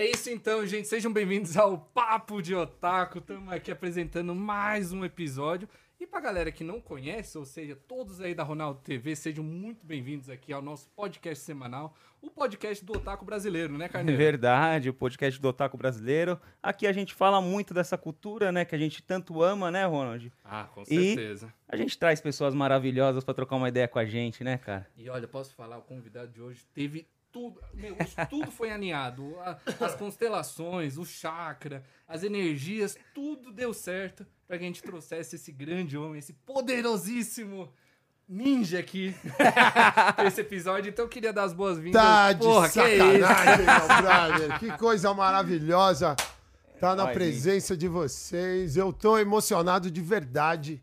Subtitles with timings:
[0.00, 0.88] É isso então, gente.
[0.88, 3.18] Sejam bem-vindos ao Papo de Otaku.
[3.18, 5.68] Estamos aqui apresentando mais um episódio.
[6.00, 9.84] E pra galera que não conhece, ou seja, todos aí da Ronaldo TV, sejam muito
[9.84, 14.16] bem-vindos aqui ao nosso podcast semanal, o podcast do Otaku brasileiro, né, É Carneiro?
[14.18, 16.40] verdade, o podcast do Otaku Brasileiro.
[16.62, 20.32] Aqui a gente fala muito dessa cultura, né, que a gente tanto ama, né, Ronald?
[20.42, 20.86] Ah, com E-
[21.16, 21.52] certeza.
[21.68, 24.88] A gente traz pessoas maravilhosas pra trocar uma ideia com a gente, né, cara?
[24.96, 27.96] E olha, posso falar, o convidado de hoje teve tudo, meu,
[28.28, 29.36] tudo foi alinhado.
[29.40, 35.36] A- as constelações, o chakra, as energias, tudo deu certo pra que a gente trouxesse
[35.36, 37.68] esse grande homem, esse poderosíssimo
[38.28, 39.14] ninja aqui
[40.16, 40.88] pra esse episódio.
[40.90, 42.00] Então eu queria dar as boas-vindas.
[42.00, 43.26] Tá de Porra, que é isso?
[43.26, 44.58] sacanagem, meu.
[44.58, 46.16] Que coisa maravilhosa
[46.80, 48.76] tá na Ai, presença de vocês.
[48.76, 50.82] Eu tô emocionado de verdade.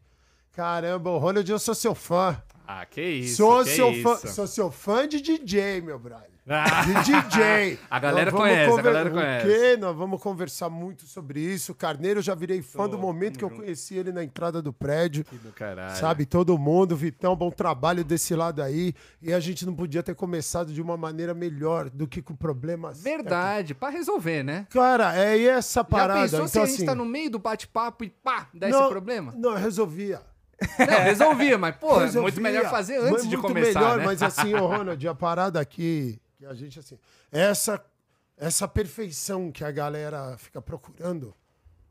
[0.53, 2.41] Caramba, o Ronald, eu sou seu fã.
[2.67, 3.37] Ah, que isso.
[3.37, 4.03] sou, que seu isso.
[4.03, 6.29] fã sou seu fã de DJ, meu brother.
[6.47, 7.77] De DJ.
[7.91, 9.45] A galera conhece, a galera conhece.
[9.45, 9.77] quê?
[9.77, 11.75] Nós vamos conversar muito sobre isso.
[11.75, 13.61] Carneiro, eu já virei fã Tô, do momento que eu junto.
[13.61, 15.25] conheci ele na entrada do prédio.
[15.25, 15.97] que do caralho.
[15.97, 18.93] Sabe, todo mundo, Vitão, bom trabalho desse lado aí.
[19.21, 23.03] E a gente não podia ter começado de uma maneira melhor do que com problemas.
[23.03, 24.65] Verdade, pra resolver, né?
[24.69, 26.27] Cara, é essa parada.
[26.27, 28.69] Já pensou então, se a gente assim, tá no meio do bate-papo e pá, dá
[28.69, 29.33] não, esse problema?
[29.35, 30.21] Não, eu resolvia.
[30.79, 34.05] Não, resolvia, mas, pô, é muito melhor fazer antes de muito começar, melhor, né?
[34.05, 36.99] mas assim, ô Ronald, a parada aqui, que a gente, assim,
[37.31, 37.83] essa,
[38.37, 41.33] essa perfeição que a galera fica procurando,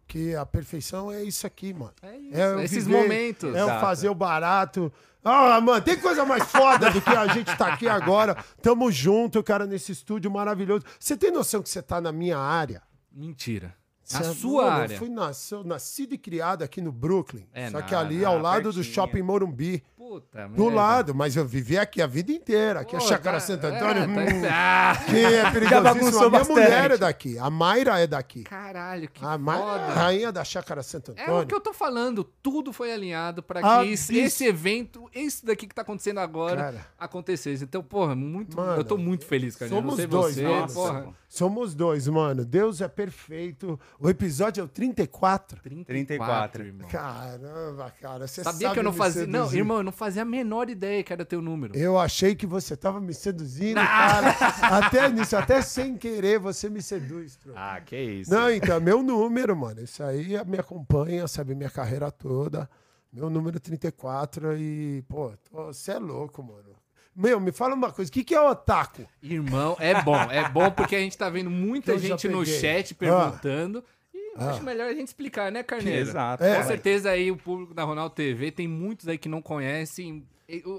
[0.07, 1.93] que a perfeição é isso aqui, mano.
[2.01, 3.55] É isso, eu esses viver, momentos.
[3.55, 4.93] É o fazer o barato.
[5.25, 8.37] Ah, mano, tem coisa mais foda do que a gente tá aqui agora.
[8.63, 10.85] Tamo junto, cara, nesse estúdio maravilhoso.
[11.01, 12.81] Você tem noção que você tá na minha área?
[13.11, 13.75] Mentira.
[14.07, 14.95] Cê A é sua área.
[14.95, 17.45] Eu fui nascido, nascido e criado aqui no Brooklyn.
[17.53, 18.07] É só que nada.
[18.07, 18.95] ali ao Ah, lado do pertinho.
[18.95, 19.83] Shopping Morumbi.
[19.97, 20.77] Puta Do merda.
[20.77, 22.81] lado, mas eu vivi aqui a vida inteira.
[22.81, 24.09] Aqui é Pô, Chácara tá- Santo é, tá- Antônio.
[24.09, 26.07] hum, Ah, que é perigosíssimo.
[26.07, 26.49] A minha bastante.
[26.61, 27.37] mulher é daqui.
[27.41, 28.45] A Mayra é daqui.
[28.45, 29.93] caralho, que A Mayra é foda.
[29.95, 31.43] rainha da Chácara Santo É Antônio.
[31.43, 35.45] o que eu tô falando, tudo foi alinhado pra que Ah, esse, esse evento, esse
[35.45, 36.87] daqui que tá acontecendo agora, Cara.
[36.97, 37.65] acontecesse.
[37.65, 39.69] Então, porra, muito, Mano, eu tô muito feliz, cara.
[39.69, 41.05] somos dois, você.
[41.29, 42.45] Somos dois, mano.
[42.45, 43.79] Deus é perfeito.
[43.99, 45.63] O episódio é o 34.
[45.85, 46.89] 34, irmão.
[46.89, 48.27] Caramba, cara.
[48.27, 49.27] Você Sabia sabe que eu não fazia.
[49.27, 49.59] Não, seduzir.
[49.59, 51.75] irmão, eu não fazia a menor ideia que era teu número.
[51.77, 54.29] Eu achei que você tava me seduzindo, cara.
[54.61, 57.59] até nisso, até sem querer, você me seduz, troco.
[57.59, 58.31] Ah, que isso.
[58.31, 59.81] Não, então, meu número, mano.
[59.81, 62.69] Isso aí me acompanha, sabe, minha carreira toda.
[63.11, 66.76] Meu número 34 e, pô, você é louco, mano.
[67.17, 69.07] Meu, me fala uma coisa, o que, que é otaku?
[69.23, 70.17] Irmão, é bom.
[70.31, 73.83] É bom porque a gente tá vendo muita gente no chat perguntando.
[74.15, 74.51] E Ah.
[74.51, 76.01] acho melhor a gente explicar, né, Carneiro?
[76.11, 76.45] Exato.
[76.45, 76.57] É.
[76.59, 80.27] Com certeza aí o público da Ronaldo TV tem muitos aí que não conhecem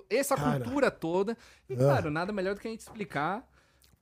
[0.10, 0.60] essa Cara.
[0.60, 1.36] cultura toda.
[1.68, 1.78] E, Ah.
[1.78, 3.44] claro, nada melhor do que a gente explicar.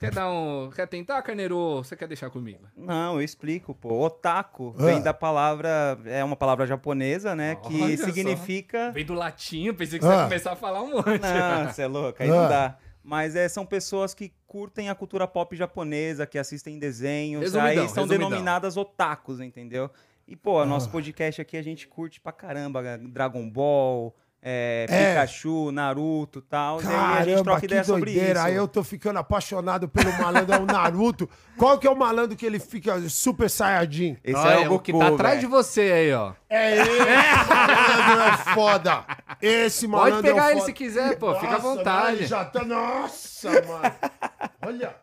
[0.05, 0.69] Quer dar um.
[0.75, 1.57] Quer tentar, Carneiro?
[1.57, 2.65] Ou você quer deixar comigo?
[2.75, 4.05] Não, eu explico, pô.
[4.05, 4.85] Otaku Ah.
[4.85, 8.05] vem da palavra, é uma palavra japonesa, né, que Olha só.
[8.05, 8.91] significa...
[8.91, 10.23] Veio do latim, pensei que você ia Ah.
[10.23, 11.19] começar a falar um monte.
[11.21, 12.33] Não, você é louco, aí Ah.
[12.35, 12.77] não dá.
[13.03, 17.75] Mas é, são pessoas que curtem a cultura pop japonesa, que assistem desenhos, Resumidão, aí
[17.89, 18.29] são resumidão.
[18.29, 19.91] denominadas otakus, entendeu?
[20.27, 20.65] E, pô, Ah.
[20.65, 24.15] nosso podcast aqui a gente curte pra caramba, Dragon Ball,
[24.47, 25.09] é, É.
[25.09, 26.79] Pikachu, Naruto e tal.
[26.79, 28.39] e aí a gente Caramba, troca que ideia sobre doideira.
[28.39, 28.47] isso.
[28.47, 31.27] Aí eu tô ficando apaixonado pelo malandro, é o Naruto.
[31.57, 34.17] Qual que é o malandro que ele fica super saiyajin?
[34.23, 36.33] Esse Olha, é o, o que tá atrás de você aí, ó.
[36.47, 36.99] É esse
[37.49, 39.05] malandro é foda.
[39.41, 40.65] Esse malandro Pode pegar é ele foda.
[40.67, 41.33] se quiser, pô.
[41.35, 42.15] Fica à Nossa, vontade.
[42.17, 42.63] mano, já tá...
[42.63, 43.95] Nossa, mano.
[44.63, 44.95] Olha.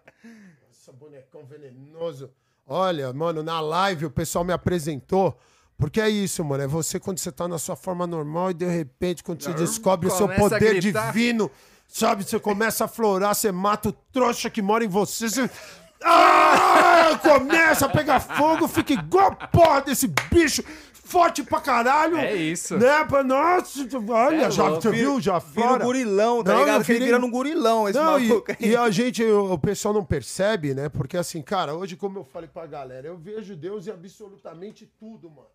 [0.69, 2.31] Nossa, bonecão venenoso.
[2.65, 5.37] Olha, mano, na live o pessoal me apresentou.
[5.83, 6.63] Porque é isso, mano.
[6.63, 10.07] É você quando você tá na sua forma normal e de repente, quando você descobre
[10.07, 11.51] o seu poder divino,
[11.89, 12.23] sabe?
[12.23, 15.29] Você começa a florar, você mata o trouxa que mora em você.
[15.29, 15.51] Você.
[16.05, 17.19] Ah!
[17.23, 20.63] Começa a pegar fogo, fica igual a porra desse bicho.
[20.93, 22.17] Forte pra caralho.
[22.17, 22.77] É isso.
[22.79, 23.05] Né?
[23.05, 24.91] pra- Nossa, olha, É já, louco.
[24.91, 25.21] viu?
[25.21, 26.85] Já Vira um gurilão, tá Não, ligado?
[26.85, 28.71] Que ele virei- vira um gurilão, esse Não, maluco e, aí.
[28.73, 30.89] e a gente, o, o pessoal não percebe, né?
[30.89, 35.29] Porque assim, cara, hoje, como eu falei pra galera, eu vejo Deus em absolutamente tudo,
[35.29, 35.49] mano.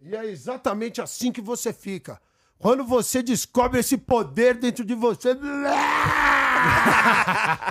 [0.00, 2.20] E é exatamente assim que você fica.
[2.58, 5.34] Quando você descobre esse poder dentro de você.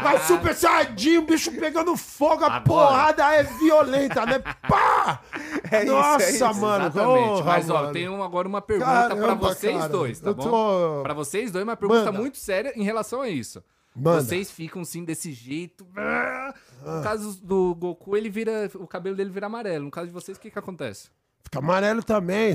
[0.01, 2.61] Vai super saiyajin, o bicho pegando fogo, a Agora.
[2.63, 4.39] porrada é violenta, né?
[4.39, 5.21] Pá!
[5.71, 6.85] É isso, Nossa, é isso, mano.
[6.85, 7.27] Exatamente.
[7.27, 7.93] porra, Mas, ó, mano.
[7.93, 9.89] tem um- agora uma pergunta pra Caramba, vocês cara.
[9.89, 10.43] dois, tá Eu bom?
[10.43, 12.19] tô- Pra vocês dois, uma pergunta Manda.
[12.19, 13.63] muito séria em relação a isso.
[13.95, 14.21] Manda.
[14.21, 15.87] Vocês ficam sim desse jeito.
[16.85, 18.69] No caso do Goku, ele vira.
[18.75, 19.85] O cabelo dele vira amarelo.
[19.85, 21.09] No caso de vocês, o que que acontece?
[21.55, 22.53] Fica amarelo também.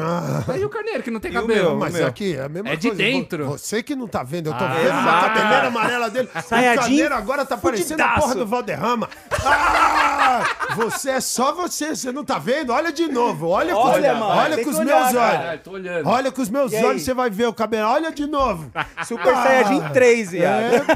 [0.00, 0.44] Ah.
[0.52, 1.70] Aí o Carneiro, que não tem cabelo.
[1.70, 1.78] meu?
[1.78, 2.06] Mas meu.
[2.06, 3.02] aqui é a mesma É de coisa.
[3.02, 3.44] dentro.
[3.46, 6.28] Vo- Você que não tá vendo, eu tô Ah, vendo uma cabeleira amarela dele.
[6.34, 6.48] O
[6.78, 9.08] Carneiro agora tá parecendo a porra do Valderrama.
[9.44, 10.44] Ah!
[10.76, 12.72] você é só você, você não tá vendo?
[12.72, 15.12] Olha de novo, olha, com, Olha, os- mano, olha tem com os que meus olhar,
[15.12, 15.26] cara.
[15.28, 15.38] olhos.
[15.40, 16.08] Caralho, tô olhando.
[16.08, 16.84] Olha com os meus E aí?
[16.84, 17.88] olhos, você vai ver o cabelo.
[17.88, 18.70] Olha de novo.
[19.06, 20.62] Super Saiyajin 3, viado.
[20.74, 20.92] É, pô.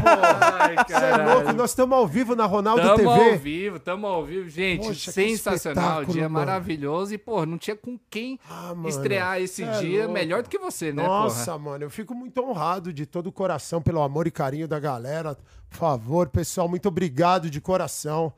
[0.60, 1.30] Ai, Você é caralho.
[1.34, 3.36] louco, nós estamos ao vivo na Ronaldo Tamo ao TV.
[3.38, 4.48] vivo, tamo ao vivo.
[4.48, 5.82] Gente, Poxa, que sensacional.
[5.84, 6.46] espetáculo, Dia mano.
[6.46, 7.14] maravilhoso.
[7.14, 10.12] E, pô, não tinha com quem Ah, mano, estrear esse é dia louco.
[10.14, 11.58] melhor do que você, né, Nossa, porra?
[11.58, 15.36] mano, eu fico muito honrado de todo o coração pelo amor e carinho da galera.
[15.68, 18.32] Por favor, pessoal, muito obrigado de coração.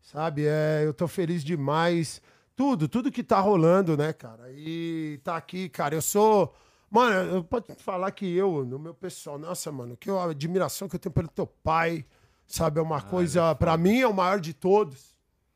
[0.00, 2.20] Sabe, é, eu tô feliz demais.
[2.54, 4.50] Tudo, tudo que tá rolando, né, cara?
[4.52, 5.94] E tá aqui, cara.
[5.94, 6.54] Eu sou.
[6.90, 10.88] Mano, eu posso falar que eu, no meu pessoal, nossa, mano, que eu- a admiração
[10.88, 12.04] que eu tenho pelo teu pai,
[12.46, 15.13] sabe, é uma coisa, pra mim, é o maior de todos.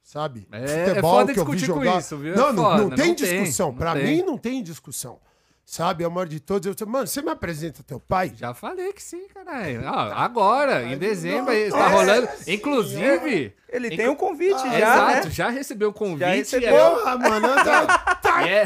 [0.09, 0.49] Sabe?
[0.51, 2.33] É- é foda discutir com isso, viu?
[2.33, 3.69] É Não, não, foda, não tem não tem, discussão.
[3.69, 4.05] não pra tem.
[4.05, 5.19] mim, não tem discussão.
[5.67, 6.67] Sabe, é o maior de todos.
[6.81, 8.33] Eu, mano, você me apresenta teu pai?
[8.35, 9.83] Já falei que sim, caralho.
[9.85, 12.27] Ó, agora, em dezembro, É, tá rolando.
[12.47, 13.55] Inclusive.
[13.69, 15.31] Ele tem um convite Ah, já, exato, né?
[15.35, 16.21] já recebeu o convite.
[16.21, 16.75] Já e recebeu.
[16.75, 17.49] é- Porra, mano,
[18.23, 18.65] tá, E é,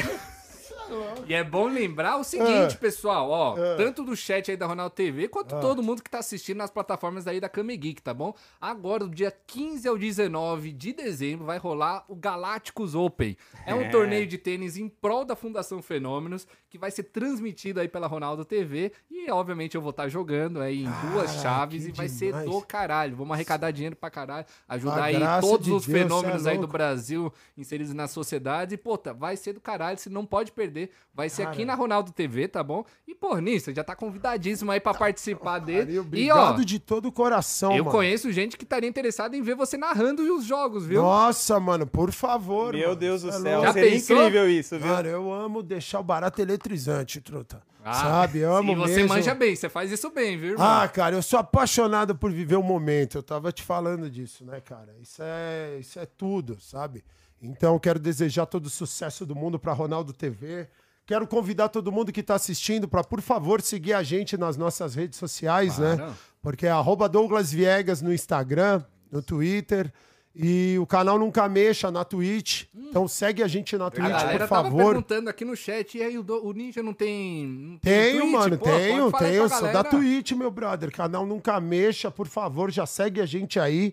[1.27, 2.79] e é bom lembrar o seguinte, Ah.
[2.81, 5.29] pessoal, ó, tanto do chat aí da Ronaldo TV, Ah.
[5.29, 8.35] quanto todo mundo que tá assistindo nas plataformas aí da Kame Geek, tá bom?
[8.61, 13.37] Agora, do dia 15 ao 19 de dezembro, vai rolar o Galácticos Open.
[13.67, 13.89] É um É.
[13.91, 18.45] torneio de tênis em prol da Fundação Fenômenos, que vai ser transmitido aí pela Ronaldo
[18.45, 22.51] TV, e obviamente eu vou estar jogando aí em duas chaves, e vai ser demais.
[22.51, 23.15] do caralho.
[23.17, 26.53] Vamos arrecadar dinheiro pra caralho, ajudar A aí todos de os Deus, fenômenos cê é
[26.53, 26.73] aí do.
[26.73, 28.75] Brasil inseridos na sociedade.
[28.75, 30.82] E, pô, tá, vai ser do caralho, você não pode perder.
[31.15, 31.67] Vai ser aqui Cara.
[31.67, 32.85] na Ronaldo TV, tá bom?
[33.07, 35.99] E, pô, nisso, já tá convidadíssimo aí pra participar dele.
[36.01, 37.97] Valeu, E, ó, Obrigado de todo o coração, eu mano.
[37.97, 41.03] conheço gente que estaria interessada em ver você narrando os jogos, viu?
[41.03, 42.73] Nossa, mano, por favor.
[42.73, 42.97] Meu mano.
[42.97, 43.61] Deus do é céu.
[43.63, 44.17] Já seria pensou?
[44.17, 44.89] incrível isso, viu?
[44.89, 47.63] Mano, eu amo deixar o barato eletrizante, truta.
[47.85, 48.39] Ah, Sabe?
[48.39, 49.09] Eu amo E você mesmo.
[49.09, 50.65] manja bem, você faz isso bem, viu, irmão?
[50.67, 53.19] Ah, cara, eu sou apaixonado por viver o momento.
[53.19, 54.95] Eu tava te falando disso, né, cara?
[55.03, 57.03] Isso é, isso é tudo, sabe?
[57.43, 60.69] Então, quero desejar todo o sucesso do mundo pra Ronaldo TV.
[61.05, 64.95] Quero convidar todo mundo que tá assistindo para, por favor, seguir a gente nas nossas
[64.95, 65.97] redes sociais, né?
[65.97, 66.15] Claro.
[66.41, 69.93] Porque é arroba Douglas Viegas no Instagram, no Twitter.
[70.35, 72.65] E o canal Nunca Mexa na Twitch.
[72.75, 74.87] Então segue a gente na A Twitch, galera por tava favor.
[74.87, 77.47] perguntando aqui no chat, e aí o, Do- o Ninja não tem.
[77.47, 78.33] Não tem Tenho, Twitch?
[78.33, 79.49] mano, Pô, tenho, tenho.
[79.51, 79.85] Sou da.
[79.85, 80.91] Twitch, meu brother.
[80.91, 83.93] Canal Nunca Mexa, por favor, já segue a gente aí,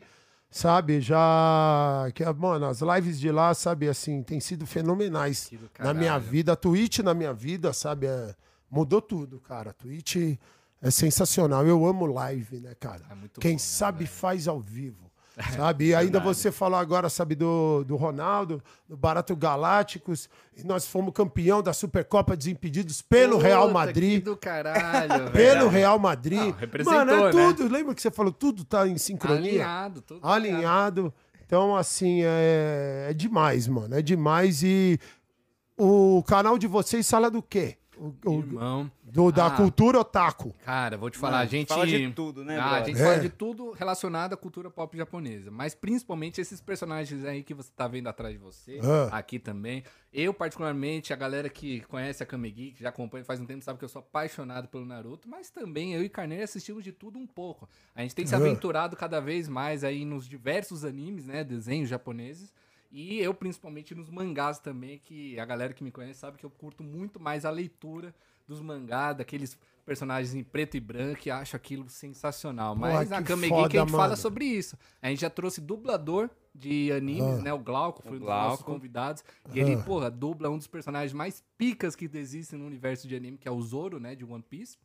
[0.49, 1.01] sabe?
[1.01, 2.07] Já.
[2.13, 6.53] Que, mano, as lives de lá, sabe, assim, tem sido fenomenais na minha vida.
[6.53, 8.07] A Twitch na minha vida, sabe?
[8.07, 8.35] é-
[8.69, 9.71] mudou tudo, cara.
[9.71, 10.15] A Twitch
[10.81, 11.65] é sensacional.
[11.65, 13.03] Eu amo live, né, cara?
[13.09, 14.09] É muito Quem bom, né, sabe velho?
[14.09, 15.08] faz ao vivo.
[15.55, 15.87] Sabe?
[15.87, 20.29] E ainda você falou agora, sabe, do, do Ronaldo, do Barato Galácticos.
[20.55, 24.19] E nós fomos campeão da Supercopa Desimpedidos pelo Real Puta, Madrid.
[24.19, 25.69] que do caralho, Pelo.
[25.69, 26.39] Real Madrid.
[26.39, 27.31] Não, representou, Mano, é né?
[27.31, 27.71] tudo.
[27.71, 28.31] Lembra que você falou?
[28.31, 29.51] Tudo tá em sincronia.
[29.51, 31.13] Alinhado, tudo Alinhado.
[31.45, 33.95] Então, assim, é, é demais, mano.
[33.95, 34.61] É demais.
[34.61, 34.99] E
[35.77, 37.77] o canal de vocês fala do quê?
[37.99, 38.89] O- o- Irmão.
[39.03, 39.51] do, da Ah.
[39.51, 40.53] cultura otaku.
[40.63, 41.67] Cara, vou te falar, a gente.
[41.67, 43.03] fala de tudo, né, Ah, a gente É.
[43.03, 45.51] fala de tudo relacionado à cultura pop japonesa.
[45.51, 49.17] Mas principalmente esses personagens aí que você tá vendo atrás de você, Ah.
[49.17, 49.83] aqui também.
[50.13, 53.63] Eu, particularmente, a galera que conhece a Kame Geek, que já acompanha faz um tempo,
[53.63, 55.27] sabe que eu sou apaixonado pelo Naruto.
[55.29, 57.67] Mas também eu e Carneiro assistimos de tudo um pouco.
[57.93, 58.37] A gente tem se Ah.
[58.37, 61.43] aventurado cada vez mais aí nos diversos animes, né?
[61.43, 62.53] Desenhos japoneses.
[62.91, 66.49] E eu, principalmente, nos mangás também, que a galera que me conhece sabe que eu
[66.49, 68.13] curto muito mais a leitura
[68.47, 72.75] dos mangás, daqueles personagens em preto e branco, e acho aquilo sensacional.
[72.75, 74.17] Mas na Kame foda, Geek a gente fala mano.
[74.17, 74.77] sobre isso.
[75.01, 77.41] A gente já trouxe dublador de animes, Ah.
[77.43, 77.53] né?
[77.53, 78.49] O Glauco foi um dos Glauco.
[78.49, 79.23] nossos convidados.
[79.53, 83.37] E ele, porra, dubla um dos personagens mais picas que existem no universo de anime,
[83.37, 84.15] que é o Zoro, né?
[84.15, 84.77] De One Piece.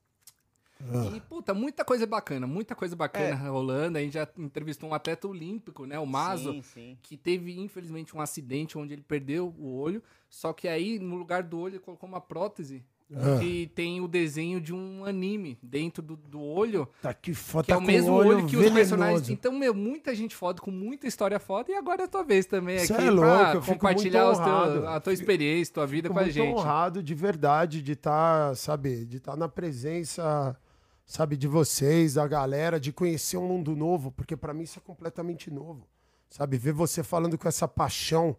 [0.81, 1.11] Ah.
[1.16, 3.49] E, puta, muita coisa bacana, muita coisa bacana É.
[3.49, 3.97] rolando.
[3.99, 5.99] A gente já entrevistou um atleta olímpico, né?
[5.99, 6.99] O Mazo, Sim, sim.
[7.02, 10.02] que teve, infelizmente, um acidente onde ele perdeu o olho.
[10.28, 13.38] Só que aí, no lugar do olho, ele colocou uma prótese Ah.
[13.38, 17.73] que tem o desenho de um anime dentro do, do olho, Tá que foda, que
[17.73, 19.28] é tá o mesmo olho olho que os personagens.
[19.31, 21.71] Então, meu, muita gente foda, com muita história foda.
[21.71, 25.12] E agora é a tua vez também Cê aqui é louco, compartilhar teu- a tua
[25.12, 26.49] experiência, tua vida Fico com a gente.
[26.59, 30.57] honrado de verdade de estar, sabe, de estar na presença,
[31.06, 34.82] sabe, de vocês, da galera, de conhecer um mundo novo, porque pra mim isso é
[34.82, 35.87] completamente novo.
[36.30, 38.37] Sabe, ver você falando com essa paixão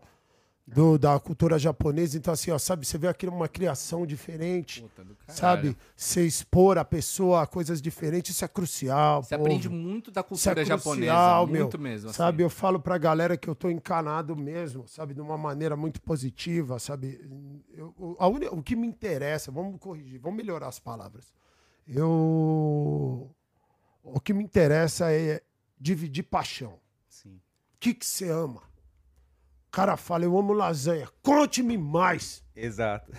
[0.67, 5.05] do, da cultura japonesa, então assim, ó, sabe, você vê aqui uma criação diferente, Puta
[5.27, 5.77] sabe?
[5.95, 9.21] Você expor a pessoa a coisas diferentes, isso é crucial.
[9.21, 9.47] Você povo.
[9.47, 11.61] aprende muito da Isso é cultura crucial, japonesa, meu.
[11.65, 12.09] muito mesmo.
[12.09, 12.17] assim.
[12.17, 16.01] Sabe, eu falo pra galera que eu tô encanado mesmo, sabe, de uma maneira muito
[16.01, 17.21] positiva, sabe?
[17.71, 21.31] Eu- a o que me interessa, vamos corrigir, vamos melhorar as palavras.
[21.87, 23.29] Eu.
[24.03, 25.41] O que me interessa é
[25.79, 26.79] dividir paixão.
[27.07, 27.35] sim.
[27.73, 28.61] O que que você ama?
[29.75, 31.09] cara fala, eu amo lasanha.
[31.21, 32.41] Conte-me mais.
[32.55, 33.11] Exato.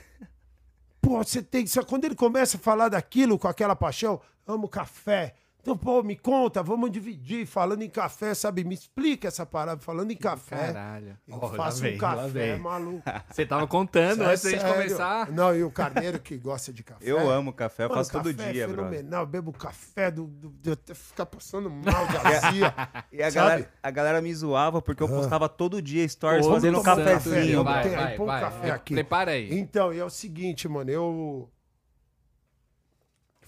[1.02, 1.66] Pô, você tem.
[1.66, 5.35] Só quando ele começa a falar daquilo com aquela paixão, amo café.
[5.66, 7.44] Então, pô, me conta, vamos dividir.
[7.44, 8.62] Falando em café, sabe?
[8.62, 9.80] Me explica essa parada.
[9.80, 10.73] Falando em café.
[10.73, 11.18] Caralho.
[11.26, 13.02] Eu lá faço vem, um café, maluco.
[13.28, 15.32] Você tava contando É antes da gente começar.
[15.32, 17.04] Não, e o carneiro que gosta de café.
[17.04, 18.90] Eu amo café, eu Mano, faço todo é dia, brother.
[18.92, 19.23] fenomenal.
[19.23, 22.14] Eu bebo café do, do, de até ficar passando mal de
[22.46, 22.73] azia.
[23.11, 26.82] E a galera, a galera me zoava porque eu postava todo dia stories fazendo um
[26.85, 27.64] cafezinho.
[27.64, 28.40] vai, vai, põe um vai.
[28.40, 28.94] café aqui.
[28.94, 29.52] Prepara aí.
[29.58, 31.50] Então, e é o seguinte, mano, eu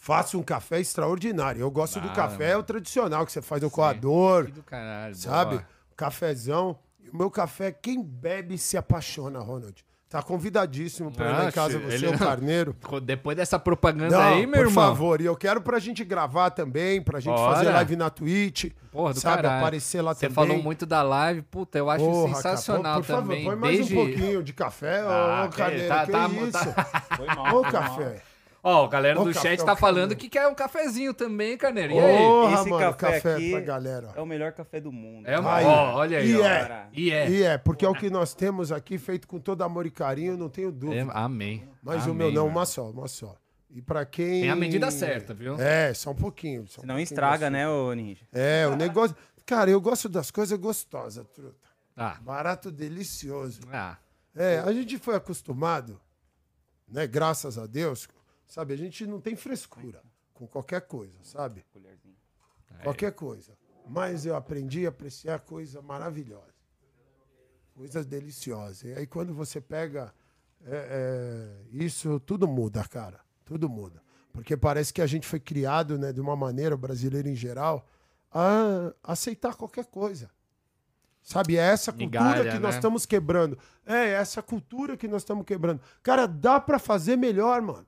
[0.09, 1.61] faço um café extraordinário.
[1.61, 5.15] Eu gosto do Ah, café, o tradicional, que você faz no coador, do caralho.
[5.15, 5.57] sabe?
[5.57, 5.67] boa.
[5.95, 6.79] Cafezão.
[7.05, 9.85] E o meu café, quem bebe se apaixona, Ronald.
[10.09, 12.75] Tá convidadíssimo pra ir lá em casa, ele você, não- o carneiro.
[13.03, 14.87] Depois dessa propaganda Não, aí, meu por irmão.
[14.87, 15.21] favor.
[15.21, 17.57] E eu quero pra gente gravar também, pra gente Bora.
[17.57, 18.71] fazer live na Twitch.
[18.91, 19.59] Porra, do sabe, caralho.
[19.61, 20.35] aparecer lá Você também.
[20.35, 23.45] falou muito da live, puta, eu acho Porra, sensacional cara, por, por também.
[23.45, 23.95] favor, põe mais Desde...
[23.95, 26.53] um pouquinho de café, Ah, ô, Carneiro, tá- que tá- isso?
[26.75, 28.15] tá- Foi mal, Ô, foi mal.
[28.63, 31.95] Ó, a galera Ô, do chat tá falando que quer um cafezinho também, Carneiro.
[31.95, 32.19] E aí?
[32.19, 34.13] Porra, Esse mano, café café, aqui pra galera.
[34.17, 35.27] É o melhor café do mundo.
[35.29, 35.65] É, Aí.
[35.65, 36.45] ó, olha aí, E ó.
[36.47, 36.89] é.
[36.93, 37.31] E é.
[37.31, 40.37] E é, porque é o que nós temos aqui, feito com todo amor e carinho,
[40.37, 41.13] não tenho É, dúvida.
[41.13, 41.69] amém.
[41.83, 42.57] Mas o Amém, meu não, mano.
[42.59, 43.37] uma só, uma só.
[43.71, 44.43] E pra quem...
[44.43, 45.55] Tem a medida certa, viu?
[45.61, 46.67] É, só um pouquinho.
[46.67, 48.27] Só um Senão pouquinho estraga, né, ô Ninja?
[48.33, 49.15] É, o negócio...
[49.47, 51.57] Cara, eu gosto das coisas gostosas, truta.
[51.97, 53.61] Ah, Barato, delicioso.
[53.73, 53.97] ah,
[54.37, 56.01] É, a gente foi acostumado,
[56.89, 57.07] né?
[57.07, 58.09] Graças a Deus,
[58.49, 58.73] sabe?
[58.73, 60.03] A gente não tem frescura
[60.35, 61.65] com qualquer coisa, sabe?
[62.83, 63.57] Qualquer coisa.
[63.87, 66.55] Mas eu aprendi a apreciar coisa maravilhosa.
[67.75, 68.83] Coisas deliciosas.
[68.83, 70.13] E aí quando você pega
[70.65, 73.21] é, é, isso, tudo muda, cara.
[73.45, 74.03] Tudo muda.
[74.33, 77.87] Porque parece que a gente foi criado, né, de uma maneira, o brasileiro em geral,
[78.31, 80.31] a aceitar qualquer coisa.
[81.23, 82.79] Sabe, é essa cultura Migalha, que nós né?
[82.79, 83.59] estamos quebrando.
[83.85, 85.81] É essa cultura que nós estamos quebrando.
[86.03, 87.87] Cara, dá pra fazer melhor, mano.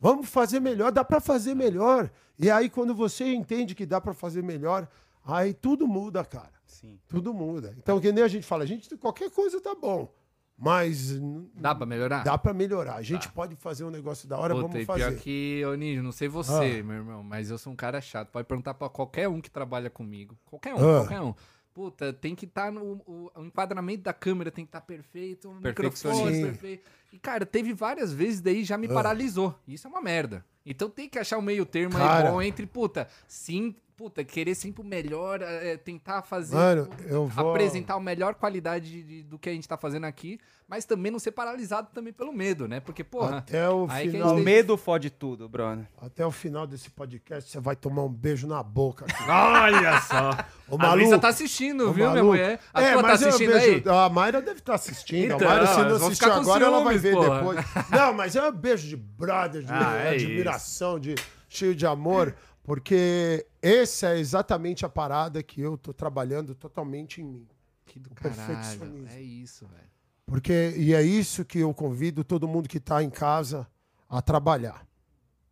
[0.00, 2.10] Vamos fazer melhor, dá pra fazer melhor.
[2.38, 4.88] E aí quando você entende que dá pra fazer melhor,
[5.24, 6.52] aí tudo muda, cara.
[6.66, 6.98] Sim.
[7.06, 7.74] Tudo muda.
[7.76, 10.10] Então, que nem a gente fala, a gente qualquer coisa tá bom,
[10.56, 11.18] mas
[11.54, 12.22] dá pra melhorar?
[12.24, 12.94] dá pra melhorar.
[12.94, 15.10] A gente pode fazer um negócio da hora, Puta, vamos fazer.
[15.10, 16.84] pior que, ô Ninja, não sei você, Ah.
[16.84, 18.30] meu irmão, mas eu sou um cara chato.
[18.30, 20.38] Pode perguntar pra qualquer um que trabalha comigo.
[20.46, 20.98] Qualquer um, Ah.
[21.00, 21.34] qualquer um.
[21.72, 23.00] Puta, tem que estar no.
[23.06, 26.82] O, o enquadramento da câmera tem que estar perfeito, o microfone perfeito.
[27.12, 28.94] E, cara, teve várias vezes daí já me Ah.
[28.94, 29.54] paralisou.
[29.66, 30.44] Isso é uma merda.
[30.64, 32.28] Então tem que achar o meio termo Cara.
[32.28, 36.54] aí bom entre, puta, sim, puta, querer sempre o melhor, é, tentar fazer.
[36.56, 39.76] Mano, puta, eu vou- Apresentar a melhor qualidade de- de- do que a gente tá
[39.76, 42.80] fazendo aqui, mas também não ser paralisado também pelo medo, né?
[42.80, 43.38] Porque, porra.
[43.38, 45.86] Até o a final, O medo fode tudo, brother.
[46.00, 49.04] até o final desse podcast, você vai tomar um beijo na boca.
[49.28, 50.30] Olha só.
[50.72, 50.96] A maluco.
[50.98, 52.26] Luísa tá assistindo, viu, minha maluco.
[52.28, 52.60] mulher?
[52.72, 53.96] A é, tua tá assistindo beijo- aí?
[54.06, 55.34] A Mayra deve estar assistindo.
[55.34, 57.38] Então, a Mayra, se não assistiu agora, ela vai ciúmes, ver porra.
[57.38, 57.90] depois.
[57.90, 61.14] Não, mas é um beijo de brother, de Ah, é admiração, de,
[61.48, 67.24] cheio de amor, porque essa é exatamente a parada que eu tô trabalhando totalmente em
[67.24, 67.48] mim.
[67.86, 68.36] Que do O caralho.
[68.46, 69.08] perfeccionismo.
[69.08, 69.90] É isso, velho.
[70.26, 73.66] Porque, e é isso que eu convido todo mundo que está em casa
[74.08, 74.86] a trabalhar.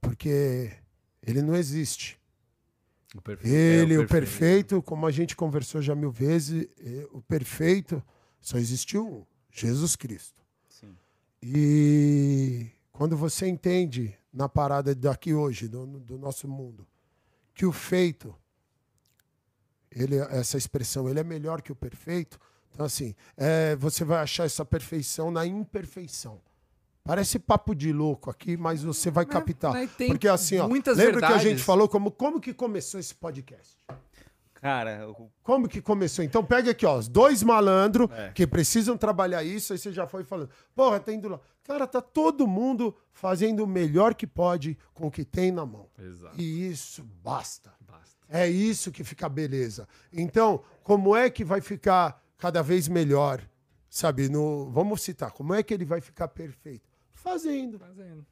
[0.00, 0.70] Porque
[1.20, 2.16] ele não existe.
[3.14, 3.52] O perfeito.
[3.52, 8.00] Ele, é o perfeito, como a gente conversou já mil vezes, eh, o perfeito
[8.40, 10.40] só existiu um, Jesus Cristo.
[11.42, 16.87] E quando você entende na parada daqui hoje, do, do nosso mundo,
[17.54, 18.35] que o feito,
[19.90, 22.38] ele, essa expressão, ele é melhor que o perfeito,
[22.73, 26.40] então assim, é, você vai achar essa perfeição na imperfeição.
[27.02, 29.73] Parece papo de louco aqui, mas você vai captar.
[29.73, 31.64] mas tem Porque assim, ó, muitas lembra que a gente verdades.
[31.64, 33.78] falou como, como que começou esse podcast?
[34.60, 36.24] Cara, o- Como que começou?
[36.24, 38.30] Então pega aqui, ó, os dois malandros É.
[38.32, 40.50] que precisam trabalhar isso, aí você já foi falando.
[40.74, 41.40] Porra, tá indo lá.
[41.62, 45.88] Cara, tá todo mundo fazendo o melhor que pode com o que tem na mão.
[45.98, 46.40] Exato.
[46.40, 47.72] E isso basta.
[47.86, 48.16] Basta.
[48.28, 49.86] É isso que fica beleza.
[50.12, 53.40] Então, como é que vai ficar cada vez melhor?
[53.88, 56.88] Sabe, no, vamos citar, como é que ele vai ficar perfeito?
[57.12, 57.78] Fazendo.
[57.78, 58.26] Fazendo.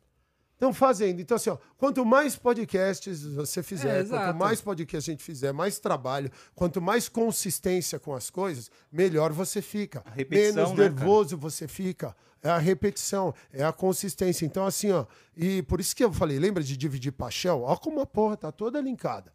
[0.56, 1.20] Então, fazendo.
[1.20, 5.52] Então, assim, ó, quanto mais podcasts você fizer, É, quanto mais podcasts a gente fizer,
[5.52, 10.02] mais trabalho, quanto mais consistência com as coisas, melhor você fica.
[10.06, 12.16] A repetição, Menos né, nervoso você fica.
[12.42, 14.46] É a repetição, é a consistência.
[14.46, 15.04] Então, assim, ó,
[15.36, 17.62] e por isso que eu falei, lembra de dividir paixão?
[17.62, 19.34] Ó, como a porra tá toda linkada.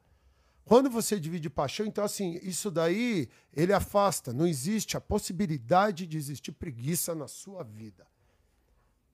[0.63, 4.31] Quando você divide paixão, então, assim, isso daí, ele afasta.
[4.31, 8.07] Não existe a possibilidade de existir preguiça na sua vida.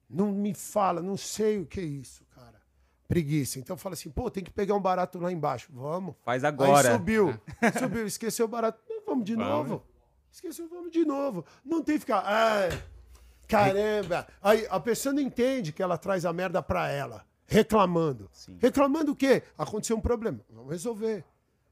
[0.09, 2.61] Não me fala, não sei o que é isso, cara.
[3.07, 3.59] Preguiça.
[3.59, 5.69] Então fala assim, pô, tem que pegar um barato lá embaixo.
[5.73, 6.15] Vamos.
[6.23, 6.89] faz agora.
[6.89, 7.39] Aí subiu.
[7.79, 8.81] Subiu, esqueceu o barato.
[8.89, 9.49] Não, vamos de Vamos.
[9.69, 9.83] novo.
[10.31, 11.45] Esqueceu, vamos de novo.
[11.65, 12.23] Não tem que ficar.
[12.25, 12.69] Ai,
[13.47, 14.27] caramba.
[14.41, 18.29] Aí a pessoa não entende que ela traz a merda pra ela, reclamando.
[18.31, 18.57] Sim.
[18.61, 19.43] Reclamando o quê?
[19.57, 20.39] Aconteceu um problema.
[20.49, 21.23] Vamos resolver.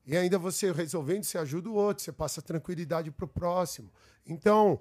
[0.06, 3.92] E ainda você resolvendo, você ajuda o outro, você passa tranquilidade pro próximo.
[4.26, 4.80] Então,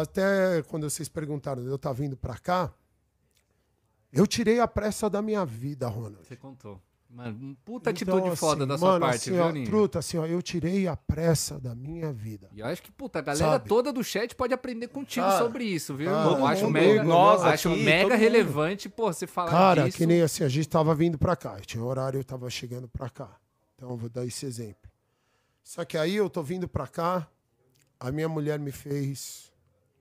[0.00, 2.72] até quando vocês perguntaram, eu tava vindo pra cá,
[4.12, 6.26] eu tirei a pressa da minha vida, Ronald.
[6.26, 6.80] Você contou.
[7.12, 9.66] Mano, um puta Então, atitude foda assim, da sua mano, parte, assim, viu, ó, Ninho?
[9.66, 12.48] Truta, assim, ó, eu tirei a pressa da minha vida.
[12.52, 13.68] E eu acho que, puta, a galera Sabe?
[13.68, 16.08] toda do chat pode aprender contigo Cara, sobre isso, viu?
[16.08, 16.46] cara, irmão?
[16.46, 18.16] acho mundo, mega, nós acho aqui, mega mundo.
[18.20, 19.96] relevante, pô, você falar Cara, disso.
[19.96, 21.58] que nem assim, a gente tava vindo pra cá.
[21.66, 23.36] Tinha horário, eu tava chegando pra cá.
[23.74, 24.88] Então, eu vou dar esse exemplo.
[25.64, 27.26] Só que aí eu tô vindo pra cá,
[27.98, 29.50] a minha mulher me fez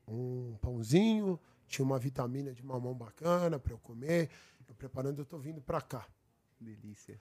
[0.08, 1.40] um pãozinho,
[1.70, 4.30] tinha uma vitamina de mamão bacana pra eu comer.
[4.68, 6.06] Eu preparando, eu tô vindo pra cá.
[6.60, 7.20] Delícia.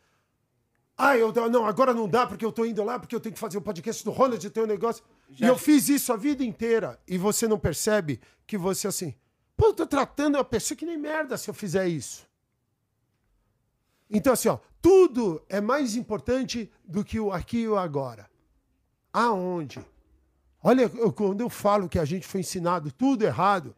[0.96, 3.38] Ah, eu não, agora não dá porque eu tô indo lá, porque eu tenho que
[3.38, 5.04] fazer o podcast do Ronald, eu tenho um negócio.
[5.30, 6.98] E eu fiz isso a vida inteira.
[7.06, 9.14] E você não percebe que você assim,
[9.56, 12.26] pô, eu tô tratando a pessoa que nem merda se eu fizer isso.
[14.10, 18.28] Então, assim, ó, tudo é mais importante do que o aqui e o agora.
[19.12, 19.78] Aonde?
[20.62, 23.74] Olha, eu- quando eu falo que a gente foi ensinado tudo errado,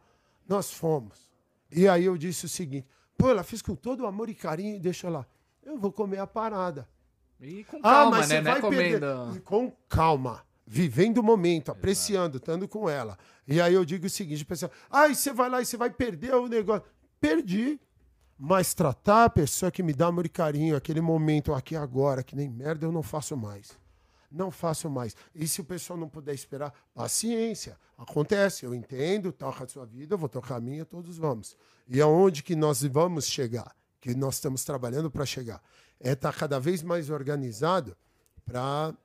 [0.51, 1.29] nós fomos.
[1.71, 4.79] E aí eu disse o seguinte: pô, ela fez com todo amor e carinho e
[4.79, 5.25] deixa lá.
[5.63, 6.87] Eu vou comer a parada.
[7.39, 8.35] E com Ah, calma, mas né?
[8.35, 9.35] você é vai comendo.
[9.35, 10.43] E Com calma.
[10.65, 13.17] Vivendo o momento, apreciando, estando com ela.
[13.47, 15.89] E aí eu digo o seguinte, pessoal, ah, e você vai lá e você vai
[15.89, 16.83] perder o negócio.
[17.19, 17.79] Perdi.
[18.37, 22.35] Mas tratar a pessoa que me dá amor e carinho, aquele momento aqui agora, que
[22.35, 23.77] nem merda, eu não faço mais.
[24.31, 25.15] Não faço mais.
[25.35, 27.77] E se o pessoal não puder esperar, paciência.
[27.97, 31.57] Acontece, eu entendo, toca a sua vida, eu vou tocar a minha, todos vamos.
[31.87, 33.75] E aonde que nós vamos chegar?
[33.99, 35.61] Que nós estamos trabalhando para chegar?
[35.99, 37.95] É estar cada vez mais organizado
[38.45, 38.95] para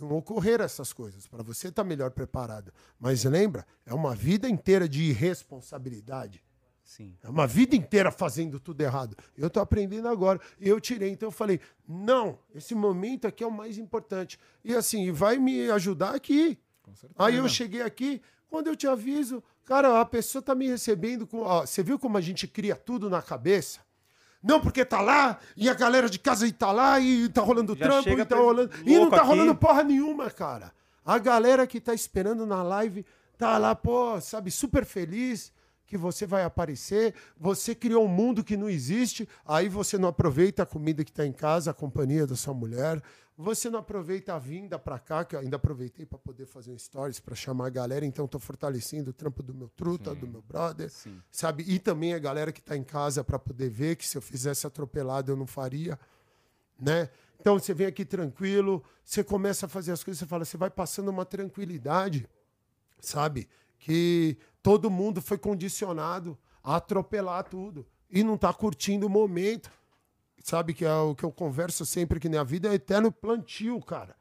[0.00, 2.72] não ocorrer essas coisas, para você estar melhor preparado.
[2.98, 6.42] Mas lembra, é uma vida inteira de irresponsabilidade.
[6.90, 7.14] Sim.
[7.22, 9.16] É uma vida inteira fazendo tudo errado.
[9.38, 10.40] Eu tô aprendendo agora.
[10.60, 11.10] Eu tirei.
[11.10, 14.40] Então eu falei: não, esse momento aqui é o mais importante.
[14.64, 16.58] E assim, vai me ajudar aqui.
[17.16, 21.42] Aí eu cheguei aqui, quando eu te aviso, cara, a pessoa tá me recebendo com.
[21.42, 23.78] ó, você viu como a gente cria tudo na cabeça?
[24.42, 27.86] Não, porque tá lá, e a galera de casa tá lá, e tá rolando Já
[27.86, 28.70] trampo, e tá rolando.
[28.84, 29.26] E não tá aqui.
[29.26, 30.72] rolando porra nenhuma, cara.
[31.04, 33.06] A galera que tá esperando na live
[33.38, 35.52] tá lá, pô, sabe, super feliz
[35.90, 37.12] que você vai aparecer.
[37.36, 41.26] Você criou um mundo que não existe, aí você não aproveita a comida que tá
[41.26, 43.02] em casa, a companhia da sua mulher.
[43.36, 46.78] Você não aproveita a vinda pra cá, que eu ainda aproveitei pra poder fazer um
[46.78, 50.42] stories pra chamar a galera, então tô fortalecendo o trampo do meu truta, do meu
[50.42, 51.20] brother, Sim.
[51.30, 51.64] sabe?
[51.66, 54.66] E também a galera que tá em casa pra poder ver que se eu fizesse
[54.66, 55.98] atropelado eu não faria,
[56.78, 57.08] né?
[57.40, 60.70] Então você vem aqui tranquilo, você começa a fazer as coisas, você fala, você vai
[60.70, 62.28] passando uma tranquilidade,
[63.00, 63.48] sabe?
[63.78, 69.70] Que todo mundo foi condicionado a atropelar tudo e não tá curtindo o momento.
[70.42, 74.16] Sabe que é o que eu converso sempre que na vida é eterno plantio, cara.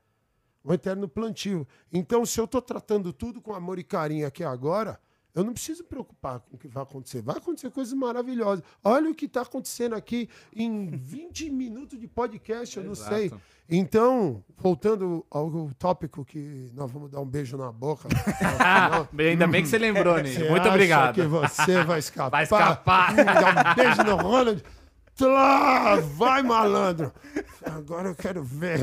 [0.63, 1.67] Um eterno plantio.
[1.91, 4.99] Então, se eu tô tratando tudo com amor e carinho aqui agora,
[5.35, 7.21] eu não preciso preocupar com o que vai acontecer.
[7.21, 8.63] Vai acontecer coisas maravilhosas.
[8.83, 13.15] Olha o que está acontecendo aqui em 20 minutos de podcast, eu não Exato.
[13.15, 13.31] sei.
[13.71, 18.07] Então, voltando ao tópico que nós vamos dar um beijo na boca.
[19.19, 20.33] Ainda bem que você lembrou, Ninho.
[20.33, 21.13] Você Muito obrigado.
[21.13, 22.29] que você vai escapar?
[22.31, 23.15] Vai escapar.
[23.15, 24.63] Dá um beijo no Ronald.
[25.15, 27.11] Tlá, vai, malandro.
[27.63, 28.79] Agora eu quero ver.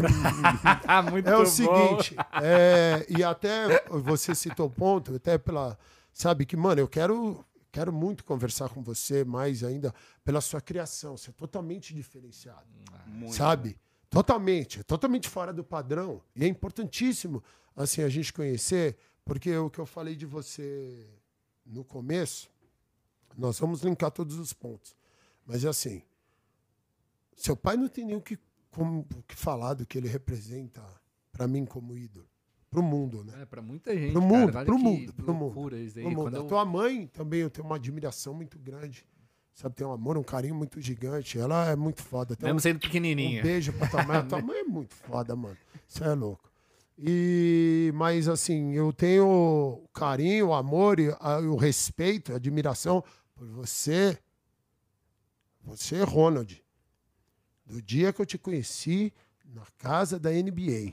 [0.86, 1.46] Ah, É o bom.
[1.46, 5.78] seguinte, é, e até você citou o ponto, até pela.
[6.16, 11.14] Sabe que, mano, eu quero, quero muito conversar com você mais ainda pela sua criação.
[11.14, 12.66] Você é totalmente diferenciado.
[13.06, 13.34] Muito.
[13.34, 13.78] Sabe?
[14.08, 16.22] Totalmente, totalmente fora do padrão.
[16.34, 17.44] E é importantíssimo
[17.76, 21.06] assim a gente conhecer, porque o que eu falei de você
[21.66, 22.48] no começo,
[23.36, 24.96] nós vamos linkar todos os pontos.
[25.44, 26.02] Mas é assim,
[27.36, 28.38] seu pai não tem nem o que,
[28.70, 30.82] como, o que falar do que ele representa
[31.30, 32.26] para mim como ídolo.
[32.70, 33.42] Pro mundo, né?
[33.42, 34.12] É, pra muita gente.
[34.12, 35.76] Pro cara, mundo, olha pro mundo, pro mundo.
[35.76, 36.04] isso aí.
[36.04, 36.22] Pro mundo.
[36.24, 39.06] Quando A eu- tua mãe também eu tenho uma admiração muito grande.
[39.54, 41.38] Sabe, tem um amor, um carinho muito gigante.
[41.38, 42.36] Ela é muito foda.
[42.36, 43.42] Tem Mesmo um- sendo um pequenininha.
[43.42, 44.16] beijo pra tua mãe.
[44.18, 45.56] A tua mãe é muito foda, mano.
[45.88, 46.50] Você é louco.
[46.98, 53.02] E, mas assim, eu tenho o carinho, o amor, e a- o respeito, a admiração
[53.34, 54.18] por você.
[55.64, 56.62] Você, Ronald.
[57.64, 59.12] Do dia que eu te conheci
[59.44, 60.92] na casa da NBA.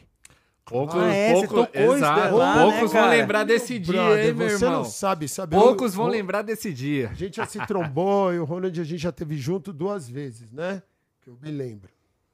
[0.66, 3.10] Poucos, Ah, é, você pouco- tocou isso exato, lá, né, poucos vão cara?
[3.16, 4.72] lembrar desse dia, Brother, hein, meu você irmão?
[4.80, 5.56] não sabe, sabe?
[5.56, 7.10] Eu- Poucos vão eu- lembrar desse dia.
[7.10, 10.52] A gente já se trombou e o Ronald a gente já teve junto duas vezes,
[10.52, 10.82] né?
[11.22, 11.90] Que eu me lembro.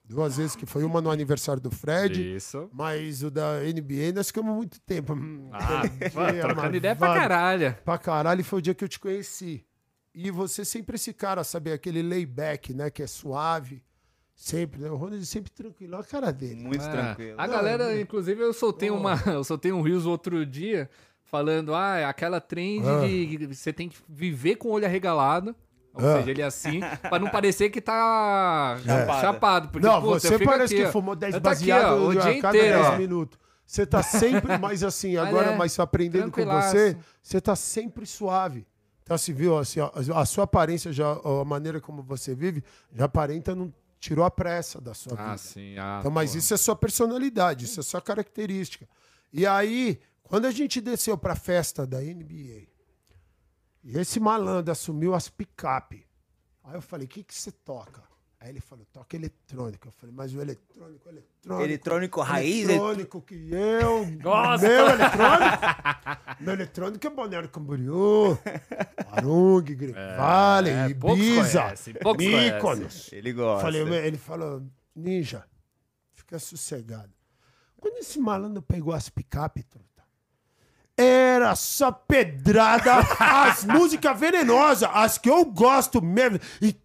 [0.05, 2.69] Duas vezes, que foi uma no aniversário do Fred, Isso.
[2.73, 5.13] mas o da NBA nós ficamos muito tempo.
[5.13, 6.09] Hum, Ah, dia,
[6.41, 7.77] trocando mas ideia pra caralho.
[7.85, 9.63] Pra caralho, foi o dia que eu te conheci.
[10.13, 11.71] E você sempre esse cara, sabe?
[11.71, 12.89] Aquele layback, né?
[12.89, 13.83] Que é suave.
[14.41, 14.89] Sempre, né?
[14.89, 15.95] O Ronald sempre tranquilo.
[15.97, 16.55] Olha a cara dele.
[16.63, 16.89] Muito É.
[16.89, 17.35] tranquilo.
[17.37, 19.11] A galera, Não, inclusive, eu soltei uma.
[19.27, 20.89] Eu soltei um Reels outro dia
[21.25, 23.01] falando, ah, aquela trend Ah.
[23.05, 25.53] de você tem que viver com o olho arregalado.
[25.93, 26.17] Ou Ah.
[26.19, 29.21] seja, ele é assim, pra não parecer que tá Chapado.
[29.21, 29.67] chapado.
[29.69, 30.91] Porque, Não, puta, você parece aqui, que ó.
[30.93, 32.97] fumou 10 Eu tô aqui, baseados o a dia cada inteiro, 10 ó.
[32.97, 33.37] minutos.
[33.65, 38.65] Você tá sempre mais assim, agora é, mais aprendendo com você, você tá sempre suave.
[39.03, 43.05] Então, se viu, assim, ó, a sua aparência, já, a maneira como você vive, já
[43.05, 45.37] aparenta, não tirou a pressa da sua Ah, vida.
[45.37, 45.77] sim.
[45.77, 46.37] Ah, Então, mas pô.
[46.37, 48.87] isso é sua personalidade, isso é sua característica.
[49.31, 52.67] E aí, quando a gente desceu pra festa da NBA,
[53.83, 56.05] e esse malandro assumiu as picape.
[56.63, 58.03] Aí eu falei, o que que você toca?
[58.41, 59.89] Aí ele falou, toca eletrônico.
[59.89, 61.61] Eu falei, mas o eletrônico, eletrônico.
[61.61, 64.05] Eletrônico raiz, Eletrônico que eu.
[64.21, 64.65] Gosta.
[64.65, 65.57] Meu eletrônico.
[66.39, 68.39] meu eletrônico é Balneário Camboriú,
[69.11, 73.09] Arung, Grivale, é, poucos Ibiza, conhecem, poucos Mykonos.
[73.11, 73.61] Ele gosta.
[73.61, 74.63] Falei, ele falou,
[74.95, 75.45] ninja,
[76.13, 77.11] fica sossegado.
[77.77, 80.03] Quando esse malandro pegou as picape, truta,
[80.95, 86.39] era só pedrada, as músicas venenosas, as que eu gosto mesmo.
[86.61, 86.75] E...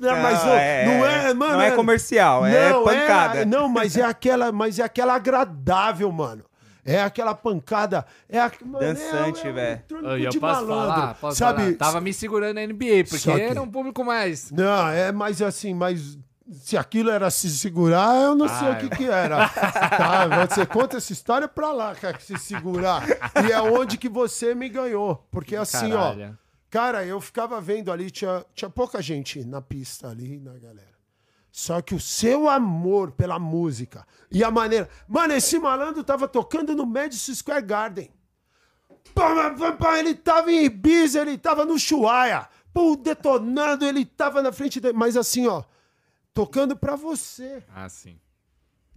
[0.00, 1.52] Não, mas Não, é- não é, mano.
[1.54, 3.44] não é comercial, é pancada.
[3.44, 6.44] não, mas é aquela, mas é aquela agradável, mano.
[6.84, 9.66] É aquela pancada, é a, mano, é- Dançante, é um velho.
[9.68, 11.14] eletrônico Ô, e eu de posso malandro, falar?
[11.20, 11.62] Posso sabe?
[11.62, 11.74] falar?
[11.76, 14.50] Tava me segurando na NBA, porque que- era um público mais.
[14.50, 16.18] Não, é mais assim, mas
[16.52, 19.46] se aquilo era se segurar, eu não sei Ah, o que que era.
[19.48, 23.04] tá, você conta essa história pra lá, cara, que se segurar.
[23.46, 25.22] E é onde que você me ganhou.
[25.30, 26.38] Porque assim, ó, Caralho.
[26.70, 30.88] Cara, eu ficava vendo ali, tinha, tinha pouca gente na pista ali, na galera.
[31.52, 34.88] Só que o seu amor pela música e a maneira.
[35.08, 38.10] Mano, esse malandro tava tocando no Madison Square Garden.
[39.98, 42.48] Ele tava em Ibiza, ele tava no Chuaia.
[42.72, 44.96] Pô, detonando, ele tava na frente dele.
[44.96, 45.64] Mas assim, ó,
[46.32, 47.64] tocando pra você.
[47.74, 48.18] Ah, sim.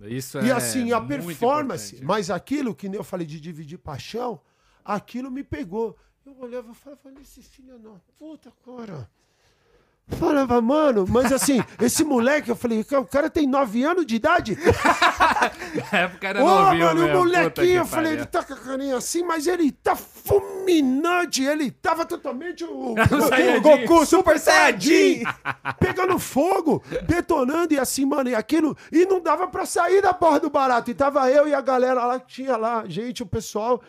[0.02, 1.96] Isso E é assim, a performance.
[1.96, 2.06] importante.
[2.06, 4.40] Mas aquilo que nem eu falei de dividir paixão,
[4.86, 5.98] aquilo me pegou.
[6.26, 8.00] Eu olhava e falava, olha esse filho não.
[8.18, 9.10] Puta, cara.
[10.08, 14.58] Falava, mano, mas assim, esse moleque, eu falei, o cara tem nove anos de idade?
[15.92, 18.58] Na época era Ô, novinho mano, mesmo, o molequinho, eu falei, ele tá com a
[18.58, 23.62] carinha assim, mas ele tá fulminante, ele tava totalmente o, o, Saiyajin.
[23.62, 25.24] Goku Super Saiyajin,
[25.80, 30.42] pegando fogo, detonando e assim, mano, e aquilo, e não dava pra sair da porra
[30.42, 33.82] do barato, e tava eu e a galera lá, que tinha lá, gente, o pessoal,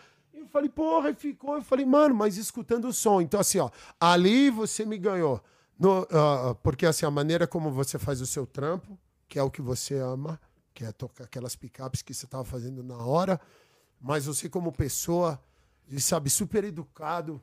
[0.44, 3.70] eu falei, porra, e ficou, eu falei, mano, mas escutando o som, então assim, ó,
[3.98, 5.42] ali você me ganhou,
[5.78, 9.50] No, ah, porque assim, a maneira como você faz o seu trampo, que é o
[9.50, 10.40] que você ama,
[10.72, 13.40] que é tocar aquelas picapes que você estava fazendo na hora,
[14.00, 15.42] mas você como pessoa,
[15.98, 17.40] sabe, super educado,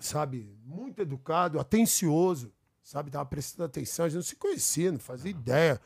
[0.00, 5.30] sabe, muito educado, atencioso, sabe, tava prestando atenção, a gente não se conhecia, não fazia
[5.30, 5.80] ideia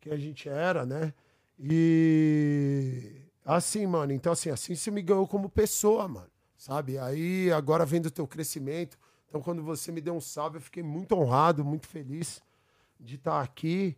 [0.00, 1.12] quem a gente era, né?
[1.58, 6.98] E assim, mano, então assim, assim você me ganhou como pessoa, mano, sabe?
[6.98, 10.82] Aí agora vendo o teu crescimento, então quando você me deu um salve, eu fiquei
[10.82, 12.42] muito honrado, muito feliz
[12.98, 13.96] de estar aqui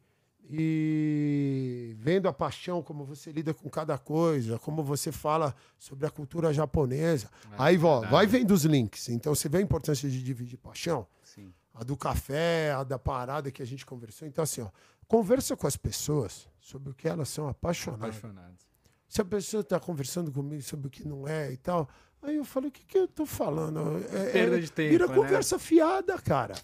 [0.49, 6.11] e vendo a paixão, como você lida com cada coisa, como você fala sobre a
[6.11, 7.31] cultura japonesa.
[7.57, 9.09] Aí, ó, vai vendo os links.
[9.09, 11.07] Então, você vê a importância de dividir paixão?
[11.23, 11.53] Sim.
[11.73, 14.27] A do café, a da parada que a gente conversou.
[14.27, 14.69] Então, assim, ó,
[15.07, 18.17] conversa com as pessoas sobre o que elas são apaixonadas.
[18.17, 18.70] Apaixonados.
[19.11, 21.88] Se a pessoa está conversando comigo sobre o que não é e tal,
[22.23, 23.99] aí eu falo, o que, que eu tô falando?
[24.14, 25.14] É, Perda é- de tempo, Vira né?
[25.16, 26.55] conversa fiada, cara.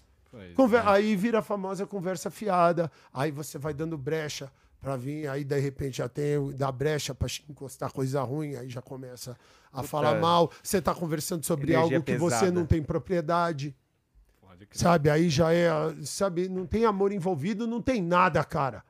[0.55, 0.89] Conver- é.
[0.89, 5.59] Aí vira a famosa conversa fiada, aí você vai dando brecha pra vir, aí de
[5.59, 9.35] repente já tem dá brecha pra encostar coisa ruim, aí já começa
[9.73, 10.49] a falar mal.
[10.63, 12.51] Você tá conversando sobre Energia algo que você pesada.
[12.51, 13.75] não tem propriedade,
[14.71, 15.09] sabe?
[15.09, 15.69] Aí já é,
[16.05, 18.83] sabe, não tem amor envolvido, não tem nada, cara.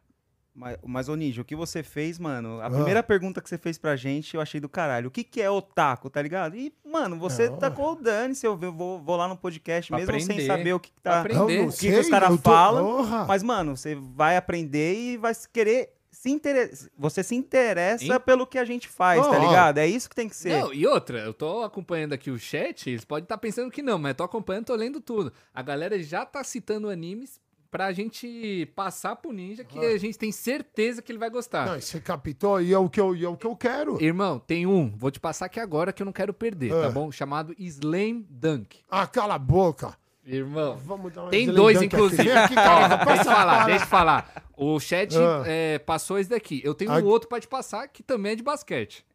[0.60, 2.60] Mas, mas ô Ninja, o que você fez, mano?
[2.62, 2.70] A Ah.
[2.72, 5.08] primeira pergunta que você fez pra gente, eu achei do caralho.
[5.08, 6.56] O que, que é otaku, tá ligado?
[6.58, 7.58] E, mano, você Não.
[7.58, 10.48] tacou o dane-se, eu vou, vou lá no podcast, Pra mesmo sem aprender.
[10.48, 11.20] saber o que, que tá.
[11.20, 11.38] aprender.
[11.38, 13.26] Não O que que os sei, cara eu tô- falam, Porra.
[13.26, 16.90] Mas, mano, você vai aprender e vai se querer se interessa.
[16.98, 18.20] Você se interessa Hein?
[18.26, 19.78] pelo que a gente faz, Ó, tá ligado?
[19.78, 20.60] É isso que tem que ser.
[20.60, 24.00] Não, e outra, eu tô acompanhando aqui o chat, eles podem estar pensando que não,
[24.00, 25.32] mas eu tô acompanhando, tô lendo tudo.
[25.54, 27.40] A galera já tá citando animes
[27.70, 31.66] pra gente passar pro Ninja, que a gente tem certeza que ele vai gostar.
[31.68, 34.02] Não, você captou e é o que eu, e é o que eu quero.
[34.02, 36.84] Irmão, tem um, vou te passar aqui agora que eu não quero perder, Ah.
[36.84, 37.12] tá bom?
[37.12, 38.80] Chamado Slam Dunk.
[38.90, 39.96] Ah, cala a boca.
[40.26, 42.30] Irmão, Vamos dar uma tem dois, inclusive.
[42.30, 44.44] Aqui, cara, deixa eu falar, deixa eu falar.
[44.58, 45.44] O chat Ah.
[45.46, 46.60] é, passou esse daqui.
[46.66, 46.98] Eu tenho Ah.
[46.98, 49.06] um outro pra te passar que também é de basquete.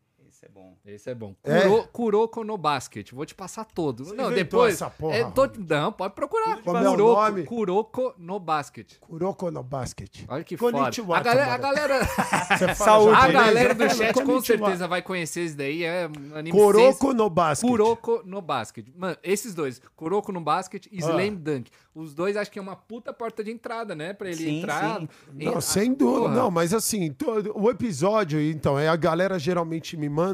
[0.42, 0.76] Esse é bom.
[0.84, 1.34] Esse é bom.
[1.44, 1.60] É?
[1.62, 3.12] Kuro, Kuroko no Basket.
[3.12, 4.04] Vou te passar todo.
[4.04, 4.74] Você não, depois.
[4.74, 6.60] essa porra, é, tô- não, pode procurar.
[6.62, 7.42] Como é o Kuroko, nome?
[7.44, 8.98] Kuroko no Basket.
[8.98, 10.24] Kuroko no basket.
[10.28, 11.18] Olha que Konnichiwa, foda.
[11.20, 12.04] A galera, a galera,
[12.74, 13.14] Saúde.
[13.14, 13.90] a japonês, galera do né?
[13.90, 15.84] chat com certeza vai conhecer esse daí.
[15.84, 17.70] É um anime Kuroko no basket.
[17.70, 18.86] Kuroko no Basket.
[18.96, 21.06] Mano, esses dois, Kuroko no Basket e Ah.
[21.06, 21.70] Slam Dunk.
[21.94, 24.12] Os dois acho que é uma puta porta de entrada, né?
[24.14, 24.98] Pra ele Sim, entrar.
[25.00, 25.08] sim.
[25.34, 26.34] Não, em- sem dúvida.
[26.34, 30.31] Não, mas assim, todo, o episódio, então, é a galera geralmente me manda.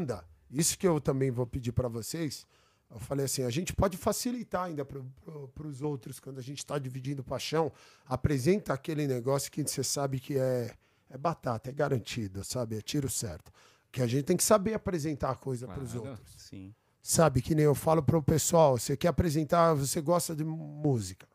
[0.51, 2.45] Isso que eu também vou pedir pra vocês.
[2.89, 6.57] Eu falei assim, a gente pode facilitar ainda para pro, os outros quando a gente
[6.57, 7.71] está dividindo paixão.
[8.05, 10.73] Apresenta aquele negócio que você sabe que é,
[11.09, 12.77] é batata, é garantido, sabe?
[12.77, 13.51] É tiro certo.
[13.91, 16.09] Que a gente tem que saber apresentar a coisa para os Claro.
[16.11, 16.33] outros.
[16.37, 16.73] Sim.
[17.01, 21.27] Sabe, que nem eu falo pro pessoal, você quer apresentar, você gosta de música.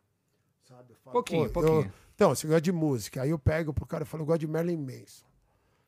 [0.69, 0.95] Sabe?
[1.05, 1.93] Falo, Pouquinho, "Pô, eu- pouquinho.
[2.15, 3.23] então, você gosta de música.
[3.23, 5.25] Aí eu pego pro cara e falo, eu gosto de Marilyn Manson.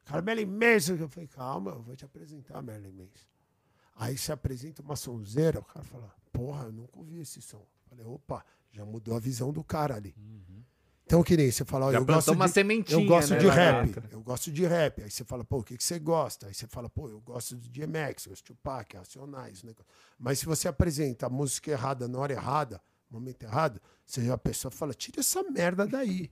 [0.06, 0.94] Cara, Marilyn Manson.
[0.94, 3.26] Eu falei, calma, eu vou te apresentar Marilyn Manson.
[3.96, 7.58] Aí você apresenta uma sonzeira, o cara fala, porra, eu nunca ouvi esse som.
[7.58, 10.14] Eu falei, opa, já mudou a visão do cara ali.
[11.06, 13.46] Então, que nem você fala, Já eu gosto uma de, sementinha, eu gosto né, de
[13.46, 13.86] rap.
[13.86, 14.08] dentro.
[14.10, 15.02] Eu gosto de rap.
[15.02, 16.48] Aí você fala, pô, o que, que você gosta?
[16.48, 19.62] Aí você fala, pô, eu gosto de DMX, eu gosto de Tupac, Racionais.
[19.62, 19.86] Negócio.
[20.18, 24.36] Mas se você apresenta a música errada na hora errada, no momento errado, você, a
[24.36, 26.28] pessoa fala, tira essa merda daí.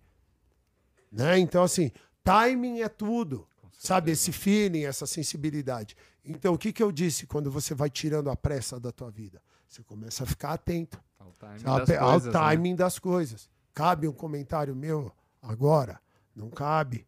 [1.10, 1.38] Né?
[1.38, 1.92] Então, assim,
[2.24, 3.46] timing é tudo.
[3.78, 5.96] Sabe, esse feeling, essa sensibilidade.
[6.24, 9.42] Então, o que, que eu disse quando você vai tirando a pressa da tua vida?
[9.68, 12.40] Você começa a ficar atento Ao timing ao, das pe- ao coisas, né?
[12.40, 13.50] timing das coisas.
[13.74, 16.00] Cabe um comentário meu agora?
[16.34, 17.06] Não cabe.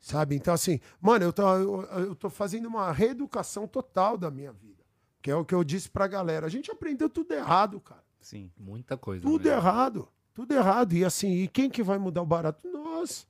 [0.00, 0.34] Sabe?
[0.36, 4.82] Então, assim, mano, eu tô, eu, eu tô fazendo uma reeducação total da minha vida.
[5.22, 6.46] Que é o que eu disse pra galera.
[6.46, 8.02] A gente aprendeu tudo errado, cara.
[8.20, 8.50] Sim.
[8.58, 9.22] Muita coisa.
[9.22, 9.56] Tudo velho.
[9.56, 10.08] errado.
[10.34, 10.92] Tudo errado.
[10.94, 12.68] E assim, e quem que vai mudar o barato?
[12.68, 13.26] Nós.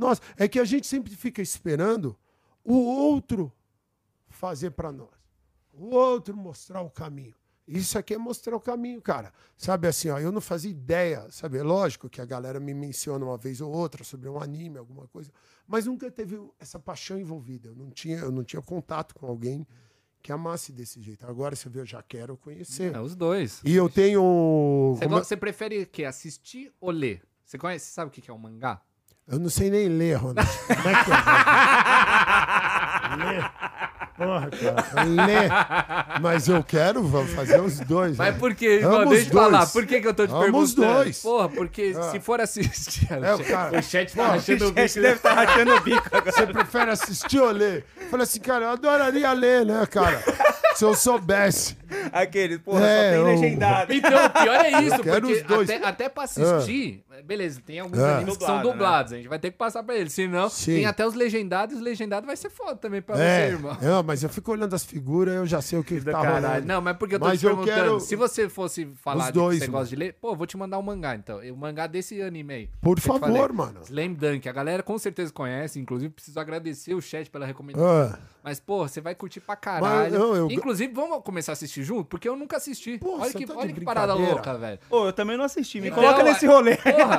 [0.00, 0.20] Nós.
[0.36, 2.16] É que a gente sempre fica esperando
[2.64, 3.52] o outro
[4.28, 5.08] fazer pra nós.
[5.72, 7.34] O outro mostrar o caminho.
[7.68, 9.32] Isso aqui é mostrar o caminho, cara.
[9.56, 11.58] Sabe assim, ó, eu não fazia ideia, sabe?
[11.58, 15.06] É lógico que a galera me menciona uma vez ou outra sobre um anime, alguma
[15.06, 15.30] coisa,
[15.68, 17.68] mas nunca teve essa paixão envolvida.
[17.68, 19.64] Eu não tinha, eu não tinha contato com alguém
[20.20, 21.24] que amasse desse jeito.
[21.26, 22.92] Agora você vê, eu já quero conhecer.
[22.92, 23.60] É, os dois.
[23.64, 24.94] E eu tenho.
[24.96, 27.22] Você, como é- você prefere que assistir ou ler?
[27.44, 28.82] Você conhece, você sabe o que que é um mangá?
[29.30, 30.48] Eu não sei nem ler, Ronald.
[30.66, 31.14] Como é que é?
[33.16, 33.50] ler?
[34.16, 35.02] Porra, cara.
[35.04, 35.50] Ler.
[36.20, 38.16] Mas eu quero vamos fazer os dois.
[38.18, 38.38] Mas né?
[38.38, 39.66] por que, os Deixa eu falar.
[39.66, 40.64] Por que, que eu tô te Amo perguntando?
[40.64, 41.18] os dois.
[41.22, 42.02] Porra, porque Ah.
[42.10, 43.08] se for assistir.
[43.10, 45.00] É, o cara- o chat tá Porra, rachando o O chat bico.
[45.00, 46.32] deve estar rachando o bico agora.
[46.32, 47.84] Você prefere assistir ou ler?
[48.00, 50.22] Eu falei assim, cara, eu adoraria ler, né, cara?
[50.74, 51.78] Se eu soubesse.
[52.12, 53.92] Aquele, porra, É, só tem eu- legendado.
[53.92, 55.70] Então, o pior é isso, Eu quero porque os dois.
[55.70, 58.16] até, até pra assistir, beleza, tem alguns Ah.
[58.16, 58.62] animes que são né?
[58.62, 60.74] dublados, a gente vai ter que passar pra eles, senão Sim.
[60.76, 63.76] tem até os legendados, e os legendados vai ser foda também pra É, você, irmão.
[63.80, 66.46] não, mas eu fico olhando as figuras, eu já sei o que Do tá caralho.
[66.46, 66.66] rolando.
[66.66, 69.26] Não, mas porque eu tô Mas te eu perguntando, quero se você fosse falar os
[69.26, 71.38] de dois, que você gosta de ler, pô, vou te mandar um mangá, então.
[71.40, 72.70] O mangá desse anime aí.
[72.80, 73.48] Por que favor, falei.
[73.52, 73.80] mano.
[73.84, 77.88] Slam Dunk, a galera com certeza conhece, inclusive preciso agradecer o chat pela recomendação.
[78.14, 80.18] Ah, Mas, pô, você vai curtir pra caralho.
[80.18, 82.04] não, eu- Inclusive, vamos começar a assistir junto?
[82.06, 82.96] Porque eu nunca assisti.
[82.98, 84.78] Pô, olha que, tá de olha que parada louca, velho.
[84.88, 85.80] Pô, eu também não assisti.
[85.80, 86.76] Me Não, coloca nesse rolê.
[86.76, 87.09] Porra,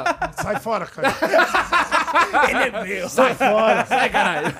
[0.41, 1.08] sai fora, cara.
[2.49, 3.10] Ele é meu.
[3.10, 3.86] Sai fora.
[3.86, 4.54] sai, caralho.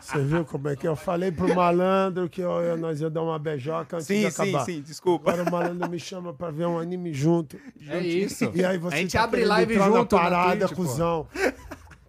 [0.00, 3.22] Você viu como é que eu falei pro malandro que eu, eu- nós ia dar
[3.22, 4.64] uma beijoca antes de Sim, sim, acabar.
[4.64, 5.30] sim, desculpa.
[5.32, 7.58] Agora o malandro me chama pra ver um anime junto.
[7.88, 8.50] É isso.
[8.54, 11.26] E aí você a gente tá abre live junto parada, Twitch, cuzão.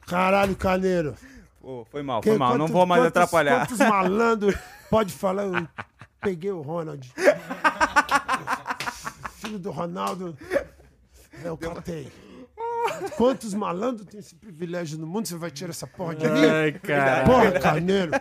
[0.07, 1.13] Caralho, Caneiro.
[1.61, 2.51] Pô, foi mal, foi Que- mal.
[2.51, 3.67] Não quantos- vou mais quantos- atrapalhar.
[3.67, 4.55] Quantos malandros
[4.89, 5.43] pode falar?
[5.43, 5.67] Eu
[6.21, 7.11] peguei o Ronald.
[9.41, 10.37] Filho do Ronaldo.
[11.43, 12.11] Eu catei.
[13.15, 15.27] Quantos malandros tem esse privilégio no mundo?
[15.27, 16.45] Você vai tirar essa porra de mim?
[16.45, 17.23] Ai, cara.
[17.25, 18.11] Porra, Carneiro.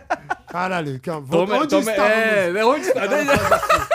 [0.47, 2.55] Caralho, Toma- onde toma- estávamos?
[2.55, 3.88] É, onde está?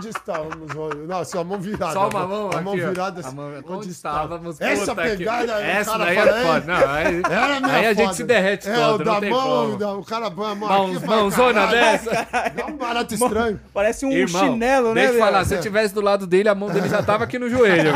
[0.00, 0.68] Onde estávamos?
[1.06, 1.92] Não, só a mão virada.
[1.92, 3.26] Só uma mão A mão aqui, virada.
[3.28, 4.58] A mão- onde, onde estávamos?
[4.60, 6.66] Essa pegada aí, o Essa daí fala, é foda.
[6.66, 7.22] Não, aí,
[7.70, 10.68] aí a gente se derrete é, todo, da mão, da- o cara põe a mão
[10.68, 12.50] Mãos, aqui mãozona "Caralho, dessa.
[12.56, 13.60] Dá um barato estranho.
[13.74, 14.94] Parece um Irmão, chinelo, né?
[15.02, 17.38] deixa eu falar, se eu tivesse do lado dele, a mão dele já tava aqui
[17.38, 17.92] no joelho.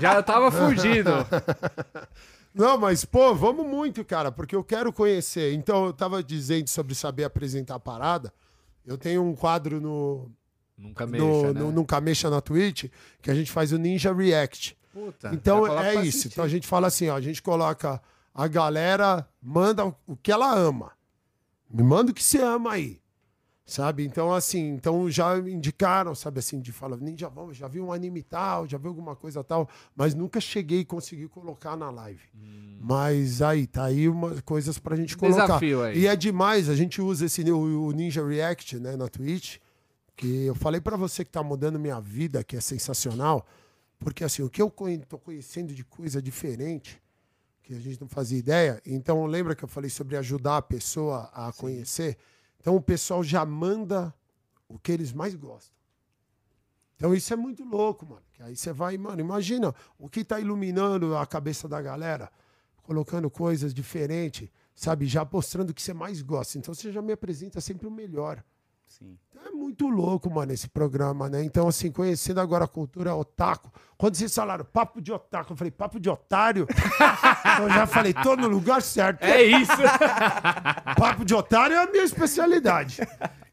[0.00, 1.10] já tava fugido.
[2.54, 5.52] Não, mas, pô, vamos muito, cara, porque eu quero conhecer.
[5.54, 8.32] Então, eu tava dizendo sobre saber apresentar a parada.
[8.86, 10.30] Eu tenho um quadro no,
[10.76, 11.60] Nunca mexa, no, né?
[11.60, 12.86] no, no Camecha na Twitch
[13.22, 14.76] que a gente faz o Ninja React.
[14.92, 16.28] Puta, Então é isso.
[16.28, 18.00] Então a gente fala assim, ó, a gente coloca
[18.34, 20.92] a galera, manda o- que ela ama.
[21.70, 23.00] Me manda o que você ama aí.
[23.66, 24.04] Sabe?
[24.04, 28.22] Então, assim, então já indicaram, sabe assim, de falar, Ninja, vamos, já vi um anime
[28.22, 32.20] tal, já vi alguma coisa tal, mas nunca cheguei e consegui colocar na live.
[32.78, 35.46] Mas aí, tá aí umas coisas pra gente colocar.
[35.46, 35.98] Desafio aí.
[35.98, 39.56] E é demais, a gente usa esse o, o Ninja React, né, na Twitch,
[40.16, 43.46] que eu falei pra você que tá mudando minha vida, que é sensacional,
[43.98, 44.72] porque assim, o que eu
[45.08, 47.02] tô conhecendo de coisa diferente,
[47.62, 51.30] que a gente não fazia ideia, então lembra que eu falei sobre ajudar a pessoa
[51.32, 52.18] a conhecer?
[52.60, 54.14] Então o pessoal já manda
[54.68, 55.74] o que eles mais gostam.
[56.96, 58.22] Então isso é muito louco, mano.
[58.32, 62.30] Que aí você vai, mano, imagina o que tá iluminando a cabeça da galera,
[62.82, 65.06] colocando coisas diferentes, sabe?
[65.06, 66.58] Já mostrando o que você mais gosta.
[66.58, 68.44] Então você já me apresenta sempre o melhor.
[68.98, 69.18] Sim.
[69.28, 71.42] Então é muito louco, mano, esse programa, né?
[71.42, 73.70] Então, assim, conhecendo agora a cultura otaku.
[73.98, 76.66] Quando vocês falaram papo de otaku, eu falei, papo de otário?
[77.60, 79.22] eu já falei, tô no lugar certo.
[79.24, 79.72] É isso.
[80.96, 83.00] Papo de otário é a minha especialidade.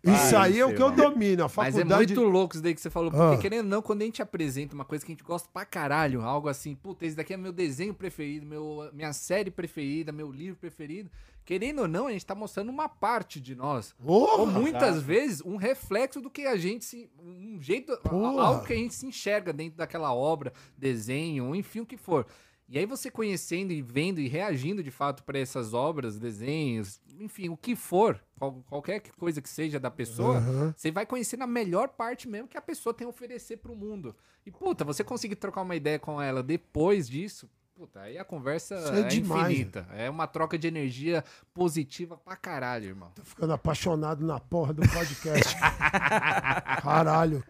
[0.03, 1.43] Isso Ah, aí é o que eu domino.
[1.43, 2.13] A Mas é faculdade...
[2.15, 3.11] muito louco isso daí que você falou.
[3.11, 3.37] Porque, Ah.
[3.37, 6.21] querendo ou não, quando a gente apresenta uma coisa que a gente gosta pra caralho,
[6.21, 10.59] algo assim, puta, esse daqui é meu desenho preferido, meu, minha série preferida, meu livro
[10.59, 11.09] preferido.
[11.43, 13.93] Querendo ou não, a gente tá mostrando uma parte de nós.
[14.03, 14.41] Porra!
[14.41, 17.09] Ou muitas vezes um reflexo do que a gente se.
[17.19, 17.97] Um jeito.
[18.01, 18.43] Porra.
[18.43, 22.25] Algo que a gente se enxerga dentro daquela obra, desenho, enfim, o que for.
[22.69, 27.49] E aí você conhecendo e vendo e reagindo de fato para essas obras, desenhos, enfim,
[27.49, 30.73] o que for, qual- qualquer coisa que seja da pessoa, Aham.
[30.77, 34.15] você vai conhecendo a melhor parte mesmo que a pessoa tem a oferecer pro mundo.
[34.45, 37.49] E puta, você conseguir trocar uma ideia com ela depois disso,
[37.81, 39.87] puta, aí a conversa é é, demais, infinita.
[39.91, 43.11] É uma troca de energia positiva pra caralho, irmão.
[43.15, 45.55] Tô ficando apaixonado na porra do podcast.
[46.79, 47.43] Caralho.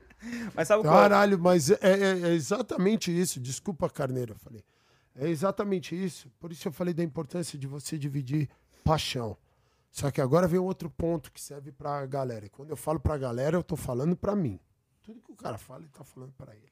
[0.56, 0.94] Mas sabe qual?
[0.94, 3.42] Caralho, mas é, é- é exatamente isso.
[3.42, 4.64] Desculpa, Carneiro, eu falei.
[5.16, 6.32] É exatamente isso.
[6.40, 8.48] Por isso eu falei da importância de você dividir
[8.86, 9.36] paixão.
[9.92, 12.46] Só que agora vem outro ponto que serve pra galera.
[12.46, 14.58] E quando eu falo pra galera, eu tô falando pra mim.
[15.04, 16.72] Tudo que o cara fala, ele tá falando pra ele.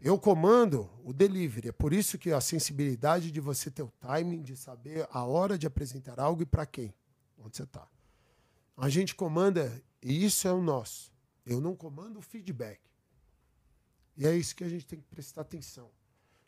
[0.00, 1.68] Eu comando o delivery.
[1.68, 5.58] É por isso que a sensibilidade de você ter o timing, de saber a hora
[5.58, 6.94] de apresentar algo e pra quem.
[7.38, 7.86] Onde você tá.
[8.76, 11.12] A gente comanda, e isso é o nosso.
[11.44, 12.80] Eu não comando o feedback.
[14.16, 15.90] E é isso que a gente tem que prestar atenção.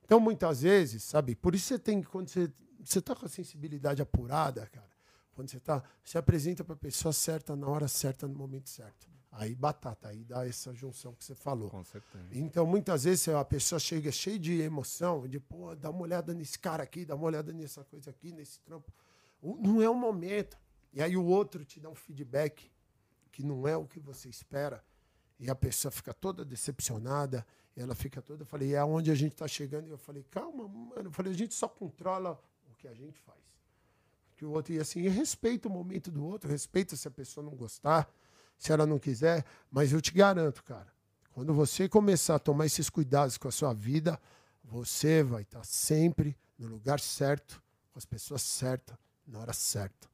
[0.05, 2.51] Então, muitas vezes, sabe, por isso você tem que, quando você,
[2.83, 4.88] você tá com a sensibilidade apurada, cara,
[5.35, 9.07] quando você tá, você apresenta para a pessoa certa, na hora certa, no momento certo.
[9.30, 11.70] Aí batata, aí dá essa junção que você falou.
[11.70, 12.24] Com certeza.
[12.32, 16.58] Então, muitas vezes a pessoa chega cheia de emoção, de, pô, dá uma olhada nesse
[16.58, 18.92] cara aqui, dá uma olhada nessa coisa aqui, nesse trampo.
[19.42, 20.58] Não é o momento.
[20.92, 22.70] E aí o outro te dá um feedback
[23.30, 24.82] que não é o que você espera.
[25.38, 28.42] E a pessoa fica toda decepcionada, ela fica toda.
[28.42, 29.86] Eu falei, é aonde a gente está chegando.
[29.86, 31.08] E eu falei, calma, mano.
[31.08, 33.38] Eu falei, a gente só controla o que a gente faz.
[34.34, 37.44] Que o outro, e assim, e respeita o momento do outro, respeita se a pessoa
[37.44, 38.12] não gostar,
[38.59, 39.44] se ela não quiser.
[39.71, 40.92] Mas eu te garanto, cara,
[41.33, 44.21] quando você começar a tomar esses cuidados com a sua vida,
[44.64, 50.09] você vai estar sempre no lugar certo, com as pessoas certas, na hora certa.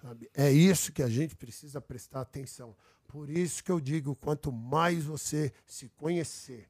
[0.00, 0.30] Sabe?
[0.34, 2.74] É isso que a gente precisa prestar atenção.
[3.06, 6.68] Por isso que eu digo, quanto mais você se conhecer,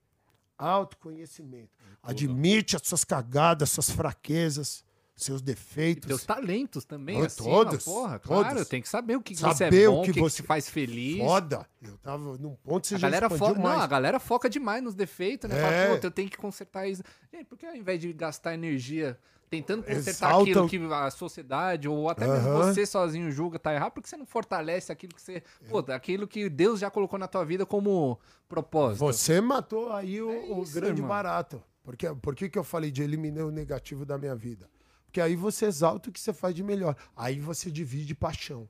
[0.57, 1.71] autoconhecimento,
[2.03, 4.85] admite as suas cagadas, suas fraquezas,
[5.25, 6.07] seus E defeitos.
[6.09, 8.43] teus talentos também, Oh, assim, todos, porra, todos.
[8.43, 10.43] claro, tem que saber o que, Saber você é bom, o o que que, você-
[10.43, 11.19] faz feliz.
[11.19, 11.67] Foda.
[11.83, 13.81] Eu tava num ponto que você A já galera, foca, não, mais.
[13.83, 15.59] a galera foca demais nos defeitos, né?
[15.59, 15.63] É.
[15.63, 17.03] Fala, puta, eu tenho que consertar isso.
[17.33, 19.19] Gente, por que ao invés de gastar energia
[19.51, 22.73] tentando consertar Exalta aquilo o- que a sociedade ou até mesmo Aham.
[22.73, 25.43] você sozinho julga tá errado, por que você não fortalece aquilo que você.
[25.71, 28.99] Puta, aquilo que Deus já colocou na tua vida como propósito?
[29.01, 31.09] Você matou aí o, É o isso, grande irmão.
[31.09, 31.63] barato.
[31.83, 34.69] Porque, por que, que eu falei de eliminar o negativo da minha vida?
[35.09, 36.95] Porque aí você exalta o que você faz de melhor.
[37.17, 38.69] Aí você divide paixão.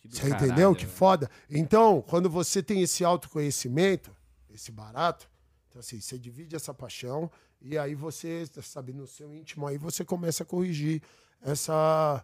[0.00, 0.74] Que do Você caralho, entendeu?
[0.74, 0.96] Que velho.
[0.98, 1.30] foda.
[1.48, 4.14] Então, quando você tem esse autoconhecimento,
[4.52, 5.26] esse barato,
[5.70, 10.04] então assim, você divide essa paixão e aí você, sabe, no seu íntimo, aí você
[10.04, 11.00] começa a corrigir
[11.40, 12.22] essa,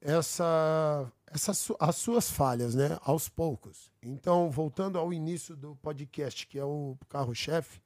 [0.00, 2.98] essa, essa su- as suas falhas, né?
[3.02, 3.92] Aos poucos.
[4.02, 7.82] Então, voltando ao início do podcast, que é o carro-chefe,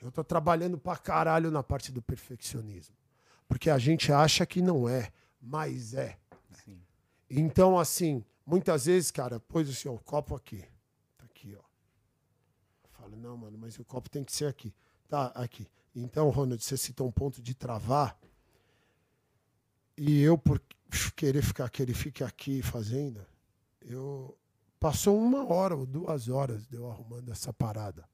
[0.00, 2.94] eu tô trabalhando pra caralho na parte do perfeccionismo.
[3.50, 5.10] Porque a gente acha que não é,
[5.42, 6.16] mas é.
[6.64, 6.80] Sim.
[7.28, 10.64] Então, assim, muitas vezes, cara, pôs assim, ó, o copo aqui.
[11.18, 11.64] Tá aqui, ó.
[12.84, 14.72] Eu falo, não, mano, mas o copo tem que ser aqui.
[15.08, 15.66] Tá, aqui.
[15.92, 18.16] Então, Ronald, você citou um ponto de travar.
[19.98, 20.62] E eu, por
[21.16, 23.26] querer ficar, que ele fique aqui fazendo,
[23.80, 24.38] eu.
[24.78, 28.08] Passou uma hora ou duas horas de eu arrumando essa parada.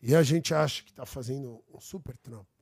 [0.00, 2.53] E a gente acha que tá fazendo um super trampo.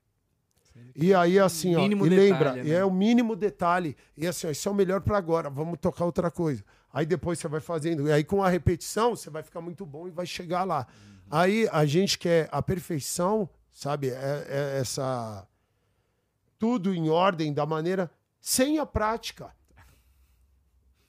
[0.94, 2.70] E aí, assim, ó, Mínimo e detalhe, lembra, né?
[2.70, 3.96] é o mínimo detalhe.
[4.16, 6.64] E assim, ó, isso é o melhor pra agora, vamos tocar outra coisa.
[6.92, 8.06] Aí depois você vai fazendo.
[8.06, 10.86] E aí, com a repetição, você vai ficar muito bom e vai chegar lá.
[11.30, 14.10] Aí a gente quer a perfeição, sabe?
[14.10, 15.46] É, é essa.
[16.58, 18.10] Tudo em ordem, da maneira.
[18.38, 19.50] Sem a prática.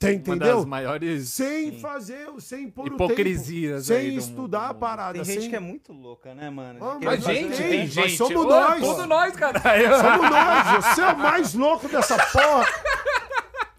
[0.08, 0.56] Tem, Uma entendeu?
[0.58, 4.72] das maiores Sem fazer, sem pôr hipocrisias o tempo, sem estudar mundo.
[4.72, 5.14] a parada.
[5.14, 5.50] Tem gente sem...
[5.50, 6.80] que é muito louca, né, mano?
[6.82, 8.18] Ah, mas Mas, Mas gente, tem, mas gente.
[8.18, 8.80] somos Ô, nós.
[8.82, 9.90] Todos nós, caralho.
[10.00, 12.66] Somos nós, você é o mais louco dessa porra.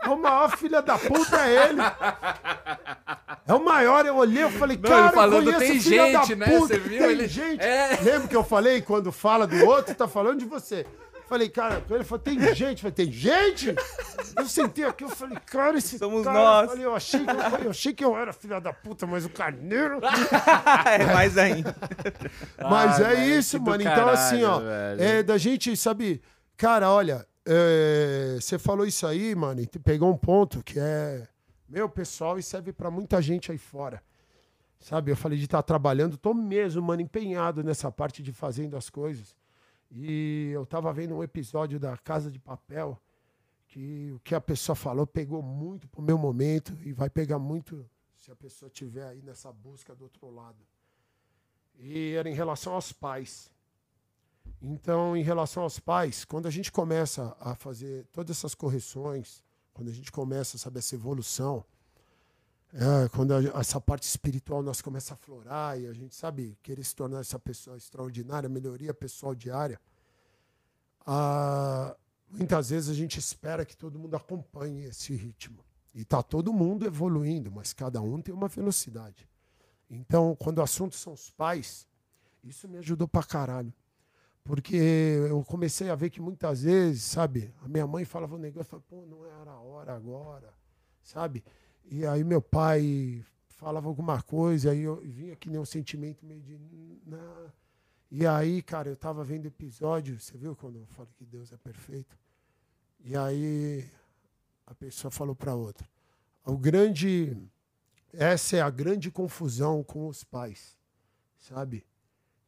[0.02, 1.80] É o maior filho da puta, é ele.
[3.46, 6.34] É o maior, eu olhei, eu falei, Não, cara, falando, eu conheço filho da gente,
[6.36, 6.46] né?
[6.46, 6.98] puta, Você viu?
[6.98, 7.62] Tem Ele- gente.
[7.62, 7.98] É.
[8.02, 10.86] Lembra que eu falei, quando fala do outro, tá falando de você.
[11.28, 12.84] Falei, cara, ele falou, tem gente.
[12.84, 13.74] Eu falei, tem gente?
[14.36, 16.38] Eu sentei aqui, eu falei, cara, esse Somos cara...
[16.38, 16.62] nós.
[16.62, 19.24] Eu, falei, eu, achei que eu, eu achei que eu era filha da puta, mas
[19.24, 20.00] o carneiro...
[20.86, 21.74] é mais ainda.
[22.58, 23.82] Mas Ai, é isso, mano.
[23.82, 25.02] Então, assim, ó, caralho, velho.
[25.02, 26.22] é da gente, sabe,
[26.56, 31.26] cara, olha, é, você falou isso aí, mano, e pegou um ponto que é,
[31.68, 34.02] meu, pessoal, e serve pra muita gente aí fora.
[34.78, 38.90] Sabe, eu falei de estar trabalhando, tô mesmo, mano, empenhado nessa parte de fazendo as
[38.90, 39.34] coisas.
[39.94, 43.00] E eu tava vendo um episódio da Casa de Papel,
[43.68, 47.88] que o que a pessoa falou pegou muito pro meu momento e vai pegar muito
[48.14, 50.58] se a pessoa tiver aí nessa busca do outro lado
[51.78, 53.50] e era em relação aos pais.
[54.60, 59.42] Então, em relação aos pais, quando a gente começa a fazer todas essas correções,
[59.72, 61.64] quando a gente começa, sabe, essa evolução,
[62.74, 66.82] é, quando a- essa parte espiritual nós começa a florar e a gente sabe querer
[66.84, 69.80] se tornar essa pessoa extraordinária, melhoria pessoal diária,
[72.28, 75.64] muitas vezes a gente espera que todo mundo acompanhe esse ritmo.
[75.94, 79.28] E está todo mundo evoluindo, mas cada um tem uma velocidade.
[79.88, 81.86] Então, quando o assunto são os pais,
[82.42, 83.72] isso me ajudou pra caralho.
[84.42, 88.68] Porque eu comecei a ver que muitas vezes, sabe, a minha mãe falava um negócio,
[88.68, 90.52] falava, pô, não era a hora agora,
[91.02, 91.44] sabe?
[91.90, 96.40] E aí meu pai falava alguma coisa, aí eu vinha que nem um sentimento meio
[96.40, 96.58] de.
[98.10, 101.56] E aí, cara, eu tava vendo episódio, você viu quando eu falo que Deus é
[101.56, 102.16] perfeito?
[103.00, 103.88] E aí
[104.66, 105.88] a pessoa falou pra outra.
[106.44, 107.36] O grande.
[108.12, 110.78] Essa é a grande confusão com os pais,
[111.36, 111.84] sabe?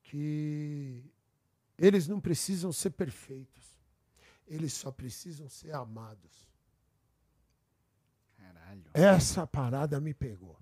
[0.05, 1.03] Que
[1.77, 3.65] eles não precisam ser perfeitos.
[4.47, 6.46] Eles só precisam ser amados.
[8.67, 8.83] Caralho.
[8.93, 10.57] Essa parada me pegou.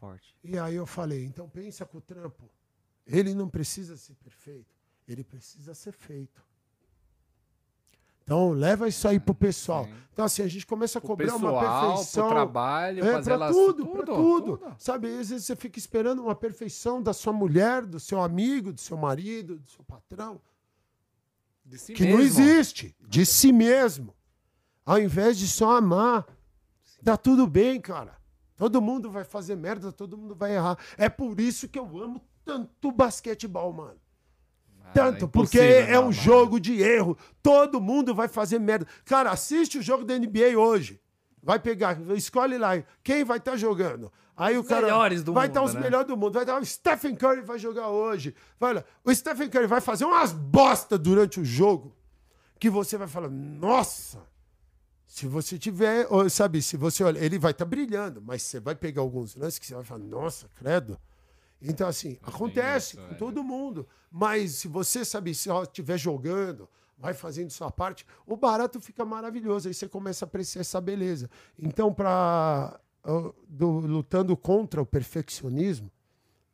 [0.00, 0.36] Forte.
[0.44, 2.48] E aí eu falei, então pensa com o trampo.
[3.06, 4.74] Ele não precisa ser perfeito,
[5.06, 6.46] ele precisa ser feito.
[8.22, 9.86] Então leva isso aí pro pessoal.
[9.86, 9.94] Sim.
[10.12, 12.26] Então assim, a gente começa a Pro cobrar pessoal, uma perfeição.
[12.26, 14.58] pro trabalho, É, pra relações, tudo, pra tudo.
[14.58, 14.74] tudo.
[14.78, 18.80] Sabe, às vezes você fica esperando uma perfeição da sua mulher, do seu amigo, do
[18.80, 20.38] seu marido, do seu patrão,
[21.64, 22.42] De si que não mesmo.
[22.42, 24.14] existe, de si mesmo.
[24.84, 26.26] Ao invés de só amar,
[27.04, 28.16] tá tudo bem, cara.
[28.56, 30.76] Todo mundo vai fazer merda, todo mundo vai errar.
[30.96, 34.00] É por isso que eu amo tanto basquetebol, mano.
[34.84, 37.16] Ah, Tanto, porque impossível é não um jogo de erro.
[37.42, 38.86] Todo mundo vai fazer merda.
[39.04, 41.00] Cara, assiste o jogo da NBA hoje.
[41.42, 44.12] Vai pegar, escolhe lá quem vai estar jogando.
[44.36, 45.80] Aí o cara melhores do vai estar os né?
[45.80, 46.32] melhores do mundo.
[46.32, 48.34] Vai estar o Stephen Curry vai jogar hoje.
[48.58, 48.84] Vai lá.
[49.04, 51.94] O Stephen Curry vai fazer umas bosta durante o jogo
[52.58, 54.22] que você vai falar: "Nossa,
[55.08, 59.00] se você tiver, sabe, se você olha, ele vai estar brilhando, mas você vai pegar
[59.00, 60.98] alguns lances que você vai falar: "Nossa, credo".
[61.60, 63.18] Então, assim, acontece isso, com velho.
[63.18, 63.88] todo mundo.
[64.12, 69.66] Mas se você, sabe, se estiver jogando, vai fazendo sua parte, o barato fica maravilhoso.
[69.66, 71.28] Aí você começa a apreciar essa beleza.
[71.58, 72.78] Então, para
[73.58, 75.90] lutando contra o perfeccionismo,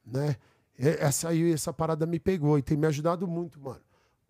[0.06, 0.36] né?
[0.78, 3.80] e- Essa aí, essa parada me pegou e tem me ajudado muito, mano.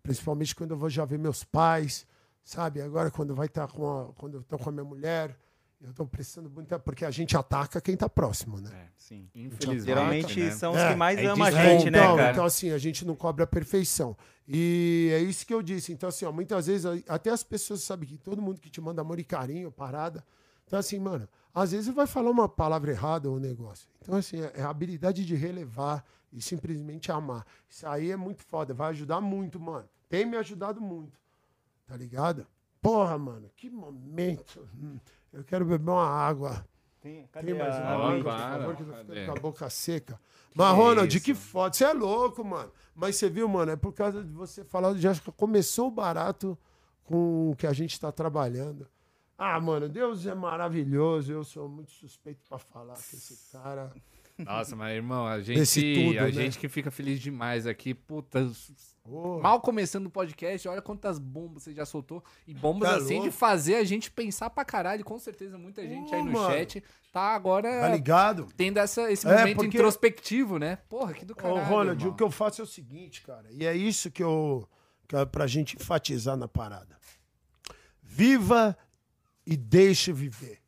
[0.03, 2.05] Principalmente quando eu vou já ver meus pais,
[2.45, 2.81] sabe?
[2.81, 5.37] Agora quando vai estar com a, quando eu tô com a minha mulher,
[5.81, 8.71] eu tô precisando muito, porque a gente ataca quem tá próximo, né?
[8.73, 9.29] É, Sim.
[9.35, 9.85] infelizmente.
[9.85, 10.51] Geralmente né?
[10.51, 12.31] são os É, que mais aí amam a gente, né, então, cara?
[12.31, 14.15] então, assim, a gente não cobra a perfeição.
[14.47, 15.91] E é isso que eu disse.
[15.91, 19.01] Então, assim, ó, muitas vezes, até as pessoas sabem que todo mundo que te manda
[19.01, 20.23] amor e carinho, parada.
[20.65, 23.87] Então, assim, mano, às vezes vai falar uma palavra errada ou um negócio.
[24.01, 27.45] Então, assim, é a habilidade de relevar e simplesmente amar.
[27.69, 29.87] Isso aí é muito foda, vai ajudar muito, mano.
[30.09, 31.19] Tem me ajudado muito.
[31.85, 32.47] Tá ligado?
[32.81, 34.67] Porra, mano, que momento.
[35.31, 36.65] Eu quero beber uma água.
[37.01, 39.69] Tem, cadê Tem mais uma água, por favor, que eu tô ficando com a boca
[39.69, 40.19] seca.
[40.55, 41.23] Mas, Ronald, isso?
[41.25, 41.73] que foda.
[41.73, 42.71] Você é louco, mano.
[42.95, 46.57] Mas você viu, mano, é por causa de você falar, já começou o barato
[47.03, 48.87] com o que a gente tá trabalhando.
[49.37, 51.31] Ah, mano, Deus é maravilhoso.
[51.31, 53.93] Eu sou muito suspeito pra falar que esse cara
[54.37, 56.31] Nossa, mas irmão, a gente, tudo, a né?
[56.31, 57.93] gente que fica feliz demais aqui.
[57.93, 58.51] Puta,
[59.07, 62.23] Ô, mal começando o podcast, olha quantas bombas você já soltou.
[62.45, 63.29] E bombas Tá assim louco?
[63.29, 65.05] de fazer a gente pensar pra caralho.
[65.05, 66.53] Com certeza muita gente Ô, aí no mano.
[66.53, 66.83] chat
[67.13, 68.47] tá agora Tá ligado?
[68.57, 70.77] tendo essa, esse É, momento porque- introspectivo, né?
[70.89, 71.63] Porra, que do Ô, caralho.
[71.65, 72.13] Ronald, irmão.
[72.13, 74.67] o que eu faço é o seguinte, cara, e é isso que eu.
[75.07, 76.97] Que é pra gente enfatizar na parada.
[78.01, 78.75] Viva
[79.45, 80.59] e deixe viver.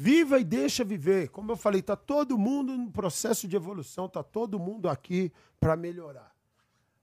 [0.00, 1.28] Viva e deixa viver.
[1.28, 5.74] Como eu falei, tá todo mundo no processo de evolução, tá todo mundo aqui para
[5.76, 6.30] melhorar.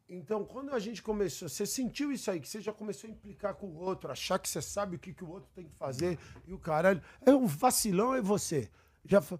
[0.08, 3.56] Então, quando a gente começou, você sentiu isso aí, que você já começou a implicar
[3.56, 6.18] com o outro, achar que você sabe o que, que o outro tem que fazer
[6.48, 7.02] e o caralho.
[7.26, 8.70] É um vacilão, é você.
[9.04, 9.40] Já fa-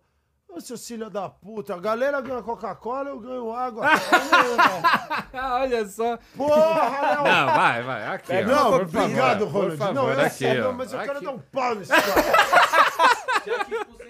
[0.50, 3.86] Ô, seu filho da puta, a galera ganha Coca-Cola, eu ganho água.
[5.34, 6.18] Olha só.
[6.36, 7.24] Porra, Léo!
[7.24, 8.08] Não, vai, vai.
[8.08, 8.46] Aqui, ó.
[8.46, 9.78] Não, obrigado, Ronald.
[9.78, 10.74] favor, não, é aqui, sério, ó.
[10.74, 11.26] mas eu quero Aqui.
[11.26, 12.85] dar um pau nesse cara.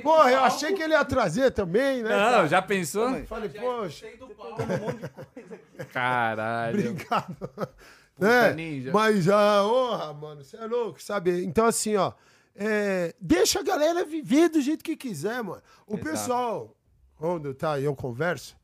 [0.04, 2.10] Porra, eu achei que ele ia trazer também, né?
[2.10, 2.48] Não, cara?
[2.48, 3.24] já pensou?
[3.26, 4.06] Falei, poxa,
[5.92, 6.92] Caralho.
[6.92, 7.36] obrigado.
[8.18, 8.54] né?
[8.54, 8.92] ninja.
[8.94, 11.44] Mas, ah, honra, mano, você é louco, sabe?
[11.44, 12.14] Então, assim, ó,
[12.56, 15.62] é, deixa a galera viver do jeito que quiser, mano.
[15.88, 16.10] O Exato.
[16.12, 16.78] pessoal,
[17.18, 18.56] quando tá, eu converso,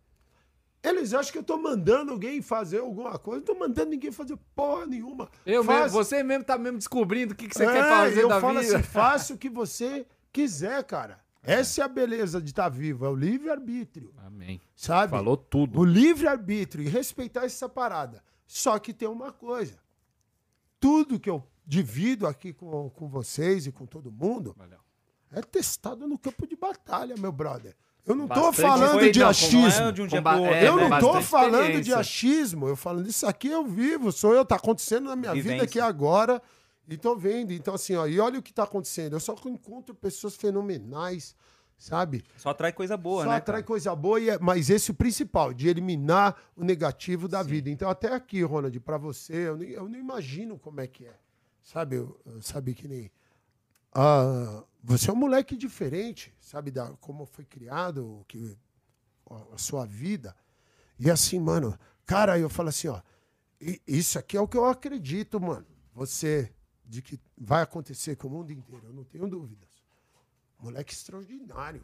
[0.84, 3.40] eles acham que eu tô mandando alguém fazer alguma coisa.
[3.40, 5.30] Não tô mandando ninguém fazer porra nenhuma.
[5.46, 8.24] Eu Faz- mesmo, você mesmo tá mesmo descobrindo o que, que você É, quer fazer
[8.24, 8.78] eu da falo vida.
[8.78, 11.20] assim, faça o que você quiser, cara.
[11.44, 14.62] Essa é a beleza de estar vivo, é o livre-arbítrio, Amém.
[14.76, 15.12] sabe?
[15.12, 15.80] Falou tudo.
[15.80, 18.24] O livre-arbítrio e respeitar essa parada.
[18.46, 19.80] Só que tem uma coisa.
[20.80, 24.80] Tudo que eu divido aqui com, com vocês e com todo mundo Valeu.
[25.32, 27.76] é testado no campo de batalha, meu brother.
[28.06, 29.80] Eu não tô Bastante falando foi, de não, achismo.
[29.80, 33.08] Não é de um é, eu né, não tô bastante falando de achismo, eu falando
[33.08, 35.66] isso aqui eu vivo, sou eu, tá acontecendo na minha vida Vivência.
[35.66, 36.42] aqui agora
[36.88, 37.52] e tô vendo.
[37.54, 39.14] Então, assim, ó, e olha o que tá acontecendo.
[39.14, 41.36] Eu só encontro pessoas fenomenais,
[41.78, 42.24] sabe?
[42.38, 43.36] Só atrai coisa boa, só né?
[43.38, 43.68] atrai cara?
[43.68, 47.70] coisa boa, e é- mas esse é o principal, de eliminar o negativo da vida.
[47.70, 51.16] Então, até aqui, Ronald, pra você, eu eu nem imagino como é que é.
[51.64, 53.12] Sabe, eu, eu- sabe que nem.
[53.94, 58.58] Ah, você é um moleque diferente, sabe, da, como foi criado, o que,
[59.54, 60.36] a sua vida.
[61.00, 63.02] E assim, mano, cara, eu falo assim, ó,
[63.88, 65.66] isso aqui é o que eu acredito, mano.
[65.94, 66.52] Você,
[66.92, 69.70] de que vai acontecer com o mundo inteiro, eu não tenho dúvidas.
[70.60, 71.82] Moleque extraordinário,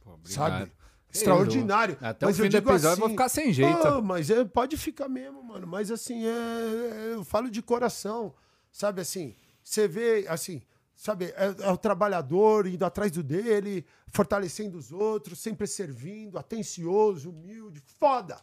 [0.00, 0.72] Pô, sabe?
[1.12, 1.96] Extraordinário.
[2.00, 3.86] Até Mas o eu fim do digo episódio eu vou assim, ficar sem jeito.
[3.86, 5.66] "Ah, mas é, pode ficar mesmo, mano.
[5.68, 8.34] Mas assim, é, é- eu falo de coração.
[8.72, 10.62] Sabe assim, você vê, assim,
[10.96, 17.30] sabe, é, é o trabalhador indo atrás do dele, fortalecendo os outros, sempre servindo, atencioso,
[17.30, 18.36] humilde, foda.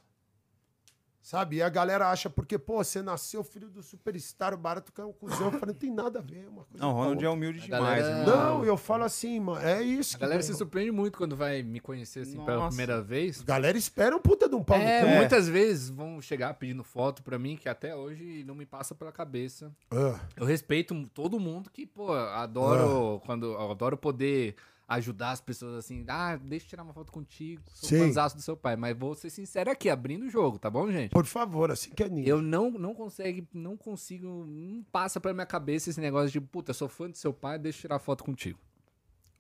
[1.28, 1.58] Sabe?
[1.58, 5.12] E a galera acha, porque, pô, você nasceu filho do superstar, o barato caiu um
[5.12, 5.48] cuzão.
[5.48, 6.82] Eu falei, não tem nada a ver uma coisa.
[6.86, 8.58] Não, Ronald é humilde A demais, galera- irmão.
[8.60, 10.16] Não, eu falo assim, mano, é isso.
[10.16, 12.70] A galera que se surpreende muito quando vai me conhecer assim pela Nossa.
[12.70, 13.42] primeira vez.
[13.42, 15.16] A galera espera um puta de um pau É, no cu.
[15.16, 19.12] muitas vezes vão chegar pedindo foto pra mim, que até hoje não me passa pela
[19.12, 19.70] cabeça.
[19.92, 20.18] Ah.
[20.38, 24.56] Eu respeito todo mundo que, pô, adoro quando eu adoro poder
[24.88, 26.06] ajudar as pessoas assim.
[26.08, 27.62] Ah, deixa eu tirar uma foto contigo.
[27.74, 28.00] Sou Sim.
[28.00, 28.76] fãzaço do seu pai.
[28.76, 31.12] Mas vou ser sincero aqui, abrindo o jogo, tá bom, gente?
[31.12, 32.30] Por favor, assim que é ninja.
[32.30, 36.72] Eu não, não consegue, não consigo, não passa pela minha cabeça esse negócio de, puta,
[36.72, 38.60] eu sou fã do seu pai, deixa eu tirar foto contigo.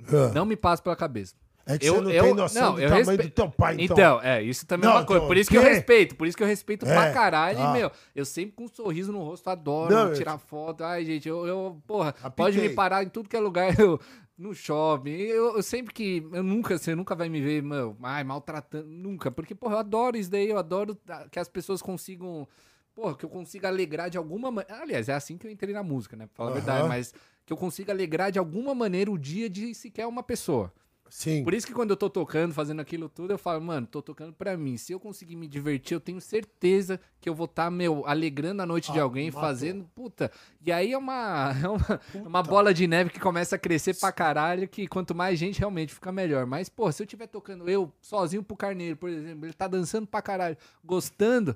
[0.08, 0.32] Ah.
[0.34, 1.34] Não me passa pela cabeça.
[1.70, 3.50] É que Eu- você não eu- tem noção não, do eu tamanho respe- do teu
[3.52, 3.84] pai, então.
[3.98, 5.18] Então, é, isso também é Não, uma coisa.
[5.20, 5.68] então, Por isso que eu quê?
[5.68, 7.58] respeito, por isso que eu respeito É, pra caralho.
[7.58, 7.74] tá.
[7.74, 10.82] Meu, eu sempre com um sorriso no rosto, adoro Não, eu- tirar foto.
[10.86, 12.32] Ai, gente, eu, eu porra, Apitei.
[12.32, 14.00] pode me parar em tudo que é lugar, eu,
[14.38, 15.12] no shopping.
[15.12, 19.32] Eu, eu sempre que, eu nunca, você nunca vai me ver, meu, ai, maltratando, nunca.
[19.32, 20.98] Porque, porra, eu adoro isso daí, eu adoro
[21.32, 22.48] que as pessoas consigam,
[22.94, 24.82] porra, que eu consiga alegrar de alguma maneira.
[24.82, 26.62] Aliás, é assim que eu entrei na música, né, pra falar a Aham.
[26.62, 27.14] verdade, mas
[27.46, 30.72] que eu consiga alegrar de alguma maneira o dia de sequer uma pessoa.
[31.10, 31.44] Sim.
[31.44, 34.34] Por isso que quando eu tô tocando, fazendo aquilo tudo, eu falo, mano, tô tocando
[34.34, 34.78] pra mim.
[34.78, 38.66] Se eu conseguir me divertir, eu tenho certeza que eu vou estar, meu, alegrando a
[38.66, 39.42] noite de Ah, alguém, matou.
[39.42, 39.90] fazendo.
[39.96, 40.32] Puta.
[40.66, 44.12] E aí é uma, é uma, uma bola de neve que começa a crescer pra
[44.12, 46.46] caralho, que quanto mais gente realmente fica melhor.
[46.46, 50.06] Mas, pô, se eu estiver tocando eu sozinho pro carneiro, por exemplo, ele tá dançando
[50.08, 51.56] pra caralho, gostando.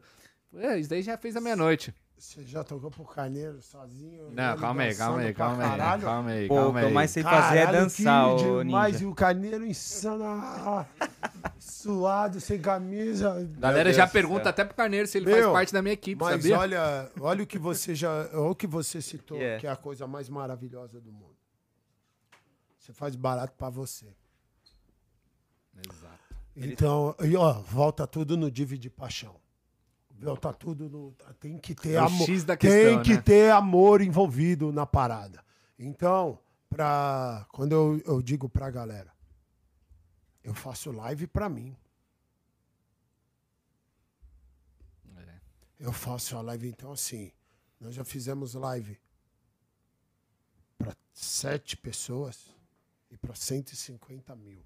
[0.55, 1.93] É, isso daí já fez a minha noite.
[2.21, 4.29] Você já tocou pro carneiro sozinho?
[4.31, 5.69] Não, calma aí, calma aí, dançando pra calma aí.
[5.71, 6.03] caralho?
[6.03, 6.93] Calma aí, Pô, o calma que eu aí.
[6.93, 8.61] mais sei fazer é dançar, ô.
[9.01, 10.85] E o carneiro insano, ah,
[11.57, 13.43] suado, sem camisa.
[13.57, 14.49] Galera Deus já pergunta céu.
[14.51, 16.59] até pro carneiro se ele Meu, faz parte da minha equipe, Mas sabia?
[16.59, 19.59] olha, olha o que você já, olha o que você citou, Yeah.
[19.59, 21.35] que é a coisa mais maravilhosa do mundo.
[22.77, 24.15] Você faz barato pra você.
[25.75, 26.19] Exato.
[26.55, 29.40] Então, e ó, volta tudo no dividir paixão.
[30.25, 31.15] Volta tudo no.
[31.39, 32.27] Tem que ter É amor.
[32.59, 33.21] Tem que né?
[33.21, 35.43] ter amor envolvido na parada.
[35.77, 39.11] Então, pra, quando eu, eu digo pra galera,
[40.43, 41.75] Eu faço live pra mim.
[45.17, 45.39] É.
[45.79, 47.31] Eu faço a live, então, assim.
[47.79, 48.99] Nós já fizemos live
[50.77, 52.53] para sete pessoas
[53.09, 54.63] e para 150 mil.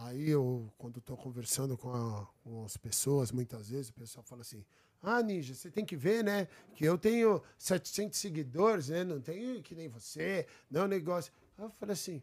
[0.00, 4.42] Aí eu, quando estou conversando com, a- com as pessoas, muitas vezes o pessoal fala
[4.42, 4.64] assim:
[5.02, 6.46] Ah, Ninja, você tem que ver, né?
[6.76, 9.02] Que eu tenho 700 seguidores, né?
[9.02, 11.32] Não tenho que nem você, não é negócio.
[11.58, 12.22] Aí eu falei assim: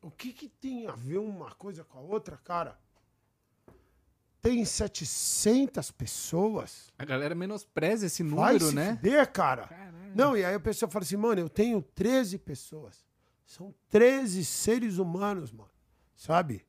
[0.00, 2.78] O que, que tem a ver uma coisa com a outra, cara?
[4.40, 6.92] Tem 700 pessoas.
[6.98, 8.96] A galera menospreza esse Vai número, se né?
[8.96, 9.66] fuder, cara.
[9.68, 10.14] Caralho.
[10.14, 13.04] Não, e aí a pessoa fala assim, mano, eu tenho 13 pessoas.
[13.46, 15.70] São 13 seres humanos, mano.
[16.14, 16.66] Sabe?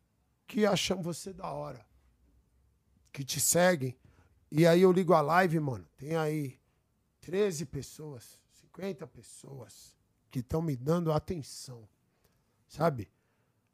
[0.48, 1.86] Que acham você da hora.
[3.12, 3.96] Que te seguem.
[4.52, 5.88] E aí eu ligo a live, mano.
[5.98, 6.60] Tem aí
[7.22, 9.96] 13 pessoas, 50 pessoas
[10.30, 11.88] que estão me dando atenção.
[12.68, 13.10] Sabe?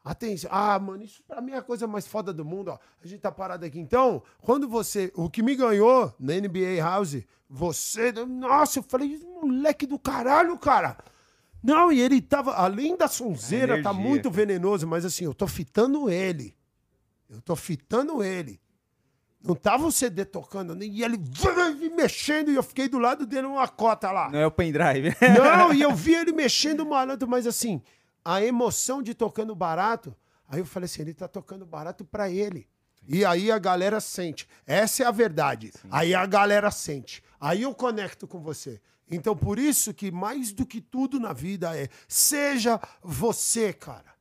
[0.03, 0.49] Atenção.
[0.51, 2.79] Ah, mano, isso pra mim é a coisa mais foda do mundo, ó.
[3.03, 3.79] A gente tá parado aqui.
[3.79, 5.11] Então, quando você.
[5.15, 8.11] O que me ganhou na NBA House, você.
[8.11, 10.97] Nossa, eu falei, moleque do caralho, cara.
[11.63, 12.53] Não, e ele tava.
[12.53, 16.55] Além da sonzeira, tá muito venenoso, mas assim, eu tô fitando ele.
[17.29, 18.59] Eu tô fitando ele.
[19.43, 21.17] Não tava o CD tocando, nem- e ele
[21.95, 24.29] mexendo, e eu fiquei do lado dele uma cota lá.
[24.29, 25.15] Não é o pendrive.
[25.37, 27.81] Não, e eu vi ele mexendo malandro, mas assim,
[28.23, 30.15] a emoção de tocando barato,
[30.47, 32.67] aí eu falei assim, ele tá tocando barato pra ele.
[33.07, 34.47] E aí a galera sente.
[34.65, 35.71] Essa é a verdade.
[35.89, 37.23] Aí a galera sente.
[37.39, 38.79] Aí eu conecto com você.
[39.09, 44.13] Então, por isso que mais do que tudo na vida é, seja você, cara.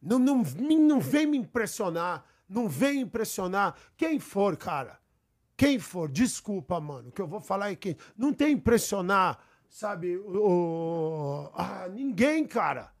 [0.00, 2.24] Não, não, não vem me impressionar.
[2.48, 4.98] Não vem impressionar quem for, cara.
[5.56, 7.10] Quem for, desculpa, mano.
[7.10, 10.16] O que eu vou falar é que não tem impressionar, sabe?
[10.16, 12.92] O, o- ah, ninguém, cara.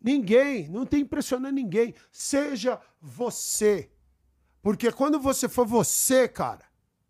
[0.00, 0.68] Ninguém.
[0.68, 1.94] Não tem impressionar ninguém.
[2.10, 3.90] Seja você.
[4.62, 6.64] Porque quando você for você, cara,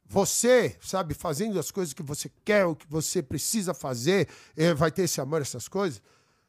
[0.06, 4.90] você, sabe, fazendo as coisas que você quer, o que você precisa fazer, eh, vai
[4.90, 6.02] ter esse amor, essas coisas.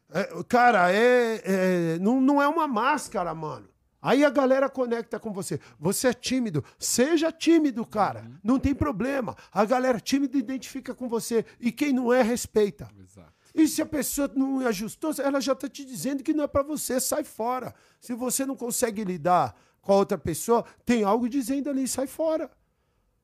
[0.10, 3.68] É, cara, é, é- não, não é uma máscara, mano.
[4.02, 5.60] Aí a galera conecta com você.
[5.80, 8.30] Você é tímido, seja tímido, cara.
[8.44, 9.36] Não tem problema.
[9.52, 11.46] A galera tímida identifica com você.
[11.58, 12.90] E quem não é, respeita.
[13.00, 13.32] Exato.
[13.56, 16.64] E se a pessoa não ajustou, ela já tá te dizendo que não é pra
[16.64, 17.74] você, sai fora.
[18.02, 22.50] Se você não consegue lidar com a outra pessoa, tem algo dizendo ali, sai fora.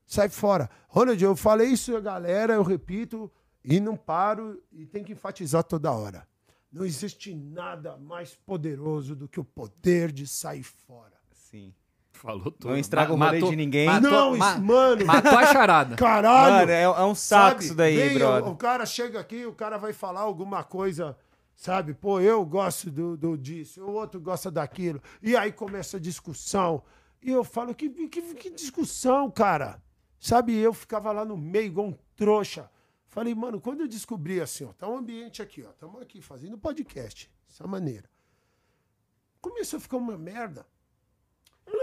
[0.06, 0.68] Sai fora.
[0.88, 3.30] Ronald, eu falei isso, galera, eu repito,
[3.64, 6.28] e não paro, e tem que enfatizar toda hora.
[6.72, 11.14] Não existe nada mais poderoso do que o poder de sair fora.
[11.32, 11.74] Sim.
[12.12, 12.68] Falou tudo.
[12.68, 13.86] Não estraga o rolê matou- de ninguém.
[13.86, 15.06] Matou, não, ma- mano.
[15.06, 15.96] Matou a charada.
[15.96, 16.54] Caralho!
[16.56, 17.64] Mano, é, é um saco Sabe?
[17.64, 18.48] isso daí, brother.
[18.50, 21.16] O, o cara chega aqui, o cara vai falar alguma coisa,
[21.54, 21.94] sabe?
[21.94, 25.02] Pô, eu gosto do, do disso, o outro gosta daquilo.
[25.22, 26.82] E aí começa a discussão.
[27.22, 29.82] E eu falo, que, que, que discussão, cara?
[30.18, 32.70] Sabe, eu ficava lá no meio, igual um trouxa.
[33.08, 36.56] Falei, mano, quando eu descobri assim, ó, tá um ambiente aqui, ó, estamos aqui fazendo
[36.56, 38.08] podcast, dessa maneira.
[39.40, 40.66] Começou a ficar uma merda.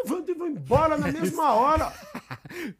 [0.10, 1.92] Levanto e vou embora na mesma hora.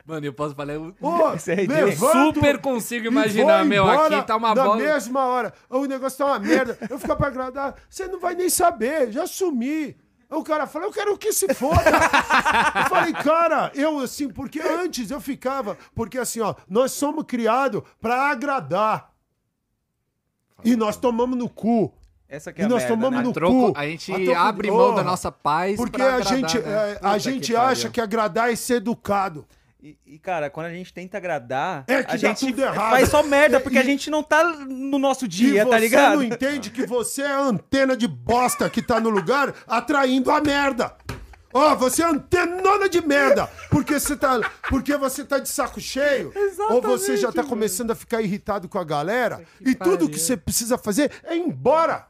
[0.06, 0.74] Mano, eu posso falar.
[0.74, 0.96] Eu
[1.36, 2.12] Isso é ridículo.
[2.12, 3.88] super consigo imaginar, meu.
[3.88, 4.78] Aqui tá uma na bola.
[4.78, 5.54] mesma hora.
[5.70, 6.78] O negócio tá uma merda.
[6.90, 7.76] Eu ficar pra agradar.
[7.90, 9.12] Você não vai nem saber.
[9.12, 9.96] Já sumi.
[10.30, 11.82] O cara fala, eu quero que se foda.
[11.90, 17.82] eu falei, cara, eu assim, porque antes eu ficava, porque assim, ó, nós somos criados
[18.02, 19.10] pra agradar.
[20.66, 21.94] E nós tomamos no cu.
[22.30, 23.24] Essa que é E a nós merda, tomamos né?
[23.26, 23.80] no Troco- cu.
[23.80, 26.72] a gente troco- abre mão da Oh, nossa paz Porque pra a agradar, gente, né?
[26.92, 27.70] é, a que gente pariu.
[27.70, 29.46] acha que agradar é ser educado.
[29.82, 32.90] E, e, cara, quando a gente tenta agradar, É que a dá gente tudo errado.
[32.90, 35.80] faz só merda, E- porque a e- gente não tá no nosso dia, você tá
[35.80, 36.16] ligado?
[36.16, 40.42] não entende que você é a antena de bosta que tá no lugar atraindo a
[40.42, 40.96] merda.
[41.54, 43.50] Ó, você é antenona de merda.
[43.70, 44.38] Porque você tá,
[44.70, 46.34] porque você tá de saco cheio.
[46.70, 49.42] ou você já tá começando a ficar irritado com a galera.
[49.62, 52.06] E tudo que você precisa fazer é ir embora.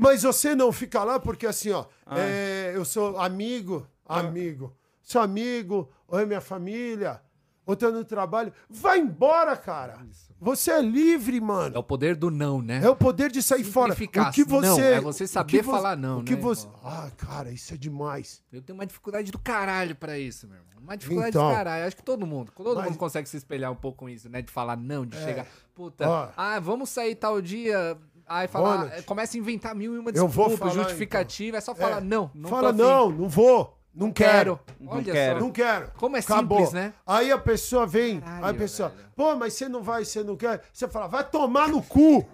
[0.00, 1.84] Mas você não fica lá porque assim, ó.
[2.12, 4.72] é, eu sou amigo, amigo.
[5.02, 7.20] Sou amigo, ou é minha família,
[7.66, 8.52] ou tô no trabalho.
[8.68, 9.98] Vai embora, cara.
[10.40, 11.74] Você é livre, mano.
[11.74, 12.80] É o poder do não, né?
[12.84, 13.92] É o poder de sair fora.
[13.92, 13.96] O
[14.30, 16.80] que você, Não, é você saber vo- falar não, o que né, você, irmão?
[16.84, 18.40] Ah, cara, isso é demais.
[18.52, 20.68] Eu tenho uma dificuldade do caralho pra isso, meu irmão.
[20.80, 21.48] Uma dificuldade Então.
[21.48, 21.86] do caralho.
[21.86, 24.40] Acho que todo mundo, todo Mas- mundo consegue se espelhar um pouco com isso, né?
[24.40, 25.46] De falar não, de chegar.
[25.74, 26.28] Puta, Ó.
[26.36, 27.96] ah, vamos sair tal dia.
[28.28, 31.56] Aí falar, Ronald, eh, começa a inventar mil e uma desculpa, justificativa.
[31.56, 32.00] É só falar É.
[32.00, 33.76] não, não Fala, não, não vou.
[33.94, 34.60] Não quero.
[34.64, 34.90] Quero.
[34.90, 35.38] Olha quero.
[35.40, 35.44] só.
[35.44, 35.90] Não quero.
[35.96, 36.58] Como é Acabou.
[36.58, 36.92] simples, né?
[37.06, 39.08] Aí a pessoa vem, Caralho, aí a pessoa, velho.
[39.16, 40.62] pô, mas você não vai, você não quer.
[40.72, 42.24] Você fala, vai tomar no cu.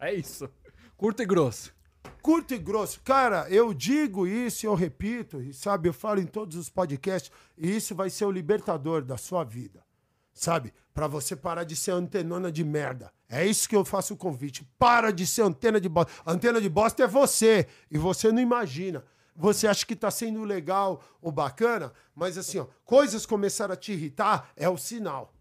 [0.00, 0.48] É isso.
[0.96, 1.72] Curto e grosso.
[2.20, 3.00] curto e grosso.
[3.04, 7.76] Cara, eu digo isso, eu repito, e sabe, eu falo em todos os podcasts, e
[7.76, 9.84] isso vai ser o libertador da sua vida.
[10.32, 10.72] Sabe?
[10.94, 13.12] Pra você parar de ser antenona de merda.
[13.28, 14.62] É isso que eu faço o convite.
[14.78, 16.12] Para de ser antena de bosta.
[16.26, 17.66] Antena de bosta é você.
[17.90, 19.02] E você não imagina.
[19.34, 23.92] Você acha que tá sendo legal ou bacana, mas assim, ó, coisas começaram a te
[23.92, 25.32] irritar, é o sinal.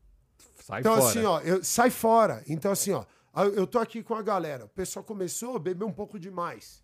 [0.65, 1.09] Sai Então, fora.
[1.09, 2.41] assim, ó, eu, sai fora.
[2.47, 3.03] Então, assim, ó,
[3.35, 4.63] eu eu tô aqui com a galera.
[4.63, 6.81] O pessoal começou a beber um pouco demais.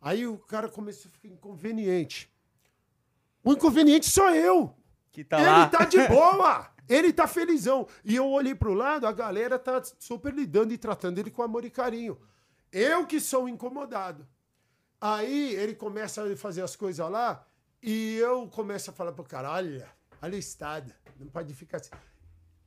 [0.00, 2.28] Aí o cara começou a ficar inconveniente.
[3.44, 4.74] O inconveniente sou eu.
[5.12, 5.68] que tá Ele lá.
[5.68, 6.68] tá de boa.
[6.92, 7.86] Ele tá felizão.
[8.04, 11.64] E eu olhei pro lado, a galera tá super lidando e tratando ele com amor
[11.64, 12.20] e carinho.
[12.70, 14.26] Eu que sou incomodado.
[15.00, 17.44] Aí ele começa a fazer as coisas lá
[17.82, 19.88] e eu começo a falar pro cara: olha,
[20.20, 20.92] olha o estado.
[21.18, 21.90] Não pode ficar assim.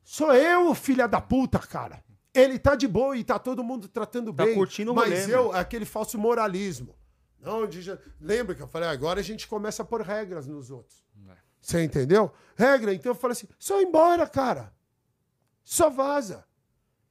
[0.03, 2.03] Sou eu, filha da puta, cara.
[2.33, 4.55] Ele tá de boa e tá todo mundo tratando Tá bem.
[4.55, 5.57] curtindo o mas eu, mano.
[5.59, 6.95] aquele falso moralismo.
[7.39, 7.79] Não, de,
[8.19, 11.05] lembra que eu falei, agora a gente começa a pôr regras nos outros.
[11.65, 12.31] Você entendeu?
[12.55, 14.71] Regra, então eu falei assim, só embora, cara.
[15.63, 16.45] Só vaza.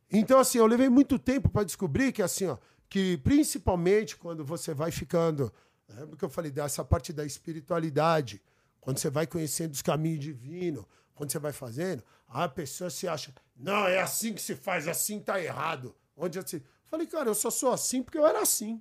[0.09, 2.57] Então, assim, eu levei muito tempo para descobrir que, assim, ó,
[2.89, 5.53] que principalmente quando você vai ficando,
[5.89, 8.41] lembra que eu falei dessa parte da espiritualidade,
[8.81, 10.85] quando você vai conhecendo os caminhos divinos,
[11.17, 15.19] quando você vai fazendo, a pessoa se acha, não, é assim que se faz, assim
[15.19, 15.97] tá errado.
[16.17, 16.63] Onde se...
[16.85, 18.81] falei, cara, eu só sou assim porque eu era assim.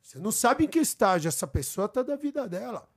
[0.00, 2.88] Você não sabe em que estágio essa pessoa tá da vida dela.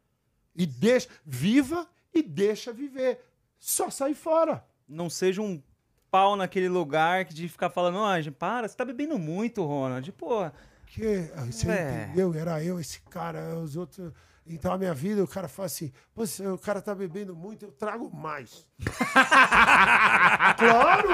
[0.58, 3.24] E deixa, viva e deixa viver.
[3.60, 4.66] Só sai fora.
[4.90, 5.62] Não seja um
[6.10, 10.12] pau naquele lugar que de ficar falando, gente, para, você tá bebendo muito, Ronald.
[10.14, 10.50] Pô,
[10.88, 12.04] Que, ah, você É.
[12.06, 12.34] entendeu?
[12.34, 14.12] Era eu, esse cara, os outros.
[14.50, 17.66] Então a minha vida, o cara fala assim: "Pô, se o cara tá bebendo muito,
[17.66, 18.66] eu trago mais.
[20.58, 21.10] claro!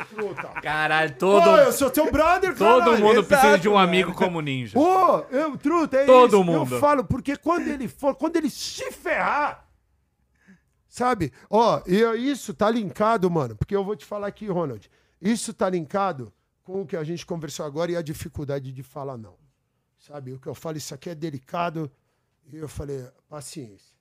[0.00, 0.48] Aqui, truta.
[0.60, 3.04] Caralho, Pô, todo, eu sou teu brother, todo caralho.
[3.04, 3.88] mundo precisa exato, de um mano.
[3.88, 4.78] amigo como ninja.
[4.78, 6.44] Ô, eu, truta, é Todo isso.
[6.44, 6.74] mundo.
[6.74, 9.66] Eu falo, porque quando ele for, quando ele se ferrar,
[10.88, 11.32] sabe?
[11.50, 15.68] Ó, eu- isso tá linkado, mano, porque eu vou te falar aqui, Ronald, isso tá
[15.68, 16.32] linkado
[16.62, 19.34] com o que a gente conversou agora e a dificuldade de falar não.
[19.98, 20.32] Sabe?
[20.32, 21.90] O que eu falo, isso aqui é delicado,
[22.52, 23.96] e eu falei, paciência.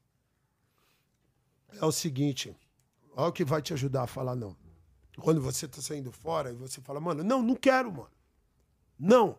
[1.82, 2.56] É o seguinte,
[3.16, 4.56] olha o que vai te ajudar a falar não.
[5.22, 8.12] Quando você tá saindo fora e você fala, mano, não, não quero, mano.
[9.00, 9.38] Não.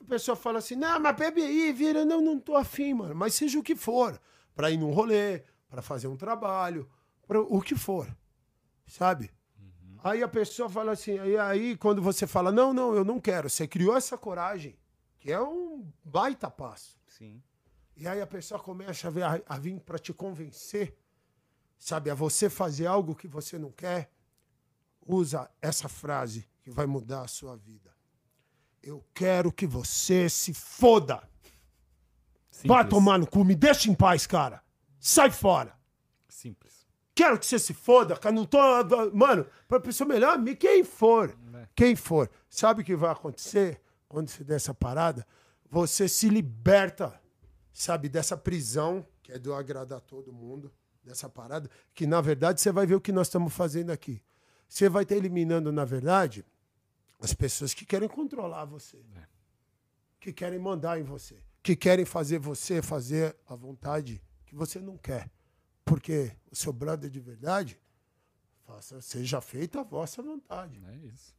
[0.00, 2.04] A pessoa fala assim, não, mas bebe aí, vira.
[2.04, 3.14] Não, não tô afim, mano.
[3.14, 4.20] Mas seja o que for.
[4.54, 6.88] Pra ir num rolê, pra fazer um trabalho,
[7.26, 8.06] pra o que for.
[8.86, 9.30] Sabe?
[10.04, 13.48] Aí a pessoa fala assim, aí, aí quando você fala, não, não, eu não quero.
[13.48, 14.76] Você criou essa coragem,
[15.20, 16.98] que é um baita passo.
[17.06, 17.40] sim.
[17.96, 20.96] E aí a pessoa começa a, ver- a- a vir para te convencer,
[21.78, 24.10] sabe, a você fazer algo que você não quer.
[25.06, 27.90] Usa essa frase que vai mudar a sua vida.
[28.82, 31.22] Eu quero que você se foda.
[32.50, 32.88] Simples.
[32.88, 34.62] tomar no cu, me deixa em paz, cara.
[35.00, 35.74] Sai fora.
[36.28, 36.86] Simples.
[37.14, 38.34] Quero que você se foda, cara.
[38.34, 38.58] Não tô.
[39.12, 41.36] Mano, pra pessoa melhor, me- quem for.
[41.74, 42.30] Quem for.
[42.48, 45.26] Sabe o que vai acontecer quando você der essa parada?
[45.70, 47.18] Você se liberta,
[47.72, 50.72] sabe, dessa prisão, que é do agradar todo mundo,
[51.02, 54.22] dessa parada, que na verdade você vai ver o que nós estamos fazendo aqui.
[54.72, 56.46] Você vai estar eliminando, na verdade,
[57.20, 58.98] as pessoas que querem controlar você,
[60.18, 64.96] que querem mandar em você, que querem fazer você fazer a vontade que você não
[64.96, 65.30] quer.
[65.84, 67.78] Porque o seu brother de verdade,
[68.64, 70.82] faça, seja feita a vossa vontade.
[70.88, 71.36] É isso.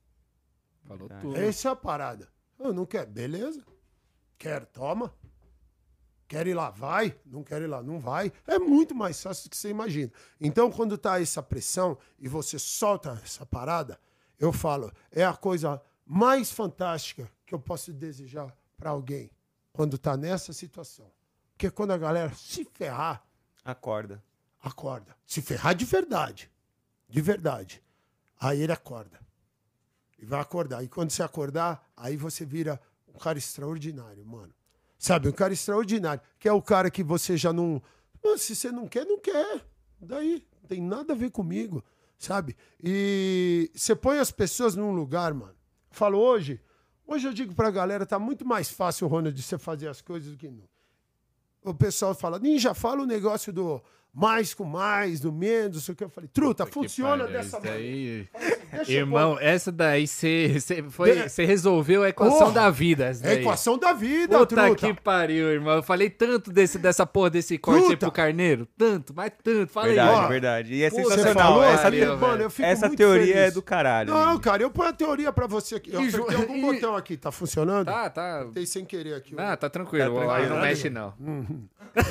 [0.84, 1.22] Falou Verdade.
[1.24, 1.36] tudo.
[1.36, 2.32] Essa é a parada.
[2.60, 3.66] Eu não quero, beleza?
[4.38, 5.12] Quero, toma.
[6.34, 7.16] Quer ir lá, vai.
[7.24, 8.34] Não quer ir lá, não vai.
[8.48, 10.12] É muito mais fácil do que você imagina.
[10.42, 14.00] Então, quando tá essa pressão e você solta essa parada,
[14.40, 19.30] eu falo, é a coisa mais fantástica que eu posso desejar para alguém
[19.72, 21.06] quando tá nessa situação.
[21.52, 23.24] Porque quando a galera se ferrar,
[23.64, 24.20] Acorda.
[24.60, 25.16] acorda.
[25.28, 26.50] Se ferrar de verdade.
[27.08, 27.80] De verdade.
[28.42, 29.20] Aí ele acorda.
[30.18, 30.84] E vai acordar.
[30.84, 34.52] E quando você acordar, aí você vira um cara extraordinário, mano.
[35.04, 36.22] Sabe, um cara extraordinário.
[36.40, 37.82] Que é o cara que você já não.
[38.24, 39.66] Mas se você não quer, não quer.
[40.00, 41.84] Daí, não tem nada a ver comigo.
[42.18, 42.56] Sabe?
[42.82, 45.56] E você põe as pessoas num lugar, mano.
[45.92, 46.62] Falo hoje.
[47.06, 50.32] Hoje eu digo pra galera, tá muito mais fácil, Ronald, de você fazer as coisas
[50.32, 50.64] do que não
[51.64, 53.82] o pessoal fala, Ninja, fala o negócio do.
[54.14, 56.04] Mais com mais, do menos, não sei o que.
[56.04, 58.28] Eu falei, truta, funciona pariu, dessa isso maneira.
[58.88, 63.06] eu Irmão, essa daí você De- resolveu a equação Porra, da vida.
[63.06, 64.76] Essa É equação da vida, Puta truta.
[64.88, 65.76] que pariu, irmão.
[65.78, 68.06] Eu falei tanto desse, dessa porra desse corte aí Truta.
[68.06, 68.68] pro carneiro.
[68.78, 69.72] Tanto, mas tanto.
[69.72, 70.16] Fala Verdade, aí.
[70.16, 70.28] ó.
[70.28, 70.74] verdade.
[70.76, 71.44] E é Puta, Você sensacional.
[71.54, 71.64] falou?
[71.64, 72.44] essa Valeu, mano, velho.
[72.44, 73.40] eu fico essa muito teoria feliz.
[73.48, 74.14] é do caralho.
[74.14, 75.92] Não, cara, eu ponho a teoria pra você aqui.
[75.94, 77.86] Eu E apertei algum e- botão aqui, tá funcionando?
[77.88, 78.42] Tá, tá.
[78.42, 79.34] Apertei sem querer aqui.
[79.38, 80.06] Ah, tá tranquilo.
[80.06, 80.32] Tá tranquilo.
[80.32, 81.14] Aí não mexe, não.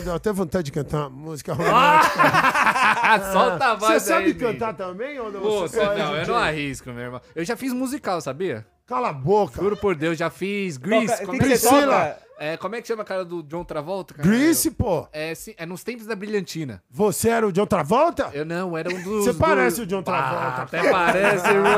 [0.04, 1.91] Deu até vontade de cantar uma música Ah,
[3.32, 4.84] Solta a voz Você sabe aí, cantar Ninja.
[4.84, 5.40] também ou não?
[5.40, 7.20] Pô, Você é não, eu não arrisco, meu irmão.
[7.34, 8.66] Eu já fiz musical, sabia?
[8.86, 9.60] Cala a boca.
[9.62, 10.76] Juro por Deus, já fiz.
[10.76, 11.24] Grease.
[11.24, 11.38] Toca-?
[11.38, 12.16] Priscila.
[12.38, 14.14] É, como é que chama a cara do John Travolta?
[14.14, 14.28] Cara?
[14.28, 15.06] Grease, pô.
[15.12, 16.82] É, sim, é nos tempos da brilhantina.
[16.90, 18.30] Você era o John Travolta?
[18.32, 19.24] Eu não, era um dos.
[19.24, 21.70] Você parece o John Travolta, Ah, até parece, irmão.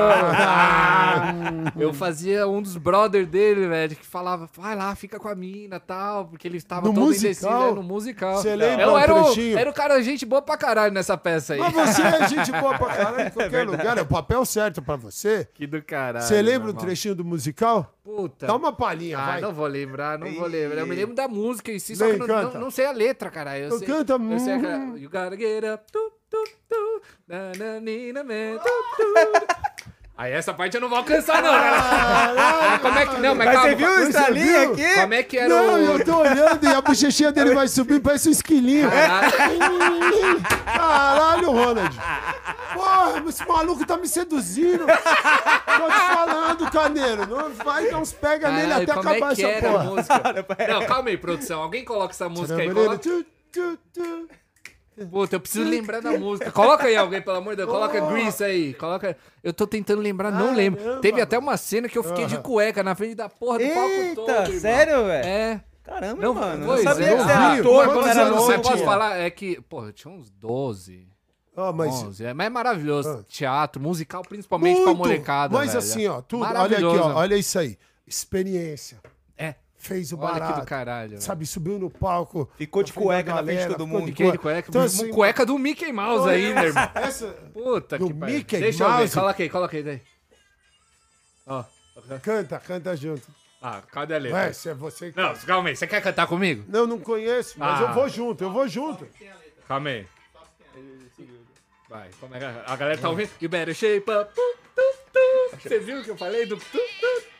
[0.47, 1.35] Ah,
[1.79, 5.79] eu fazia um dos brother dele, velho, que falava, vai lá, fica com a mina
[5.81, 7.25] tal, porque ele estava No todo musical?
[7.25, 8.37] indeciso é, no musical.
[8.43, 9.59] Você lembra eu um era, o, trechinho?
[9.59, 11.61] era o cara gente boa pra caralho nessa peça aí.
[11.61, 13.99] Mas você é gente boa pra caralho em qualquer lugar.
[13.99, 15.49] É o papel certo pra você.
[15.55, 16.25] Que do caralho.
[16.25, 16.83] Você lembra o irmão.
[16.85, 17.91] trechinho do musical?
[18.05, 18.47] Puta.
[18.47, 19.41] Dá uma palhinha, Ah, vai.
[19.41, 20.44] não vou lembrar, não vou
[20.81, 22.93] Eu me lembro da música em si, só que eu não, não, não sei a
[22.93, 23.59] letra, cara.
[23.59, 24.99] Eu Então sei, canta, Eu sei aquela.
[24.99, 25.85] You gotta get up.
[25.93, 29.05] Tu, tu, tu, na, na, nina, man, tu, tu.
[30.17, 31.53] Aí essa parte eu não vou alcançar, não.
[31.53, 33.17] Ah, como é que.
[33.21, 33.69] Não, mas, Mas calma.
[33.69, 34.95] você viu o Você estalinho aqui?
[34.95, 35.79] Como é que era Não, o.
[35.79, 38.89] eu tô olhando e a bochechinha dele vai subir, parece um esquilinho.
[38.89, 39.33] Caralho.
[40.65, 41.97] Caralho, Ronald.
[42.75, 44.87] Porra, esse maluco tá me seduzindo.
[44.87, 44.93] Tô
[45.91, 47.27] te falando, Caneiro.
[47.27, 49.73] Não vai dar uns pega nele Caralho, até como acabar é que essa era a
[49.73, 49.85] porra.
[49.85, 50.69] música?
[50.69, 51.61] Não, calma aí, produção.
[51.61, 52.73] Alguém coloca essa música aí.
[52.73, 53.01] Coloca...
[55.11, 56.53] Puta, eu preciso lembrar da música.
[56.53, 57.69] Coloca aí alguém, pelo amor de Deus.
[57.71, 58.75] Coloca Grease aí.
[58.75, 59.17] Coloca.
[59.43, 60.81] Eu tô tentando lembrar, não lembro.
[60.81, 61.01] Caramba.
[61.01, 64.15] Teve até uma cena que eu fiquei de cueca na frente da porra do palco
[64.15, 64.31] todo.
[64.31, 65.27] Eita, sério, velho?
[65.27, 65.65] É.
[65.83, 66.65] Caramba, Não, mano.
[66.65, 67.11] pois não sabia é.
[67.17, 68.47] que você era ator quando era novo.
[68.47, 68.85] pode tinha?
[68.87, 69.17] falar?
[69.19, 71.07] É que, porra, eu tinha uns 12,
[71.55, 72.25] Ah, mas 11.
[72.25, 73.09] É, mas é maravilhoso.
[73.11, 73.25] Ah.
[73.29, 74.99] Teatro, musical, principalmente pra muito.
[74.99, 75.55] molecada.
[75.55, 75.79] Mas velho.
[75.79, 76.43] assim, ó, tudo.
[76.43, 77.15] Olha aqui, ó.
[77.17, 77.77] Olha isso aí.
[78.07, 78.99] Experiência.
[79.85, 79.89] É.
[79.89, 80.61] Fez o Olha que barato.
[80.61, 81.21] do caralho.
[81.21, 82.51] Sabe, subiu no palco.
[82.57, 84.07] Ficou de cueca na frente de todo ficou mundo.
[84.07, 84.69] Fiquei de cueca.
[84.69, 86.91] Então, assim, cueca do Mickey Mouse ainda, irmão.
[86.95, 87.27] Essa.
[87.53, 88.37] Puta Do que pariu.
[88.37, 88.97] Mickey Deixa eu ver.
[88.99, 89.15] Mouse?
[89.15, 90.03] Coloca aí, coloca aí daí.
[91.47, 91.65] Ó.
[92.23, 93.23] Canta, canta junto.
[93.63, 94.39] Ah, cadê a letra?
[94.39, 95.17] Ué, se é você que.
[95.21, 95.77] Não, calma aí.
[95.77, 96.65] Você quer cantar comigo?
[96.69, 97.85] Não, não conheço, mas Ah.
[97.85, 99.07] eu vou junto, eu vou junto.
[99.69, 100.07] Calma aí.
[101.89, 103.31] Vai, como é que a galera tá ouvindo?
[103.41, 104.31] You better shape up.
[105.63, 107.34] Você viu o que eu falei do tu, tu, tu?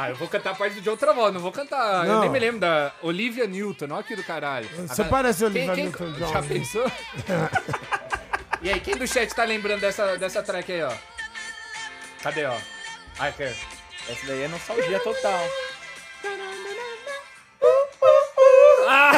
[0.00, 2.06] Ah, eu vou cantar a parte do John Travolta, não vou cantar.
[2.06, 2.20] Eu Não.
[2.20, 4.68] nem me lembro da Olivia Newton, olha aqui do caralho.
[4.86, 6.32] Você A parece Quem- Olivia quem- Newton-John.
[6.32, 6.92] Já pensou?
[8.62, 10.92] e aí, quem do chat tá lembrando dessa, dessa track aí, ó?
[12.22, 12.56] Cadê, ó?
[13.18, 13.42] Ai, que...
[13.42, 15.40] Essa daí é nostalgia total.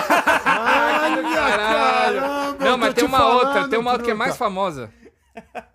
[0.01, 4.37] Olha, caramba, Não, eu mas tem te uma outra, tem uma outra que é mais
[4.37, 4.91] famosa.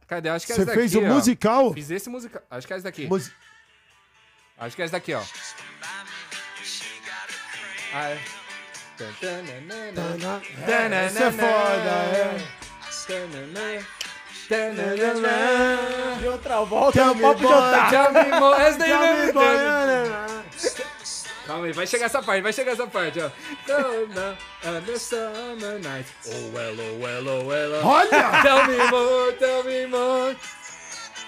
[0.08, 0.30] Cadê?
[0.30, 1.74] Acho que é Você essa daqui, fez o musical?
[1.74, 2.42] Fiz esse musical.
[2.50, 3.08] Acho que é essa daqui.
[3.08, 3.32] Mus-
[4.58, 5.22] Acho que é essa daqui, ó.
[7.94, 8.20] Ah, é.
[11.06, 11.46] Essa é foda,
[12.14, 12.38] é.
[16.20, 18.54] De outra volta no me, papo de otário.
[18.56, 19.34] Essa daí mesmo.
[19.34, 20.44] boy, né?
[21.46, 23.30] Calma aí, vai chegar essa parte, vai chegar essa parte, ó.
[26.28, 27.86] Oh, well, oh, well, oh, well.
[27.86, 28.42] Olha!
[28.42, 30.36] Tell me more, tell me more.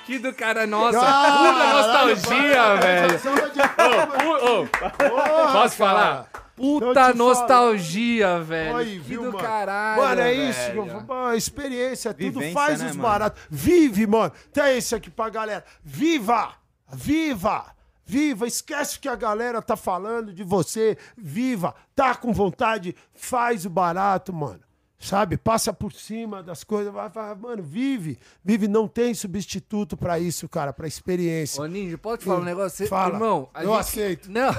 [0.07, 3.19] Que do cara, nossa, pura nostalgia, para, velho.
[3.19, 5.91] Pu- ô, Porra, Posso cara.
[5.91, 6.29] falar?
[6.55, 8.75] Puta te nostalgia, velho.
[8.77, 9.37] Aí, que viu, do mano?
[9.43, 10.49] caralho, Mano, é velho.
[10.49, 10.71] isso.
[10.71, 13.41] que eu vou- mano, experiência, tudo Vivência, faz né, os baratos.
[13.49, 14.31] Vive, mano.
[14.51, 15.63] Tem isso aqui pra galera.
[15.83, 16.53] Viva!
[16.91, 17.65] Viva!
[18.05, 18.47] Viva!
[18.47, 20.97] Esquece o que a galera tá falando de você.
[21.17, 21.75] Viva!
[21.93, 24.61] Tá com vontade, faz o barato, mano.
[24.99, 25.37] Sabe?
[25.37, 26.91] Passa por cima das coisas.
[26.91, 28.17] Vai, vai, mano, vive.
[28.43, 28.67] Vive.
[28.67, 31.61] Não tem substituto pra isso, cara, pra experiência.
[31.61, 32.77] Ô, Ninja, pode falar um negócio?
[32.77, 33.13] Você- Fala.
[33.13, 33.79] Irmão, a Eu gente...
[33.79, 34.31] aceito.
[34.31, 34.49] Não.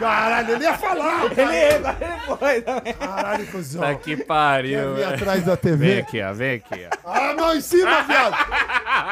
[0.00, 1.24] Caralho, ele ia falar.
[1.26, 1.96] Ele, Cara.
[2.00, 2.94] ele foi também.
[2.94, 3.80] Caralho, cuzão.
[3.82, 5.76] Tá que pariu, atrás da TV?
[5.86, 7.10] Vem aqui, ó, vem aqui, ó.
[7.10, 8.34] Ah, não, em cima, viado.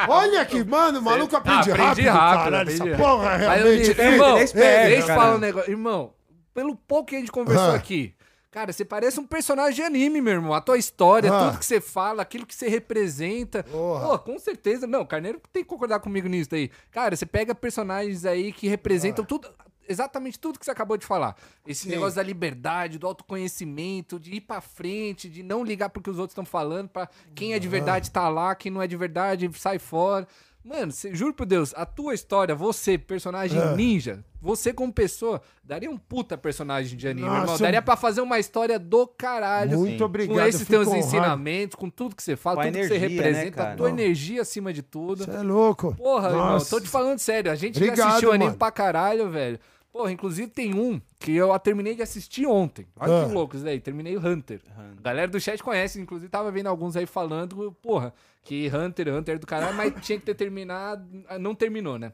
[0.09, 2.61] Olha aqui, mano, o maluco aprende, Ah, aprendi rápido, rápido, caralho.
[2.71, 4.01] aprendi Essa porra Mas, realmente...
[4.01, 5.71] Irmão, ele é esperto, deixa eu falar um negócio.
[5.71, 6.13] Irmão,
[6.53, 7.75] pelo pouco que a gente conversou Ah.
[7.75, 8.13] aqui,
[8.55, 10.53] cara, você parece um personagem de anime, meu irmão.
[10.53, 11.47] A tua história, Ah.
[11.49, 13.63] tudo que você fala, aquilo que você representa.
[13.63, 14.07] Porra.
[14.07, 14.87] Pô, com certeza.
[14.87, 16.71] Não, o Carneiro tem que concordar comigo nisso daí.
[16.89, 19.27] Cara, você pega personagens aí que representam Ah.
[19.27, 19.49] tudo.
[19.87, 21.35] Exatamente tudo que você acabou de falar.
[21.67, 21.89] Esse Sim.
[21.89, 26.17] negócio da liberdade, do autoconhecimento, de ir pra frente, de não ligar pro que os
[26.17, 29.51] outros estão falando, pra quem é de verdade tá lá, quem não é de verdade
[29.53, 30.25] sai fora.
[30.67, 33.75] Mano, cê, juro por Deus, a tua história, você, personagem É.
[33.75, 37.53] ninja, você como pessoa, daria um puta personagem de anime, Nossa, irmão.
[37.55, 39.77] eu- Daria pra fazer uma história do caralho.
[39.77, 40.03] Muito Sim.
[40.03, 40.35] obrigado.
[40.35, 41.05] Com esses eu teus honrado.
[41.05, 43.89] ensinamentos, com tudo que você fala, Com tudo que você energia, né, representa, a tua
[43.89, 43.95] Não.
[43.99, 45.23] energia acima de tudo.
[45.23, 45.93] Você é louco.
[45.95, 46.75] Porra, irmão, Nossa.
[46.75, 47.51] tô te falando sério.
[47.51, 48.57] A gente já Obrigado, assistiu anime mano.
[48.57, 49.59] pra caralho, velho.
[49.93, 52.87] Porra, inclusive tem um que eu terminei de assistir ontem.
[52.99, 53.27] Olha Ah.
[53.27, 53.79] que louco isso daí.
[53.79, 54.59] Terminei o Hunter.
[54.75, 58.11] A galera do chat conhece, inclusive tava vendo alguns aí falando, porra,
[58.45, 61.03] que Hunter, Hunter é do caralho, mas tinha que ter terminado.
[61.39, 62.13] Não terminou, né?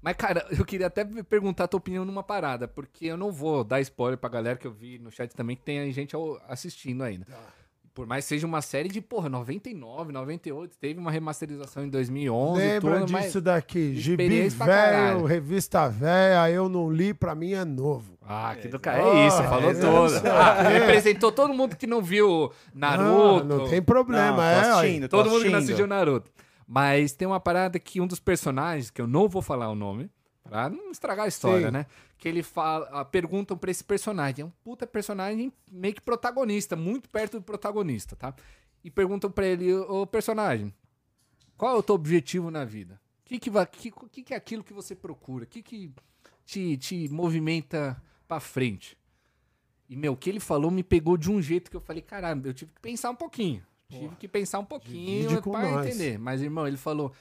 [0.00, 3.64] Mas, cara, eu queria até perguntar a tua opinião numa parada, porque eu não vou
[3.64, 6.14] dar spoiler pra galera que eu vi no chat também, que tem gente
[6.46, 7.26] assistindo ainda.
[7.94, 12.60] Por mais que seja uma série de, porra, 99, 98, teve uma remasterização em 2011
[12.60, 13.94] Lembra tudo, mas- disso daqui?
[13.96, 18.16] Gibi velho, revista velha, eu não li, pra mim é novo.
[18.22, 19.02] Ah, que do Ah, cara.
[19.02, 20.26] É isso, falou é, tudo.
[20.26, 20.30] é.
[20.30, 23.40] Ah, representou todo mundo que não viu Naruto.
[23.40, 24.60] Ah, não tem problema, Não, é.
[24.60, 25.74] assistindo, tô Todo mundo que não assistindo.
[25.74, 26.30] assistiu Naruto.
[26.66, 30.10] Mas tem uma parada que um dos personagens, que eu não vou falar o nome,
[30.48, 31.72] pra não estragar a história, Sim.
[31.72, 31.86] né?
[32.16, 34.42] Que ele fala, perguntam pra esse personagem.
[34.42, 38.34] É um puta personagem meio que protagonista, muito perto do protagonista, tá?
[38.82, 40.72] E perguntam pra ele, ô personagem,
[41.56, 43.00] qual é o teu objetivo na vida?
[43.24, 45.44] O que, que, que, que, que é aquilo que você procura?
[45.44, 45.92] O que, que
[46.46, 48.96] te, te movimenta pra frente?
[49.88, 52.48] E, meu, o que ele falou me pegou de um jeito que eu falei, caramba,
[52.48, 53.62] eu tive que pensar um pouquinho.
[53.90, 55.30] Tive que pensar um pouquinho
[55.72, 55.86] nós.
[55.86, 56.18] entender.
[56.18, 57.12] Mas, irmão, ele falou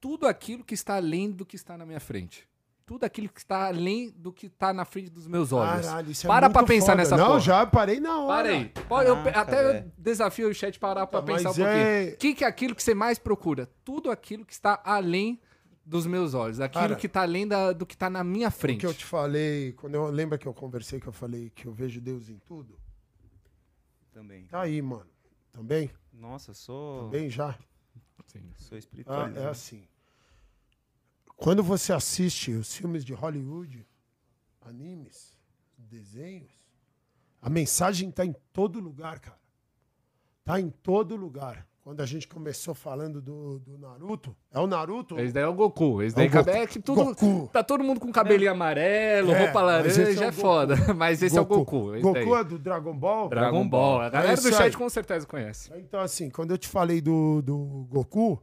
[0.00, 2.48] tudo aquilo que está além do que está na minha frente.
[2.86, 5.86] Tudo aquilo que está além do que está na frente dos meus olhos.
[5.86, 6.96] Caralho, isso é Para pra muito pensar foda.
[6.96, 7.40] nessa Não, porra.
[7.40, 8.48] já parei na hora.
[8.72, 8.82] Para.
[8.86, 11.76] Pode- eu Caraca, até eu desafio o chat parar pra Puta, pensar um pouquinho.
[11.76, 13.70] é- O que, que é aquilo que você mais procura?
[13.82, 15.40] Tudo aquilo que está além
[15.86, 16.60] dos meus olhos.
[16.60, 18.80] Aquilo Cara, que está além da- do que está na minha O frente.
[18.80, 21.72] que eu te falei, quando eu lembra que eu conversei que eu falei que eu
[21.72, 22.78] vejo Deus em tudo?
[24.12, 24.44] Também.
[24.46, 25.06] Tá aí, mano.
[25.52, 25.90] Também?
[26.12, 27.08] Nossa, sou.
[27.08, 27.58] Bem já.
[28.26, 28.42] Sim.
[28.56, 29.26] Sou Ah, espiritual.
[29.28, 29.86] é assim.
[31.36, 33.86] Quando você assiste os filmes de Hollywood,
[34.62, 35.36] animes,
[35.76, 36.52] desenhos,
[37.42, 39.38] a mensagem tá em todo lugar, cara.
[40.44, 41.66] Tá em todo lugar.
[41.82, 45.18] Quando a gente começou falando do, do Naruto, é o Naruto?
[45.20, 46.00] Esse daí é o Goku.
[46.02, 46.50] Esse daí É o Goku.
[46.50, 47.04] é que tudo.
[47.04, 47.50] Goku.
[47.52, 50.40] Tá todo mundo com cabelinho amarelo, É, roupa mas esse laranja, é é, Goku.
[50.40, 50.76] foda.
[50.96, 51.92] Mas esse é o Goku.
[51.94, 52.32] Esse Goku daí.
[52.40, 53.28] é do Dragon Ball?
[53.28, 54.00] Dragon Ball.
[54.00, 54.72] A galera É do chat aí.
[54.72, 55.70] com certeza conhece.
[55.76, 58.42] Então, assim, quando eu te falei do, do Goku,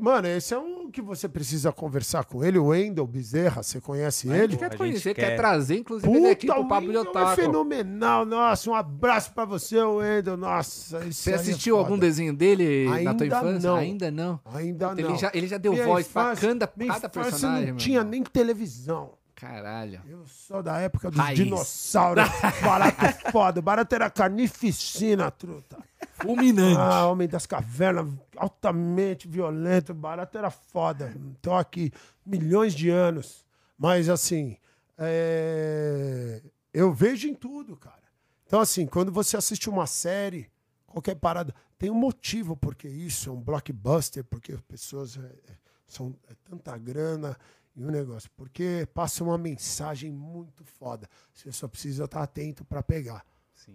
[0.00, 4.28] mano, esse é um que você precisa conversar com ele, o Wendel Bezerra, você conhece
[4.28, 4.42] ele?
[4.44, 5.36] Ele quer a gente conhecer, quer é quer.
[5.36, 9.80] trazer, inclusive, ele aqui Puta, pro Papo de é fenomenal, nossa, um abraço pra você,
[9.82, 11.00] Wendel, nossa.
[11.04, 11.86] Você aí é assistiu foda.
[11.88, 13.68] algum desenho dele na tua Ainda infância?
[13.70, 13.76] não.
[13.76, 14.40] Ainda não.
[14.54, 15.08] Ainda Puta, não.
[15.10, 17.66] Ele já, ele já deu Minha voz pra infância- cada, minha cada infância personagem, não
[17.74, 19.12] meu tinha nem televisão.
[19.34, 20.00] Caralho.
[20.08, 21.38] Eu sou da época dos Raiz.
[21.38, 22.24] dinossauros,
[22.60, 25.78] barato foda, barato era carnificina, truta.
[26.20, 26.78] Fulminante.
[26.78, 31.14] Ah, Homem das Cavernas, altamente violento, barato era foda.
[31.40, 31.92] Tô aqui
[32.24, 33.44] milhões de anos.
[33.78, 34.56] Mas assim,
[34.96, 36.42] é,
[36.72, 38.02] eu vejo em tudo, cara.
[38.46, 40.50] Então, assim, quando você assiste uma série,
[40.86, 45.56] qualquer parada, tem um motivo porque isso, é um blockbuster, porque as pessoas é, é,
[45.86, 47.36] são é tanta grana
[47.76, 48.30] e um negócio.
[48.36, 51.08] Porque passa uma mensagem muito foda.
[51.32, 53.24] Você só precisa estar atento para pegar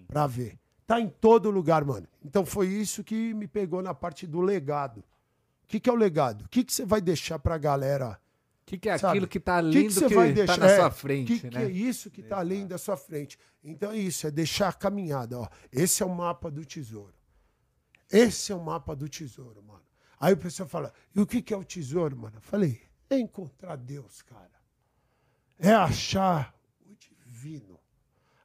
[0.07, 0.57] pra ver.
[0.85, 2.07] Tá em todo lugar, mano.
[2.23, 4.99] Então foi isso que me pegou na parte do legado.
[5.63, 6.43] O que, que é o legado?
[6.45, 8.19] O que, que você vai deixar pra galera?
[8.61, 9.11] O que, que é Sabe?
[9.11, 10.57] aquilo que tá além que, do você que vai tá deixar?
[10.57, 11.65] na é, sua O frente, que, que né?
[11.65, 13.37] é isso que tá além da sua frente?
[13.63, 15.39] Então é isso, é deixar a caminhada.
[15.39, 15.47] Ó.
[15.71, 17.13] Esse é o mapa do tesouro.
[18.11, 19.81] Esse é o mapa do tesouro, mano.
[20.19, 22.37] Aí o pessoal fala, e o que, que é o tesouro, mano?
[22.37, 24.51] Eu falei, é encontrar Deus, cara.
[25.59, 26.55] É achar
[26.85, 27.72] o divino.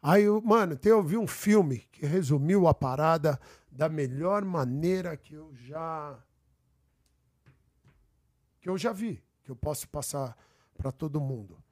[0.08, 3.38] Aí, eu, mano, tem, eu vi um filme que resumiu a parada
[3.70, 6.18] da melhor maneira que eu já
[8.58, 10.34] que eu já vi, que eu posso passar
[10.78, 11.62] para todo mundo.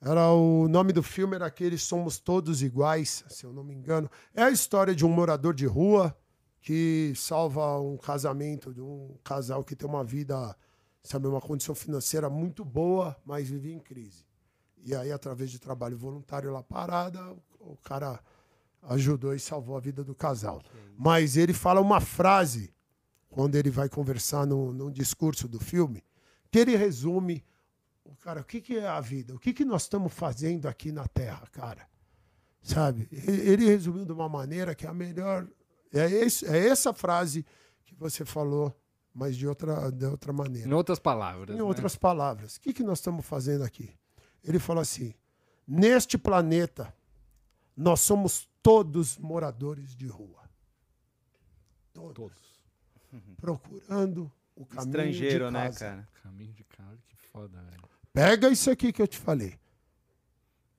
[0.00, 4.10] Era o nome do filme era aquele Somos Todos Iguais, se eu não me engano.
[4.34, 6.12] É a história de um morador de rua
[6.60, 10.56] que salva um casamento de um casal que tem uma vida,
[11.04, 14.25] sabe, uma condição financeira muito boa, mas vive em crise.
[14.86, 17.20] E aí, através de trabalho voluntário lá parada,
[17.58, 18.20] o cara
[18.84, 20.62] ajudou e salvou a vida do casal.
[20.96, 22.72] Mas ele fala uma frase,
[23.28, 26.04] quando ele vai conversar no, no discurso do filme,
[26.52, 27.44] que ele resume,
[28.04, 29.34] o cara, o que, que é a vida?
[29.34, 31.88] O que, que nós estamos fazendo aqui na Terra, cara?
[32.62, 33.08] Sabe?
[33.10, 35.48] Ele, ele resumiu de uma maneira que é a melhor.
[35.92, 37.44] É, esse, é essa frase
[37.84, 38.72] que você falou,
[39.12, 40.68] mas de outra, de outra maneira.
[40.68, 41.56] Em outras palavras.
[41.56, 41.64] Em né?
[41.64, 43.92] outras palavras, o que, que nós estamos fazendo aqui?
[44.46, 45.12] Ele falou assim:
[45.66, 46.94] neste planeta,
[47.76, 50.48] nós somos todos moradores de rua.
[51.92, 52.14] Todos.
[52.14, 52.56] Todos.
[53.36, 55.78] Procurando o caminho Estrangeiro, de né, casa.
[55.78, 56.08] cara?
[56.22, 57.82] Caminho de casa, que foda, velho.
[58.12, 59.58] Pega isso aqui que eu te falei.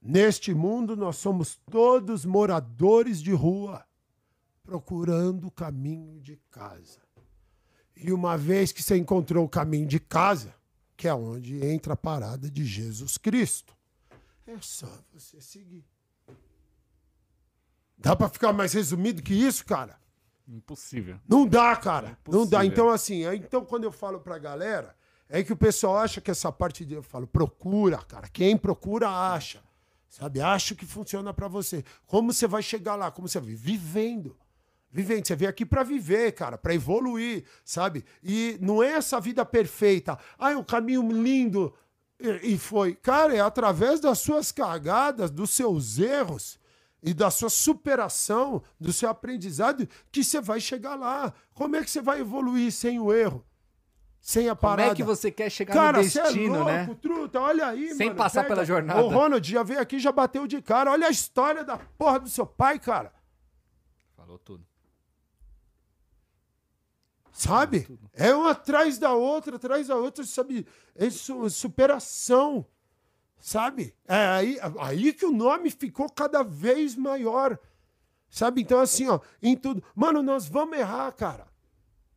[0.01, 3.85] Neste mundo, nós somos todos moradores de rua,
[4.63, 7.01] procurando o caminho de casa.
[7.95, 10.55] E uma vez que você encontrou o caminho de casa,
[10.97, 13.77] que é onde entra a parada de Jesus Cristo,
[14.47, 15.85] é só você seguir.
[17.97, 19.99] Dá pra ficar mais resumido que isso, cara?
[20.47, 21.19] Impossível.
[21.27, 22.17] Não dá, cara.
[22.27, 22.65] Não dá.
[22.65, 24.95] Então, assim, então quando eu falo pra galera,
[25.29, 26.93] é que o pessoal acha que essa parte de.
[26.93, 28.27] Eu falo, procura, cara.
[28.29, 29.61] Quem procura, acha.
[30.07, 30.39] Sabe?
[30.41, 31.83] Acha que funciona pra você.
[32.05, 33.11] Como você vai chegar lá?
[33.11, 33.53] Como você vai?
[33.53, 34.37] Vivendo.
[34.91, 35.27] Vivendo.
[35.27, 38.05] Você veio aqui pra viver, cara, pra evoluir, sabe?
[38.23, 40.17] E não é essa vida perfeita.
[40.39, 41.73] Ah, é um caminho lindo.
[42.19, 42.95] E e foi.
[42.95, 46.57] Cara, é através das suas cagadas, dos seus erros
[47.03, 51.31] e da sua superação, do seu aprendizado, que você vai chegar lá.
[51.53, 53.45] Como é que você vai evoluir sem o erro?
[54.19, 54.91] Sem a Como parada?
[54.91, 56.97] é que você quer chegar Cara, no você é destino, louco, né?
[57.01, 59.01] truta, olha aí, Sem mano, passar pela jornada.
[59.01, 60.91] O Ronald já veio aqui, já bateu de cara.
[60.91, 63.13] Olha a história da porra do seu pai, cara.
[64.17, 64.66] Falou tudo.
[67.37, 67.87] Sabe?
[68.13, 70.65] É uma atrás da outra, atrás da outra, sabe?
[70.95, 72.65] É su- superação.
[73.39, 73.93] Sabe?
[74.07, 77.59] É aí, aí que o nome ficou cada vez maior.
[78.27, 78.61] Sabe?
[78.63, 79.83] Então, assim, ó, em tudo.
[79.95, 81.45] Mano, nós vamos errar, cara.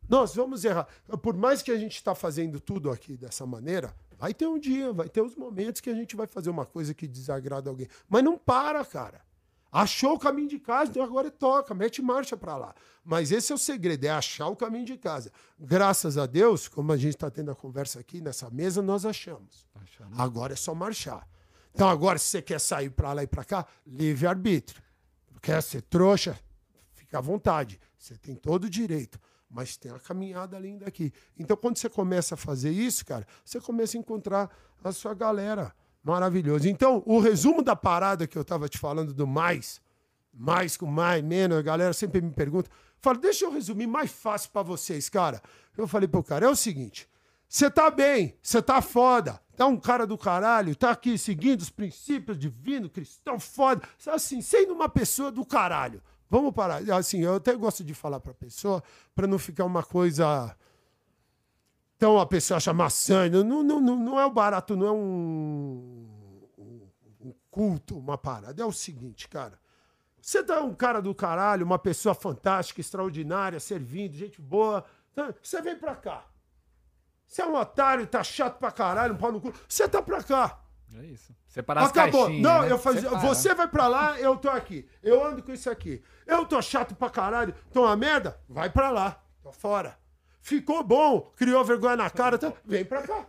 [0.08, 0.88] Nós vamos errar.
[1.22, 4.90] Por mais que a gente está fazendo tudo aqui dessa maneira, vai ter um dia,
[4.90, 7.88] vai ter os momentos que a gente vai fazer uma coisa que desagrada alguém.
[8.08, 9.20] Mas não para, cara.
[9.72, 12.74] Achou o caminho de casa, então agora toca, mete marcha pra lá.
[13.04, 15.30] Mas esse é o segredo, é achar o caminho de casa.
[15.58, 19.68] Graças a Deus, como a gente está tendo a conversa aqui nessa mesa, nós achamos.
[19.74, 20.18] Achamos.
[20.18, 21.26] Agora é só marchar.
[21.72, 24.82] Então agora, se você quer sair pra lá e pra cá, livre-arbítrio.
[25.40, 26.38] Quer ser trouxa?
[26.92, 27.80] Fica à vontade.
[27.96, 29.20] Você tem todo o direito.
[29.48, 31.12] Mas tem a caminhada linda aqui.
[31.38, 34.50] Então, quando você começa a fazer isso, cara, você começa a encontrar
[34.82, 35.74] a sua galera.
[36.02, 36.68] Maravilhoso.
[36.68, 39.80] Então, o resumo da parada que eu tava te falando do mais,
[40.32, 42.70] mais com mais, menos, a galera sempre me pergunta.
[42.98, 45.42] Fala, deixa eu resumir mais fácil pra vocês, cara.
[45.76, 47.08] Eu falei pro cara, é o seguinte:
[47.48, 51.70] você tá bem, você tá foda, tá um cara do caralho, tá aqui seguindo os
[51.70, 56.02] princípios divinos, cristão foda, assim, sendo uma pessoa do caralho.
[56.30, 56.80] Vamos parar.
[56.92, 58.82] Assim, eu até gosto de falar pra pessoa
[59.14, 60.56] pra não ficar uma coisa
[62.00, 66.08] então a pessoa acha maçã, não, não, não, não é o barato, não é um,
[66.56, 68.62] um- culto, uma parada.
[68.62, 69.58] É o seguinte, cara.
[70.18, 74.82] Você dá um cara do caralho, uma pessoa fantástica, extraordinária, servindo, gente boa.
[75.14, 75.34] tá?
[75.42, 76.24] Você vem pra cá.
[77.26, 79.52] Você é um otário, tá chato pra caralho, um pau no cu.
[79.68, 80.58] Você tá pra cá.
[80.96, 81.36] É isso.
[81.48, 82.22] Separar as Acabou.
[82.24, 82.72] caixinhas, Não, né?
[82.72, 83.02] eu fazia.
[83.10, 83.28] Separa.
[83.28, 84.88] Você vai pra lá, eu tô aqui.
[85.02, 86.02] Eu ando com isso aqui.
[86.26, 88.40] Eu tô chato pra caralho, tô uma merda?
[88.48, 89.22] Vai pra lá.
[89.42, 89.99] Tô fora.
[90.40, 92.52] Ficou bom, criou vergonha na cara, tá?
[92.64, 93.26] vem pra cá.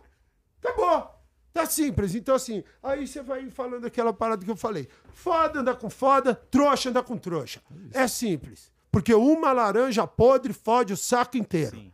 [0.62, 1.22] Acabou.
[1.52, 2.14] Tá simples.
[2.14, 4.88] Então, assim, aí você vai falando aquela parada que eu falei.
[5.12, 7.60] Foda andar com foda, trouxa andar com trouxa.
[7.92, 8.72] É simples.
[8.90, 11.92] Porque uma laranja podre fode o saco inteiro.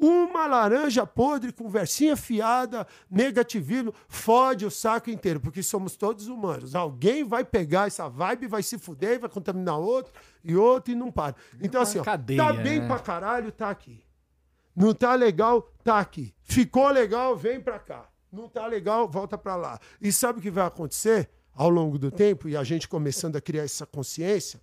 [0.00, 6.76] Uma laranja podre, conversinha fiada, negativismo, fode o saco inteiro, porque somos todos humanos.
[6.76, 10.12] Alguém vai pegar essa vibe, vai se fuder, vai contaminar outro
[10.44, 11.34] e outro e não para.
[11.60, 12.86] Então, assim, ó, cadeia, tá bem né?
[12.86, 14.00] pra caralho, tá aqui.
[14.78, 16.32] Não tá legal, tá aqui.
[16.42, 18.08] Ficou legal, vem pra cá.
[18.32, 19.80] Não tá legal, volta pra lá.
[20.00, 23.40] E sabe o que vai acontecer ao longo do tempo, e a gente começando a
[23.40, 24.60] criar essa consciência?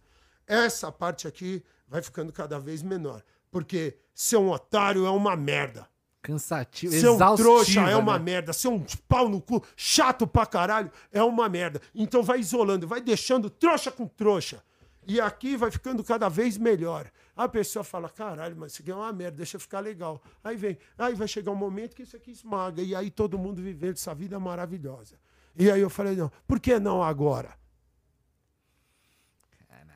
[0.47, 3.21] Essa parte aqui vai ficando cada vez menor.
[3.51, 5.87] Porque ser um otário é uma merda.
[6.21, 8.23] Cansativo, Ser um trouxa é uma né?
[8.25, 8.53] merda.
[8.53, 11.81] Ser um pau no cu, chato pra caralho, é uma merda.
[11.93, 14.63] Então vai isolando, vai deixando trouxa com trouxa.
[15.05, 17.11] E aqui vai ficando cada vez melhor.
[17.35, 20.21] A pessoa fala, caralho, mas isso aqui é uma merda, deixa eu ficar legal.
[20.43, 22.81] Aí vem, aí vai chegar um momento que isso aqui esmaga.
[22.81, 25.19] E aí todo mundo vivendo essa vida maravilhosa.
[25.55, 27.53] E aí eu falei, não, por que não agora?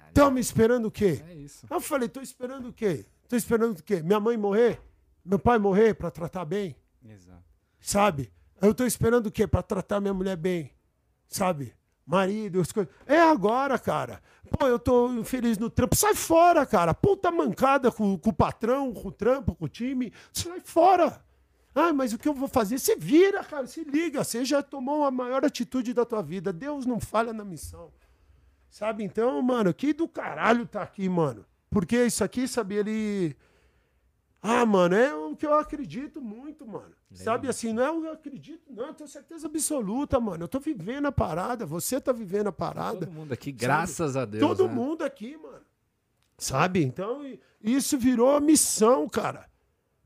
[0.09, 1.23] Estão me esperando o quê?
[1.25, 1.65] É isso.
[1.69, 3.05] Eu falei, tô esperando o quê?
[3.27, 4.01] Tô esperando o quê?
[4.01, 4.81] Minha mãe morrer?
[5.23, 6.75] Meu pai morrer pra tratar bem?
[7.05, 7.43] Exato.
[7.79, 8.33] Sabe?
[8.61, 9.47] Eu tô esperando o quê?
[9.47, 10.73] Pra tratar minha mulher bem.
[11.27, 11.73] Sabe?
[12.09, 12.91] Marido, as coisas.
[13.05, 14.19] É agora, cara.
[14.49, 15.95] Pô, eu tô infeliz no trampo.
[15.95, 16.91] Sai fora, cara.
[16.91, 20.11] Puta mancada com, com o patrão, com o trampo, com o time.
[20.33, 21.23] Sai fora.
[21.75, 22.79] Ah, mas o que eu vou fazer?
[22.79, 23.67] Você vira, cara.
[23.67, 24.23] Se liga.
[24.23, 26.51] Você já tomou a maior atitude da tua vida.
[26.51, 27.91] Deus não falha na missão.
[28.71, 29.03] Sabe?
[29.03, 31.45] Então, mano, que do caralho tá aqui, mano.
[31.69, 33.37] Porque isso aqui, sabe, ele.
[34.41, 36.93] Ah, mano, é o que eu acredito muito, mano.
[37.11, 40.43] Sabe assim, não é o que eu acredito, não, eu tenho certeza absoluta, mano.
[40.43, 43.05] Eu tô vivendo a parada, você tá vivendo a parada.
[43.05, 44.41] Todo mundo aqui, graças a Deus.
[44.41, 44.73] Todo né?
[44.73, 45.59] mundo aqui, mano.
[46.37, 46.83] Sabe?
[46.85, 47.21] Então,
[47.61, 49.49] isso virou missão, cara.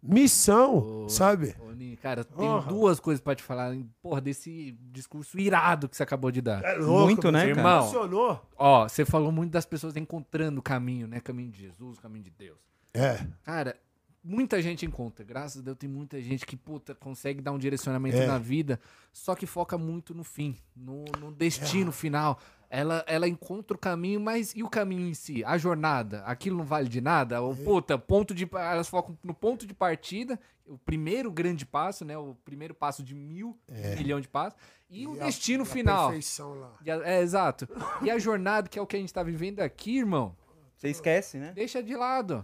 [0.01, 1.55] missão, Ô, sabe?
[1.60, 2.68] Ô, Ninho, cara, Porra.
[2.68, 6.64] duas coisas pra te falar, porra, desse discurso irado que você acabou de dar.
[6.64, 7.77] É louco, Muito, né, você cara?
[7.77, 8.49] Emocionou.
[8.57, 11.19] Ó, você falou muito das pessoas encontrando o caminho, né?
[11.19, 12.57] Caminho de Jesus, caminho de Deus.
[12.93, 13.76] É, Cara,
[14.23, 15.23] muita gente encontra.
[15.25, 18.25] Graças a Deus tem muita gente que, puta, consegue dar um direcionamento É.
[18.27, 18.79] na vida,
[19.11, 21.93] só que foca muito no fim, no, no destino É.
[21.93, 22.39] final.
[22.69, 25.43] Ela, ela encontra o caminho, mas e o caminho em si?
[25.45, 26.23] A jornada?
[26.23, 27.39] Aquilo não vale de nada?
[27.39, 27.55] Ou, É.
[27.57, 28.49] puta, ponto de.
[28.51, 32.17] Elas focam no ponto de partida, o primeiro grande passo, né?
[32.17, 33.95] O primeiro passo de mil, É.
[33.95, 34.57] milhão de passos,
[34.89, 36.07] e, o E a- destino e a final.
[36.07, 36.73] perfeição lá.
[36.83, 37.67] E a- é, exato.
[38.01, 40.35] E a jornada, que é o que a gente tá vivendo aqui, irmão,
[40.75, 41.51] Você esquece, né?
[41.53, 42.43] deixa de lado.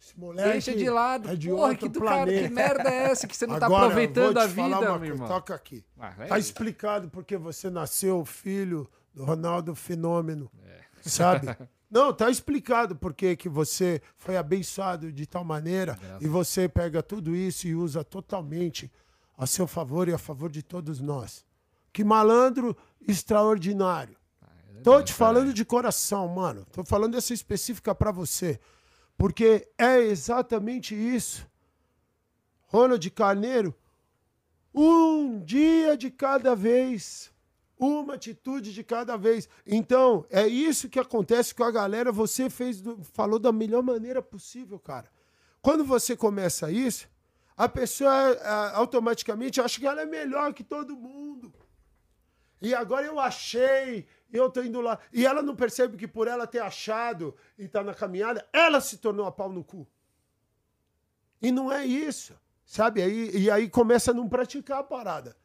[0.00, 1.28] Esse moleque Deixa de lado.
[1.28, 3.86] é de Porra, outro que cara, que merda é essa que você não tá Agora,
[3.86, 5.28] aproveitando vou a vida, meu coisa, irmão?
[5.28, 5.84] Toca aqui.
[5.98, 6.48] Ah, é Tá isso.
[6.50, 10.50] explicado porque você nasceu filho do Ronaldo Fenômeno.
[10.64, 10.80] É.
[11.02, 11.48] Sabe?
[11.90, 16.22] Não, tá explicado porque que você foi abençoado de tal maneira Graças.
[16.22, 18.92] e você pega tudo isso e usa totalmente
[19.36, 21.44] a seu favor e a favor de todos nós.
[21.92, 22.76] Que malandro
[23.06, 24.16] extraordinário.
[24.84, 26.64] Tô te falando de coração, mano.
[26.70, 28.60] Tô falando essa específica pra você.
[29.18, 31.46] Porque é exatamente isso.
[32.66, 33.74] Ronald Carneiro,
[34.72, 37.30] um dia de cada vez.
[37.76, 39.48] Uma atitude de cada vez.
[39.66, 42.10] Então, é isso que acontece com a galera.
[42.10, 42.82] Você fez,
[43.12, 45.10] falou da melhor maneira possível, cara.
[45.60, 47.08] Quando você começa isso,
[47.56, 48.12] a pessoa
[48.72, 51.52] automaticamente acha que ela é melhor que todo mundo.
[52.60, 54.06] E agora eu achei,
[54.36, 54.98] eu tô indo lá.
[55.12, 58.98] E ela não percebe que por ela ter achado e tá na caminhada, ela se
[58.98, 59.86] tornou a pau no cu.
[61.40, 62.34] E não é isso,
[62.64, 63.00] sabe?
[63.02, 65.36] Aí, e aí começa a não praticar a parada.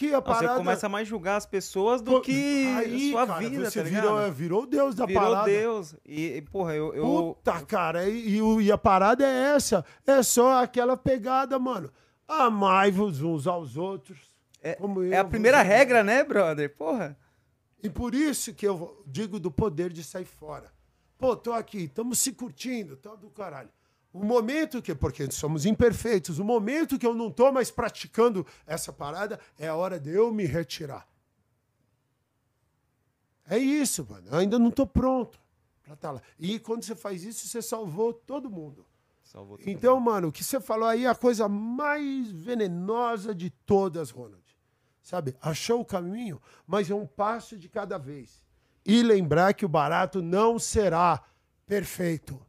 [0.00, 0.54] Que a Não, parada...
[0.54, 3.88] Você começa a mais julgar as pessoas do que aí, sua cara, vida, você tá
[3.90, 5.50] virou, virou Deus da Virou parada.
[5.50, 5.94] Deus.
[6.06, 6.94] E, e, porra, eu...
[6.94, 7.04] eu...
[7.04, 9.84] Puta, cara, e, e e a parada é essa.
[10.06, 11.92] É só aquela pegada, mano.
[12.26, 14.18] Amai-vos uns aos outros.
[14.62, 16.74] É, como é eu a primeira regra, né, brother?
[16.74, 17.14] Porra.
[17.82, 20.72] E por isso que eu digo do poder de sair fora.
[21.18, 23.70] Pô, tô aqui, estamos se curtindo, tá do caralho.
[24.12, 28.92] O momento que, porque somos imperfeitos, o momento que eu não tô mais praticando essa
[28.92, 31.06] parada é a hora de eu me retirar.
[33.48, 34.28] É isso, mano.
[34.30, 35.38] Eu ainda não tô pronto
[35.82, 36.22] pra estar lá.
[36.38, 38.86] E quando você faz isso, você salvou todo mundo.
[39.22, 39.68] Salvou tudo.
[39.68, 44.42] Então, mano, o que você falou aí é a coisa mais venenosa de todas, Ronald.
[45.10, 45.36] Sabe?
[45.42, 48.46] Achou o caminho, mas é um passo de cada vez.
[48.86, 51.20] E lembrar que o barato não será
[51.66, 52.40] perfeito.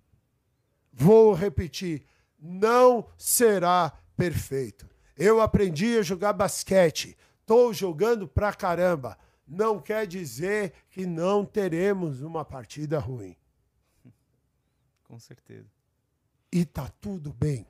[0.93, 2.05] Vou repetir,
[2.39, 4.87] não será perfeito.
[5.17, 7.17] Eu aprendi a jogar basquete.
[7.47, 9.17] Tô jogando pra caramba.
[9.47, 13.35] Não quer dizer que não teremos uma partida ruim.
[15.05, 15.67] Com certeza.
[16.51, 17.65] e tá tudo bem.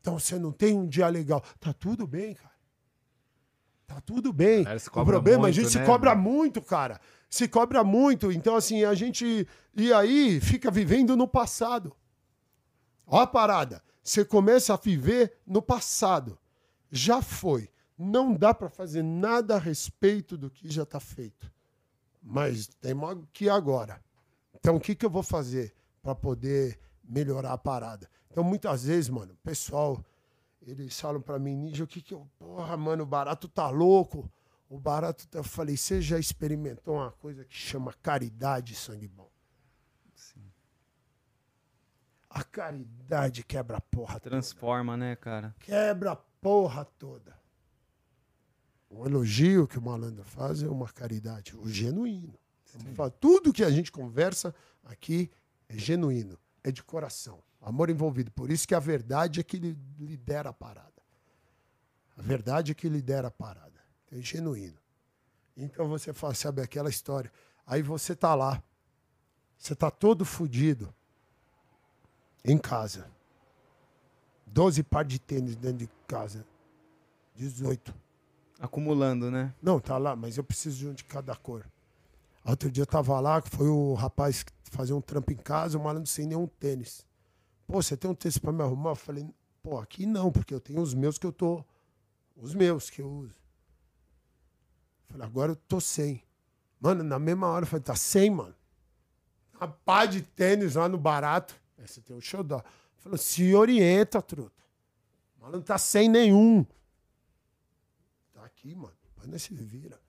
[0.00, 1.42] Então você não tem um dia legal.
[1.60, 2.53] Tá tudo bem, cara.
[3.94, 4.64] Tá tudo bem.
[4.78, 6.28] Se O problema, a muito, gente se né, cobra mano?
[6.30, 7.00] muito, cara.
[7.30, 8.32] Se cobra muito.
[8.32, 9.46] Então, assim, a gente.
[9.76, 11.94] E aí fica vivendo no passado.
[13.06, 13.82] Ó a parada.
[14.02, 16.38] Você começa a viver no passado.
[16.90, 17.70] Já foi.
[17.96, 21.50] Não dá pra fazer nada a respeito do que já tá feito.
[22.20, 24.02] Mas temos que agora.
[24.54, 25.72] Então, o que, que eu vou fazer
[26.02, 28.08] para poder melhorar a parada?
[28.30, 30.04] Então, muitas vezes, mano, o pessoal,
[30.66, 32.28] eles falam para mim, Ninja, o que que eu...
[32.38, 34.30] Porra, mano, o barato tá louco.
[34.68, 35.38] O barato tá...
[35.38, 39.30] Eu falei, você já experimentou uma coisa que chama caridade, sangue bom?
[42.30, 44.30] A caridade quebra a porra toda.
[44.30, 45.54] Transforma, né, cara?
[45.60, 47.38] Quebra a porra toda.
[48.90, 52.36] O elogio que o malandro faz é uma caridade, o genuíno.
[53.20, 55.30] Tudo que a gente conversa aqui
[55.68, 58.30] é genuíno, é de coração, amor envolvido.
[58.30, 60.92] Por isso que a verdade é que li- lidera a parada.
[62.16, 63.80] A verdade é que lidera a parada.
[64.12, 64.78] É genuíno.
[65.56, 67.32] Então você fala, sabe aquela história.
[67.66, 68.62] Aí você tá lá,
[69.56, 70.94] você tá todo fudido
[72.44, 73.10] em casa.
[74.46, 76.46] 12 par de tênis dentro de casa.
[77.34, 77.94] 18.
[78.60, 79.52] Acumulando, né?
[79.60, 81.66] Não, tá lá, mas eu preciso de um de cada cor.
[82.44, 85.82] Outro dia eu tava lá, que foi o rapaz fazia um trampo em casa, o
[85.82, 87.04] malandro sem nenhum tênis.
[87.66, 88.90] Pô, você tem um tênis pra me arrumar?
[88.90, 89.28] Eu falei,
[89.62, 91.64] pô, aqui não, porque eu tenho os meus que eu tô.
[92.36, 93.34] Os meus que eu uso.
[95.08, 96.22] Eu falei, agora eu tô sem.
[96.80, 98.54] Mano, na mesma hora eu falei, tá sem, mano?
[99.54, 101.54] Uma pá de tênis lá no barato.
[101.78, 102.62] Você tem o show da.
[102.96, 104.62] Falou, se orienta, truta.
[105.38, 106.64] O malandro tá sem nenhum.
[108.32, 108.94] Tá aqui, mano.
[109.02, 110.00] Depois nós se vira.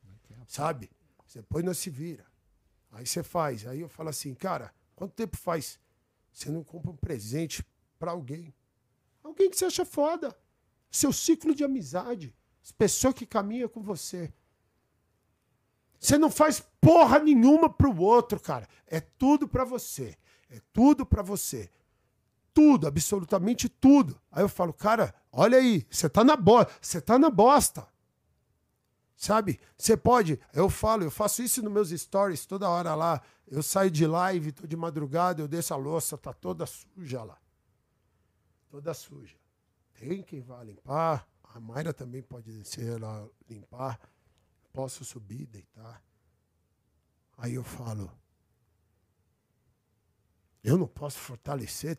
[0.48, 0.90] Sabe?
[1.34, 2.26] Depois nós se vira.
[2.92, 3.68] Aí você faz.
[3.68, 5.80] Aí eu falo assim, cara, quanto tempo faz?
[6.36, 7.66] Você não compra um presente
[7.98, 8.54] pra alguém.
[9.24, 10.38] Alguém que você acha foda.
[10.92, 12.36] Seu ciclo de amizade.
[12.62, 14.34] As pessoas que caminham com você.
[15.98, 18.68] Você não faz porra nenhuma pro outro, cara.
[18.86, 20.18] É tudo pra você.
[20.50, 21.70] É tudo pra você.
[22.54, 24.20] Tudo, absolutamente tudo.
[24.30, 26.74] Aí eu falo, cara, olha aí, você tá na bosta.
[26.82, 27.88] Você tá na bosta.
[29.16, 29.60] Sabe?
[29.78, 30.40] Você pode.
[30.54, 33.22] Eu falo, eu faço isso nos meus stories toda hora lá.
[33.48, 37.40] Eu saio de live, tô de madrugada, eu desço a louça, tá toda suja lá.
[38.70, 39.38] Toda suja.
[39.94, 41.28] Tem quem vá limpar.
[41.44, 44.00] A Mayra também pode descer lá limpar.
[44.74, 46.04] Posso subir, deitar.
[47.38, 48.12] Aí eu falo.
[50.62, 51.98] Eu não posso fortalecer.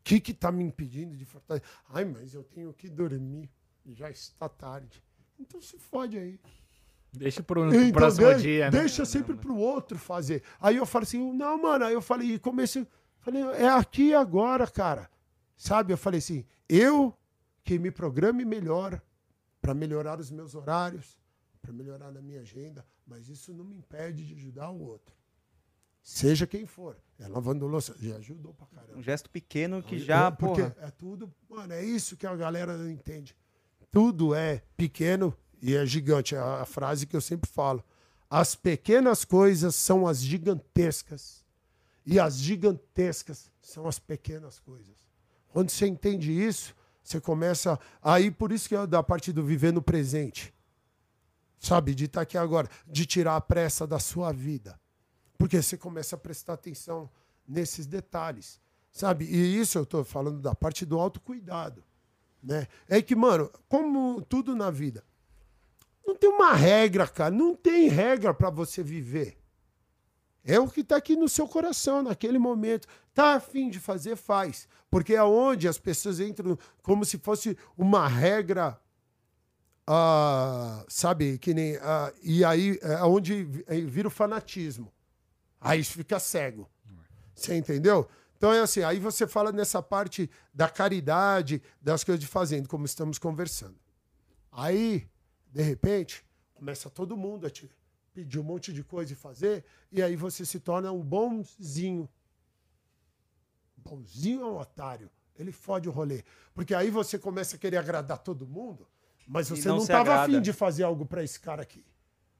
[0.00, 1.68] O que que tá me impedindo de fortalecer?
[1.88, 3.50] Ai, mas eu tenho que dormir.
[3.86, 5.02] Já está tarde.
[5.38, 6.38] Então se fode aí.
[7.12, 8.78] Deixa pro, pro Então, próximo deixa, dia, né?
[8.80, 10.42] Deixa sempre pro outro fazer.
[10.60, 11.84] Aí eu falo assim, não, mano.
[11.84, 12.86] Aí eu falei, comecei.
[13.20, 15.08] Falei, é aqui e agora, cara.
[15.56, 15.92] Sabe?
[15.92, 17.16] Eu falei assim, eu
[17.62, 19.00] que me programe melhor
[19.60, 21.16] para melhorar os meus horários,
[21.62, 25.14] para melhorar na minha agenda, mas isso não me impede de ajudar o outro.
[26.02, 26.98] Seja quem for.
[27.18, 28.98] É lavando louça, já ajudou pra caramba.
[28.98, 30.76] Um gesto pequeno que já, É, porque porra.
[30.80, 33.34] é tudo, mano, é isso que a galera não entende.
[33.94, 36.34] Tudo é pequeno e é gigante.
[36.34, 37.80] É a frase que eu sempre falo.
[38.28, 41.44] As pequenas coisas são as gigantescas
[42.04, 44.96] e as gigantescas são as pequenas coisas.
[45.52, 49.72] Quando você entende isso, você começa aí por isso que é da parte do viver
[49.72, 50.52] no presente.
[51.60, 54.76] Sabe, de estar aqui agora, de tirar a pressa da sua vida.
[55.38, 57.08] Porque você começa a prestar atenção
[57.46, 58.60] nesses detalhes,
[58.90, 59.24] sabe?
[59.26, 61.84] E isso eu estou falando da parte do autocuidado,
[62.44, 62.68] né?
[62.88, 65.02] É que, mano, como tudo na vida,
[66.06, 67.34] não tem uma regra, cara.
[67.34, 69.38] Não tem regra para você viver.
[70.44, 72.86] É o que está aqui no seu coração, naquele momento.
[73.14, 74.68] Tá afim de fazer, faz.
[74.90, 78.78] Porque é onde as pessoas entram como se fosse uma regra,
[79.86, 81.76] ah, sabe, que nem.
[81.76, 83.44] ah, e aí é onde
[83.86, 84.92] vira o fanatismo.
[85.58, 86.68] Aí fica cego.
[87.34, 88.06] Você entendeu?
[88.44, 92.84] Então é assim, aí você fala nessa parte da caridade, das coisas de fazendo, como
[92.84, 93.80] estamos conversando.
[94.52, 95.08] Aí,
[95.50, 96.22] de repente,
[96.52, 97.70] começa todo mundo a te
[98.12, 102.06] pedir um monte de coisa e fazer, e aí você se torna um bonzinho.
[103.78, 105.10] Bonzinho é um otário.
[105.38, 106.22] Ele fode o rolê.
[106.52, 108.86] Porque aí você começa a querer agradar todo mundo,
[109.26, 111.82] mas E você não não estava afim de fazer algo para esse cara aqui.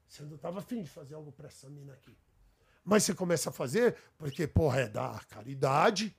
[0.06, 2.14] Você não estava afim de fazer algo para essa mina aqui.
[2.84, 6.14] Mas você começa a fazer porque, porra, é da caridade,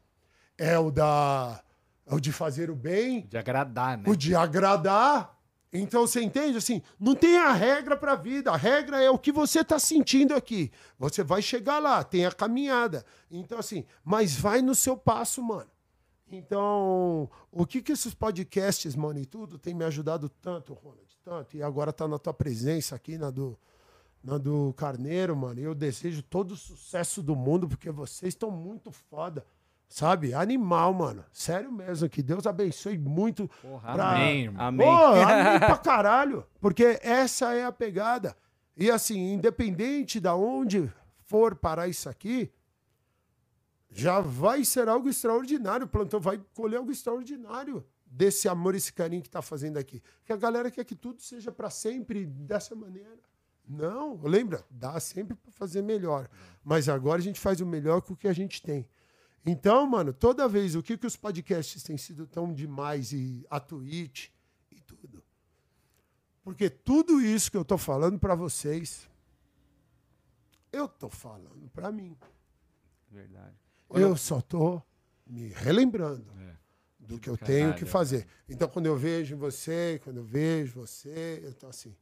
[0.57, 1.61] é o da.
[2.07, 4.03] É o de fazer o bem, De agradar, né?
[4.07, 5.35] o de agradar.
[5.73, 6.81] Então você entende assim?
[6.99, 8.51] Não tem a regra pra vida.
[8.51, 10.71] A regra é o que você tá sentindo aqui.
[10.97, 13.05] Você vai chegar lá, tem a caminhada.
[13.29, 15.69] Então assim, mas vai no seu passo, mano.
[16.31, 21.55] Então, o que que esses podcasts, mano, e tudo tem me ajudado tanto, Ronald, tanto.
[21.55, 23.57] E agora tá na tua presença aqui na do
[24.25, 25.59] na do Carneiro, mano.
[25.59, 29.45] E eu desejo todo o sucesso do mundo porque vocês estão muito foda.
[29.87, 30.33] Sabe?
[30.33, 31.23] Animal, mano.
[31.31, 32.09] Sério mesmo.
[32.09, 33.47] Que Deus abençoe muito.
[33.61, 34.65] Porra, pra- Amém, irmão.
[34.65, 34.87] Amém.
[34.87, 36.43] Pô, amém pra caralho.
[36.59, 38.35] Porque essa é a pegada.
[38.75, 42.51] E assim, independente da onde for parar isso aqui,
[43.91, 45.85] já vai ser algo extraordinário.
[45.85, 50.01] O plantão vai colher algo extraordinário desse amor, esse carinho que tá fazendo aqui.
[50.25, 53.19] Que a galera quer que tudo seja para sempre dessa maneira.
[53.67, 54.63] Não, lembra?
[54.69, 56.29] Dá sempre para fazer melhor.
[56.63, 58.87] Mas agora a gente faz o melhor com o que a gente tem.
[59.45, 63.59] Então, mano, toda vez o que, que os podcasts têm sido tão demais e a
[63.59, 64.29] Twitch
[64.71, 65.23] e tudo.
[66.43, 69.07] Porque tudo isso que eu tô falando para vocês,
[70.71, 72.17] eu tô falando para mim.
[73.11, 73.55] Verdade.
[73.89, 74.81] Eu só tô
[75.25, 76.25] me relembrando
[76.99, 78.27] do que eu tenho que fazer.
[78.49, 81.95] Então, quando eu vejo você, quando eu vejo você, eu tô assim,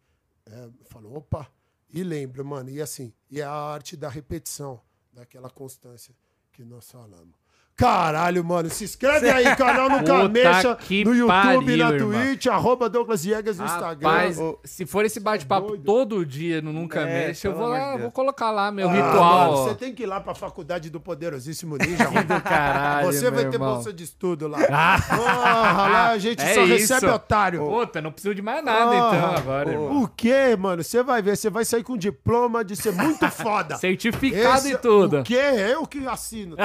[0.45, 1.51] é, eu falo, opa,
[1.89, 6.15] e lembro, mano, e assim, e é a arte da repetição, daquela constância
[6.51, 7.42] que nós falamos.
[7.75, 12.11] Caralho, mano, se inscreve aí, canal no Camecha, no YouTube, pariu, na irmão.
[12.11, 14.07] Twitch, arroba Douglas Viegas no Instagram.
[14.09, 17.89] Rapaz, Ô, se for esse bate-papo todo dia no Nunca É, Mexe, eu vou lá,
[17.91, 18.01] Deus.
[18.03, 19.51] vou colocar lá meu Ah, ritual.
[19.51, 22.05] mano, você tem que ir lá pra faculdade do Poderosíssimo Ninja.
[22.23, 23.73] do caralho, Você vai ter irmão.
[23.73, 24.59] bolsa de estudo lá.
[25.09, 26.93] Porra, lá a gente É só isso.
[26.93, 27.59] recebe otário.
[27.65, 30.03] Puta, não preciso de mais nada Ah, então agora, irmão.
[30.03, 30.83] O quê, mano?
[30.83, 33.77] Você vai ver, você vai sair com diploma de ser muito foda.
[33.77, 35.19] Certificado Esse- e tudo.
[35.21, 35.33] O quê?
[35.71, 36.55] Eu que assino.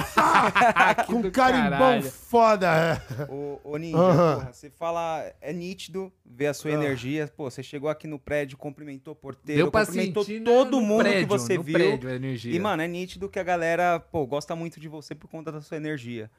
[1.04, 2.02] Que Com do carimbão caralho.
[2.10, 3.00] foda.
[3.28, 3.32] é.
[3.32, 7.30] Ô, ô Ninja, porra, você fala, é nítido ver a sua energia.
[7.36, 10.80] Pô, você chegou aqui no prédio, cumprimentou o porteiro, Deu pra cumprimentou sentir todo no
[10.80, 11.74] mundo prédio, que você no viu.
[11.74, 12.54] prédio a energia.
[12.54, 15.60] E, mano, é nítido que a galera, pô, gosta muito de você por conta da
[15.60, 16.30] sua energia.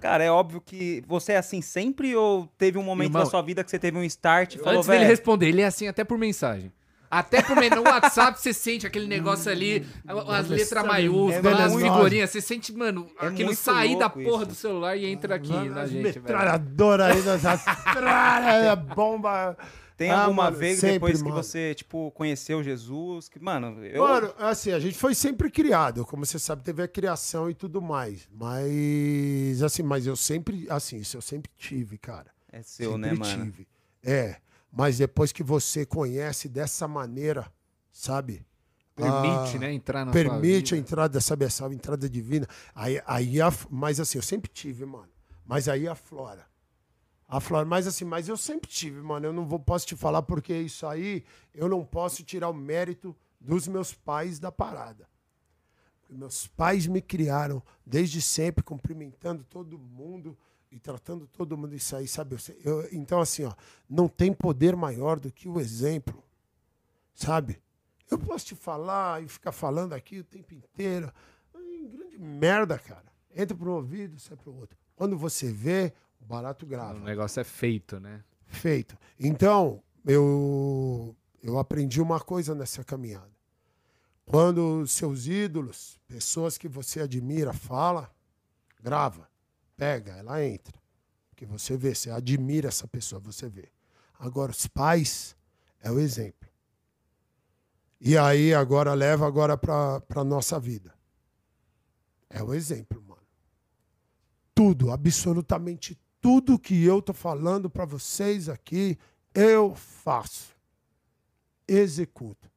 [0.00, 3.40] Cara, é óbvio que você é assim sempre ou teve um momento Irmão, da sua
[3.42, 6.04] vida que você teve um start e falou, Antes dele responder, ele é assim até
[6.04, 6.70] por mensagem.
[7.14, 9.86] Até por men- no WhatsApp você sente aquele negócio ali,
[10.28, 14.46] as letras maiúsculas, É as figurinhas, você sente, mano, É aquilo sair da porra isso.
[14.46, 16.22] do celular e entra aqui na As gente, velho.
[16.22, 19.54] metralhadoras aí, das metralha, bomba.
[19.94, 21.42] Tem Ah, alguma mano, vez sempre, depois que mano.
[21.42, 23.28] você, tipo, conheceu Jesus?
[23.28, 24.02] Que, mano, eu...
[24.02, 27.80] Mano, assim, a gente foi sempre criado, como você sabe, teve a criação e tudo
[27.82, 28.26] mais.
[28.32, 32.26] Mas, assim, mas eu sempre, assim, isso eu sempre tive, cara.
[32.50, 33.44] é seu, sempre né, mano?
[33.44, 33.66] tive.
[34.02, 34.36] É,
[34.72, 37.52] mas depois que você conhece dessa maneira,
[37.92, 38.44] sabe?
[38.94, 42.46] Permite, Ah, né, entrar na Permite a entrada, sabe, essa entrada divina.
[42.74, 45.08] Aí, aí a, mas assim, eu sempre tive, mano.
[45.44, 46.46] Mas aí aflora.
[47.28, 47.64] Aflora.
[47.64, 49.26] Mas assim, mas eu sempre tive, mano.
[49.26, 51.24] Eu não vou, posso te falar porque isso aí
[51.54, 55.08] eu não posso tirar o mérito dos meus pais da parada.
[56.08, 60.36] Meus pais me criaram desde sempre, cumprimentando todo mundo
[60.72, 62.36] e tratando todo mundo isso aí, sabe?
[62.64, 63.52] Eu então, assim, ó,
[63.88, 66.24] não tem poder maior do que o exemplo,
[67.14, 67.60] sabe?
[68.10, 71.12] Eu posso te falar e ficar falando aqui o tempo inteiro.
[71.52, 73.04] Grande merda, cara.
[73.34, 74.76] Entra para um ouvido, sai para o outro.
[74.96, 76.98] Quando você vê, o barato grava.
[76.98, 78.24] O negócio é feito, né?
[78.46, 78.96] Feito.
[79.18, 83.30] Então, eu, eu aprendi uma coisa nessa caminhada.
[84.24, 88.10] Quando seus ídolos, pessoas que você admira, fala,
[88.82, 89.28] grava,
[89.76, 90.80] pega, ela entra.
[91.30, 93.68] Porque você vê, você admira essa pessoa, você vê.
[94.18, 95.36] Agora, os pais
[95.80, 96.48] é o exemplo.
[98.00, 100.94] E aí, agora, leva agora para a nossa vida.
[102.28, 103.22] É o exemplo, mano.
[104.54, 108.96] Tudo, absolutamente tudo que eu tô falando para vocês aqui,
[109.34, 110.54] eu faço.
[111.66, 112.48] Executo.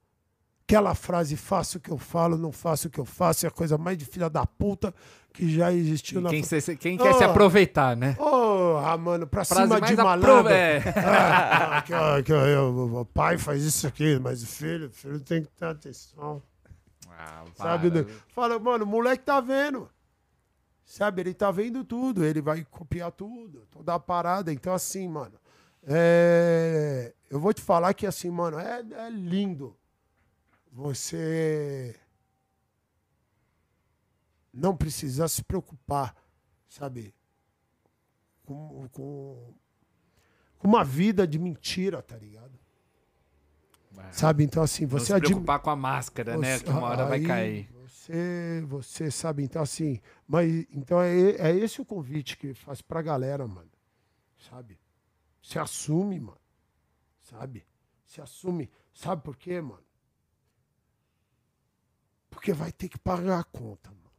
[0.67, 3.51] Aquela frase, faço o que eu falo, não faço o que eu faço, é a
[3.51, 4.91] coisa mais de filha da puta
[5.31, 8.13] que já existiu na Quem, se- quem quer se aproveitar, né?
[8.13, 10.47] Porra, mano, pra Frase cima de malandro.
[10.49, 10.81] é.
[10.95, 15.19] Ah, que, ó, que, eu- o pai faz isso aqui, mas o filho, o filho
[15.19, 16.41] tem que ter atenção.
[17.11, 17.91] Ah, Sabe?
[17.91, 18.03] né?
[18.29, 19.87] Fala, mano, o moleque tá vendo.
[20.83, 24.51] Sabe, ele tá vendo tudo, ele vai copiar tudo, toda a parada.
[24.51, 25.35] Então, assim, mano,
[25.85, 29.75] é, eu vou te falar que, assim, mano, é, é lindo
[30.75, 31.97] você
[34.53, 36.13] não precisar se preocupar,
[36.67, 37.15] sabe,
[38.43, 39.53] com, com,
[40.59, 42.59] com uma vida de mentira, tá ligado?
[43.97, 44.11] É.
[44.11, 44.43] Sabe?
[44.43, 45.29] Então, assim, Não você se admira.
[45.35, 46.57] preocupar com a máscara, né?
[46.57, 47.69] Você- Que uma hora vai cair.
[47.87, 53.01] Você, você sabe, então assim, mas então é, é esse o convite que faz pra
[53.01, 53.71] galera, mano.
[54.37, 54.77] Sabe?
[55.41, 56.37] Se assume, mano.
[57.21, 57.65] Sabe?
[58.05, 58.69] Se assume.
[58.93, 59.81] Sabe por quê, mano?
[62.35, 64.11] Porque vai ter que pagar a conta, mano.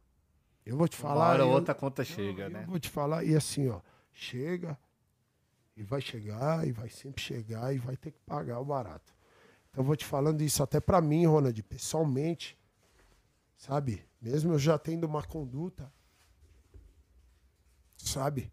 [0.65, 1.29] Eu vou te Uma falar.
[1.29, 2.65] hora ou eu- outra conta chega, eu né?
[2.65, 3.79] vou te falar, e assim, ó,
[4.11, 4.77] chega
[5.77, 9.13] e vai chegar, e vai sempre chegar, e vai ter que pagar o barato.
[9.69, 12.57] Então, eu vou te falando isso até pra mim, Ronald, pessoalmente,
[13.55, 14.03] sabe?
[14.19, 15.93] Mesmo eu já tendo uma conduta,
[17.95, 18.51] sabe?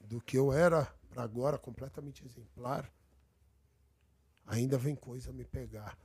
[0.00, 2.90] Do que eu era pra agora, completamente exemplar,
[4.46, 5.96] ainda vem coisa me pegar.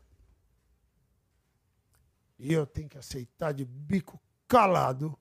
[2.42, 5.16] E eu tenho que aceitar de bico calado,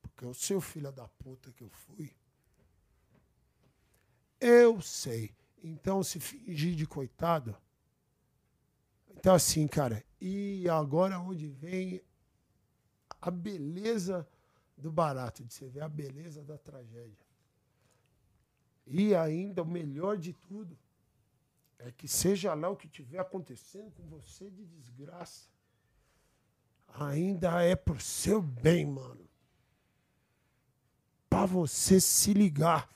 [0.00, 2.10] porque o filho da puta que eu fui.
[4.40, 5.36] Eu sei.
[5.62, 7.54] Então, se fingir de coitado.
[9.10, 12.00] Então, assim, cara, e agora onde vem
[13.20, 14.26] a beleza
[14.78, 17.26] do barato, de você ver a beleza da tragédia.
[18.86, 20.78] E ainda o melhor de tudo
[21.78, 25.59] é que seja lá o que estiver acontecendo com você de desgraça,
[26.94, 29.28] ainda é pro seu bem, mano.
[31.28, 32.88] Pra você se ligar.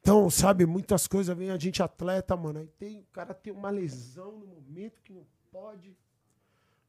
[0.00, 2.60] Então, sabe, muitas coisas vem a gente atleta, mano.
[2.60, 5.96] Aí tem, o cara tem uma lesão no momento que não pode, no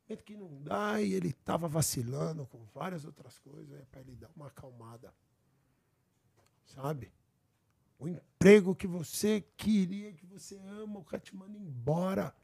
[0.04, 4.16] momento que não dá, e ele tava vacilando com várias outras coisas, é para ele
[4.16, 5.12] dar uma acalmada.
[6.68, 7.12] Sabe?
[7.98, 12.36] O emprego que você queria, que você ama, o cara te manda embora.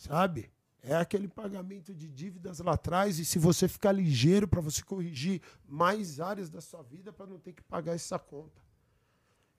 [0.00, 0.50] Sabe?
[0.82, 5.42] É aquele pagamento de dívidas lá atrás, e se você ficar ligeiro para você corrigir
[5.68, 8.62] mais áreas da sua vida para não ter que pagar essa conta.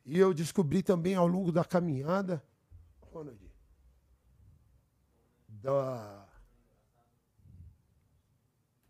[0.03, 2.43] E eu descobri também ao longo da caminhada,
[3.13, 3.39] Ronald,
[5.47, 6.27] da,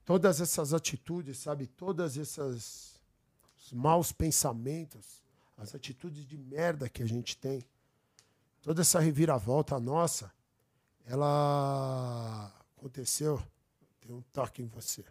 [0.06, 1.68] todas essas atitudes, sabe?
[1.68, 3.02] Todas essas
[3.73, 5.22] maus pensamentos,
[5.57, 7.61] as atitudes de merda que a gente tem,
[8.61, 10.32] toda essa reviravolta nossa,
[11.06, 13.41] ela aconteceu.
[13.99, 15.03] Tem um toque em você.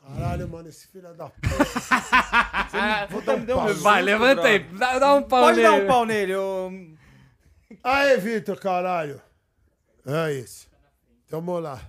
[0.00, 1.48] Caralho, mano, esse filho da puta.
[1.48, 3.74] Você Vou dar um pau.
[3.74, 4.58] Vai, levanta aí.
[4.60, 5.84] Dá, dá um pau Pode dar nele.
[5.84, 6.34] um pau nele.
[6.36, 6.70] ô.
[7.82, 9.20] Aê, Vitor, caralho.
[10.04, 10.68] É isso.
[11.24, 11.80] Então, vamos lá.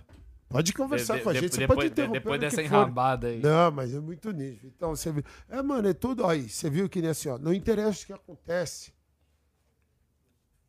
[0.49, 1.51] Pode conversar De- com a de- gente.
[1.53, 2.19] Você depois, pode de- interromper.
[2.19, 2.61] Depois dessa for.
[2.63, 3.39] enrabada aí.
[3.41, 4.67] Não, mas é muito nítido.
[4.75, 5.23] Então, você viu.
[5.49, 6.49] É, mano, é tudo aí.
[6.49, 7.37] Você viu que nem assim, ó.
[7.37, 8.91] Não interessa o que acontece.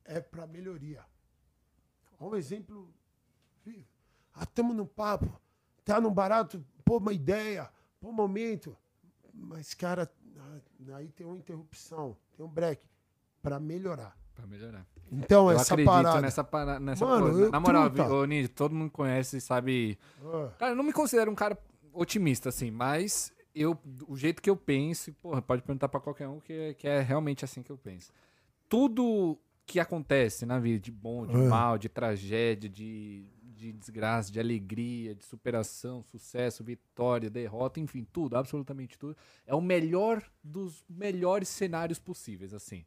[0.05, 1.03] É pra melhoria.
[2.21, 2.89] Um exemplo
[3.65, 3.87] vivo.
[4.35, 5.29] Ah, tamo no papo.
[5.85, 7.71] Tá num barato, pô, uma ideia,
[8.01, 8.77] pô, um momento.
[9.33, 12.83] Mas, cara, ah, aí tem uma interrupção, tem um break.
[13.41, 14.17] Pra melhorar.
[14.35, 14.87] Pra melhorar.
[15.11, 16.21] Então, Eu essa acredito parada.
[16.21, 16.81] nessa parada.
[16.81, 18.13] Nessa Mano, pô, eu- na moral, truta.
[18.13, 19.99] ô, Ninja, todo mundo conhece e sabe.
[20.23, 21.57] Ah, Cara, eu não me considero um cara
[21.93, 26.39] otimista, assim, mas eu, o jeito que eu penso, porra, pode perguntar pra qualquer um
[26.41, 28.13] que é, que é realmente assim que eu penso.
[28.69, 29.39] Tudo
[29.69, 31.47] que acontece na vida, de bom, de É.
[31.47, 38.35] mal, de tragédia, de, de desgraça, de alegria, de superação, sucesso, vitória, derrota, enfim, tudo,
[38.37, 39.15] absolutamente tudo,
[39.47, 42.83] é o melhor dos melhores cenários possíveis, assim.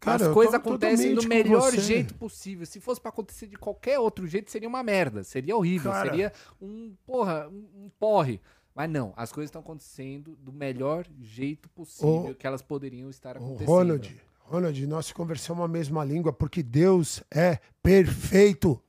[0.00, 2.64] Cara, As coisas acontecem do melhor jeito possível.
[2.64, 5.24] Se fosse pra acontecer de qualquer outro jeito, seria uma merda.
[5.24, 5.90] Seria horrível.
[5.90, 6.08] Cara.
[6.08, 6.32] Seria
[6.62, 8.40] um, porra, um, um porre.
[8.72, 13.36] Mas não, as coisas estão acontecendo do melhor jeito possível Ô, que elas poderiam estar
[13.36, 13.66] acontecendo.
[13.66, 14.16] Ronald,
[14.50, 18.82] Ronald, nós conversamos a mesma língua porque Deus é perfeito.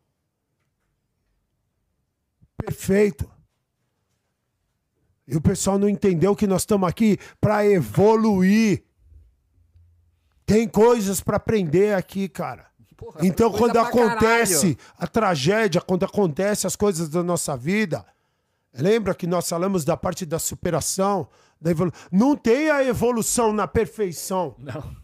[2.58, 3.30] Perfeito.
[5.28, 8.84] E o pessoal não entendeu que nós estamos aqui para evoluir.
[10.46, 12.68] Tem coisas para aprender aqui, cara.
[12.96, 14.96] Porra, Então, quando acontece caralho.
[14.98, 18.06] a tragédia, quando acontece as coisas da nossa vida,
[18.74, 21.28] lembra que nós falamos da parte da superação,
[21.60, 21.92] da evolu...
[22.12, 24.56] não tem a evolução na perfeição.
[24.58, 24.96] Não,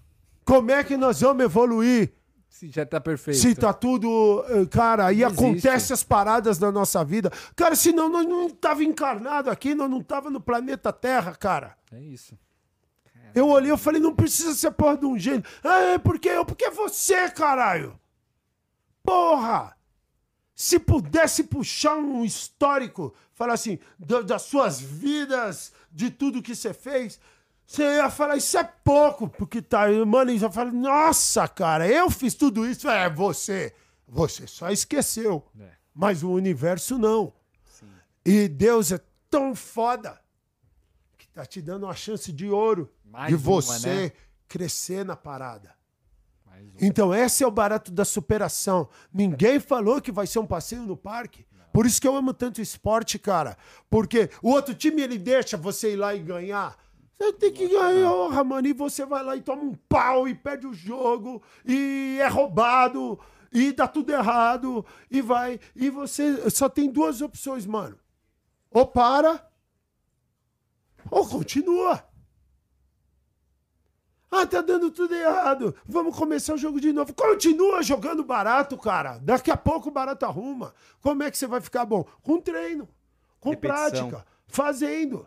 [0.46, 2.14] Como é que nós vamos evoluir
[2.48, 3.38] se já tá perfeito.
[3.40, 4.46] se tá tudo.
[4.48, 7.30] eh, Cara, aí acontece as paradas na nossa vida.
[7.56, 11.76] Cara, senão nós não tava encarnado aqui, nós não tava no planeta Terra, cara.
[11.92, 12.38] É isso.
[13.34, 15.44] Eu olhei e falei, não precisa ser porra de um gênio.
[15.62, 18.00] Ah, é porque eu, porque é você, caralho.
[19.04, 19.76] Porra!
[20.56, 26.74] Se pudesse puxar um histórico, falar assim, da- das suas vidas, de tudo que você
[26.74, 27.20] fez,
[27.66, 32.10] você ia falar, isso é pouco, porque tá, mano, e já fala, nossa, cara, eu
[32.12, 32.88] fiz tudo isso.
[32.88, 33.74] É, você.
[34.08, 35.44] Você só esqueceu.
[35.60, 35.70] É.
[35.94, 37.34] Mas o universo não.
[38.24, 40.20] E Deus é tão foda
[41.18, 44.12] que tá te dando uma chance de ouro Mais de uma, você né?
[44.48, 45.76] crescer na parada.
[46.80, 48.90] Então, esse é o barato da superação.
[49.14, 51.46] Ninguém falou que vai ser um passeio no parque.
[51.72, 53.58] Por isso que eu amo tanto esporte, cara.
[53.90, 56.78] Porque o outro time, ele deixa você ir lá e ganhar.
[57.18, 58.68] Você tem que ganhar, honra, mano.
[58.68, 61.42] E você vai lá e toma um pau e perde o jogo.
[61.66, 63.20] E é roubado.
[63.52, 64.86] E dá tudo errado.
[65.10, 65.60] E vai.
[65.76, 67.98] E você só tem duas opções, mano.
[68.70, 69.50] Ou para.
[71.10, 72.04] Ou continua.
[74.30, 75.74] Ah, tá dando tudo errado.
[75.86, 77.14] Vamos começar o jogo de novo.
[77.14, 79.18] Continua jogando barato, cara.
[79.20, 80.74] Daqui a pouco o barato arruma.
[81.02, 82.04] Como é que você vai ficar bom?
[82.22, 82.90] Com treino,
[83.40, 84.10] com Repetição.
[84.10, 85.26] prática, fazendo.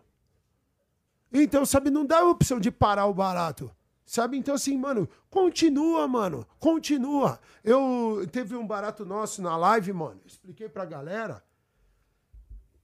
[1.32, 3.70] Então, sabe, não dá a opção de parar o barato.
[4.04, 4.38] Sabe?
[4.38, 6.46] Então, assim, mano, continua, mano.
[6.58, 7.38] Continua.
[7.62, 10.20] Eu teve um barato nosso na live, mano.
[10.24, 11.42] Expliquei pra galera.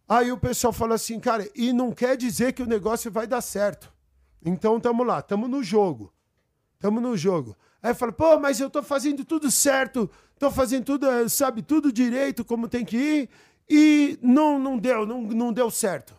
[0.06, 3.40] Aí o pessoal falou assim, cara, e não quer dizer que o negócio vai dar
[3.40, 3.92] certo.
[4.44, 6.12] Então tamo lá, tamo no jogo.
[6.78, 7.56] Tamo no jogo.
[7.82, 11.92] Aí fala, pô, mas eu tô fazendo tudo certo, tô fazendo tudo, eh, sabe, tudo
[11.92, 13.30] direito, como tem que ir,
[13.68, 16.14] e não, não deu, não, não deu certo.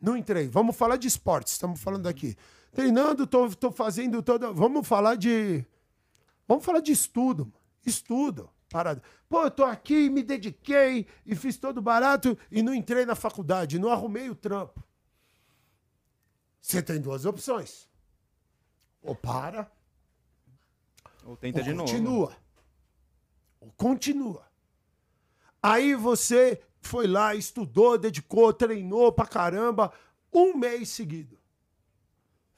[0.00, 0.48] Não entrei.
[0.48, 2.36] Vamos falar de esportes, estamos falando aqui.
[2.72, 4.52] Treinando, tô, tô fazendo toda.
[4.52, 5.64] Vamos falar de.
[6.46, 7.52] Vamos falar de estudo.
[7.84, 8.50] Estudo.
[8.68, 9.02] Parada.
[9.28, 13.78] Pô, eu tô aqui, me dediquei e fiz todo barato e não entrei na faculdade,
[13.78, 14.82] não arrumei o trampo.
[16.60, 17.88] Você tem duas opções.
[19.00, 19.70] Ou para,
[21.24, 21.88] Ou tenta ou de novo.
[21.88, 22.36] continua.
[23.60, 24.46] Ou continua.
[25.62, 29.92] Aí você foi lá, estudou, dedicou, treinou pra caramba,
[30.32, 31.38] um mês seguido.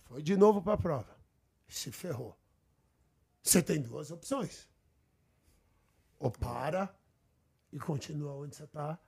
[0.04, 1.16] Foi de novo pra prova.
[1.66, 2.36] Se ferrou.
[3.42, 4.68] Você tem duas opções.
[6.18, 6.94] Ou para
[7.72, 8.98] e continua onde você tá,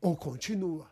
[0.00, 0.90] ou continua.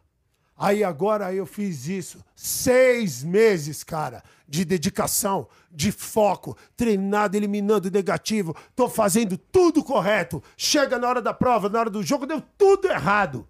[0.57, 2.25] Aí agora eu fiz isso.
[2.35, 8.57] Seis meses, cara, de dedicação, de foco, treinado, eliminando o negativo.
[8.75, 10.43] Tô fazendo tudo correto.
[10.57, 13.47] Chega na hora da prova, na hora do jogo, deu tudo errado.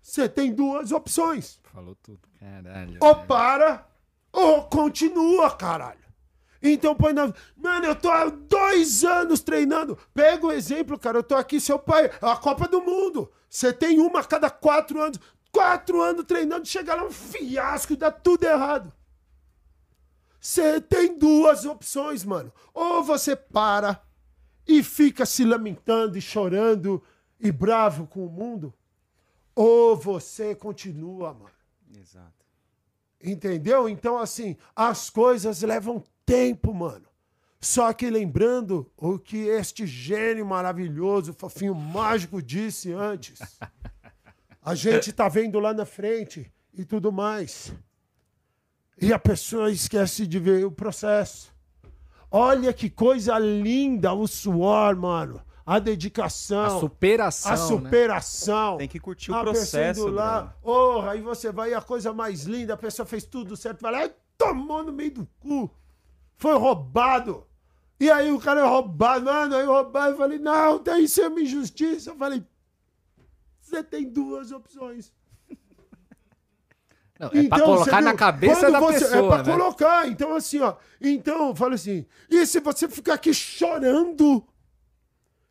[0.00, 1.60] Você tem duas opções.
[1.72, 2.20] Falou tudo.
[2.38, 2.98] Caralho.
[3.00, 3.86] Ou para,
[4.32, 6.01] ou continua, caralho.
[6.62, 7.32] Então põe na.
[7.56, 9.98] Mano, eu tô há dois anos treinando.
[10.14, 11.18] Pega o exemplo, cara.
[11.18, 13.30] Eu tô aqui, seu pai, é a Copa do Mundo.
[13.48, 15.18] Você tem uma a cada quatro anos.
[15.50, 18.90] Quatro anos treinando, chega lá um fiasco, dá tudo errado.
[20.40, 22.50] Você tem duas opções, mano.
[22.72, 24.02] Ou você para
[24.66, 27.02] e fica se lamentando e chorando
[27.38, 28.72] e bravo com o mundo,
[29.54, 31.50] ou você continua, mano.
[31.96, 32.46] Exato.
[33.22, 33.88] Entendeu?
[33.88, 37.06] Então, assim, as coisas levam tempo, mano.
[37.60, 43.38] Só que lembrando o que este gênio maravilhoso, fofinho mágico, disse antes.
[44.60, 47.72] A gente tá vendo lá na frente e tudo mais.
[49.00, 51.52] E a pessoa esquece de ver o processo.
[52.30, 55.42] Olha que coisa linda o suor, mano.
[55.66, 56.64] A dedicação.
[56.64, 57.52] A superação.
[57.52, 57.66] A né?
[57.66, 58.76] superação.
[58.78, 62.12] Tem que curtir o A pessoa processo, lá, oh, aí você vai e a coisa
[62.12, 65.70] mais linda, a pessoa fez tudo certo, vai lá e tomou no meio do cu.
[66.36, 67.46] Foi roubado.
[68.00, 71.28] E aí o cara é roubado, mano, aí roubado, eu falei, não, tem isso é
[71.28, 72.10] uma injustiça.
[72.10, 72.44] Eu falei,
[73.60, 75.12] você tem duas opções.
[77.20, 78.18] Não, é pra colocar você na viu?
[78.18, 79.52] cabeça da você- pessoa, É pra né?
[79.52, 80.08] colocar.
[80.08, 80.74] Então, assim, ó.
[81.00, 82.04] Então, eu falo assim.
[82.28, 84.44] E se você ficar aqui chorando,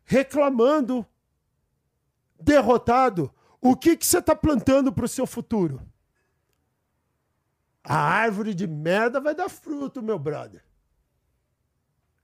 [0.04, 1.06] reclamando,
[2.38, 5.80] derrotado, o que, que você tá plantando pro seu futuro?
[7.82, 10.62] A árvore de merda vai dar fruto, meu brother.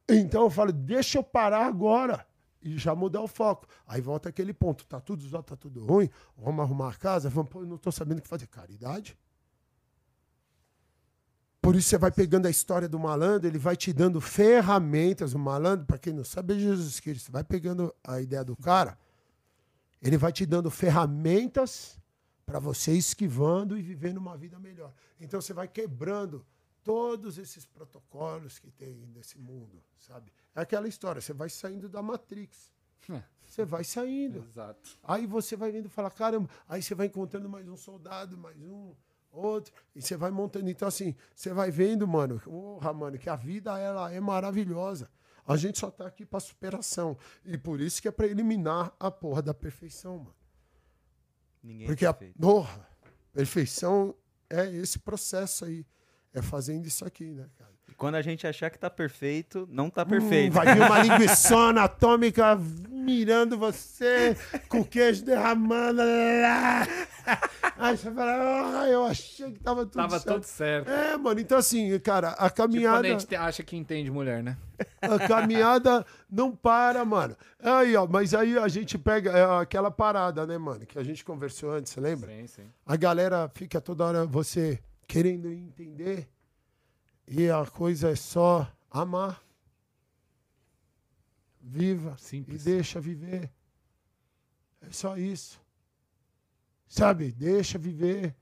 [0.09, 2.27] Então eu falo, deixa eu parar agora
[2.63, 3.67] e já mudar o foco.
[3.87, 7.51] Aí volta aquele ponto, tá tudo zoado, tá tudo ruim, vamos arrumar a casa, vamos,
[7.51, 8.47] pô, não tô sabendo o que fazer.
[8.47, 9.19] Caridade?
[11.61, 15.35] Por isso você vai pegando a história do malandro, ele vai te dando ferramentas.
[15.35, 17.31] O malandro, para quem não sabe, é Jesus Cristo.
[17.31, 18.99] Vai pegando a ideia do cara,
[20.01, 21.99] ele vai te dando ferramentas
[22.47, 24.95] para você esquivando e vivendo uma vida melhor.
[25.21, 26.47] Então você vai quebrando
[26.89, 30.33] todos esses protocolos que tem nesse mundo, sabe?
[30.55, 32.73] É aquela história, você vai saindo da Matrix.
[33.45, 34.39] Você vai saindo.
[34.39, 34.99] Exato.
[35.03, 38.57] Aí você vai vendo e fala, caramba, aí você vai encontrando mais um soldado, mais
[38.63, 38.95] um,
[39.31, 40.71] outro, e você vai montando.
[40.71, 45.11] Então, assim, você vai vendo, mano, porra, mano, que a vida ela é maravilhosa.
[45.47, 47.19] A gente só tá aqui pra superação.
[47.45, 50.37] E por isso que é pra eliminar a porra da perfeição, mano.
[51.63, 52.89] Ninguém Porque é a porra,
[53.31, 54.15] perfeição
[54.49, 55.87] é esse processo aí.
[56.39, 57.69] É fazendo isso aqui, né, cara?
[57.89, 60.53] E quando a gente achar que tá perfeito, não tá Hum, perfeito.
[60.53, 62.55] vai vir uma linguiçona atômica
[62.91, 64.37] mirando você,
[64.69, 66.03] com o queijo derramando.
[66.03, 66.87] lá.
[67.79, 70.35] Aí você fala, ah, eu achei que tava tudo Tava certo.
[70.35, 70.91] tudo certo.
[70.91, 74.11] É, mano, então assim, cara, a Tipo quando caminhada, a gente te- acha que entende
[74.11, 74.57] mulher, né?
[75.01, 77.37] a caminhada não para, mano.
[77.63, 81.25] Aí, ó, mas aí a gente pega é, aquela parada, né, mano, que a gente
[81.25, 82.31] conversou antes, você lembra?
[82.31, 82.63] Sim, sim.
[82.87, 84.79] A galera fica toda hora você
[85.09, 86.29] querendo entender
[87.27, 89.43] e a coisa é só amar.
[91.61, 92.63] Viva Simples.
[92.63, 93.51] e deixa viver.
[94.81, 95.61] É só isso.
[96.87, 97.33] Sabe?
[97.33, 98.35] Deixa viver.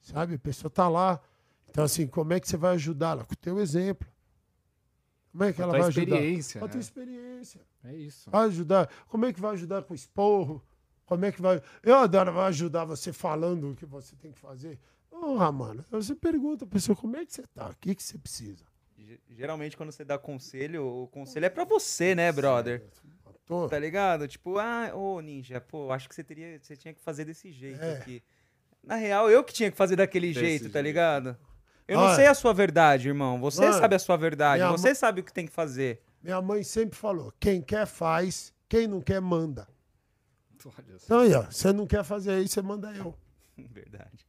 [0.00, 0.34] Sabe?
[0.34, 1.20] A pessoa tá lá.
[1.68, 3.24] Então, assim, como é que você vai ajudá-la?
[3.24, 4.06] Com o teu exemplo.
[5.32, 6.02] Como é que a ela vai ajudar?
[6.02, 6.80] experiência, Com a tua né?
[6.80, 7.60] experiência.
[7.82, 8.30] É isso.
[8.30, 8.88] Vai ajudar.
[9.08, 10.64] Como é que vai ajudar com esporro?
[11.04, 11.60] Como é que vai.
[11.82, 14.78] Eu adoro, vai ajudar você falando o que você tem que fazer.
[15.20, 15.84] Porra, mano.
[15.90, 17.68] Você pergunta a pessoa como é que você tá?
[17.68, 18.64] O que, que você precisa?
[18.98, 22.82] Ge- Geralmente, quando você dá conselho, o conselho é pra você, né, brother?
[23.46, 23.68] Tô.
[23.68, 24.26] Tá ligado?
[24.26, 27.82] Tipo, ah, ô ninja, pô, acho que você teria, você tinha que fazer desse jeito
[27.82, 27.98] É.
[27.98, 28.22] aqui.
[28.82, 30.84] Na real, eu que tinha que fazer daquele Desse jeito, tá jeito.
[30.84, 31.36] ligado?
[31.86, 32.16] Eu não Olha.
[32.16, 33.38] sei a sua verdade, irmão.
[33.40, 34.62] Você Mano, sabe a sua verdade.
[34.62, 36.02] minha Você mãe- sabe o que tem que fazer.
[36.22, 39.68] Minha mãe sempre falou: quem quer faz, quem não quer manda.
[40.64, 41.04] Olha só.
[41.04, 43.14] Então aí, ó, você não quer fazer aí, você manda eu.
[43.70, 44.26] Verdade.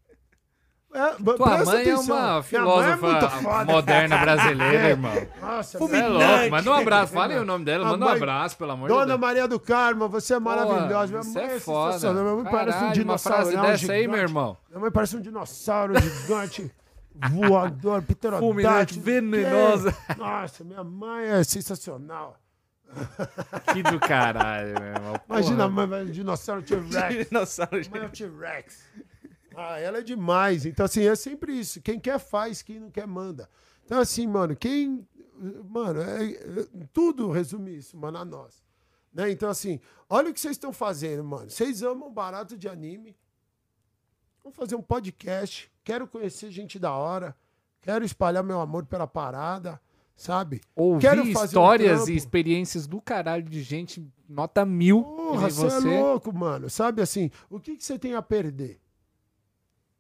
[0.96, 5.12] É, Tua mãe é uma filósofa moderna brasileira, irmão.
[5.42, 6.50] Nossa, Você é louco.
[6.52, 7.14] Manda um abraço.
[7.14, 7.86] Fala aí o nome dela.
[7.86, 9.20] A Manda um mãe- abraço, pelo amor de Dona Deus.
[9.20, 11.12] Maria do Carmo, você é maravilhosa.
[11.12, 11.92] Minha Você mãe é foda.
[11.94, 12.24] sensacional.
[12.24, 13.38] Minha mãe parece um Caralho, uma dinossauro.
[13.52, 14.58] frase dessa aí, meu irmão.
[14.70, 16.72] Minha mãe parece um dinossauro gigante,
[17.32, 18.40] voador, pterodáctilo.
[18.54, 19.94] Fulminante, venenosa.
[20.18, 22.38] Nossa, minha mãe é sensacional.
[23.74, 25.20] Que do caralho, meu irmão.
[25.28, 27.28] Imagina a mãe, um dinossauro T-Rex.
[27.28, 27.72] Dinossauro.
[27.76, 28.84] A mãe é o T-Rex.
[29.56, 30.66] Ah, ela é demais.
[30.66, 31.82] Então, assim, é sempre isso.
[31.82, 33.50] Quem quer faz, quem não quer manda.
[33.86, 35.08] Então, assim, mano, quem.
[35.70, 38.64] Mano, é- é- tudo resume isso, mano, a nós.
[39.14, 39.32] Né?
[39.32, 39.80] Então, assim,
[40.10, 41.50] olha o que vocês estão fazendo, mano.
[41.50, 43.16] Vocês amam barato de anime.
[44.44, 45.72] Vamos fazer um podcast.
[45.84, 47.36] Quero conhecer gente da hora.
[47.82, 49.80] Quero espalhar meu amor pela parada,
[50.16, 50.62] sabe?
[50.76, 52.12] Ouvir Quero fazer um histórias trampo.
[52.12, 55.04] e experiências do caralho de gente nota mil.
[55.04, 56.70] Porra, nem você é louco, mano.
[56.70, 58.80] Sabe assim, o que, que você tem a perder?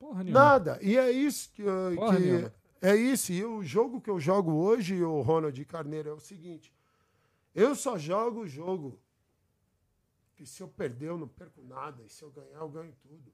[0.06, 0.40] Porra nenhuma.
[0.44, 0.80] Nada.
[0.84, 2.54] E é isso que, eu- Porra que- nenhuma.
[2.82, 3.32] é isso.
[3.34, 6.72] E o jogo que eu jogo hoje, o Ronald Carneiro, é o seguinte:
[7.56, 9.00] eu só jogo o jogo
[10.36, 13.34] que se eu perder eu não perco nada, e se eu ganhar eu ganho tudo.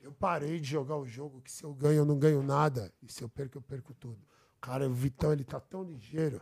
[0.00, 3.10] Eu parei de jogar o jogo que se eu ganho eu não ganho nada, e
[3.10, 4.24] se eu perco eu perco tudo.
[4.60, 6.40] Cara, o Vitão ele tá tão ligeiro.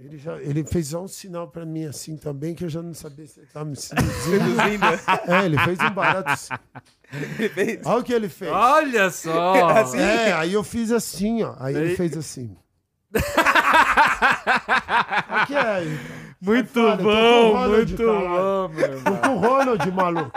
[0.00, 2.94] Ele já ele fez só um sinal pra mim assim também que eu já não
[2.94, 4.84] sabia se ele tava me seduzindo.
[5.26, 6.30] é, ele fez um barato.
[6.30, 6.54] assim.
[7.84, 8.52] Olha o que ele fez.
[8.52, 9.68] Olha só!
[9.78, 9.98] Assim?
[9.98, 11.54] É, aí eu fiz assim, ó.
[11.58, 12.56] Aí ele fez assim.
[15.28, 15.98] Aqui é aí.
[16.40, 19.02] Muito fora, bom, muito bom, meu irmão.
[19.04, 20.32] Tô com o Ronald, maluco.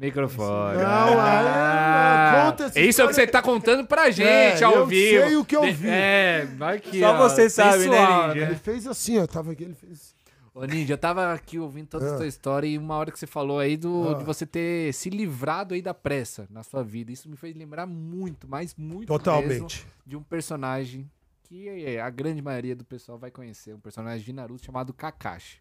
[0.00, 0.78] Microfone.
[0.78, 4.62] Não, aí, conta essa É isso é o que você tá contando pra gente É,
[4.64, 5.26] ao eu vivo.
[5.26, 5.88] sei o que eu vi.
[5.88, 7.00] É, vai aqui.
[7.00, 7.98] Só ó, você sabe, né,
[8.28, 8.46] Ninja?
[8.46, 9.26] Ele fez assim, ó.
[9.26, 10.14] Tava aqui, ele fez.
[10.54, 12.16] Ô, Ninja, eu tava aqui ouvindo toda a Ah.
[12.16, 14.14] sua história e uma hora que você falou aí do, Ah.
[14.14, 17.12] de você ter se livrado aí da pressa na sua vida.
[17.12, 19.50] Isso me fez lembrar muito, mas muito Totalmente.
[19.52, 19.68] mesmo
[20.06, 21.08] de um personagem
[21.44, 23.74] que é, a grande maioria do pessoal vai conhecer.
[23.74, 25.58] Um personagem de Naruto chamado Kakashi.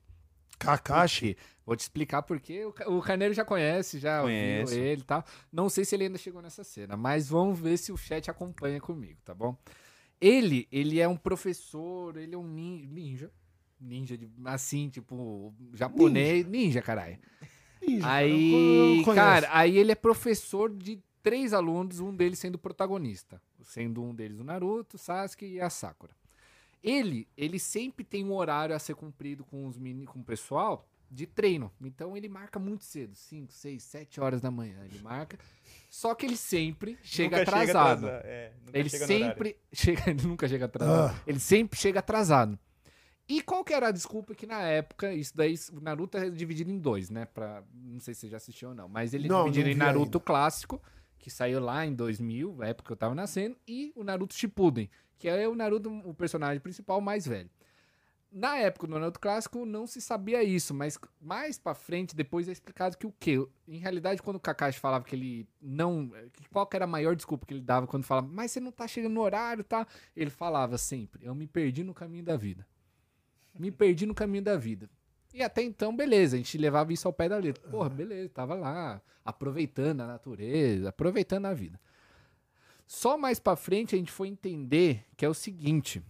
[0.60, 1.36] Kakashi.
[1.66, 4.74] Vou te explicar porque o, Ca- o Carneiro já conhece, já Conheço.
[4.74, 5.24] ouviu ele e tal.
[5.52, 8.80] Não sei se ele ainda chegou nessa cena, mas vamos ver se o chat acompanha
[8.82, 9.56] comigo, tá bom?
[10.20, 13.32] Ele, ele é um professor, ele é um nin- ninja.
[13.80, 16.46] Ninja, de, assim, tipo, japonês.
[16.46, 17.18] Ninja, caralho.
[17.82, 19.16] Ih, Aí, conheço.
[19.16, 23.42] cara, aí ele é professor de três alunos, um deles sendo protagonista.
[23.62, 26.12] Sendo um deles o Naruto, Sasuke e a Sakura.
[26.84, 30.88] Ele, ele sempre tem um horário a ser cumprido com os meni, com o pessoal
[31.12, 31.72] de treino.
[31.82, 34.78] Então ele marca muito cedo, 5, 6, 7 horas da manhã.
[34.86, 35.38] Ele marca.
[35.90, 38.06] Só que ele sempre chega Nunca atrasado.
[38.08, 41.16] atrasa- é, nunca Ele chega sempre chega, ele nunca chega atrasado.
[41.16, 41.24] Ah.
[41.28, 42.58] Ele sempre chega atrasado.
[43.28, 46.72] E qual que era a desculpa que na época, isso daí, o Naruto é dividido
[46.72, 47.26] em dois, né?
[47.26, 49.74] Pra, não sei se você já assistiu ou não, mas ele é Não, dividido não
[49.76, 50.26] em Naruto ainda.
[50.26, 50.82] clássico,
[51.20, 54.90] que saiu lá em 2000, na época que eu tava nascendo, e o Naruto Shippuden,
[55.20, 57.50] que é o Naruto, o personagem principal mais velho.
[58.32, 62.52] Na época do Naruto clássico não se sabia isso, mas mais pra frente depois é
[62.52, 63.46] explicado que o quê?
[63.68, 67.16] Em realidade, quando o Kakashi falava que ele não, que qual que era a maior
[67.16, 69.86] desculpa que ele dava quando falava, mas você não tá chegando no horário, tá?
[70.16, 72.66] Ele falava sempre, eu me perdi no caminho da vida.
[73.58, 74.90] Me perdi no caminho da vida.
[75.34, 77.68] E até então, beleza, a gente levava isso ao pé da letra.
[77.70, 81.80] Porra, beleza, tava lá, aproveitando a natureza, aproveitando a vida.
[82.92, 86.02] Só mais pra frente a gente foi entender que é o seguinte: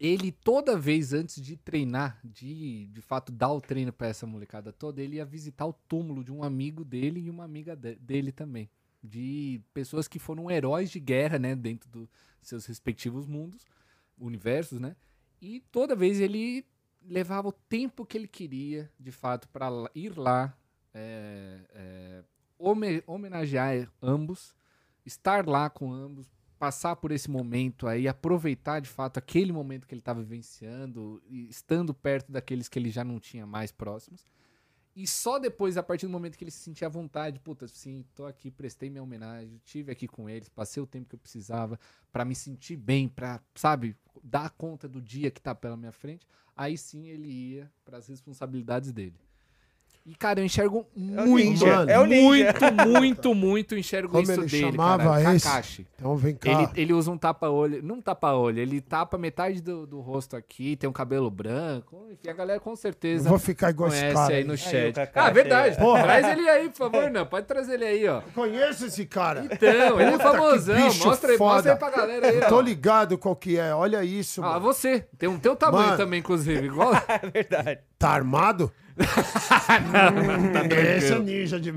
[0.00, 4.72] ele toda vez antes de treinar, de de fato dar o treino pra essa molecada
[4.72, 8.32] toda, ele ia visitar o túmulo de um amigo dele e uma amiga de- dele
[8.32, 8.70] também.
[9.04, 12.08] De pessoas que foram heróis de guerra, né, dentro dos
[12.40, 13.66] seus respectivos mundos,
[14.18, 14.96] universos, né?
[15.42, 16.64] E toda vez ele
[17.04, 20.56] levava o tempo que ele queria, de fato, para ir lá,
[20.94, 22.24] é, é,
[22.58, 24.54] home- homenagear ambos,
[25.04, 29.94] estar lá com ambos, passar por esse momento aí, aproveitar de fato aquele momento que
[29.94, 34.24] ele estava vivenciando, e estando perto daqueles que ele já não tinha mais próximos.
[34.94, 38.04] E só depois, a partir do momento que ele se sentia à vontade, puta, sim,
[38.14, 41.80] tô aqui, prestei minha homenagem, tive aqui com eles, passei o tempo que eu precisava
[42.12, 46.28] pra me sentir bem, pra, sabe, dar conta do dia que tá pela minha frente,
[46.54, 49.18] aí sim ele ia pras responsabilidades dele.
[50.04, 51.90] E, cara, eu enxergo muito, ninja, mano.
[51.90, 52.24] é o ninja.
[52.24, 55.34] muito, muito, muito enxergo Como isso ele dele, chamava cara.
[55.36, 55.46] esse?
[55.46, 55.86] Kakashi.
[55.94, 56.50] Então vem cá.
[56.50, 60.74] Ele, ele usa um tapa-olho, não um tapa-olho, ele tapa metade do, do rosto aqui,
[60.74, 64.28] tem um cabelo branco, enfim, a galera com Eu certeza vou ficar igual esse cara.
[64.32, 64.44] aí aí.
[64.44, 64.92] no chat.
[65.14, 65.76] Ah, verdade.
[65.76, 66.02] é- Porra.
[66.02, 67.24] Traz ele aí, por favor, não.
[67.24, 68.22] Pode trazer ele aí, ó.
[68.34, 69.44] Conheço esse cara.
[69.44, 70.74] Então, ele é famosão.
[70.84, 71.52] bicho Mostra aí, foda.
[71.54, 72.60] mostra aí pra galera aí, Eu tô ó.
[72.60, 73.72] ligado qual que é.
[73.72, 74.60] Olha isso, Ah, mano.
[74.62, 75.06] você.
[75.16, 75.96] Tem um teu tamanho Mano.
[75.96, 76.66] também, inclusive.
[76.66, 76.90] Igual.
[77.08, 77.80] É verdade.
[77.98, 78.72] Tá armado?
[80.96, 81.72] Esse é ninja de.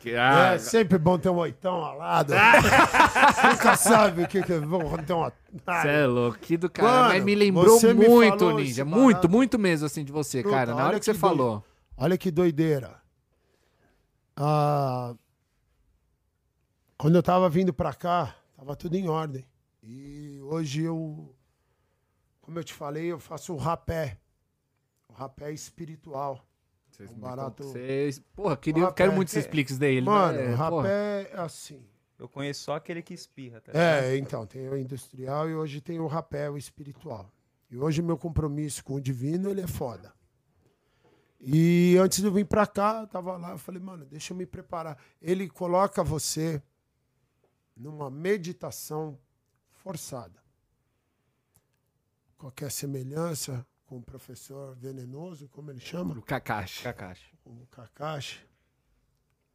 [0.00, 2.32] Que- ah, É sempre bom ter um oitão ao lado.
[3.50, 5.32] Nunca sabe o que que é bom ter uma.
[5.66, 6.88] Você é louco, que do cara.
[6.88, 8.84] Mano, Mas me lembrou me muito, Ninja.
[8.84, 10.70] Muito, muito mesmo, assim, de você, Puta, cara.
[10.74, 11.64] Na hora olha que você que falou.
[11.96, 12.96] Olha que doideira.
[14.36, 15.14] Ah,
[16.96, 19.44] quando eu tava vindo pra cá, tava tudo em ordem.
[19.82, 21.34] E hoje eu,
[22.40, 24.16] como eu te falei, eu faço o rapé.
[25.18, 26.46] Rapé espiritual.
[26.90, 28.18] Vocês Um barato- Vocês...
[28.34, 30.00] Porra, queria, rapé, quero muito que você é- explique isso daí.
[30.00, 30.56] Mano, né?
[30.56, 30.82] Porra.
[30.82, 31.84] rapé é assim.
[32.18, 34.04] Eu conheço só aquele que espirra, tá ligado?
[34.04, 37.32] É, então, tem o industrial e hoje tem o rapé, o espiritual.
[37.70, 40.12] E hoje meu compromisso com o divino, ele é foda.
[41.40, 44.36] E antes de eu vir pra cá, eu tava lá, eu falei, mano, deixa eu
[44.36, 44.98] me preparar.
[45.20, 46.60] Ele coloca você
[47.76, 49.18] numa meditação
[49.70, 50.40] forçada.
[52.36, 56.82] Qualquer semelhança com o professor venenoso, como ele chama, O Kakashi.
[56.82, 57.34] Kakashi.
[57.44, 58.46] o Kakashi,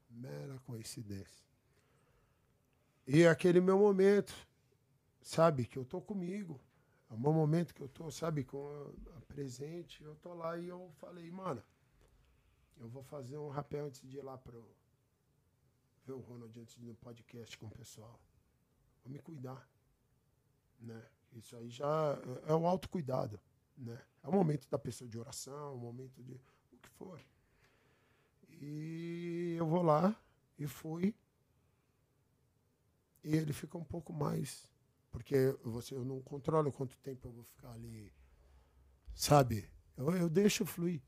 [0.09, 1.43] Mera coincidência.
[3.05, 4.33] E aquele meu momento,
[5.21, 6.59] sabe, que eu tô comigo.
[7.09, 8.67] É o meu momento que eu tô, sabe, com
[9.13, 10.03] a, a presente.
[10.03, 11.63] Eu tô lá e eu falei, mano,
[12.77, 14.67] eu vou fazer um rapel antes de ir lá pro
[16.05, 18.19] ver o Ronald antes de ir no podcast com o pessoal.
[19.03, 19.69] Vou me cuidar,
[20.79, 21.01] né?
[21.33, 23.39] Isso aí já é, é o autocuidado,
[23.77, 23.99] né?
[24.23, 26.33] É o momento da pessoa de oração, é o momento de
[26.71, 27.19] o que for.
[28.49, 30.15] E eu vou lá
[30.57, 31.13] e fui.
[33.23, 34.69] E ele fica um pouco mais.
[35.11, 38.11] Porque você, eu não controlo quanto tempo eu vou ficar ali.
[39.13, 39.69] Sabe?
[39.97, 41.01] Eu, eu deixo fluir.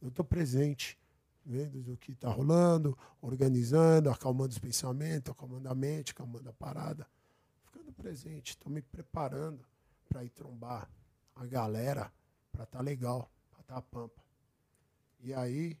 [0.00, 0.98] Eu estou presente,
[1.44, 7.06] vendo o que está rolando, organizando, acalmando os pensamentos, acalmando a mente, acalmando a parada.
[7.62, 9.64] Ficando presente, estou me preparando
[10.08, 10.90] para ir trombar
[11.34, 12.12] a galera,
[12.50, 14.22] para estar tá legal, para estar tá pampa.
[15.20, 15.78] E aí,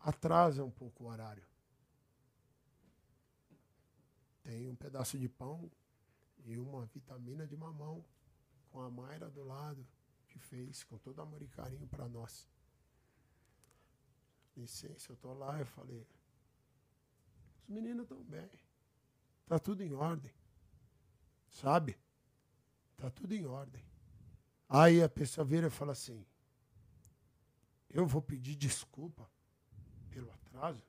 [0.00, 1.44] atrasa um pouco o horário.
[4.42, 5.70] Tem um pedaço de pão
[6.44, 8.04] e uma vitamina de mamão
[8.70, 9.86] com a Mayra do lado,
[10.28, 12.48] que fez com todo amor e carinho para nós.
[14.56, 16.06] Licença, eu tô lá, eu falei,
[17.62, 18.50] os meninos estão bem.
[19.46, 20.32] Tá tudo em ordem.
[21.48, 21.98] Sabe?
[22.96, 23.82] Tá tudo em ordem.
[24.68, 26.24] Aí a pessoa vira e fala assim:
[27.90, 29.28] Eu vou pedir desculpa
[30.10, 30.82] pelo atraso.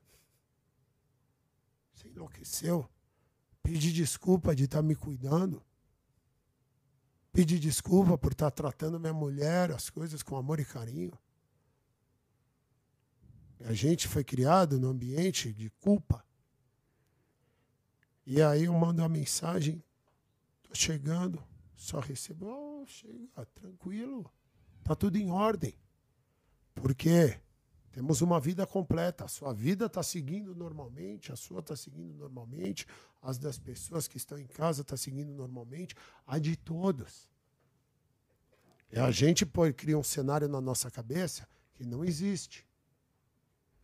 [1.94, 2.88] Você enlouqueceu?
[3.62, 5.62] Pedir desculpa de estar tá me cuidando.
[7.32, 11.12] Pedir desculpa por estar tá tratando minha mulher, as coisas com amor e carinho.
[13.60, 16.24] A gente foi criado no ambiente de culpa.
[18.24, 19.82] E aí eu mando uma mensagem,
[20.62, 21.42] tô chegando,
[21.76, 24.32] só recebo, oh, chega, tranquilo,
[24.82, 25.78] tá tudo em ordem.
[26.74, 27.38] Porque
[27.92, 29.24] temos uma vida completa.
[29.24, 32.86] A sua vida está seguindo normalmente, a sua está seguindo normalmente,
[33.22, 35.94] as das pessoas que estão em casa está seguindo normalmente,
[36.26, 37.28] a de todos.
[38.92, 42.66] E a gente pode criar um cenário na nossa cabeça que não existe.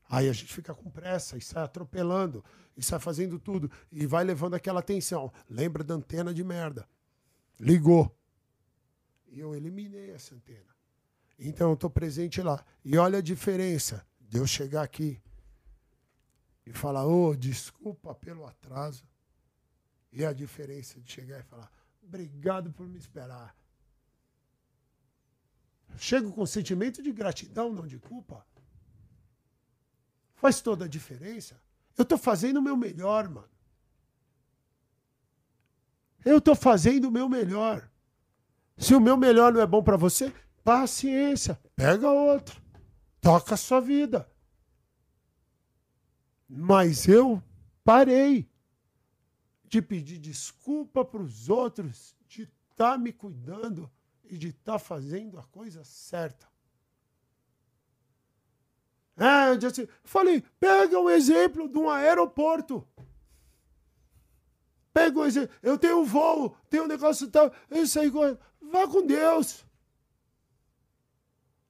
[0.09, 2.45] Aí a gente fica com pressa e sai atropelando,
[2.77, 5.33] e sai fazendo tudo, e vai levando aquela atenção.
[5.49, 6.87] Lembra da antena de merda.
[7.63, 8.13] Ligou.
[9.29, 10.75] E eu eliminei essa antena.
[11.39, 12.65] Então eu estou presente lá.
[12.85, 15.23] E olha a diferença de eu chegar aqui
[16.67, 19.07] e falar, ô, oh, desculpa pelo atraso.
[20.13, 21.71] E a diferença de chegar e falar,
[22.03, 23.57] obrigado por me esperar.
[25.97, 28.45] Chego com sentimento de gratidão, não de culpa.
[30.35, 31.63] Faz toda a diferença.
[31.97, 33.52] Eu estou fazendo o meu melhor, mano.
[36.25, 37.89] Eu estou fazendo o meu melhor.
[38.77, 40.33] Se o meu melhor não é bom para você,
[40.65, 42.63] Paciência, pega outro,
[43.21, 44.31] toca a sua vida.
[46.49, 47.43] Mas eu
[47.83, 48.49] parei
[49.65, 53.91] de pedir desculpa para os outros, de estar tá me cuidando
[54.25, 56.47] e de estar tá fazendo a coisa certa.
[59.17, 62.87] É, eu disse, falei, pega um exemplo de um aeroporto.
[65.27, 65.55] Exemplo.
[65.63, 67.53] Eu tenho um voo, tenho um negócio tal.
[67.71, 69.65] Isso aí, vá com Deus.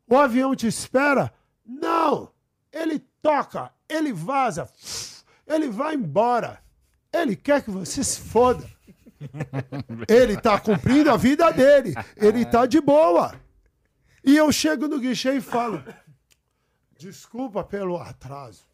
[0.09, 1.33] O avião te espera?
[1.65, 2.33] Não!
[2.73, 4.71] Ele toca, ele vaza,
[5.47, 6.63] ele vai embora.
[7.13, 8.67] Ele quer que você se foda.
[10.09, 11.95] Ele tá cumprindo a vida dele.
[12.17, 13.39] Ele tá de boa.
[14.25, 15.85] E eu chego no guichê e falo:
[16.99, 18.65] Desculpa pelo atraso.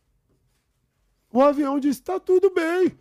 [1.32, 2.96] O avião diz: Tá tudo bem.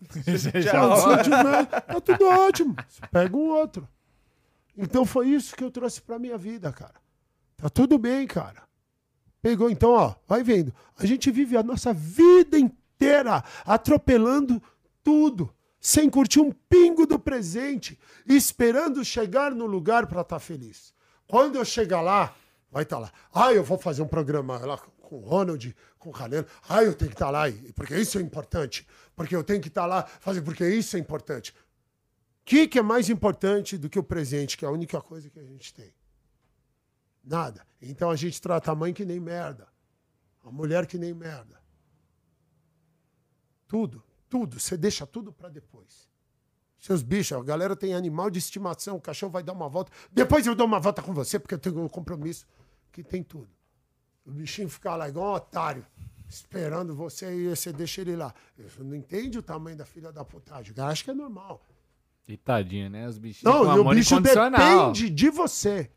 [0.62, 2.76] Já, tá tudo ótimo.
[2.88, 3.88] Você pega um outro.
[4.76, 6.94] Então foi isso que eu trouxe pra minha vida, cara.
[7.56, 8.62] Tá tudo bem, cara.
[9.40, 10.74] Pegou então, ó, vai vendo.
[10.98, 14.62] A gente vive a nossa vida inteira atropelando
[15.02, 20.92] tudo, sem curtir um pingo do presente, esperando chegar no lugar para estar tá feliz.
[21.26, 22.34] Quando eu chegar lá,
[22.70, 23.12] vai estar tá lá.
[23.32, 26.46] Ah, eu vou fazer um programa lá com o Ronald, com o Caleno.
[26.68, 28.86] Ah, eu tenho que estar tá lá, porque isso é importante.
[29.14, 31.52] Porque eu tenho que estar tá lá, fazer, porque isso é importante.
[31.52, 31.54] O
[32.44, 35.38] que, que é mais importante do que o presente, que é a única coisa que
[35.38, 35.94] a gente tem?
[37.24, 37.66] Nada.
[37.80, 39.68] Então a gente trata a mãe que nem merda.
[40.44, 41.60] A mulher que nem merda.
[43.66, 44.60] Tudo, tudo.
[44.60, 46.08] Você deixa tudo para depois.
[46.78, 49.90] Seus bichos, a galera tem animal de estimação, o cachorro vai dar uma volta.
[50.12, 52.46] Depois eu dou uma volta com você, porque eu tenho um compromisso
[52.92, 53.55] que tem tudo.
[54.26, 55.86] O bichinho fica lá igual um otário,
[56.28, 58.34] esperando você e você deixa ele lá.
[58.58, 60.74] Você não entende o tamanho da filha da putagem.
[60.76, 61.64] Acho que é normal.
[62.28, 63.06] E tadinho, né?
[63.06, 65.90] Os bichinhos não, com o bicho depende de você.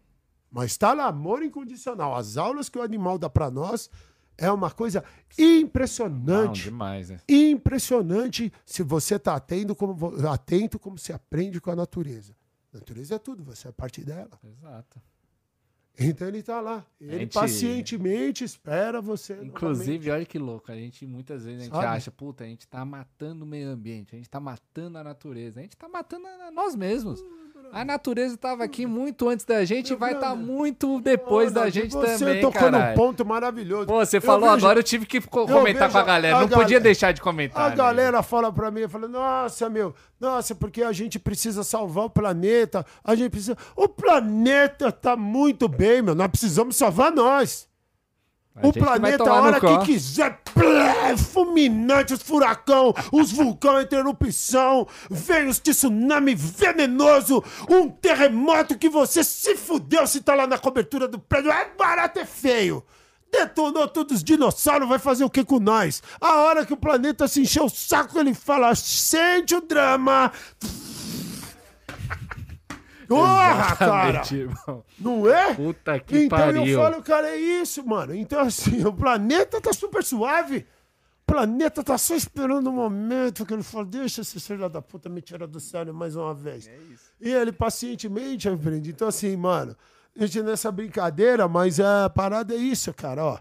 [0.52, 2.16] Mas está lá, amor incondicional.
[2.16, 3.90] As aulas que o animal dá para nós
[4.38, 5.04] É uma coisa
[5.38, 6.64] Não, impressionante.
[6.64, 7.20] demais, né?
[7.28, 12.34] impressionante se você está atento como, atento como se aprende com a natureza.
[12.74, 14.30] A natureza é tudo, você é parte dela.
[14.44, 15.02] Exato.
[16.00, 16.86] Então ele está lá.
[17.00, 19.38] Ele gente- pacientemente espera você.
[19.44, 21.86] Inclusive, olha que louco, a gente muitas vezes a gente Sabe?
[21.86, 25.60] acha, puta, a gente tá matando o meio ambiente, a gente tá matando a natureza,
[25.60, 27.22] a gente tá matando a nós mesmos.
[27.72, 30.44] A natureza tava aqui muito antes da gente e vai estar brother.
[30.46, 32.90] muito depois da Ronald, gente você também, tocou caralho.
[32.90, 33.86] num ponto maravilhoso.
[33.86, 36.42] Pô, você Eu falou vejo- agora, eu tive que co- comentar com a galera, a
[36.42, 37.68] não podia deixar de comentar.
[37.68, 37.76] A né?
[37.76, 42.84] galera fala pra mim, fala, nossa, meu, nossa, porque a gente precisa salvar o planeta,
[43.04, 43.56] a gente precisa...
[43.76, 47.69] O planeta tá muito bem, meu, nós precisamos salvar nós.
[48.62, 55.48] O planeta, a hora que quiser, plé, fulminante, os furacão, os vulcões em erupção, vem
[55.48, 61.20] os tsunami venenoso, um terremoto que você se fudeu se tá lá na cobertura do
[61.20, 61.52] prédio.
[61.52, 62.84] É barato, é feio.
[63.32, 66.02] Detonou todos os dinossauros, vai fazer o que com nós?
[66.20, 70.32] A hora que o planeta se encher o saco, ele fala, sente o drama.
[73.10, 74.22] Porra, cara!
[74.32, 74.86] Irmão.
[75.00, 75.56] Não é?
[75.56, 76.66] Puta que então pariu.
[76.66, 78.14] eu falo, cara, é isso, mano.
[78.14, 80.68] Então, assim, o planeta tá super suave.
[81.24, 85.10] O planeta tá só esperando o momento que ele fala, deixa esse filho da puta
[85.10, 86.68] me tirar do sério mais uma vez.
[86.68, 87.12] É isso.
[87.20, 88.92] E ele pacientemente aprende.
[88.92, 89.76] Então, assim, mano,
[90.16, 93.40] a gente nessa brincadeira, mas a parada é isso, cara, ó.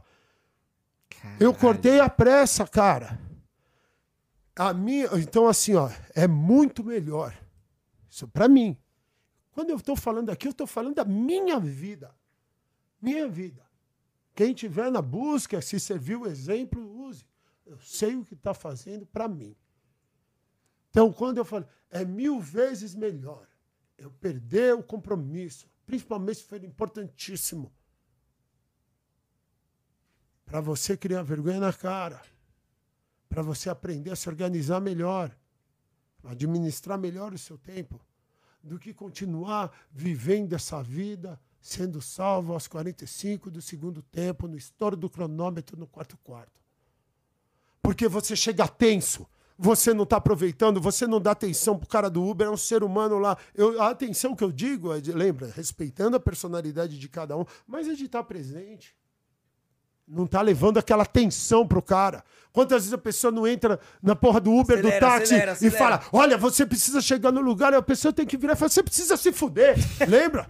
[1.41, 1.55] Eu Caralho.
[1.55, 3.19] cortei a pressa, cara.
[4.57, 7.35] A minha, então assim, ó, é muito melhor.
[8.11, 8.77] Isso pra mim.
[9.59, 12.15] Quando eu tô falando aqui, eu tô falando da minha vida.
[13.03, 13.69] Minha vida.
[14.33, 17.27] Quem tiver na busca, se servir o exemplo, use.
[17.67, 19.57] Eu sei o que está fazendo para mim.
[20.91, 23.49] Então, quando eu falo, é mil vezes melhor
[23.99, 27.73] eu perder o compromisso, principalmente se for importantíssimo,
[30.45, 32.23] para você criar vergonha na cara,
[33.29, 35.37] para você aprender a se organizar melhor,
[36.23, 38.01] administrar melhor o seu tempo,
[38.69, 44.97] do que continuar vivendo essa vida, sendo salvo aos 45 do segundo tempo, no estouro
[44.97, 46.61] do cronômetro no quarto quarto.
[47.83, 49.27] Porque você chega tenso,
[49.57, 52.85] você não está aproveitando, você não dá atenção pro cara do Uber, é um ser
[52.85, 53.37] humano lá.
[53.55, 57.45] Eu, a atenção que eu digo, é de, lembra, respeitando a personalidade de cada um,
[57.67, 58.98] mas é de estar presente.
[60.09, 62.25] Não tá levando aquela atenção pro cara.
[62.53, 65.55] Quantas vezes a pessoa não entra na porra do Uber, do Acelera, táxi acelera, e
[65.55, 65.79] acelera.
[65.79, 68.71] fala: Olha, você precisa chegar no lugar, e a pessoa tem que virar e falar:
[68.71, 69.77] Você precisa se fuder.
[70.09, 70.49] Lembra?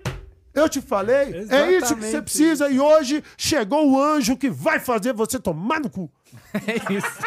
[0.54, 2.68] Eu te falei, é isso que você Exatamente precisa.
[2.68, 6.10] E hoje chegou o anjo que vai fazer você tomar no cu.
[6.66, 7.18] É isso.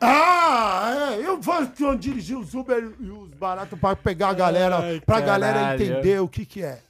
[0.00, 1.26] Ah, é.
[1.26, 1.64] Eu vou
[1.96, 6.28] dirigir os Uber e os baratos pra pegar a galera, Ai, pra galera entender o
[6.28, 6.80] que que é.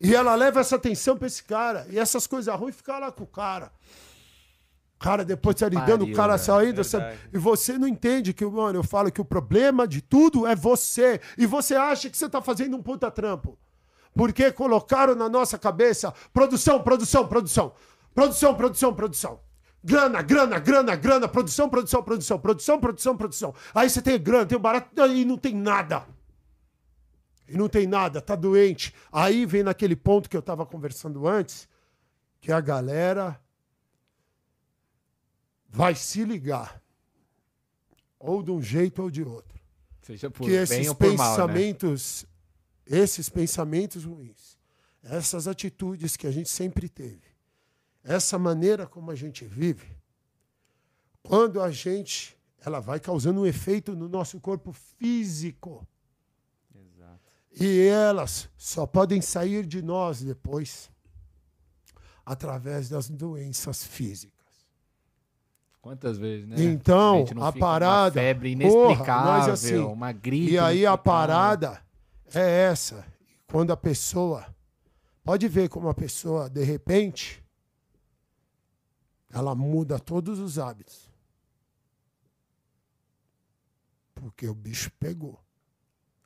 [0.00, 1.86] E ela leva essa atenção pra esse cara.
[1.90, 3.70] E essas coisas ruins ficam lá com o cara.
[5.00, 6.44] Cara, depois tá lidando, o pariu, cara velho.
[6.44, 6.84] saindo.
[6.84, 7.18] sabe?
[7.32, 11.18] E você não entende que, mano, eu falo que o problema de tudo é você.
[11.38, 13.58] E você acha que você tá fazendo um puta trampo.
[14.14, 17.72] Porque colocaram na nossa cabeça produção, produção, produção.
[18.14, 19.40] Produção, produção, produção.
[19.82, 23.54] Grana, grana, grana, grana, produção, produção, produção, produção, produção, produção.
[23.74, 26.04] Aí você tem grana, tem o barato, e não tem nada.
[27.48, 28.94] E não tem nada, tá doente.
[29.10, 31.66] Aí vem naquele ponto que eu tava conversando antes,
[32.38, 33.40] que a galera
[35.70, 36.82] vai se ligar.
[38.18, 39.58] Ou de um jeito ou de outro
[40.02, 41.36] Seja por que esses por mal, né?
[41.36, 42.26] pensamentos,
[42.84, 44.58] esses pensamentos ruins,
[45.02, 47.22] essas atitudes que a gente sempre teve,
[48.02, 49.96] essa maneira como a gente vive,
[51.22, 55.86] quando a gente, ela vai causando um efeito no nosso corpo físico.
[57.52, 60.88] E elas só podem sair de nós depois
[62.24, 64.39] através das doenças físicas.
[65.80, 66.56] Quantas vezes, né?
[66.62, 70.52] Então, a fica com uma parada- febre Porra, inexplicável, nós, assim, uma gripe.
[70.52, 71.82] E aí a parada
[72.34, 73.06] é essa.
[73.46, 74.46] Quando a pessoa.
[75.24, 77.42] Pode ver como a pessoa, de repente,
[79.32, 81.08] ela muda todos os hábitos.
[84.14, 85.38] Porque o bicho pegou.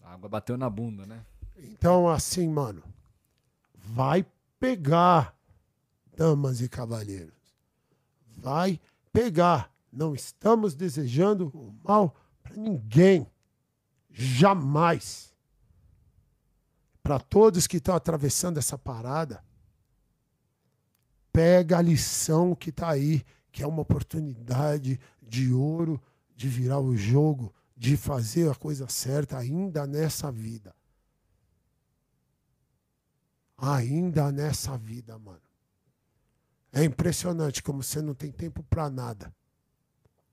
[0.03, 1.25] A água bateu na bunda, né?
[1.57, 2.83] Então, assim, mano,
[3.75, 4.27] vai
[4.59, 5.37] pegar,
[6.17, 7.35] damas e cavalheiros.
[8.37, 8.94] Vai pegar.
[9.93, 13.31] Não estamos desejando o mal para ninguém.
[14.11, 15.33] Jamais.
[17.03, 19.45] Para todos que estão atravessando essa parada,
[21.33, 26.03] pega a lição que está aí, que é uma oportunidade de ouro
[26.35, 30.75] de virar o jogo, de fazer a coisa certa ainda nessa vida.
[33.57, 35.44] Ainda nessa vida, mano.
[36.75, 39.33] É impressionante como você não tem tempo pra nada.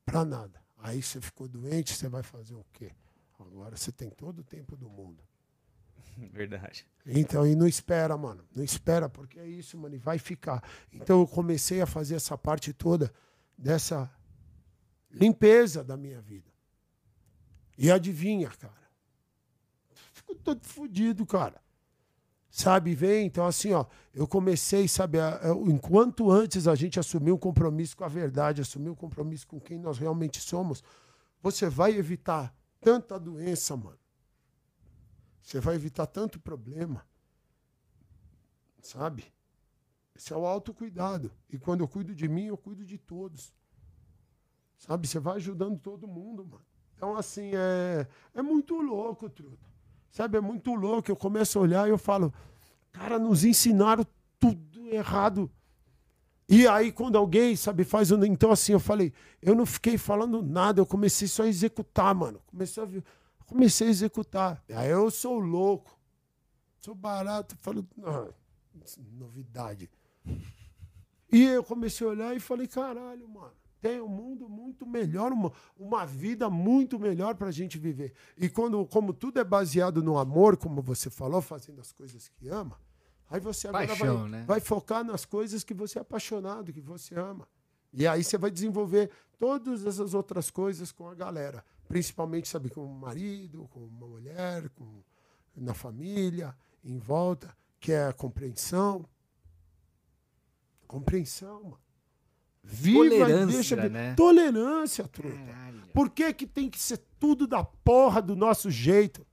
[0.03, 0.59] Pra nada.
[0.80, 2.91] Aí você ficou doente, você vai fazer o quê?
[3.39, 5.23] Agora você tem todo o tempo do mundo.
[6.34, 6.88] Verdade.
[7.05, 8.43] Então, e não espera, mano.
[8.55, 9.93] Não espera, porque é isso, mano.
[9.95, 10.63] E vai ficar.
[10.91, 13.13] Então, eu comecei a fazer essa parte toda
[13.55, 14.11] dessa
[15.11, 16.49] limpeza da minha vida.
[17.77, 18.81] E adivinha, cara?
[20.13, 21.61] Fico todo fodido, cara.
[22.52, 23.26] Sabe, vem.
[23.28, 27.95] Então, assim, ó, eu comecei, sabe, a- a- enquanto antes a gente assumir um compromisso
[27.95, 30.84] com a verdade, assumir um compromisso com quem nós realmente somos,
[31.41, 33.98] você vai evitar tanta doença, mano.
[35.41, 37.06] Você vai evitar tanto problema.
[38.82, 39.34] Sabe?
[40.14, 41.32] Esse é o autocuidado.
[41.49, 43.53] E quando eu cuido de mim, eu cuido de todos.
[44.78, 45.07] Sabe?
[45.07, 46.65] Você vai ajudando todo mundo, mano.
[46.95, 48.06] Então, assim, é,
[48.36, 49.70] é muito louco, truta.
[50.12, 50.38] Sabe?
[50.38, 51.10] É muito louco.
[51.10, 52.34] Eu começo a olhar e eu falo,
[52.92, 54.06] cara, nos ensinaram
[54.40, 55.50] tudo errado.
[56.48, 58.24] E aí, quando alguém, sabe, faz um.
[58.26, 62.42] Então, assim, eu falei, eu não fiquei falando nada, eu comecei só a executar, mano.
[62.46, 62.88] Comecei a,
[63.46, 64.64] comecei a executar.
[64.70, 65.98] Aí eu sou louco.
[66.82, 67.56] Sou barato.
[67.62, 68.28] Falo, ah,
[69.18, 69.90] novidade.
[71.32, 75.52] E eu comecei a olhar e falei, caralho, mano, tem um mundo muito melhor, uma,
[75.76, 78.14] uma vida muito melhor pra gente viver.
[78.38, 82.48] E quando, como tudo é baseado no amor, como você falou, fazendo as coisas que
[82.48, 82.80] ama,
[83.28, 84.44] aí você agora Paixão, vai, né?
[84.48, 87.48] vai focar nas coisas que você é apaixonado, que você ama.
[87.91, 89.10] E aí você vai desenvolver
[89.40, 91.66] todas essas outras coisas com a galera.
[91.88, 95.03] Principalmente, sabe, com o marido, com uma mulher, com,
[95.56, 99.06] na família, em volta, que é a compreensão.
[100.88, 101.90] Compreensão, mano.
[102.64, 104.14] Viva e Tolerância, deixa né?
[104.16, 105.36] Tolerância, truta.
[105.36, 105.82] Caralho.
[105.94, 109.26] Por que, que tem que ser tudo da porra do nosso jeito?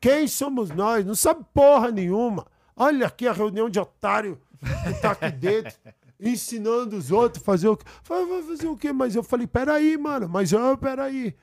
[0.00, 1.04] Quem somos nós?
[1.04, 2.46] Não sabe porra nenhuma.
[2.76, 5.74] Olha aqui a reunião de otário que tá aqui dentro,
[6.20, 7.84] ensinando os outros a fazer o quê?
[8.04, 8.92] Vai vai fazer o quê?
[8.92, 11.34] Mas eu falei, peraí, mano, mas eu, peraí.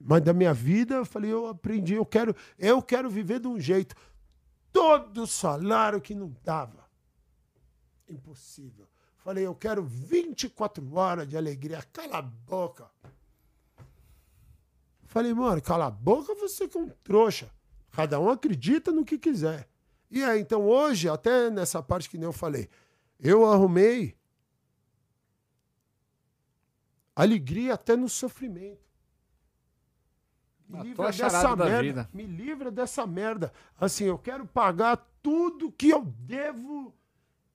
[0.00, 3.58] Mas da minha vida, eu falei, eu aprendi, eu quero, eu quero viver de um
[3.58, 3.94] jeito.
[4.72, 6.88] Todo salário que não dava.
[8.08, 8.87] Impossível.
[9.28, 11.82] Falei, eu quero 24 horas de alegria.
[11.92, 12.90] Cala a boca.
[15.04, 17.50] Falei, mano, cala a boca você que é um trouxa.
[17.90, 19.68] Cada um acredita no que quiser.
[20.10, 22.70] E aí, então hoje, até nessa parte que nem eu falei,
[23.20, 24.16] eu arrumei
[27.14, 28.80] alegria até no sofrimento.
[30.66, 31.82] Me livra dessa da merda.
[31.82, 32.10] vida.
[32.14, 33.52] Me livra dessa merda.
[33.78, 36.94] Assim, eu quero pagar tudo que eu devo,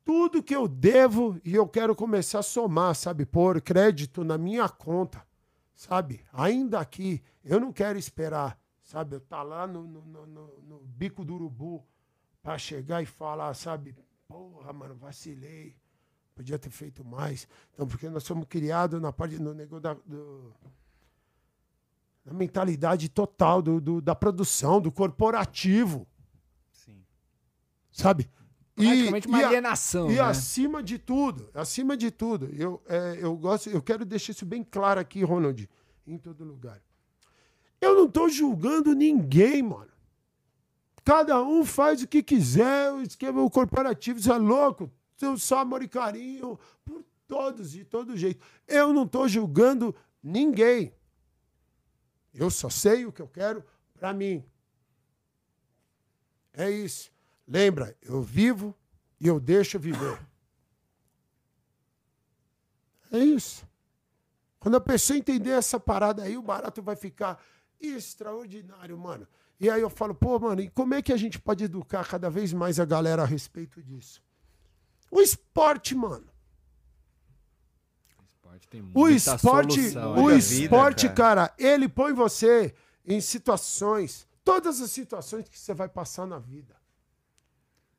[0.05, 3.25] tudo que eu devo, e eu quero começar a somar, sabe?
[3.25, 5.25] Pôr crédito na minha conta,
[5.75, 6.21] sabe?
[6.34, 9.15] Ainda aqui, eu não quero esperar, sabe?
[9.15, 11.85] Eu tá lá no, no, no- no- bico do urubu
[12.41, 13.95] pra chegar e falar, sabe?
[14.27, 15.75] Porra, mano, vacilei.
[16.35, 17.47] Podia ter feito mais.
[17.73, 20.51] Então, porque nós somos criados na parte no negócio da, do,
[22.25, 26.07] na mentalidade total do, do- da produção, do corporativo,
[26.71, 27.03] Sim.
[27.91, 28.30] sabe?
[28.75, 30.19] E- Praticamente uma e a- alienação, e né?
[30.21, 34.63] acima de tudo, acima de tudo, eu, é, eu gosto, eu quero deixar isso bem
[34.63, 35.69] claro aqui, Ronald,
[36.07, 36.81] em todo lugar.
[37.79, 39.91] Eu não tô julgando ninguém, mano.
[41.05, 44.89] Cada um faz o que quiser, o esquema corporativo, isso é louco.
[45.17, 48.43] Tenho só amor e carinho por todos, de todo jeito.
[48.67, 49.93] Eu não tô julgando
[50.23, 50.93] ninguém.
[52.33, 53.63] Eu só sei o que eu quero
[53.93, 54.43] pra mim.
[56.53, 57.11] É isso.
[57.48, 58.76] Lembra, eu vivo
[59.20, 60.20] e eu deixo viver.
[63.11, 63.68] É isso.
[64.60, 67.41] Quando a pessoa entender essa parada aí, o barato vai ficar
[67.80, 69.28] extraordinário, mano.
[69.60, 72.30] E aí eu falo, pô, mano, e como é que a gente pode educar cada
[72.30, 74.22] vez mais a galera a respeito disso?
[75.11, 76.28] O esporte, mano.
[78.26, 81.48] esporte tem O esporte, solução, o a vida, esporte, cara.
[81.48, 82.74] cara, ele põe você
[83.06, 86.76] em situações, todas as situações que você vai passar na vida.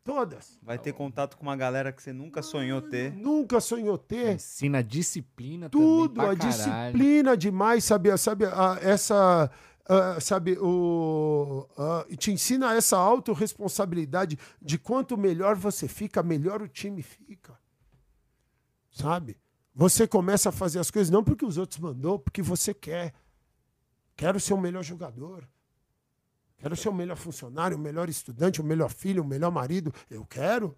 [0.05, 0.59] Todas.
[0.62, 3.12] Vai ter contato com uma galera que você nunca sonhou ter.
[3.16, 4.35] Nunca sonhou ter.
[4.35, 6.93] Ensina disciplina tudo, também a caralho.
[6.93, 8.16] disciplina demais, sabe?
[8.18, 9.51] Sabe, a- essa.
[9.89, 11.66] ah, sabe, o.
[11.78, 17.59] ah, e te ensina essa autorresponsabilidade de quanto melhor você fica, melhor o time fica.
[18.90, 19.39] Sabe?
[19.74, 23.14] Você começa a fazer as coisas não porque os outros mandou, porque você quer.
[24.16, 25.48] Quero ser o melhor jogador.
[26.59, 29.93] Quero ser o melhor funcionário, o melhor estudante, o melhor filho, o melhor marido.
[30.10, 30.76] Eu quero.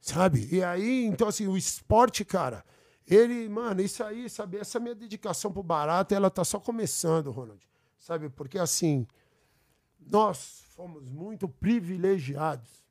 [0.00, 0.48] Sabe?
[0.52, 2.64] E aí, então, assim, o esporte, cara,
[3.06, 4.58] ele, mano, isso aí, sabe?
[4.58, 7.66] Essa minha dedicação pro barato, ela tá só começando, Ronald.
[7.98, 8.28] Sabe?
[8.28, 9.06] Porque, assim,
[9.98, 12.86] nós fomos muito privilegiados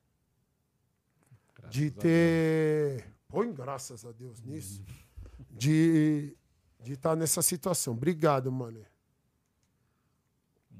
[1.55, 3.05] Graças de ter.
[3.27, 4.83] põe graças a Deus nisso,
[5.49, 6.37] de
[6.85, 7.93] de estar nessa situação.
[7.93, 8.85] Obrigado, mano.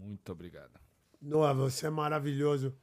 [0.06, 0.80] Muito obrigado.
[1.20, 2.76] Noah, você é maravilhoso.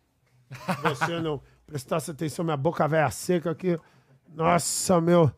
[0.82, 3.78] Você não prestasse atenção, minha boca velha seca aqui.
[4.28, 5.32] Nossa, meu.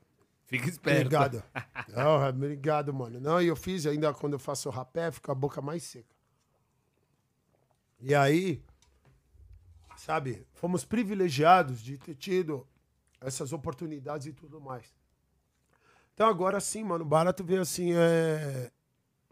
[0.46, 1.00] Fica esperto.
[1.02, 1.42] Obrigado.
[1.88, 3.20] Não, obrigado, mano.
[3.20, 6.14] Não, e eu fiz ainda quando eu faço rapé, fica a boca mais seca.
[8.00, 8.62] E aí,
[9.96, 12.66] sabe, fomos privilegiados de ter tido
[13.20, 14.94] essas oportunidades e tudo mais.
[16.12, 18.70] Então agora sim, mano, o barato veio assim, é...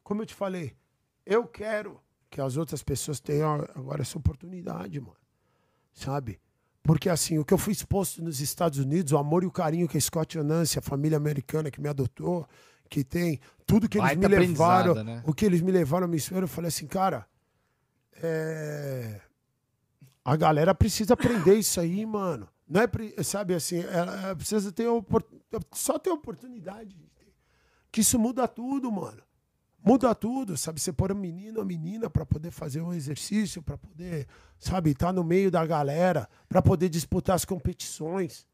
[0.02, 0.76] como eu te falei,
[1.24, 2.01] eu quero
[2.32, 5.18] que as outras pessoas tenham agora essa oportunidade, mano.
[5.92, 6.40] Sabe?
[6.82, 9.86] Porque assim, o que eu fui exposto nos Estados Unidos, o amor e o carinho
[9.86, 12.48] que a Scott Anansi, a família americana que me adotou,
[12.88, 15.22] que tem, tudo que eles me levaram, né?
[15.26, 17.26] o que eles me levaram me ensinar, eu falei assim, cara,
[18.22, 19.20] é...
[20.24, 22.48] a galera precisa aprender isso aí, mano.
[22.66, 25.24] Não é, pre- sabe assim, ela ela precisa ter opor-
[25.72, 26.96] só ter oportunidade.
[27.90, 29.22] Que isso muda tudo, mano.
[29.84, 30.80] Muda tudo, sabe?
[30.80, 34.28] Você pôr um menino ou menina para poder fazer um exercício, para poder,
[34.58, 38.46] sabe, estar no meio da galera, para poder disputar as competições.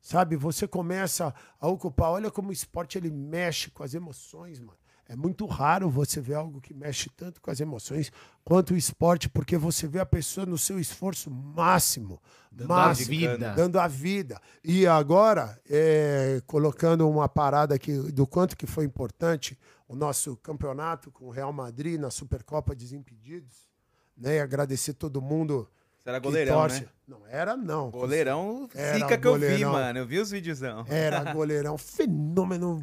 [0.00, 0.36] Sabe?
[0.36, 4.78] Você começa a ocupar, olha como o esporte ele mexe com as emoções, mano.
[5.10, 8.12] É muito raro você ver algo que mexe tanto com as emoções
[8.44, 12.20] quanto o esporte, porque você vê a pessoa no seu esforço máximo,
[12.52, 13.54] Dando a máximo, vida.
[13.54, 14.38] dando a vida.
[14.62, 19.58] E agora, é, colocando uma parada aqui do quanto que foi importante
[19.88, 23.68] o nosso campeonato com o Real Madrid na Supercopa Desimpedidos,
[24.16, 24.36] né?
[24.36, 25.66] E agradecer todo mundo.
[26.02, 26.86] Você era goleirão, né?
[27.06, 27.90] Não, era não.
[27.90, 29.72] Goleirão Era fica que eu vi, goleirão.
[29.72, 29.98] mano.
[29.98, 30.84] Eu vi os videozão.
[30.88, 32.82] Era goleirão, fenômeno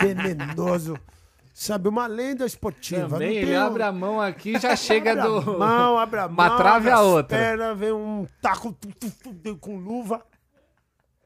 [0.00, 0.98] venenoso.
[1.54, 3.08] Sabe, uma lenda esportiva.
[3.10, 5.58] Também não ele tem um- abre a mão aqui e já chega Abre a do.
[5.58, 6.46] mão, abre a mão.
[6.46, 7.36] Uma trave a outra.
[7.38, 10.22] pernas, vem um taco tu, tu, tu, com luva.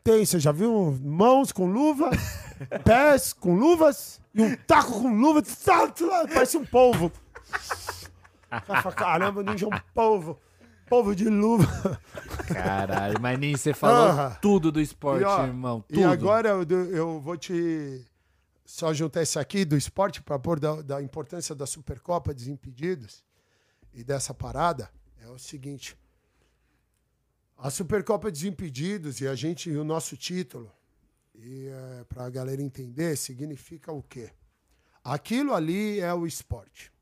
[0.06, 2.10] Tem, você já viu mãos com luva,
[2.84, 5.42] pés com luvas e um taco com luva.
[6.32, 7.10] Parece um polvo.
[8.94, 10.38] Caramba, ninja é um polvo.
[10.88, 12.00] Polvo de luva.
[12.46, 15.84] Caralho, mas nem você falou tudo do esporte, E, ó, irmão.
[15.88, 16.00] Tudo.
[16.00, 16.62] E agora eu,
[16.92, 18.06] eu vou te
[18.64, 23.24] só juntar isso aqui do esporte para pôr da, da importância da Supercopa Desimpedidos
[23.92, 24.88] e dessa parada.
[25.20, 25.96] É o seguinte.
[27.58, 30.70] A Supercopa Desimpedidos e a gente o nosso título,
[31.34, 31.70] e
[32.06, 34.30] para a galera entender, significa o quê?
[35.02, 36.92] Aquilo ali é o esporte.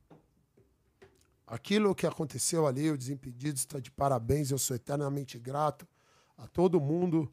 [1.45, 4.53] Aquilo que aconteceu ali, o Desimpedidos está de parabéns.
[4.53, 5.89] Eu sou eternamente grato
[6.39, 7.31] a todo mundo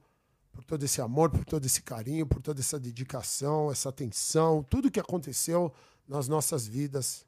[0.52, 4.92] por todo esse amor, por todo esse carinho, por toda essa dedicação, essa atenção, tudo
[4.92, 5.72] que aconteceu
[6.08, 7.26] nas nossas vidas,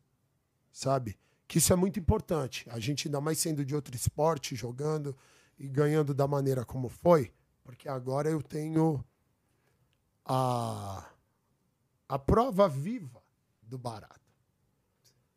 [0.72, 1.18] sabe?
[1.48, 2.68] Que isso é muito importante.
[2.72, 5.16] A gente ainda mais sendo de outro esporte, jogando
[5.58, 9.04] e ganhando da maneira como foi, porque agora eu tenho
[10.26, 11.10] a,
[12.08, 13.22] a prova viva
[13.62, 14.22] do barato.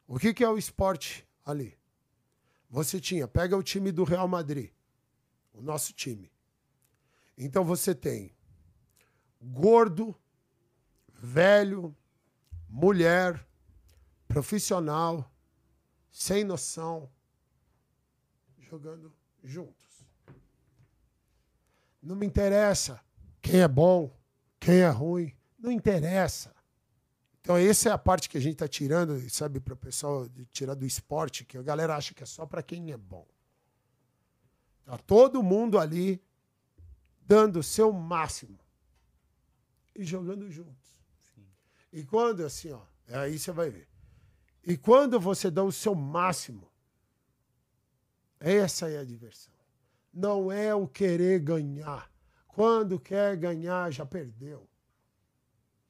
[0.07, 1.77] O que, que é o esporte ali?
[2.71, 4.71] Você tinha, pega o time do Real Madrid,
[5.53, 6.31] o nosso time.
[7.37, 8.35] Então você tem
[9.41, 10.15] gordo,
[11.09, 11.95] velho,
[12.69, 13.47] mulher,
[14.27, 15.31] profissional,
[16.11, 17.11] sem noção,
[18.59, 19.13] jogando
[19.43, 19.86] juntos.
[22.07, 23.01] Não me interessa
[23.43, 24.17] quem é bom,
[24.61, 26.55] quem é ruim, não interessa.
[27.41, 30.75] Então, essa é a parte que a gente está tirando, sabe, para o pessoal tirar
[30.75, 33.27] do esporte, que a galera acha que é só para quem é bom.
[34.85, 36.23] Tá todo mundo ali
[37.23, 38.59] dando o seu máximo
[39.93, 40.97] e jogando juntos.
[41.93, 43.89] E quando, assim, ó, aí você vai ver.
[44.63, 46.71] E quando você dá o seu máximo,
[48.39, 49.56] essa é a diversão.
[50.17, 52.11] Não é o querer ganhar.
[52.49, 54.67] Quando quer ganhar, já perdeu.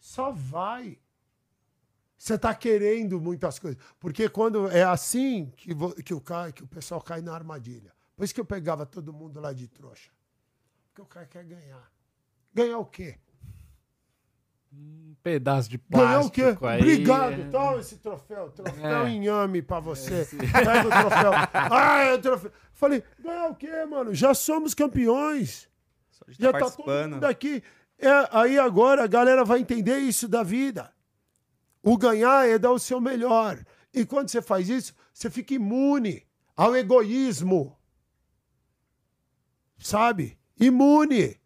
[0.00, 0.98] Só vai.
[2.18, 3.80] Você está querendo muitas coisas.
[4.00, 5.72] Porque quando é assim que,
[6.02, 6.20] que, o,
[6.52, 7.94] que o pessoal cai na armadilha.
[8.16, 10.10] Por isso que eu pegava todo mundo lá de trouxa.
[10.88, 11.88] Porque o cara quer ganhar.
[12.52, 13.20] Ganhar o quê?
[14.78, 16.66] Um pedaço de Ganhar o plástico quê?
[16.66, 16.80] aí.
[16.80, 17.32] Obrigado.
[17.42, 17.48] é.
[17.48, 18.50] Toma esse troféu.
[18.50, 19.10] Troféu É.
[19.10, 20.26] inhame pra você.
[20.26, 21.32] Pega o troféu.
[21.72, 22.52] Ah, é o troféu.
[22.72, 24.14] Falei, ganhar o quê, mano?
[24.14, 25.68] Já somos campeões.
[26.28, 27.62] Já tá tá todo mundo aqui.
[27.98, 30.92] É, aí agora a galera vai entender isso da vida.
[31.82, 33.64] O ganhar é dar o seu melhor.
[33.94, 36.26] E quando você faz isso, você fica imune
[36.56, 37.76] ao egoísmo.
[39.78, 40.38] Sabe?
[40.58, 41.40] Imune.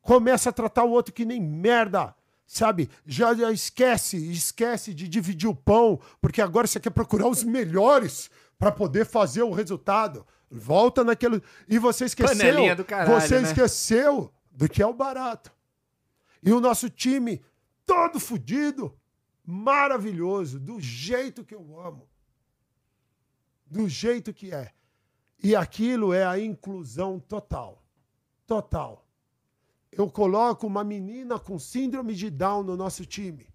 [0.00, 2.14] Começa a tratar o outro que nem merda.
[2.52, 2.90] Sabe?
[3.06, 8.30] Já, já esquece, esquece de dividir o pão, porque agora você quer procurar os melhores
[8.58, 10.26] para poder fazer o resultado.
[10.50, 11.42] Volta naquele.
[11.66, 12.84] E você esqueceu.
[12.84, 13.48] Caralho, você né?
[13.48, 15.50] esqueceu do que é o barato.
[16.42, 17.42] E o nosso time
[17.86, 18.94] todo fudido,
[19.42, 22.06] maravilhoso, do jeito que eu amo.
[23.64, 24.72] Do jeito que é.
[25.42, 27.82] E aquilo é a inclusão total.
[28.46, 29.01] Total.
[29.92, 33.46] Eu coloco uma menina com síndrome de Down no nosso time.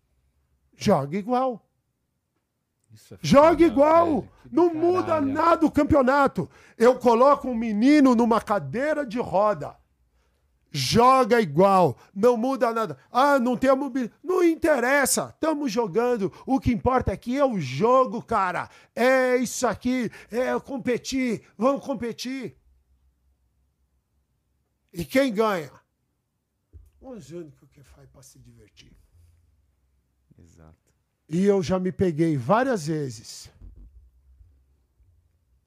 [0.75, 1.67] Joga igual.
[3.11, 4.21] É Joga igual.
[4.21, 4.31] velho.
[4.51, 5.33] Não do muda caralho.
[5.33, 6.49] nada o campeonato.
[6.77, 9.75] Eu coloco um menino numa cadeira de roda.
[10.71, 11.97] Joga igual.
[12.13, 12.97] Não muda nada.
[13.11, 14.19] Ah, não tem a mobilidade.
[14.23, 15.29] Não interessa.
[15.33, 16.31] Estamos jogando.
[16.45, 18.69] O que importa aqui é o jogo, cara.
[18.95, 20.11] É isso aqui.
[20.29, 21.43] É competir.
[21.57, 22.55] Vamos competir.
[24.93, 25.71] E quem ganha?
[27.09, 28.91] Os únicos que faz para se divertir.
[30.37, 30.75] Exato.
[31.29, 33.49] E eu já me peguei várias vezes,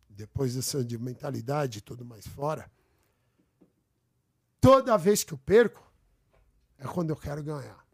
[0.09, 2.71] depois dessa de mentalidade e tudo mais fora.
[4.61, 5.83] Toda vez que eu perco,
[6.79, 7.85] é quando eu quero ganhar.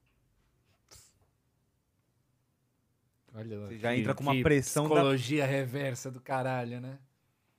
[3.35, 6.99] Olha lá, Você já que- entra com uma pressão da- Psicologia reversa do caralho, né?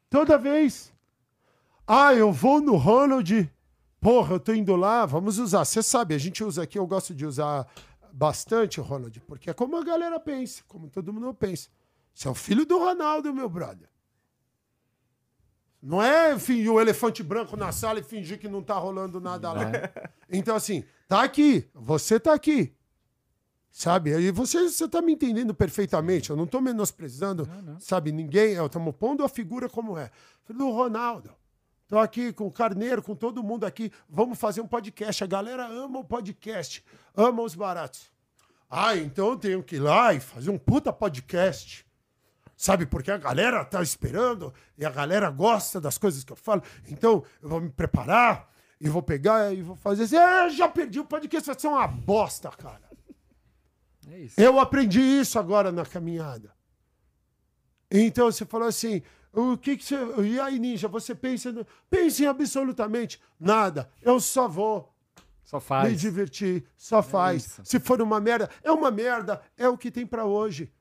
[0.10, 0.92] Toda vez.
[1.86, 3.50] Ah, eu vou no Ronald.
[4.08, 5.66] Porra, eu tô indo lá, vamos usar.
[5.66, 7.68] Você sabe, a gente usa aqui, eu gosto de usar
[8.14, 11.68] bastante Ronald, porque é como a galera pensa, como todo mundo pensa.
[12.14, 13.90] Você é o filho do Ronaldo, meu brother.
[15.84, 19.52] Não é fingir o elefante branco na sala e fingir que não tá rolando nada
[19.52, 19.64] lá.
[20.32, 22.74] Então, assim, tá aqui, você tá aqui.
[23.70, 24.14] Sabe?
[24.14, 26.30] Aí você, você tá me entendendo perfeitamente.
[26.30, 27.46] Eu não tô menosprezando,
[27.78, 28.54] sabe, ninguém.
[28.54, 30.10] Estamos pondo a figura como é.
[30.46, 31.37] Filho do Ronaldo.
[31.88, 33.92] Tô aqui com o Carneiro, com todo mundo aqui.
[34.10, 35.24] Vamos fazer um podcast.
[35.24, 36.84] A galera ama o podcast,
[37.16, 38.12] ama os baratos.
[38.70, 41.88] Ah, então eu tenho que ir lá e fazer um puta podcast.
[42.58, 46.62] Sabe, porque a galera tá esperando e a galera gosta das coisas que eu falo.
[46.90, 48.52] Então, eu vou me preparar
[48.82, 50.18] e vou pegar e vou fazer assim.
[50.18, 52.90] Ah, já perdi o podcast, vai ser uma bosta, cara.
[54.10, 54.42] É isso.
[54.42, 56.52] Eu aprendi isso agora na caminhada.
[57.92, 59.02] Então você falou assim:
[59.40, 59.96] o que, que você.
[60.24, 61.52] E aí, Ninja, você pensa.
[61.52, 63.90] no- Pensa em absolutamente nada.
[64.02, 64.92] Eu só vou
[65.44, 66.00] Só me faz.
[66.02, 67.46] divertir, só faz.
[67.46, 67.62] isso.
[67.66, 70.72] Se for uma merda, é uma merda, é o que tem pra hoje.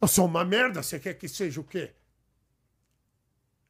[0.00, 1.92] Eu sou uma merda, você quer que seja o quê?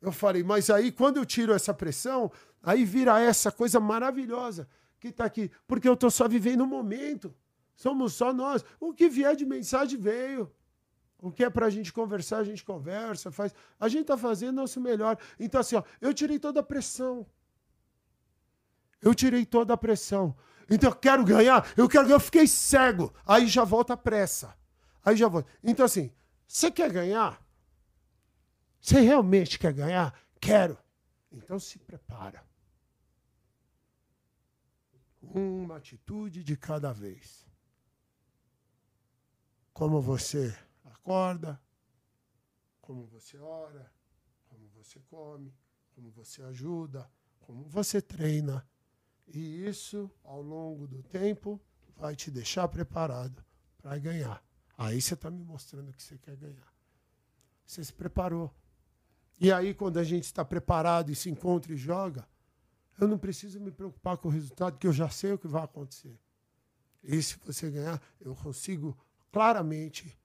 [0.00, 2.32] Eu falei, mas aí quando eu tiro essa pressão,
[2.62, 4.66] aí vira essa coisa maravilhosa
[4.98, 5.50] que tá aqui.
[5.66, 7.34] Porque eu tô só vivendo o momento.
[7.76, 8.64] Somos só nós.
[8.78, 10.50] O que vier de mensagem veio.
[11.22, 13.54] O que é pra gente conversar, a gente conversa, faz.
[13.78, 15.18] A gente tá fazendo nosso melhor.
[15.38, 17.26] Então, assim, ó, eu tirei toda a pressão.
[19.02, 20.34] Eu tirei toda a pressão.
[20.68, 23.12] Então eu quero ganhar, eu quero ganhar, eu fiquei cego.
[23.26, 24.56] Aí já volta a pressa.
[25.04, 25.50] Aí já volta.
[25.62, 26.12] Então, assim,
[26.46, 27.42] você quer ganhar?
[28.80, 30.14] Você realmente quer ganhar?
[30.40, 30.78] Quero.
[31.30, 32.42] Então se prepara.
[35.22, 37.46] Uma atitude de cada vez.
[39.72, 40.56] Como você
[41.00, 41.60] acorda,
[42.80, 43.90] como você ora,
[44.46, 45.54] como você come,
[45.94, 47.10] como você ajuda,
[47.40, 48.66] como você treina.
[49.26, 51.60] E isso, ao longo do tempo,
[51.96, 53.44] vai te deixar preparado
[53.78, 54.42] para ganhar.
[54.76, 56.74] Aí você está me mostrando que você quer ganhar.
[57.64, 58.52] Você se preparou.
[59.40, 62.28] E aí, quando a gente está preparado e se encontra e joga,
[63.00, 65.62] eu não preciso me preocupar com o resultado, que eu já sei o que vai
[65.62, 66.18] acontecer.
[67.02, 68.98] E se você ganhar, eu consigo
[69.30, 70.19] claramente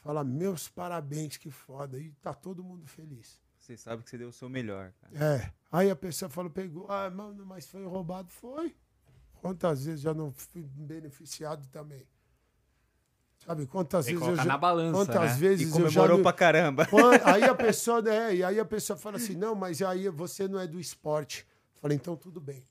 [0.00, 1.98] falar meus parabéns, que foda.
[1.98, 3.40] E tá todo mundo feliz.
[3.58, 5.24] Você sabe que você deu o seu melhor, cara.
[5.36, 5.52] É.
[5.70, 8.30] Aí a pessoa falou, pegou, ah, mano, mas foi roubado.
[8.32, 8.74] Foi.
[9.40, 12.06] Quantas vezes já não fui beneficiado também?
[13.38, 14.44] Sabe, quantas Tem vezes eu já...
[14.44, 15.36] na balança, Quantas né?
[15.38, 16.00] vezes E eu já...
[16.00, 16.86] comemorou pra caramba.
[17.24, 20.60] Aí a pessoa, né, e aí a pessoa fala assim, não, mas aí você não
[20.60, 21.46] é do esporte.
[21.80, 22.62] Falei, então tudo bem.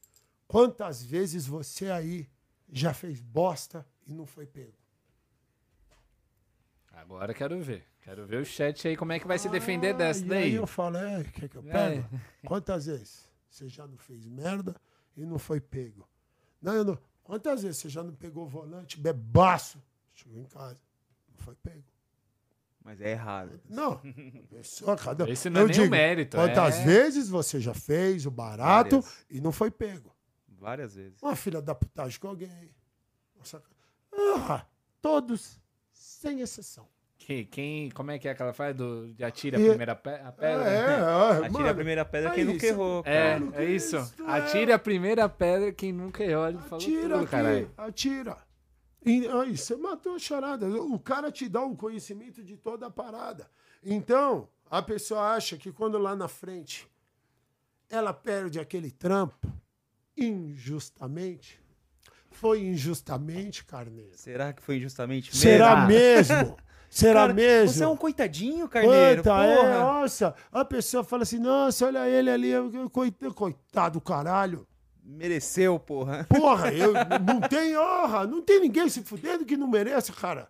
[0.47, 2.29] Quantas vezes você aí
[2.71, 4.73] já fez bosta e não foi pego?
[7.01, 7.85] Agora quero ver.
[8.01, 10.43] Quero ver o chat aí, como é que vai se defender dessa Ah, e daí.
[10.43, 11.71] aí eu falo, é, quer que eu É.
[11.71, 12.09] pego?
[12.45, 14.75] Quantas vezes você já não fez merda
[15.15, 16.07] e não foi pego?
[16.61, 16.97] Não, eu não.
[17.23, 19.81] Quantas vezes você já não pegou o volante bebaço?
[20.13, 20.79] Chegou em casa,
[21.29, 21.83] não foi pego.
[22.83, 23.59] Mas é errado.
[23.69, 24.01] Não.
[24.49, 25.29] Pessoa, cada...
[25.29, 29.25] Esse não é nem o mérito, Quantas é- vezes você já fez o barato Várias.
[29.29, 30.15] e não foi pego?
[30.47, 31.21] Várias vezes.
[31.21, 32.73] Uma filha da putagem com alguém.
[33.37, 33.61] Nossa,
[34.13, 34.65] ah,
[35.01, 35.58] todos,
[35.99, 36.87] sem exceção.
[37.17, 40.09] Que, quem, como é que é aquela faz do de atira a E- primeira pe-
[40.09, 40.69] a pedra?
[40.69, 43.51] É, é, Atire mano, a primeira pedra quem aí, nunca errou, É, cara.
[43.51, 43.97] Que é isso.
[43.97, 44.31] isso, é.
[44.31, 46.47] Atire a primeira pedra quem nunca errou.
[46.47, 47.71] Ele falou Atira tudo, aqui, caralho.
[47.77, 48.37] atira.
[49.05, 50.67] E, aí, você matou a charada.
[50.69, 53.49] O cara te dá um conhecimento de toda a parada.
[53.83, 56.87] Então, a pessoa acha que quando lá na frente
[57.89, 59.47] ela perde aquele trampo
[60.17, 61.59] injustamente,
[62.31, 64.11] Foi injustamente, Carneiro.
[64.15, 65.41] Será que foi injustamente mesmo?
[65.41, 66.57] Será mesmo?
[66.89, 67.73] Será Cara, mesmo?
[67.73, 69.21] Você é um coitadinho, Carneiro.
[69.21, 70.33] Quanta, é, nossa.
[70.51, 72.51] A pessoa fala assim, nossa, olha ele ali,
[72.91, 74.67] coitado, coitado caralho.
[75.03, 76.25] Mereceu, porra.
[76.29, 76.93] Porra, eu
[77.25, 80.49] não tem honra, não tem ninguém se fudendo que não merece, cara.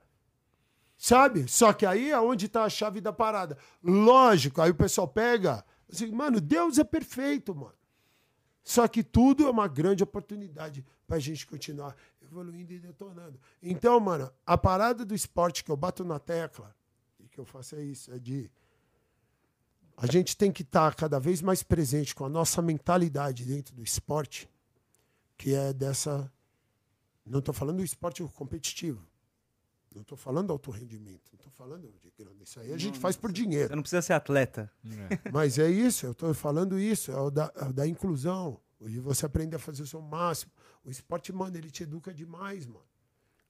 [0.97, 1.47] Sabe?
[1.47, 3.57] Só que aí é onde tá a chave da parada.
[3.83, 7.78] Lógico, aí o pessoal pega, assim, mano, Deus é perfeito, mano.
[8.69, 13.39] Só que tudo é uma grande oportunidade pra gente continuar evoluindo e detonando.
[13.63, 16.75] Então, mano, a parada do esporte que eu bato na tecla
[17.19, 18.47] e que eu faço é isso, é de
[19.97, 23.81] a gente tem que estar cada vez mais presente com a nossa mentalidade dentro do
[23.81, 24.47] esporte,
[25.35, 26.31] que é dessa.
[27.25, 29.03] Não estou falando do esporte competitivo.
[29.95, 31.35] Não estou falando do alto rendimento.
[31.59, 32.41] Não falando de grana.
[32.41, 33.67] Isso aí a gente faz por dinheiro.
[33.67, 34.71] Você não precisa ser atleta.
[35.31, 38.59] Mas é isso, eu estou falando isso, é o da, é o da inclusão.
[38.79, 40.53] De você aprender a fazer o seu máximo.
[40.85, 42.85] O esporte, mano, ele te educa demais, mano.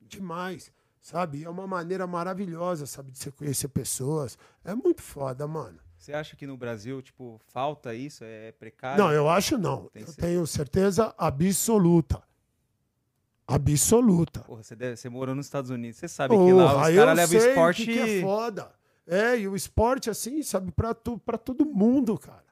[0.01, 0.71] Demais.
[0.99, 1.39] Sabe?
[1.39, 4.39] E é uma maneira maravilhosa, sabe, de você conhecer pessoas.
[4.63, 5.79] É muito foda, mano.
[5.99, 8.23] Você acha que no Brasil, tipo, falta isso?
[8.23, 9.03] É precário?
[9.03, 9.87] Não, eu acho não.
[9.89, 10.27] Tem eu certeza.
[10.27, 12.23] tenho certeza absoluta.
[13.55, 14.41] Absoluta.
[14.41, 15.97] Porra, você, deve- você morou nos Estados Unidos.
[15.99, 17.85] Você sabe que lá os caras levam esporte.
[17.85, 18.71] Que, que é foda.
[19.07, 22.43] É, e o esporte, assim, sabe, pra, tu, pra todo mundo, cara.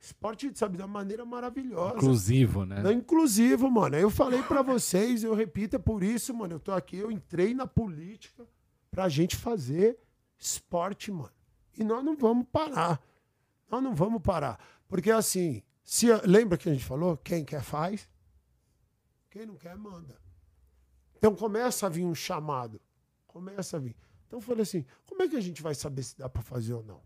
[0.00, 1.96] Esporte, sabe, da maneira maravilhosa.
[1.96, 2.82] Inclusivo, né?
[2.84, 3.96] É inclusivo, mano.
[3.96, 6.54] Eu falei pra vocês, eu repito, é por isso, mano.
[6.54, 8.46] Eu tô aqui, eu entrei na política
[8.90, 9.98] pra gente fazer
[10.38, 11.32] esporte, mano.
[11.76, 13.00] E nós não vamos parar.
[13.70, 14.60] Nós não vamos parar.
[14.86, 17.16] Porque assim, se, lembra que a gente falou?
[17.16, 18.06] Quem quer faz,
[19.30, 20.16] quem não quer manda.
[21.24, 22.78] Então começa a vir um chamado.
[23.26, 23.96] Começa a vir.
[24.26, 26.74] Então eu falei assim: como é que a gente vai saber se dá pra fazer
[26.74, 27.00] ou não?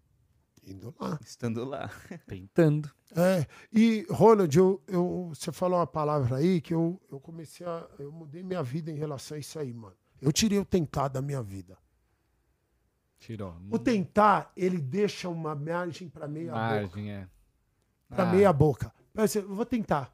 [0.67, 1.17] Indo lá.
[1.23, 1.89] Estando lá.
[2.27, 2.91] Tentando.
[3.15, 7.89] É, e Ronald, eu, eu- você falou uma palavra aí que eu, eu comecei a.
[7.97, 9.95] Eu mudei minha vida em relação a isso aí, mano.
[10.21, 11.79] Eu tirei o tentar da minha vida.
[13.21, 13.55] Tirou.
[13.71, 16.59] O tentar, ele deixa uma margem pra meia boca.
[16.61, 17.29] Margem, é.
[18.09, 18.33] Pra Ah.
[18.33, 18.93] meia boca.
[19.15, 20.13] Eu vou tentar.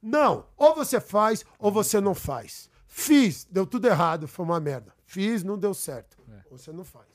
[0.00, 2.69] Não, ou você faz ou você não faz.
[2.92, 4.92] Fiz, deu tudo errado, foi uma merda.
[5.06, 6.18] Fiz, não deu certo.
[6.50, 7.06] Ou você não faz.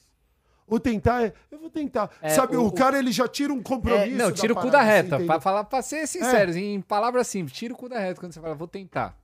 [0.66, 2.10] O tentar é, eu vou tentar.
[2.22, 4.18] É, Sabe, o, o- cara ele já tira um É, compromisso.
[4.18, 5.20] não, da tira o cu da reta.
[5.24, 8.40] Pra, falar, pra ser sincero, em palavras simples, tira o cu da reta quando você
[8.42, 9.16] fala, vou tentar.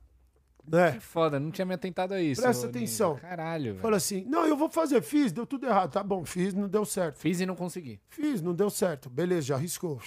[0.64, 0.92] Né?
[0.92, 2.40] Que foda, não tinha me atentado a isso.
[2.40, 2.78] Presta ô, Ninja.
[2.78, 3.16] atenção.
[3.16, 5.90] Caralho, Fala assim, não, eu vou fazer, fiz, deu tudo errado.
[5.90, 7.16] Tá bom, fiz, não deu certo.
[7.18, 7.98] Fiz e não consegui.
[8.10, 9.10] Fiz, não deu certo.
[9.10, 10.00] Beleza, já arriscou.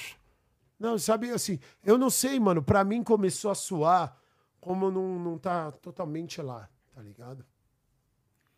[0.80, 4.18] Não, sabe assim, eu não sei, mano, pra mim começou a suar
[4.66, 7.46] como não, não tá totalmente lá, tá ligado?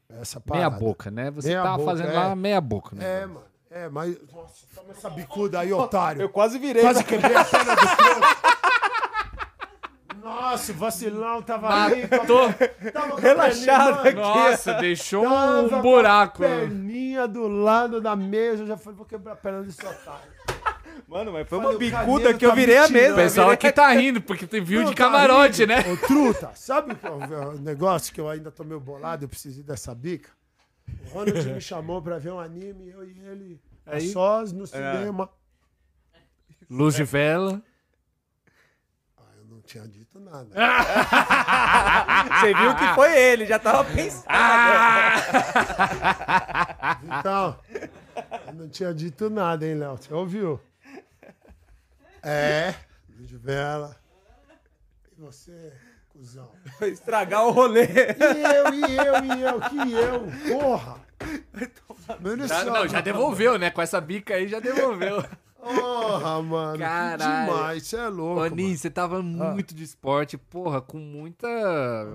[0.08, 0.86] Essa Meia parada.
[0.86, 1.30] boca, né?
[1.32, 2.14] Você Meia tava boca, fazendo é.
[2.14, 3.24] lá meia boca, né?
[3.24, 3.44] É, mano.
[3.70, 4.18] É, mas.
[4.32, 6.22] Nossa, toma essa bicuda aí, otário.
[6.22, 6.82] Eu quase virei.
[6.82, 8.48] Quase quebrei a perna do troco.
[10.24, 12.08] Nossa, o vacilão tava ali.
[12.10, 12.54] Matou.
[12.94, 16.40] Tava com a Relaxado perninha, Nossa, deixou tava um buraco.
[16.40, 20.37] Perninha do lado da mesa, eu já falei, vou quebrar a perna desse otário.
[21.08, 23.00] Mano, mas foi Falei, uma o bicuda que eu tá virei a mentindo.
[23.00, 23.14] mesa.
[23.14, 25.74] O pessoal aqui tá rindo, porque tem viu Não, de tá camarote, rindo.
[25.74, 25.92] né?
[25.92, 27.10] Ô, truta, sabe é
[27.48, 30.30] o negócio que eu ainda tô meio bolado, eu preciso ir dessa bica?
[31.06, 34.66] O Ronald me chamou pra ver um anime, eu e ele, a Aí- sós no
[34.66, 35.30] cinema.
[36.70, 37.62] Luz de vela.
[39.18, 40.48] Ah, eu não tinha dito nada.
[42.42, 44.26] Você viu que foi ele, já tava pensando.
[47.20, 47.56] Então,
[48.48, 49.98] eu não tinha dito nada, hein, Léo?
[49.98, 50.60] Você ouviu?
[52.30, 52.76] É,
[53.10, 53.96] de vela.
[55.18, 55.74] E você,
[56.10, 56.52] cuzão?
[56.78, 57.86] Foi estragar o rolê.
[57.86, 61.02] E eu, e eu, e eu, que eu, porra!
[62.48, 63.72] Já- não, já devolveu, né?
[63.72, 65.24] Com essa bica aí já devolveu.
[65.76, 66.80] Porra, mano.
[66.80, 67.52] Caralho.
[67.52, 68.56] demais, você é louco.
[68.56, 71.48] Nin, você tava muito de esporte, porra, com muita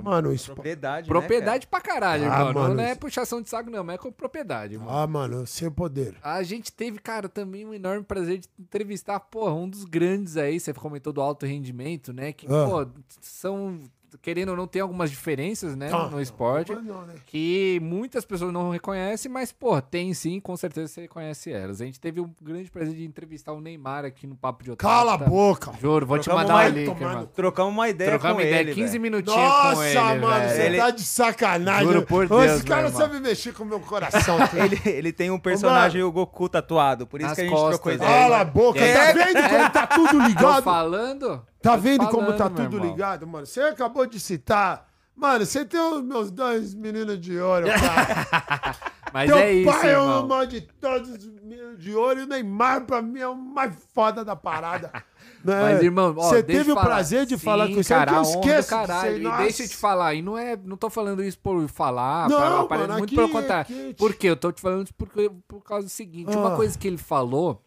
[0.03, 2.61] Mano, o espo- Propriedade, propriedade pra caralho, Ah, mano.
[2.61, 4.91] mano, Não é puxação de saco, não, mas é com propriedade, mano.
[4.91, 6.15] Ah, mano, sem poder.
[6.23, 10.59] A gente teve, cara, também um enorme prazer de entrevistar, porra, um dos grandes aí,
[10.59, 12.33] você comentou do alto rendimento, né?
[12.33, 12.67] Que, Ah.
[12.69, 12.87] pô,
[13.21, 13.81] são,
[14.21, 16.73] querendo ou não, tem algumas diferenças, né, Ah, no esporte.
[16.73, 17.15] Mas não, né?
[17.27, 21.81] Que muitas pessoas não reconhecem, mas, pô, tem sim, com certeza você conhece elas.
[21.81, 24.97] A gente teve um grande prazer de entrevistar o Neymar aqui no Papo de Otário.
[24.97, 25.73] Cala a boca.
[25.81, 27.27] Juro, vou te Trocamos mandar uma- tomando- mano.
[27.35, 29.03] Trocamos uma ideia Trocamos com ideia, ele, 15 velho.
[29.03, 31.87] minutinhos Nossa, com ele, mano, você Ele- tá de sacanagem.
[31.87, 33.01] Juro por Deus, Esse cara irmão.
[33.01, 34.37] sabe mexer com o meu coração.
[34.63, 37.07] Ele, ele tem um personagem, o Goku, tatuado.
[37.07, 37.97] Por isso Nas que a gente costas, trocou né?
[37.97, 38.11] ideia.
[38.23, 38.79] Cala a boca.
[38.81, 38.95] É.
[38.95, 40.63] Tá vendo como tá tudo Tô ligado?
[40.63, 41.43] falando?
[41.63, 42.91] Tá vendo como falando, tá meu tudo irmão.
[42.91, 43.47] ligado, mano?
[43.47, 44.89] Você acabou de citar.
[45.15, 48.77] Mano, você tem os meus dois meninos de ouro, cara.
[49.13, 50.27] Mas Teu é isso, pai é o irmão.
[50.27, 52.21] maior de todos meus de olho.
[52.21, 54.91] E o Neymar, pra mim, é o mais foda da parada.
[55.45, 55.61] Né?
[55.61, 58.63] Mas, irmão, ó, Você teve o prazer de Sim, falar com esse cara, eu esqueço.
[58.63, 59.17] de caralho.
[59.19, 59.43] E Nossa.
[59.43, 62.65] deixa eu te falar, e não é, não tô falando isso por falar, Não, pra-
[62.65, 63.63] pra- mano, muito aqui- pelo contrário.
[63.63, 64.29] aqui- Por quê?
[64.31, 66.57] Eu tô te falando isso porque, por causa do seguinte, uma Ah.
[66.57, 67.61] coisa que ele falou,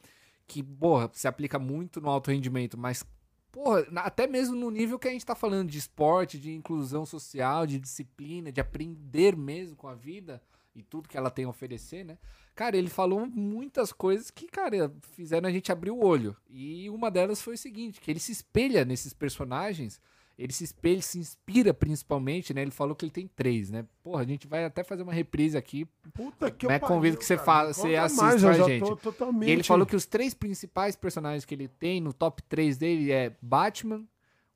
[0.47, 3.03] que, porra, se aplica muito no alto rendimento, mas,
[3.55, 7.65] porra, até mesmo no nível que a gente tá falando de esporte, de inclusão social,
[7.65, 10.41] de disciplina, de aprender mesmo com a vida
[10.75, 12.17] e tudo que ela tem a oferecer, né?
[12.53, 16.35] Cara, ele falou muitas coisas que, cara, fizeram a gente abrir o olho.
[16.49, 20.01] E uma delas foi o seguinte, que ele se espelha nesses personagens,
[20.37, 22.61] ele se espelha, se inspira principalmente, né?
[22.61, 23.85] Ele falou que ele tem três, né?
[24.03, 25.87] Porra, a gente vai até fazer uma reprise aqui.
[26.13, 28.95] Puta que Né, eu convido que você fala- você assista mais, já gente.
[28.97, 29.49] totalmente...
[29.49, 33.11] E ele falou que os três principais personagens que ele tem no top 3 dele
[33.11, 34.03] é Batman,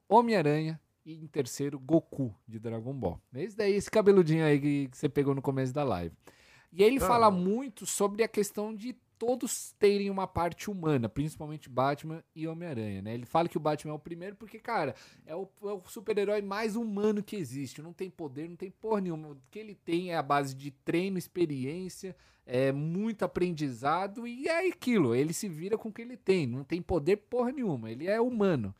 [0.08, 3.20] Homem-Aranha e em terceiro Goku de Dragon Ball.
[3.34, 6.14] Esse daí, esse cabeludinho aí que, que você pegou no começo da live.
[6.72, 7.08] E aí ele Ah.
[7.08, 13.02] fala muito sobre a questão de todos terem uma parte humana, principalmente Batman e Homem-Aranha,
[13.02, 13.14] né?
[13.14, 16.42] Ele fala que o Batman é o primeiro porque, cara, é o, é o super-herói
[16.42, 17.82] mais humano que existe.
[17.82, 19.32] Não tem poder, não tem porra nenhuma.
[19.32, 22.16] O que ele tem é a base de treino, experiência,
[22.46, 25.14] é muito aprendizado e é aquilo.
[25.14, 26.48] Ele se vira com o que ele tem.
[26.48, 27.92] Não tem poder porra nenhuma.
[27.92, 28.74] Ele é humano.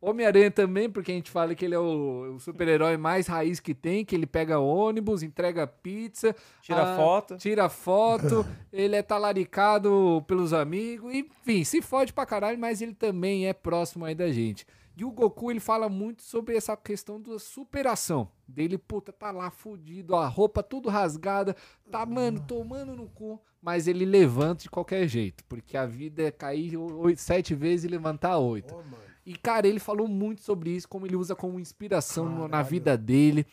[0.00, 3.74] Homem-Aranha também, porque a gente fala que ele é o, o super-herói mais raiz que
[3.74, 7.36] tem, que ele pega ônibus, entrega pizza, Tira ah, foto.
[7.36, 13.48] tira foto, ele é talaricado pelos amigos, enfim, se fode pra caralho, mas ele também
[13.48, 14.64] é próximo aí da gente.
[14.96, 18.28] E o Goku, ele fala muito sobre essa questão da superação.
[18.48, 21.54] Dele, puta, tá lá fudido, a roupa tudo rasgada,
[21.90, 26.30] tá, mano, tomando no cu, mas ele levanta de qualquer jeito, porque a vida é
[26.30, 28.74] cair oito, sete vezes e levantar oito.
[28.74, 29.08] Ô, mano.
[29.28, 32.66] E, cara, ele falou muito sobre isso, como ele usa como inspiração no- na Caralho.
[32.68, 33.46] vida dele,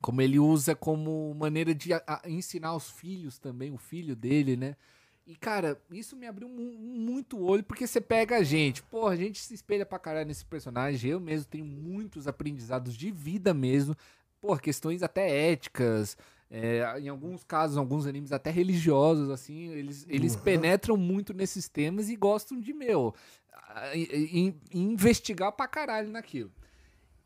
[0.00, 1.90] como ele usa como maneira de
[2.26, 4.74] ensinar os filhos também, o filho dele, né?
[5.24, 9.12] E, cara, isso me abriu mu- muito o olho, porque você pega a gente, porra,
[9.12, 13.54] a gente se espelha pra caralho nesse personagem, eu mesmo tenho muitos aprendizados de vida
[13.54, 13.94] mesmo,
[14.40, 16.16] porra, questões até éticas,
[16.50, 20.40] é, em alguns casos, alguns animes até religiosos, assim, eles, eles Uhum.
[20.42, 23.14] penetram muito nesses temas e gostam de, meu,
[23.52, 26.50] a- in- in- investigar pra caralho naquilo.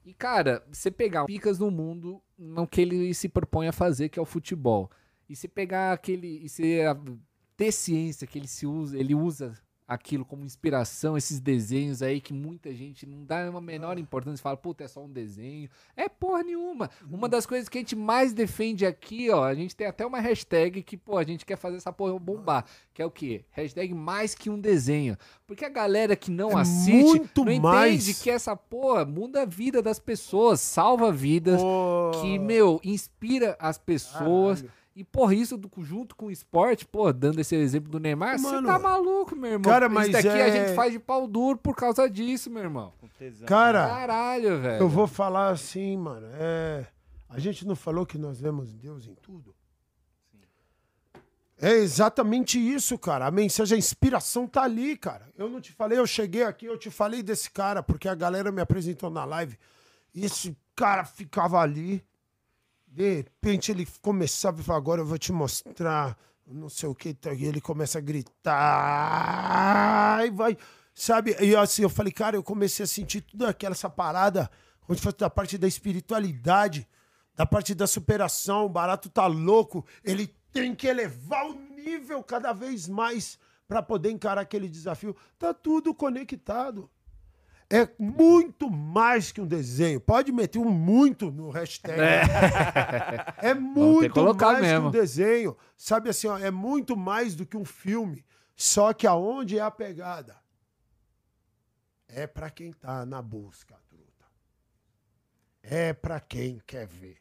[0.05, 4.19] E, cara, você pegar picas no mundo no que ele se propõe a fazer, que
[4.19, 4.91] é o futebol.
[5.29, 6.45] E você pegar aquele.
[6.45, 6.81] E você
[7.57, 9.55] ter ciência que ele se usa, ele usa
[9.93, 14.57] aquilo como inspiração, esses desenhos aí que muita gente não dá uma menor importância, fala,
[14.57, 15.69] puta, é só um desenho.
[15.97, 16.91] É porra nenhuma.
[17.11, 20.21] Uma das coisas que a gente mais defende aqui, ó, a gente tem até uma
[20.21, 22.65] hashtag que, pô, a gente quer fazer essa porra bombar,
[22.95, 23.45] que é o quê?
[23.51, 25.17] Hashtag mais que um desenho.
[25.47, 27.95] Porque a galera que não É assiste muito não mais.
[28.09, 33.57] entende que essa porra muda a vida das pessoas, salva vidas, Ô, que, meu, inspira
[33.59, 34.61] as pessoas.
[34.63, 34.82] caralho.
[34.95, 38.63] E, porra, isso do- junto com o esporte, pô, dando esse exemplo do Neymar, você
[38.63, 39.71] tá maluco, meu irmão.
[39.73, 42.63] cara, mas isso daqui a é- gente faz de pau duro por causa disso, meu
[42.63, 42.93] irmão.
[43.01, 43.47] Com tesão.
[43.47, 44.83] Cara, Caralho, velho.
[44.83, 46.27] eu vou falar assim, mano.
[46.35, 46.87] É...
[47.29, 49.55] A gente não falou que nós vemos Deus em tudo?
[51.59, 53.27] É exatamente isso, cara.
[53.27, 55.29] A mensagem, a inspiração tá ali, cara.
[55.39, 58.51] Eu não te falei, eu cheguei aqui, eu te falei desse cara, porque a galera
[58.51, 59.57] me apresentou na live.
[60.13, 62.05] E esse cara ficava ali.
[62.93, 66.17] De repente ele começava e falava, agora eu vou te mostrar
[66.47, 67.17] não sei o que.
[67.39, 68.55] E ele começa a gritar.
[70.27, 70.57] E vai.
[70.95, 71.37] Sabe?
[71.41, 74.51] E assim, eu falei, cara, eu comecei a sentir tudo aquela essa parada,
[74.89, 76.87] se fosse da parte da espiritualidade,
[77.35, 78.67] da parte da superação.
[78.67, 79.87] O barato tá louco.
[80.05, 85.17] Ele tem que elevar o nível cada vez mais para poder encarar aquele desafio.
[85.39, 86.91] Tá tudo conectado.
[87.73, 89.99] É muito mais que um desenho.
[89.99, 91.99] Pode meter um muito no hashtag.
[93.39, 94.89] É, muito colocar mais que mesmo.
[94.89, 95.57] um desenho.
[95.75, 98.27] Sabe assim, ó, é muito mais do que um filme.
[98.55, 100.37] Só que aonde é a pegada?
[102.07, 104.27] É pra quem tá na busca, truta.
[105.63, 107.17] É pra quem quer ver.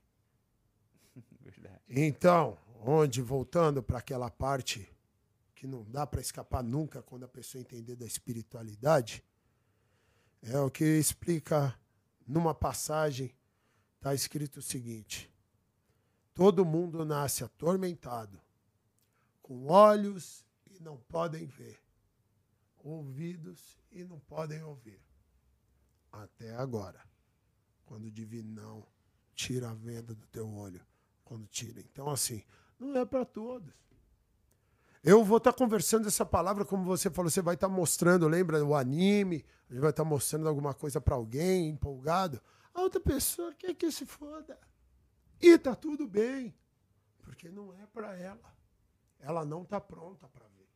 [1.40, 1.80] Verdade.
[1.88, 4.86] Então, onde, voltando para aquela parte
[5.56, 9.24] que não dá para escapar nunca quando a pessoa entender da espiritualidade,
[10.42, 11.78] é o que explica
[12.26, 13.36] numa passagem,
[13.96, 15.32] está escrito o seguinte:
[16.34, 18.40] todo mundo nasce atormentado,
[19.42, 21.80] com olhos e não podem ver,
[22.78, 25.02] ouvidos e não podem ouvir.
[26.12, 27.02] Até agora,
[27.86, 28.86] quando o divinão
[29.36, 30.86] tira a venda do teu olho
[31.32, 31.80] quando tira.
[31.80, 32.44] Então, assim,
[32.78, 33.74] não é para todos.
[35.04, 38.76] Eu vou estar conversando essa palavra, como você falou, você vai estar mostrando, lembra o
[38.76, 42.40] anime, a gente vai estar mostrando alguma coisa para alguém, empolgado.
[42.74, 44.58] A outra pessoa quer que se foda.
[45.42, 46.54] E tá tudo bem,
[47.24, 48.54] porque não é para ela.
[49.20, 50.70] ela não tá pronta para ver.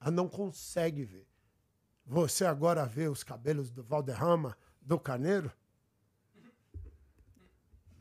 [0.00, 1.26] Ela não consegue ver.
[2.06, 5.50] Você agora vê os cabelos do Valderrama, do Carneiro?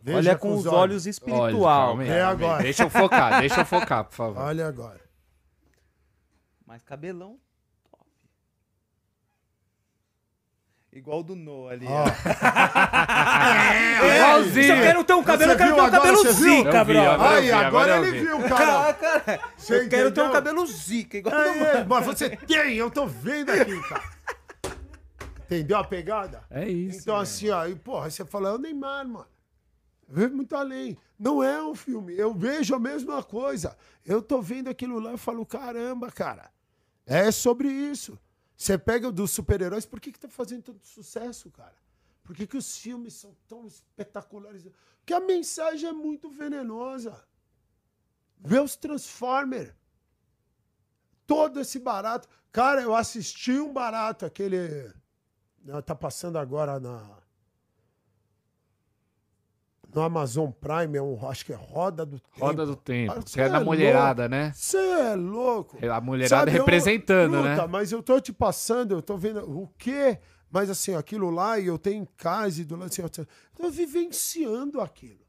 [0.01, 1.95] Veja Olha com os olhos Olha, espiritual.
[1.95, 2.21] calma É calma aí.
[2.21, 2.63] agora.
[2.63, 4.37] Deixa eu focar, deixa eu focar, por favor.
[4.41, 4.99] Olha agora.
[6.73, 7.39] Mas cabelão
[7.91, 8.03] top.
[10.91, 11.85] Igual o do Noah ali.
[11.87, 12.03] Ó.
[14.03, 14.63] É, igualzinho.
[14.63, 16.33] Se eu quero ter um cabelo, eu Você quero viu ter um agora, cabelo você
[16.33, 16.57] viu?
[16.57, 17.11] zica, Eu vi, brother.
[17.11, 18.25] agora eu Aí, vi, agora agora eu ele vi.
[18.25, 18.89] viu, cara.
[18.89, 20.31] Ah, cara, Você eu quero ter um entendeu?
[20.31, 21.69] cabelo zica, igual o do Noah.
[21.77, 24.03] É, mas você tem, eu tô vendo aqui, cara.
[25.45, 26.43] Entendeu a pegada?
[26.49, 27.01] É isso.
[27.01, 27.23] Então, velho.
[27.23, 29.27] assim, ó, e, porra, você fala, é o Neymar, mano.
[30.09, 30.97] Eu vejo muito além.
[31.19, 32.17] Não é um filme.
[32.17, 33.77] Eu vejo a mesma coisa.
[34.05, 36.51] Eu tô vendo aquilo lá e falo, caramba, cara.
[37.05, 38.17] É sobre isso.
[38.55, 41.75] Você pega dos super-heróis, por que que tá fazendo tanto sucesso, cara?
[42.23, 44.65] Por que, que os filmes são tão espetaculares?
[44.99, 47.21] Porque a mensagem é muito venenosa.
[48.39, 49.73] Vê os Transformers.
[51.27, 52.27] Todo esse barato.
[52.51, 54.93] Cara, eu assisti um barato, aquele.
[55.61, 57.22] Não, Tá passando agora na.
[59.93, 62.39] No Amazon Prime, é um, acho que é Roda do Tempo.
[62.45, 63.13] Roda do Tempo.
[63.17, 64.51] Ah, Que cê é da é mulherada, né?
[64.55, 65.77] Você é louco.
[65.85, 67.67] A mulherada Sabe, eu- representando, Puta, né?
[67.67, 70.19] Mas eu tô te passando, eu tô vendo o quê?
[70.49, 73.25] Mas assim, aquilo lá, e eu tenho em casa e do lado assim, eu tô-
[73.69, 75.21] vivenciando aquilo.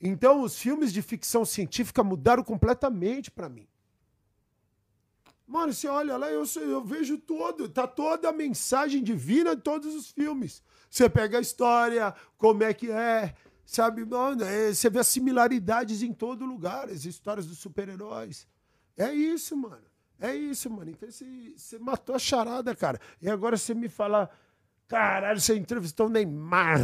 [0.00, 3.68] Então, os filmes de ficção científica mudaram completamente pra mim.
[5.46, 9.94] Mano, você olha lá, eu, eu vejo todo, tá toda a mensagem divina em todos
[9.94, 10.62] os filmes.
[10.92, 13.32] Você pega a história, como é que é,
[13.64, 14.04] sabe?
[14.04, 18.46] Mano, é, você vê as similaridades em todo lugar, as histórias dos super-heróis.
[18.94, 19.80] É isso, mano.
[20.20, 20.90] É isso, mano.
[20.90, 21.24] Então você,
[21.56, 23.00] você matou a charada, cara.
[23.22, 24.28] E agora você me fala,
[24.86, 26.78] caralho, você entrevistou o Neymar.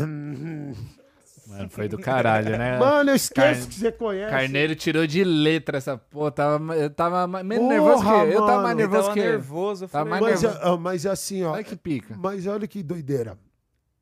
[1.46, 2.78] Mano, foi do caralho, né?
[2.80, 4.30] Mano, eu esqueço Car- que você conhece.
[4.30, 6.30] Carneiro tirou de letra essa porra.
[6.30, 8.34] Tava, eu tava mais menos Porra, nervoso que ele.
[8.34, 9.28] Eu tava mais nervoso tava que ele.
[9.30, 9.84] nervoso.
[9.84, 10.62] Eu falei, mais Mas, nervoso.
[10.62, 11.52] ah, mas assim, ó.
[11.52, 12.16] Olha que pica.
[12.18, 13.38] Mas olha que doideira.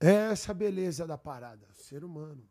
[0.01, 1.67] É essa beleza da parada.
[1.73, 2.47] Ser humano.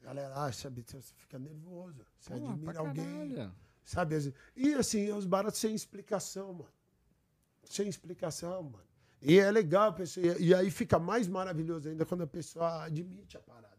[0.00, 0.84] A galera acha, sabe?
[0.86, 2.04] Você fica nervoso.
[2.18, 3.04] Você Porra, admira alguém.
[3.36, 3.54] caralho.
[3.84, 4.34] Sabe?
[4.56, 6.70] E assim, os baratos sem explicação, mano.
[7.64, 8.84] Sem explicação, mano.
[9.22, 13.36] E é legal, pessoa, e e aí fica mais maravilhoso ainda quando a pessoa admite
[13.36, 13.76] a parada.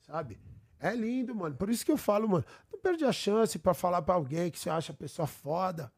[0.00, 0.38] Sabe?
[0.78, 1.56] É lindo, mano.
[1.56, 4.58] Por isso que eu falo, mano, não perde a chance pra falar pra alguém que
[4.58, 5.92] você acha a pessoa foda,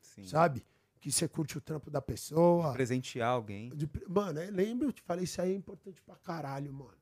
[0.00, 0.26] Sim.
[0.26, 0.64] sabe?
[1.02, 2.72] Que você curte o trampo da pessoa.
[2.72, 3.70] Presentear alguém.
[3.74, 6.94] De- mano, lembra, eu te falei, isso aí é importante pra caralho, mano.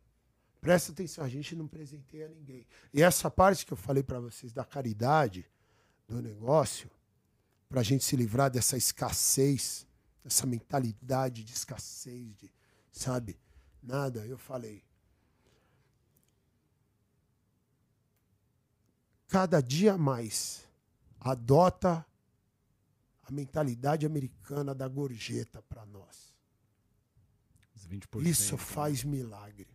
[0.58, 2.66] Presta atenção, a gente não presenteia ninguém.
[2.94, 5.46] E essa parte que eu falei pra vocês da caridade,
[6.08, 6.90] do negócio,
[7.68, 9.86] pra gente se livrar dessa escassez,
[10.24, 12.50] dessa mentalidade de escassez, de,
[12.90, 13.38] sabe?
[13.82, 14.82] Nada, eu falei.
[19.28, 20.66] Cada dia mais
[21.20, 22.04] adota
[23.30, 26.34] a mentalidade americana da gorjeta pra nós.
[27.74, 28.26] Os 20%.
[28.26, 29.68] Isso faz milagre.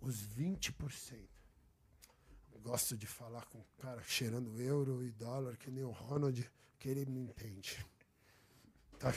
[0.00, 0.72] Os 20%.
[2.52, 6.48] Eu gosto de falar com o cara cheirando euro e dólar, que nem o Ronald,
[6.78, 7.84] que ele me entende.
[8.98, 9.12] Tá?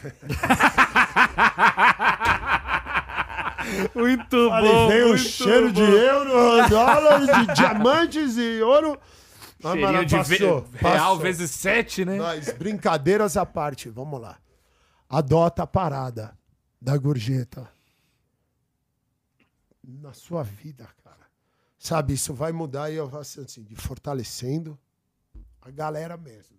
[3.93, 4.87] Muito Ali bom.
[4.87, 5.91] vem o cheiro de bom.
[5.91, 8.97] euro, dólar, de diamantes e ouro.
[9.61, 11.17] Mano, de passou, ve- real passou.
[11.19, 12.17] vezes 7, né?
[12.17, 14.39] Mas brincadeiras à parte, vamos lá.
[15.09, 16.37] Adota a parada
[16.81, 17.69] da gorjeta
[19.83, 21.27] na sua vida, cara.
[21.77, 24.77] Sabe, isso vai mudar e eu vou assim, assim, de fortalecendo
[25.61, 26.57] a galera mesmo.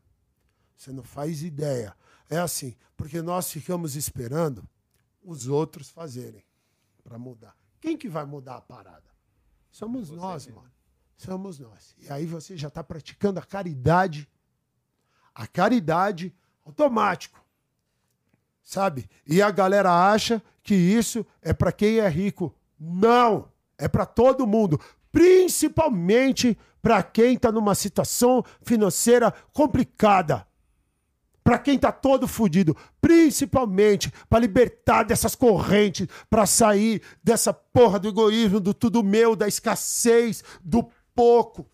[0.77, 1.95] Você não faz ideia.
[2.29, 4.67] É assim, porque nós ficamos esperando
[5.23, 6.43] os outros fazerem
[7.05, 7.55] para mudar.
[7.81, 9.05] Quem que vai mudar a parada?
[9.71, 10.71] Somos nós, mano.
[11.25, 11.95] Somos nós.
[11.99, 14.29] E aí você já está praticando a caridade
[15.35, 16.35] a caridade
[16.65, 17.43] automático.
[18.63, 19.09] Sabe?
[19.27, 22.55] E a galera acha que isso é para quem é rico.
[22.79, 23.49] Não!
[23.79, 24.79] É para todo mundo,
[25.11, 30.47] principalmente para quem está numa situação financeira complicada.
[31.43, 38.09] Para quem tá todo fudido, principalmente para libertar dessas correntes, para sair dessa porra do
[38.09, 40.91] egoísmo, do tudo meu, da escassez, do
[41.21, 41.67] pouco.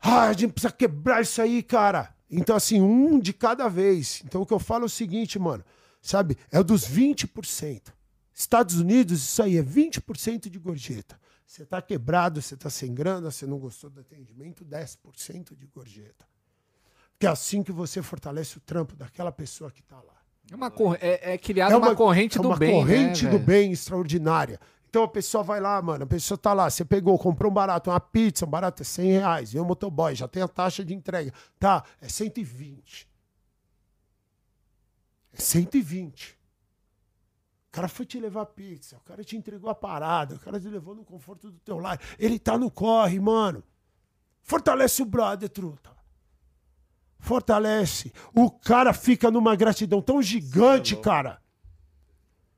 [0.00, 2.14] Ah, a gente precisa quebrar isso aí, cara.
[2.30, 4.22] Então, assim, um de cada vez.
[4.24, 5.62] Então, o que eu falo é o seguinte, mano.
[6.00, 6.38] Sabe?
[6.50, 7.92] É o dos 20%.
[8.32, 11.20] Estados Unidos, isso aí é 20% de gorjeta.
[11.46, 16.26] Você tá quebrado, você tá sem grana, você não gostou do atendimento, 10% de gorjeta.
[17.12, 20.20] Porque é assim que você fortalece o trampo daquela pessoa que tá lá.
[20.50, 20.98] É, uma cor...
[21.00, 22.72] é, é criada uma, corrente é do uma bem.
[22.72, 24.58] corrente né, do bem extraordinária.
[24.94, 27.90] Então a pessoa vai lá, mano, a pessoa tá lá, você pegou, comprou um barato,
[27.90, 30.94] uma pizza, um barato é 100 reais, vem o motoboy, já tem a taxa de
[30.94, 31.32] entrega.
[31.58, 33.08] Tá, é 120.
[35.32, 36.38] É 120.
[37.66, 40.68] O cara foi te levar pizza, o cara te entregou a parada, o cara te
[40.68, 42.00] levou no conforto do teu lar.
[42.16, 43.64] Ele tá no corre, mano.
[44.42, 45.90] Fortalece o brother, truta.
[47.18, 48.12] Fortalece.
[48.32, 51.42] O cara fica numa gratidão tão gigante, cara.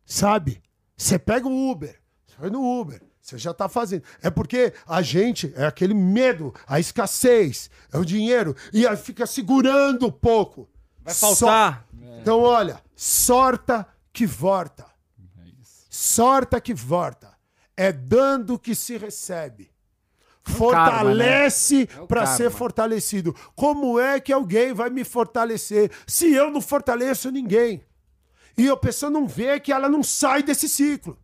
[0.05, 0.63] Sabe?
[0.95, 1.99] Você pega o Uber,
[2.39, 4.03] vai no Uber, você já tá fazendo.
[4.23, 9.27] É porque a gente, é aquele medo, a escassez, é o dinheiro, e aí fica
[9.27, 10.69] segurando um pouco.
[11.03, 11.87] Vai faltar.
[12.21, 14.87] Então, olha, sorta que volta.
[15.89, 17.35] Sorta que volta.
[17.77, 19.71] É dando que se recebe.
[20.43, 22.37] Fortalece É o para karma.
[22.37, 23.35] ser fortalecido.
[23.55, 27.83] Como é que alguém vai me fortalecer se eu não fortaleço ninguém?
[28.57, 31.19] E a pessoa não vê que ela não sai desse ciclo.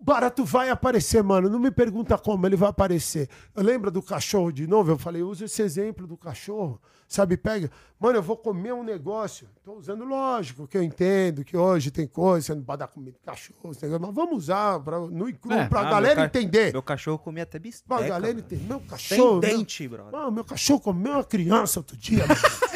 [0.00, 1.48] Barato vai aparecer, mano.
[1.50, 3.28] Não me pergunta como ele vai aparecer.
[3.54, 4.92] Eu lembro do cachorro de novo.
[4.92, 6.80] Eu falei, usa esse exemplo do cachorro.
[7.08, 7.70] Sabe, pega.
[7.98, 9.48] Mano, eu vou comer um negócio.
[9.64, 13.16] Tô usando, lógico, que eu entendo que hoje tem coisa, você não pode dar comida
[13.24, 16.70] pro cachorro, mas vamos usar pra, no cru, É, pra Ah, galera meu entender.
[16.72, 17.96] Meu cachorro comia até Pra bisteca.
[18.02, 18.38] galera mano.
[18.40, 18.64] entender.
[18.68, 19.30] Meu Tem cachorro.
[19.32, 20.12] meu- dente, brother.
[20.12, 22.24] Mano, meu cachorro comeu uma criança outro dia,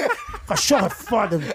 [0.49, 1.53] cachorro é foda, mano.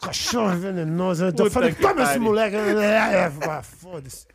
[0.00, 1.24] Cachorro é venenoso.
[1.26, 2.56] Eu Puta falei, toma esse moleque.
[2.56, 2.70] É,
[3.14, 4.26] é, ah, Foda-se.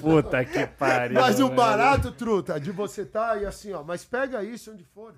[0.00, 1.20] Puta que pariu.
[1.20, 1.56] Mas o velho.
[1.56, 3.82] barato, truta, de você tá e assim, ó.
[3.82, 5.14] Mas pega isso onde for.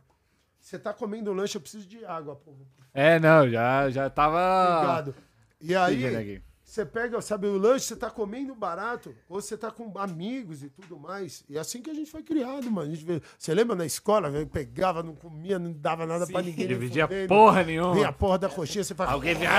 [0.60, 2.52] Você tá comendo lanche, eu preciso de água, pô.
[2.92, 4.78] É, não, já, já tava.
[4.78, 5.14] Obrigado.
[5.60, 6.42] E aí.
[6.76, 10.68] Você pega, sabe, o lanche, você tá comendo barato, ou você tá com amigos e
[10.68, 11.42] tudo mais.
[11.48, 12.92] E é assim que a gente foi criado, mano.
[12.92, 16.68] A gente você lembra na escola, velho, pegava, não comia, não dava nada pra ninguém.
[16.68, 17.28] Dividia fudendo.
[17.28, 18.12] porra Vem a nenhuma.
[18.12, 19.10] porra da coxinha, você faz.
[19.10, 19.50] Alguém vinha.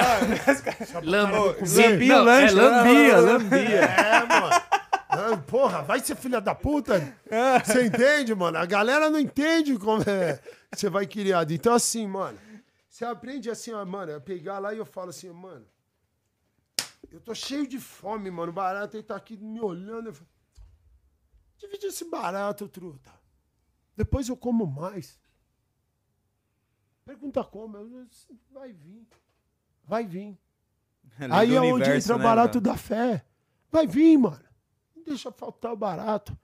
[1.04, 2.54] Lambia o lanche.
[2.54, 3.82] É, lambia, lambia.
[3.82, 4.62] É, mano.
[5.10, 7.02] Ah, Porra, vai ser filha da puta.
[7.66, 8.60] Você entende, mano?
[8.60, 10.40] A galera não entende como é.
[10.72, 11.52] Você vai criado.
[11.52, 12.38] Então, assim, mano,
[12.88, 15.66] você aprende assim, ó, mano, a pegar lá e eu falo assim, mano,
[17.18, 18.52] eu tô cheio de fome, mano.
[18.52, 20.10] O barato ele tá aqui me olhando.
[20.10, 20.30] Eu falo,
[21.58, 23.12] Divide esse barato, truta.
[23.96, 25.20] Depois eu como mais.
[27.04, 27.78] Pergunta como.
[27.78, 28.08] Eu,
[28.52, 29.08] vai vir.
[29.84, 30.38] Vai vir.
[31.20, 32.74] Lei Aí é onde entra o né, barato brother?
[32.74, 33.26] da fé.
[33.72, 34.44] Vai vir, mano.
[34.96, 36.38] Não deixa faltar o barato.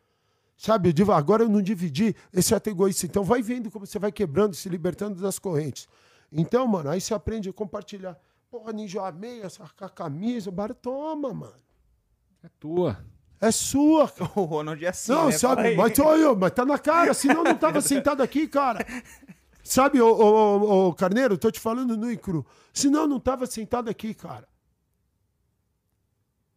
[0.57, 3.05] Sabe, eu digo, agora eu não dividi esse ato egoísta.
[3.05, 5.87] Então vai vendo como você vai quebrando, se libertando das correntes.
[6.31, 8.19] Então, mano, aí você aprende a compartilhar.
[8.53, 11.55] Porra, ninja eu amei essa ca- camisa, o barato toma, mano.
[12.43, 13.03] É tua.
[13.41, 14.29] É sua, cara.
[14.39, 15.31] O Ronald é assim, Não, né?
[15.31, 18.85] Sabe, mas, olha, mas tá na cara, senão não tava sentado aqui, cara.
[19.63, 22.45] Sabe, ô, ô, ô, ô, Carneiro, tô te falando nu e cru.
[22.71, 24.47] Senão não tava sentado aqui, cara.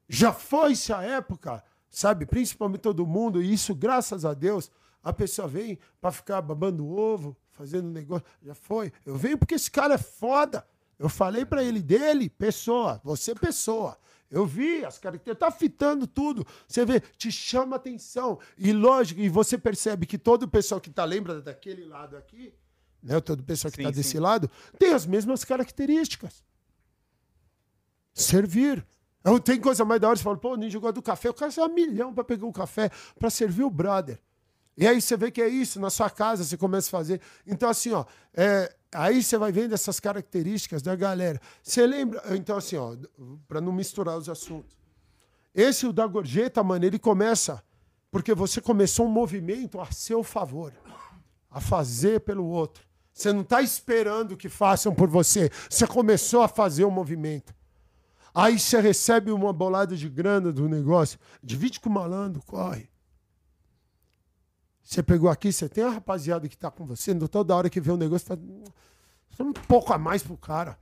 [0.07, 4.71] Já foi-se a época, sabe, principalmente todo mundo, e isso, graças a Deus,
[5.03, 8.27] a pessoa vem pra ficar babando ovo, fazendo negócio.
[8.43, 8.93] Já foi.
[9.07, 10.63] Eu venho porque esse cara é foda.
[10.99, 13.99] Eu falei pra ele dele, pessoa, você pessoa.
[14.31, 16.45] Eu vi as características, tá fitando tudo.
[16.67, 18.39] Você vê, te chama atenção.
[18.59, 22.53] E lógico, e você percebe que todo o pessoal que tá, lembra daquele lado aqui,
[23.03, 23.21] né?
[23.21, 23.95] Todo o pessoal que Sim, tá sim.
[23.97, 26.45] desse lado, tem as mesmas características.
[28.13, 28.85] Servir.
[29.23, 31.35] Eu, tem coisa mais da hora, você fala, pô, o ninja gosta do café, o
[31.35, 34.21] cara sai um milhão pra pegar um café, pra servir o brother.
[34.77, 37.21] E aí você vê que é isso, na sua casa você começa a fazer.
[37.47, 41.41] Então, assim, ó, é, aí você vai vendo essas características da galera.
[41.63, 42.97] Você lembra, então, assim, ó,
[43.47, 44.77] pra não misturar os assuntos.
[45.55, 47.63] Esse, o da gorjeta, mano, ele começa
[48.11, 50.73] porque você começou um movimento a seu favor,
[51.51, 52.87] a fazer pelo outro.
[53.13, 55.51] Você não está esperando que façam por você.
[55.69, 57.55] Você começou a fazer o movimento.
[58.35, 62.89] Aí você recebe uma bolada de grana do negócio, divide com o malandro, corre.
[64.87, 67.81] Você pegou aqui, você tem a rapaziada que está com você, não toda hora que
[67.81, 68.63] vê um negócio, "Hum,
[69.41, 70.79] um pouco a mais pro cara.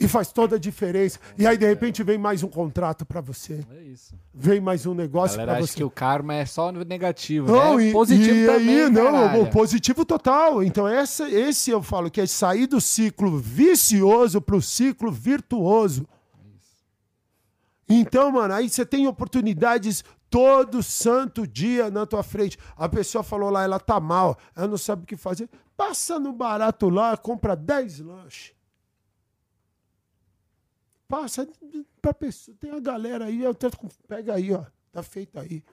[0.00, 1.18] E faz toda a diferença.
[1.36, 3.62] E aí, de repente, vem mais um contrato para você.
[3.70, 4.14] É isso.
[4.32, 5.74] Vem mais um negócio para você.
[5.74, 7.88] que o karma é só negativo, Não, né?
[7.88, 9.42] e, Positivo e também, aí, não, caralho.
[9.42, 10.62] o positivo total.
[10.62, 16.08] Então, essa, esse eu falo que é sair do ciclo vicioso pro ciclo virtuoso.
[17.88, 22.58] Então, mano, aí você tem oportunidades todo santo dia na tua frente.
[22.76, 25.48] A pessoa falou lá, ela tá mal, ela não sabe o que fazer.
[25.76, 28.52] Passa no barato lá, compra 10 lanches.
[31.06, 31.48] Passa
[32.02, 32.56] pra pessoa.
[32.60, 34.64] Tem a galera aí, eu com- pega aí, ó.
[34.92, 35.64] Tá feito aí.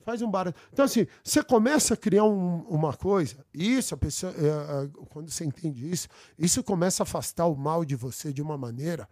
[0.00, 0.58] Faz um barato.
[0.72, 5.30] Então, assim, você começa a criar um- uma coisa, isso, a pessoa, é, é, quando
[5.30, 9.08] você entende isso, isso começa a afastar o mal de você de uma maneira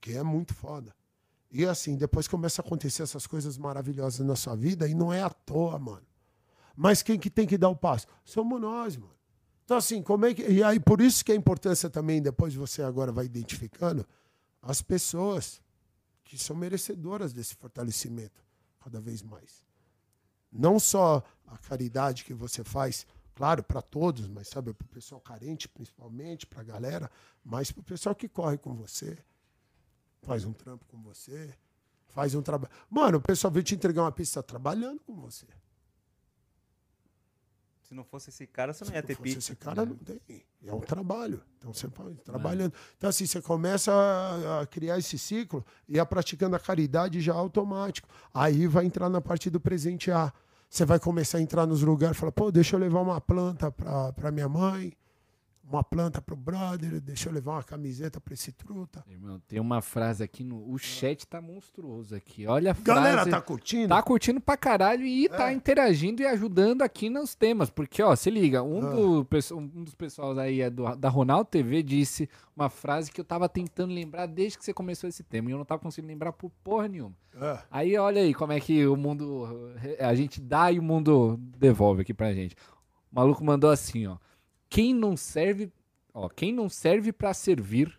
[0.00, 0.94] que é muito foda.
[1.50, 5.22] E assim, depois começa a acontecer essas coisas maravilhosas na sua vida, e não é
[5.22, 6.06] à toa, mano.
[6.76, 8.06] Mas quem que tem que dar o passo?
[8.24, 9.14] Somos nós, mano.
[9.64, 10.42] Então, assim, como é que.
[10.42, 14.06] E aí, por isso que a importância também, depois você agora vai identificando,
[14.62, 15.60] as pessoas
[16.24, 18.44] que são merecedoras desse fortalecimento
[18.80, 19.64] cada vez mais.
[20.52, 25.20] Não só a caridade que você faz, claro, para todos, mas sabe, para o pessoal
[25.20, 27.10] carente, principalmente, para a galera,
[27.44, 29.18] mas para o pessoal que corre com você,
[30.26, 31.54] faz um trampo com você,
[32.08, 32.72] faz um trabalho.
[32.90, 35.46] Mano, o pessoal veio te entregar uma pista trabalhando com você.
[37.82, 39.52] Se não fosse esse cara, você não ia Se ter não fosse pizza.
[39.52, 40.20] Esse cara não tem.
[40.64, 41.40] É um trabalho.
[41.56, 42.74] Então você vai trabalhando.
[42.98, 43.92] Então, assim, você começa
[44.60, 48.08] a, criar esse ciclo e a praticando a caridade já automático.
[48.34, 50.34] Aí vai entrar na parte do presentear.
[50.68, 53.70] Você vai começar a entrar nos lugares e falar, pô, deixa eu levar uma planta
[53.70, 54.92] pra minha mãe,
[55.68, 59.04] uma planta pro brother, deixa eu levar uma camiseta pra esse truta.
[59.08, 60.70] Irmão, tem uma frase aqui no.
[60.70, 62.46] O chat tá monstruoso aqui.
[62.46, 63.00] Olha a frase.
[63.00, 63.88] Galera, tá curtindo?
[63.88, 65.54] Tá curtindo pra caralho e tá É.
[65.54, 67.68] interagindo e ajudando aqui nos temas.
[67.68, 68.90] Porque, ó, se liga, um, Ah.
[68.92, 73.24] do, um dos pessoal aí é do- da Ronaldo TV disse uma frase que eu
[73.24, 75.50] tava tentando lembrar desde que você começou esse tema.
[75.50, 77.14] E eu não tava conseguindo lembrar por porra nenhuma.
[77.34, 77.58] É.
[77.70, 79.46] Aí olha aí como é que o mundo.
[79.98, 82.54] A gente dá e o mundo devolve aqui pra gente.
[83.10, 84.16] O maluco mandou assim, ó.
[84.68, 85.70] Quem não serve.
[86.12, 87.92] Ó, quem não serve pra servir,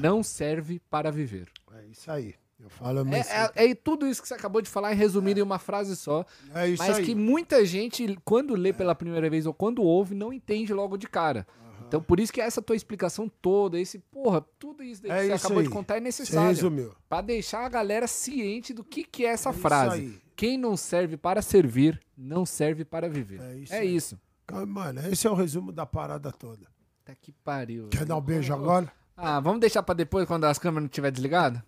[0.00, 1.48] não serve para viver.
[1.74, 2.34] É isso aí.
[2.60, 3.20] Eu falo É,
[3.64, 6.26] é, é tudo isso que você acabou de falar, resumido em uma frase só.
[6.54, 7.04] é isso mas aí.
[7.04, 11.06] que muita gente, quando lê pela primeira vez ou quando ouve, não entende logo de
[11.06, 11.46] cara.
[11.86, 15.20] Então, por isso que essa tua explicação toda, esse, porra, tudo isso daí É que
[15.28, 15.64] você isso acabou aí.
[15.66, 16.48] de contar é Você necessário.
[16.48, 16.94] resumiu.
[17.08, 20.20] Pra deixar a galera ciente do que, que é essa É frase.
[20.36, 23.40] Quem não serve para servir, não serve para viver.
[23.40, 24.20] É isso É isso.
[24.66, 26.66] Mano, esse é o resumo da parada toda.
[27.04, 27.88] Tá que pariu.
[27.88, 28.90] Quer dar um beijo agora?
[29.16, 31.60] Ah, vamos deixar pra depois, quando as câmeras não estiver desligadas?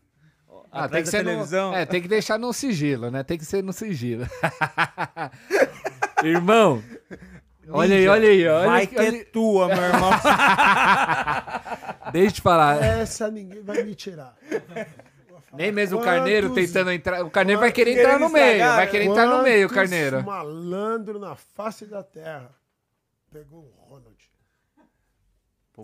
[0.72, 1.70] Ah, Atrás tem que ser televisão.
[1.72, 3.24] No, é, tem que deixar no sigilo, né?
[3.24, 4.24] Tem que ser no sigilo.
[6.22, 6.82] Irmão,
[7.68, 8.46] olha aí, olha aí.
[8.46, 10.10] Olha, Vai que olha, é tua, meu irmão.
[12.12, 12.82] Deixa eu te falar.
[12.82, 14.36] Essa ninguém vai me tirar.
[15.52, 17.24] Nem mesmo o Quantos- carneiro tentando entrar.
[17.24, 18.64] O carneiro vai querer entrar no meio.
[18.64, 20.22] Vai querer entrar no meio, o Quantos carneiro.
[20.24, 22.50] malandro na face da terra.
[23.30, 24.16] Pegou o Ronald.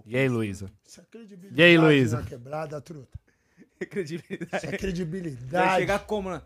[0.05, 0.71] E aí, Luísa?
[0.87, 2.23] Isso é credibilidade E aí, Luísa?
[2.23, 3.19] quebrada, truta.
[3.91, 4.57] Credibilidade.
[4.57, 5.77] Isso é Vai credibilidade.
[5.81, 6.43] chegar como, né?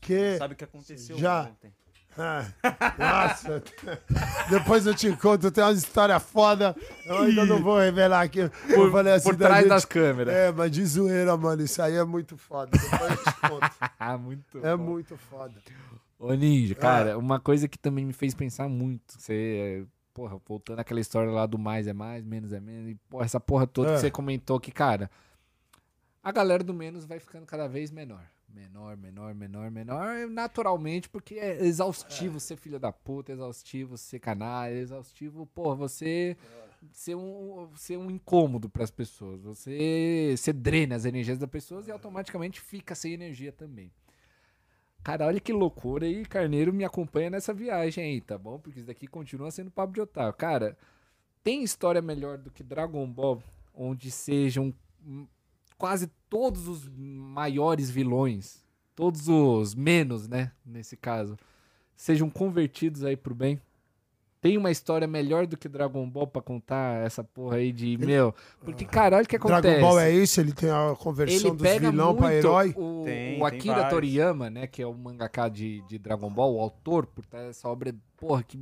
[0.00, 0.36] Que...
[0.38, 1.42] Sabe o que aconteceu Já.
[1.44, 1.72] ontem?
[2.18, 2.44] Ah,
[2.98, 3.62] nossa.
[4.50, 6.76] Depois eu te conto, tem umas histórias foda.
[7.06, 8.40] Eu ainda não vou revelar aqui.
[8.40, 10.34] Eu falei assim Por da trás gente- das câmeras.
[10.34, 11.62] É, mas de zoeira, mano.
[11.62, 12.70] Isso aí é muito foda.
[12.78, 13.70] Depois eu te conto.
[13.98, 14.82] Ah, muito É bom.
[14.84, 15.54] muito foda.
[16.18, 19.14] Ô, Ninja, cara, uma coisa que também me fez pensar muito.
[19.18, 22.90] Você, é, porra, voltando àquela história lá do mais é mais, menos é menos.
[22.90, 23.94] E, porra, essa porra toda É.
[23.94, 25.10] que você comentou que, cara,
[26.22, 28.24] a galera do menos vai ficando cada vez menor.
[28.48, 34.18] Menor, menor, menor, menor, naturalmente, porque é exaustivo ser filho da puta, é exaustivo ser
[34.18, 36.36] canalha, é exaustivo, porra, você
[36.90, 39.40] ser um, ser um incômodo pras pessoas.
[39.42, 43.90] Você, você drena as energias das pessoas e automaticamente fica sem energia também.
[45.02, 48.58] Cara, olha que loucura e Carneiro me acompanha nessa viagem aí, tá bom?
[48.58, 50.32] Porque isso daqui continua sendo papo de otário.
[50.32, 50.78] Cara,
[51.42, 53.42] tem história melhor do que Dragon Ball,
[53.74, 54.72] onde sejam
[55.76, 58.64] quase todos os maiores vilões,
[58.94, 61.36] todos os menos, né, nesse caso,
[61.96, 63.60] sejam convertidos aí pro bem?
[64.42, 68.34] Tem uma história melhor do que Dragon Ball pra contar essa porra aí de, meu...
[68.64, 69.62] Porque, cara, olha o que acontece.
[69.62, 70.40] Dragon Ball é isso?
[70.40, 72.74] Ele tem a conversão Ele dos vilão pra herói?
[72.76, 73.90] O, Tem, o tem Akira vários.
[73.90, 77.68] Toriyama, né, que é o mangaka de, de Dragon Ball, o autor por trás dessa
[77.68, 78.58] obra, porra, que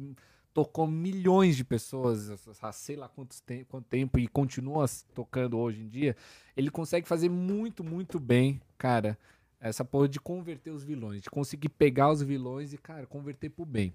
[0.52, 4.84] tocou milhões de pessoas, há sei lá quantos tem, quanto tempo e continua
[5.14, 6.14] tocando hoje em dia,
[6.54, 9.16] ele consegue fazer muito, muito bem, cara,
[9.58, 13.64] essa porra de converter os vilões, de conseguir pegar os vilões e, cara, converter pro
[13.64, 13.94] bem.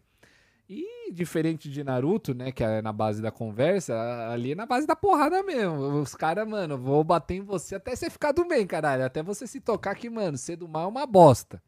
[0.67, 3.93] E diferente de Naruto, né, que é na base da conversa,
[4.31, 6.01] ali é na base da porrada mesmo.
[6.01, 9.05] Os caras, mano, vou bater em você até você ficar do bem, caralho.
[9.05, 11.61] Até você se tocar que, mano, ser do mal é uma bosta.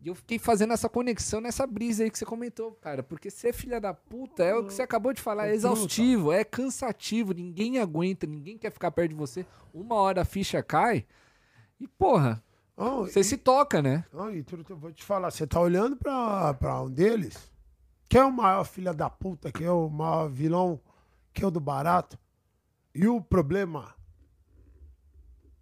[0.00, 3.02] E eu fiquei fazendo essa conexão nessa brisa aí que você comentou, cara.
[3.02, 6.44] Porque ser filha da puta é o que você acabou de falar, é exaustivo, é
[6.44, 9.44] cansativo, ninguém aguenta, ninguém quer ficar perto de você.
[9.74, 11.04] Uma hora a ficha cai
[11.78, 12.42] e, porra,
[12.78, 14.04] Oh, você se toca, né?
[14.12, 17.50] Não, e truta, eu vou te falar, você tá olhando pra, pra um deles,
[18.08, 20.80] que é o maior filho da puta, que é o maior vilão,
[21.32, 22.18] que é o do barato.
[22.94, 23.94] E o problema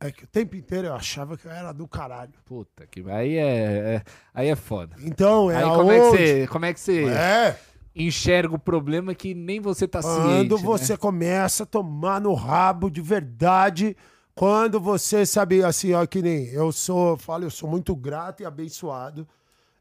[0.00, 2.32] É que o tempo inteiro eu achava que eu era do caralho.
[2.44, 4.94] Puta, que aí é, é- aí é foda.
[5.00, 5.76] Então, é aí aonde...
[5.78, 7.58] como é que você, como é que você É,
[7.94, 10.62] enxerga o problema que nem você tá ciente, quando né?
[10.62, 13.96] você começa a tomar no rabo de verdade,
[14.34, 18.42] quando você sabe, assim, ó, que nem eu sou, eu falo, eu sou muito grato
[18.42, 19.26] e abençoado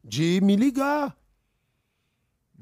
[0.03, 1.16] de me ligar.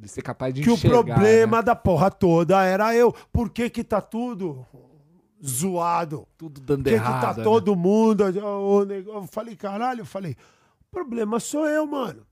[0.02, 1.64] De ser capaz de que o enxergar, problema né?
[1.64, 3.14] da porra toda era eu.
[3.32, 4.66] Por que que tá tudo
[5.46, 6.28] zoado?
[6.38, 7.20] tudo dando Por que, errado.
[7.20, 7.44] que tá né?
[7.44, 8.24] todo mundo.
[8.24, 10.36] o Eu falei, caralho, eu falei,
[10.80, 12.26] o problema sou eu, mano.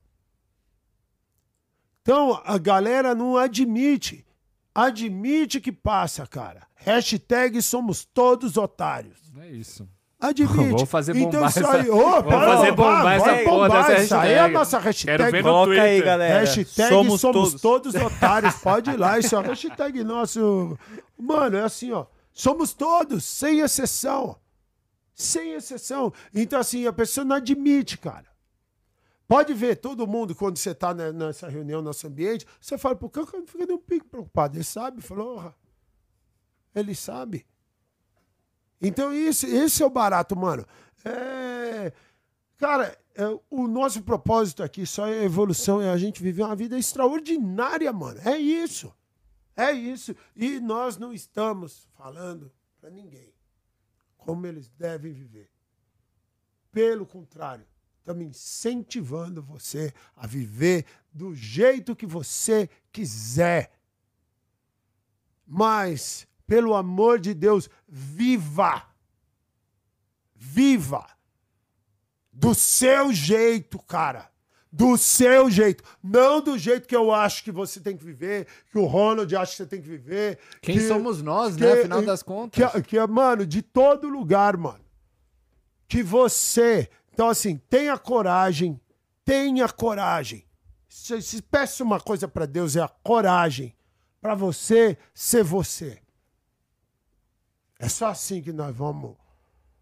[2.02, 4.26] Então, a galera não admite.
[4.74, 6.66] Admite que passa, cara.
[6.74, 9.32] Hashtag somos todos otários.
[9.38, 9.88] É isso.
[10.20, 10.54] Admite.
[10.70, 11.88] Vamos fazer então bombar isso essa- aí.
[11.90, 15.16] Ô, Vamos para, fazer bombar essa porra bombar Isso aí é a nossa hashtag.
[15.18, 16.04] Quero ver no Coloca aí, Twitter.
[16.04, 16.40] galera.
[16.40, 17.60] Hashtag somos, somos todos.
[17.62, 17.94] todos.
[17.94, 18.54] otários.
[18.56, 19.18] Pode ir lá.
[19.18, 20.78] Isso é uma hashtag nosso.
[21.18, 22.04] Mano, é assim, ó.
[22.32, 24.36] Somos todos, sem exceção.
[25.14, 26.12] Sem exceção.
[26.34, 28.26] Então, assim, a pessoa não admite, cara.
[29.26, 33.10] Pode ver, todo mundo, quando você tá ne- nessa reunião, nosso ambiente, você fala, por
[33.10, 34.56] que cara não fica nem um pico preocupado?
[34.56, 35.54] Ele sabe, falou,
[36.74, 37.46] ele sabe.
[38.80, 40.66] Então, isso, esse é o barato, mano.
[41.04, 41.92] É...
[42.56, 46.78] Cara, é, o nosso propósito aqui só é evolução, é a gente viver uma vida
[46.78, 48.20] extraordinária, mano.
[48.24, 48.94] É isso.
[49.56, 50.14] É isso.
[50.34, 52.50] E nós não estamos falando
[52.80, 53.34] pra ninguém
[54.16, 55.50] como eles devem viver.
[56.70, 57.66] Pelo contrário,
[57.98, 63.72] estamos incentivando você a viver do jeito que você quiser.
[65.46, 68.82] Mas, pelo amor de Deus, viva!
[70.34, 71.06] Viva!
[72.32, 74.28] Do seu jeito, cara.
[74.72, 75.84] Do seu jeito.
[76.02, 79.52] Não do jeito que eu acho que você tem que viver, que o Ronald acha
[79.52, 80.40] que você tem que viver.
[80.60, 81.72] Quem que- somos nós, que- né?
[81.72, 82.72] Afinal das contas.
[82.72, 84.84] que, que, é, mano, de todo lugar, mano.
[85.86, 86.90] Que você.
[87.12, 88.80] Então, assim, tenha coragem.
[89.24, 90.44] Tenha coragem.
[90.88, 93.72] Se, se peça uma coisa pra Deus, é a coragem.
[94.20, 96.00] Pra você ser você.
[97.80, 99.16] É só assim que nós vamos,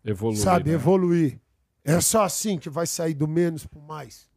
[0.05, 0.39] Evoluir.
[0.41, 0.77] sabe, né?
[0.77, 1.41] evoluir.
[1.85, 4.28] É só assim que vai sair do menos pro mais.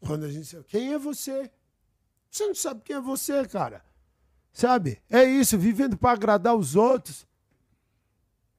[0.00, 0.56] Quando a gente.
[0.64, 1.50] Quem é você?
[2.30, 3.82] Você não sabe quem é você, cara.
[4.52, 5.00] Sabe?
[5.08, 7.26] É isso, vivendo para agradar os outros.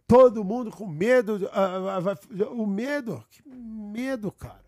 [0.08, 1.48] Todo mundo com medo.
[1.54, 2.18] ah, ah, vai-
[2.50, 4.66] o medo, que medo, cara.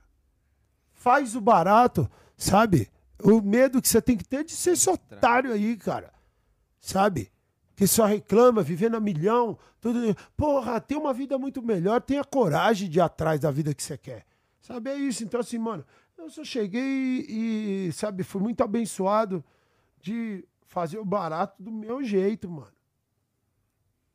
[0.93, 2.89] Faz o barato, sabe?
[3.21, 6.13] O medo que você tem que ter de ser esse otário aí, cara.
[6.79, 7.31] Sabe?
[7.75, 9.57] Que só reclama, vivendo a milhão.
[9.81, 9.99] Tudo.
[10.37, 12.01] Porra, tem uma vida muito melhor.
[12.01, 14.25] Tenha coragem de ir atrás da vida que você quer.
[14.61, 14.91] Sabe?
[14.91, 15.23] É isso.
[15.23, 15.85] Então, assim, mano,
[16.17, 19.43] eu só cheguei e, sabe, fui muito abençoado
[19.99, 22.73] de fazer o barato do meu jeito, mano.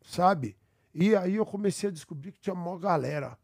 [0.03, 0.57] Sabe?
[0.95, 3.39] E aí eu comecei a descobrir que tinha uma galera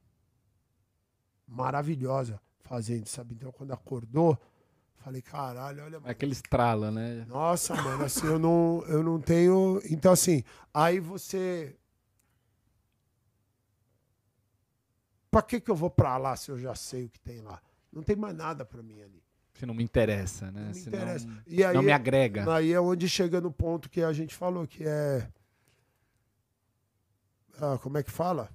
[1.46, 3.34] maravilhosa fazendo, sabe?
[3.34, 4.38] Então quando acordou,
[5.04, 6.00] falei, caralho, olha.
[6.04, 7.26] É aquele estrala, né?
[7.28, 9.80] Nossa, mano, assim, eu não, eu não tenho.
[9.90, 10.42] Então, assim,
[10.72, 11.76] aí você.
[15.30, 17.60] Pra que que eu vou pra lá se eu já sei o que tem lá?
[17.92, 19.22] Não tem mais nada pra mim ali.
[19.54, 20.66] Se não me interessa, né?
[20.66, 21.28] Não me interessa.
[21.46, 22.52] E aí, não me agrega.
[22.52, 25.30] Aí é onde chega no ponto que a gente falou, que é.
[27.60, 28.50] Ah, como é que fala?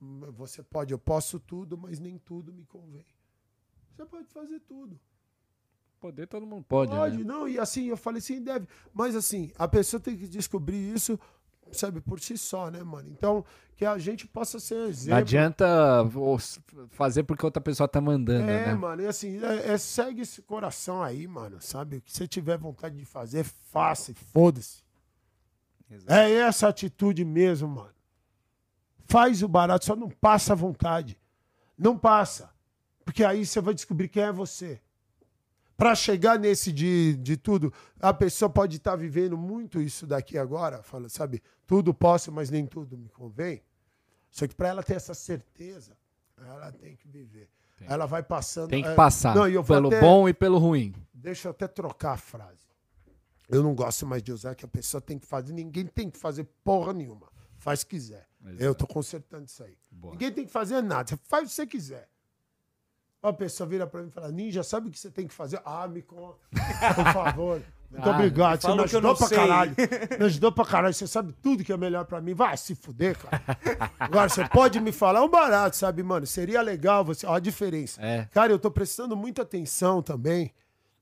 [0.00, 3.06] Você pode, eu posso tudo, mas nem tudo me convém.
[3.94, 4.98] Você pode fazer tudo.
[6.00, 7.24] Poder todo mundo pode, Pode, né?
[7.24, 8.66] não, e assim, eu falei assim, deve.
[8.94, 11.18] Mas assim, a pessoa tem que descobrir isso,
[11.72, 13.08] sabe, por si só, né, mano?
[13.10, 13.44] Então,
[13.74, 15.10] que a gente possa ser exemplo.
[15.10, 15.66] Não adianta
[16.90, 18.74] fazer porque outra pessoa tá mandando, É, né?
[18.74, 21.96] mano, e assim, é, é- segue esse coração aí, mano, sabe?
[21.96, 24.82] O que você tiver vontade de fazer, faça e foda-se.
[26.06, 27.94] É essa atitude mesmo, mano.
[29.06, 31.18] Faz o barato, só não passa a vontade.
[31.76, 32.50] Não passa.
[33.04, 34.80] Porque aí você vai descobrir quem é você.
[35.78, 40.82] Pra chegar nesse de, de tudo, a pessoa pode estar vivendo muito isso daqui agora,
[40.82, 41.40] fala, sabe?
[41.68, 43.62] Tudo posso, mas nem tudo me convém.
[44.28, 45.96] Só que pra ela ter essa certeza,
[46.36, 47.48] ela tem que viver.
[47.82, 48.70] Ela vai passando.
[48.70, 49.36] Tem que é, passar.
[49.36, 50.92] Não, pelo até- bom e pelo ruim.
[51.14, 52.66] Deixa eu até trocar a frase.
[53.48, 55.52] Eu não gosto mais de usar que a pessoa tem que fazer.
[55.52, 57.28] Ninguém tem que fazer porra nenhuma.
[57.56, 58.26] Faz o que quiser.
[58.58, 59.78] Eu tô consertando isso aí.
[59.92, 60.12] Boa.
[60.12, 61.08] Ninguém tem que fazer nada.
[61.08, 62.08] Você faz o que você quiser.
[63.22, 65.60] A pessoa vira pra mim e fala: Ninja, sabe o que você tem que fazer?
[65.64, 66.38] Ah, me conta.
[66.94, 67.62] Por favor.
[67.90, 68.60] Muito Ah, obrigado.
[68.60, 69.38] Você me ajudou pra sei.
[69.38, 69.74] caralho.
[70.20, 70.92] Me ajudou pra caralho.
[70.92, 72.34] Você sabe tudo que é melhor pra mim.
[72.34, 73.42] Vai se fuder, cara.
[73.98, 76.26] Agora, você pode me falar um barato, sabe, mano?
[76.26, 77.26] Seria legal você.
[77.26, 77.98] Olha a diferença.
[78.04, 78.26] É.
[78.30, 80.52] Cara, eu tô prestando muita atenção também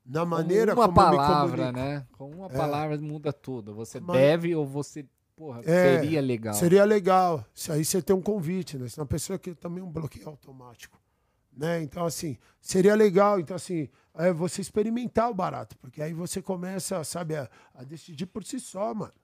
[0.07, 1.77] na Com maneira uma como eu me palavra, comunico.
[1.81, 2.07] né?
[2.13, 3.75] Com uma palavra muda tudo.
[3.75, 5.05] Você Mas- deve ou você
[5.35, 6.55] porra, É, seria legal.
[6.55, 7.45] Seria legal.
[7.53, 8.89] Se aí você tem um convite, né?
[8.89, 10.97] Se uma pessoa que também é um bloqueio automático.
[11.57, 11.83] Né?
[11.83, 13.41] Então, assim, seria legal.
[13.41, 15.77] Então, assim, é você experimentar o barato.
[15.79, 19.15] Porque aí você começa, sabe, a, a decidir por si só, mano.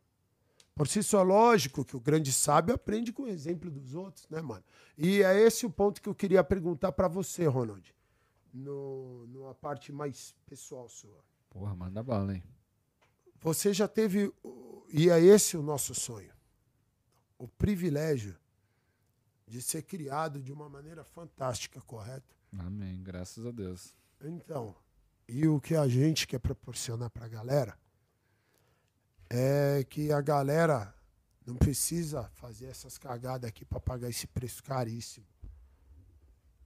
[0.75, 4.41] Por si só, lógico que o grande sábio aprende com o exemplo dos outros, né,
[4.41, 4.65] mano?
[4.97, 7.95] E é esse o ponto que eu queria perguntar pra você, Ronald.
[8.55, 11.23] No, numa parte mais pessoal sua.
[11.51, 12.43] Porra, manda bala, hein?
[13.43, 14.33] Você já teve,
[14.89, 16.33] e é esse o nosso sonho,
[17.39, 18.37] o privilégio
[19.53, 22.35] de ser criado de uma maneira fantástica, correto?
[22.59, 23.95] Amém, graças a Deus.
[24.19, 24.75] Então,
[25.29, 27.79] e o que a gente quer proporcionar para a galera
[29.29, 30.95] é que a galera
[31.45, 35.27] não precisa fazer essas cagadas aqui para pagar esse preço caríssimo.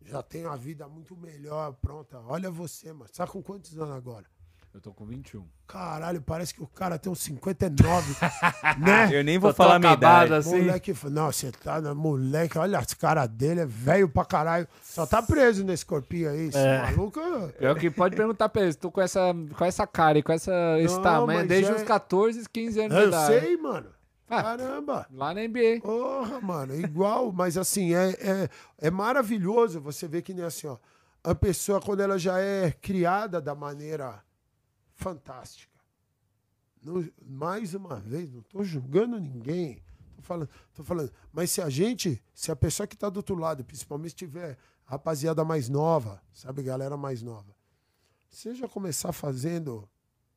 [0.02, 2.20] Já tem uma vida muito melhor, pronta.
[2.20, 3.10] Olha você, mano.
[3.12, 4.30] Sabe com quantos anos agora?
[4.76, 5.42] Eu tô com 21.
[5.66, 8.14] Caralho, parece que o cara tem uns 59,
[8.78, 9.08] né?
[9.10, 10.34] Eu nem vou Tô falar a minha idade.
[10.34, 10.58] assim.
[10.60, 14.68] Moleque, não, você tá na moleque, olha as caras dele, é velho pra caralho.
[14.82, 16.82] Só tá preso nesse corpinho aí, esse É.
[16.82, 17.18] maluco.
[17.58, 20.52] Pior que pode perguntar pra eles, tô com essa, com essa cara e com essa,
[20.78, 23.26] esse Não, tamanho mas desde é- os 14, 15 anos de Eu idade.
[23.40, 23.86] sei, mano.
[24.28, 24.42] Ah.
[24.42, 25.06] Caramba.
[25.10, 25.80] Lá na NBA.
[25.80, 28.48] Porra, mano, igual, mas assim, é, é,
[28.78, 30.76] é maravilhoso você ver que nem assim, ó.
[31.24, 34.22] A pessoa, quando ela já é criada da maneira
[34.96, 35.76] fantástica.
[37.22, 39.82] Mais uma vez, não tô julgando ninguém.
[40.16, 41.12] Tô falando, tô falando.
[41.32, 44.58] Mas se a gente, se a pessoa que tá do outro lado, principalmente se tiver
[44.84, 47.54] rapaziada mais nova, sabe, galera mais nova,
[48.30, 49.88] já começar fazendo,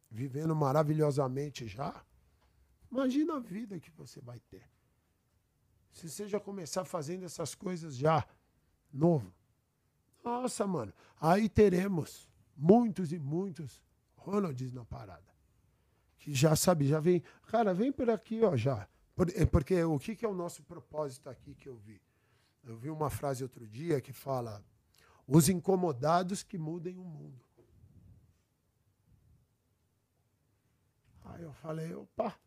[0.09, 2.03] vivendo maravilhosamente já,
[2.91, 4.63] imagina a vida que você vai ter.
[5.91, 8.25] Se você já começar fazendo essas coisas já,
[8.91, 9.33] novo.
[10.23, 10.93] Nossa, mano.
[11.19, 13.81] Aí teremos muitos e muitos
[14.29, 15.29] Ronalds na parada.
[16.17, 17.23] Que já sabe, já vem.
[17.47, 18.87] Cara, vem por aqui, ó, já.
[19.35, 22.01] É porque o que, que é o nosso propósito aqui que eu vi?
[22.63, 24.63] Eu vi uma frase outro dia que fala:
[25.27, 27.39] os incomodados que mudem o mundo.
[31.25, 32.37] Aí eu falei, opa.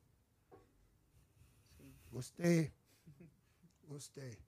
[2.10, 2.72] Gostei.
[3.86, 4.38] Gostei.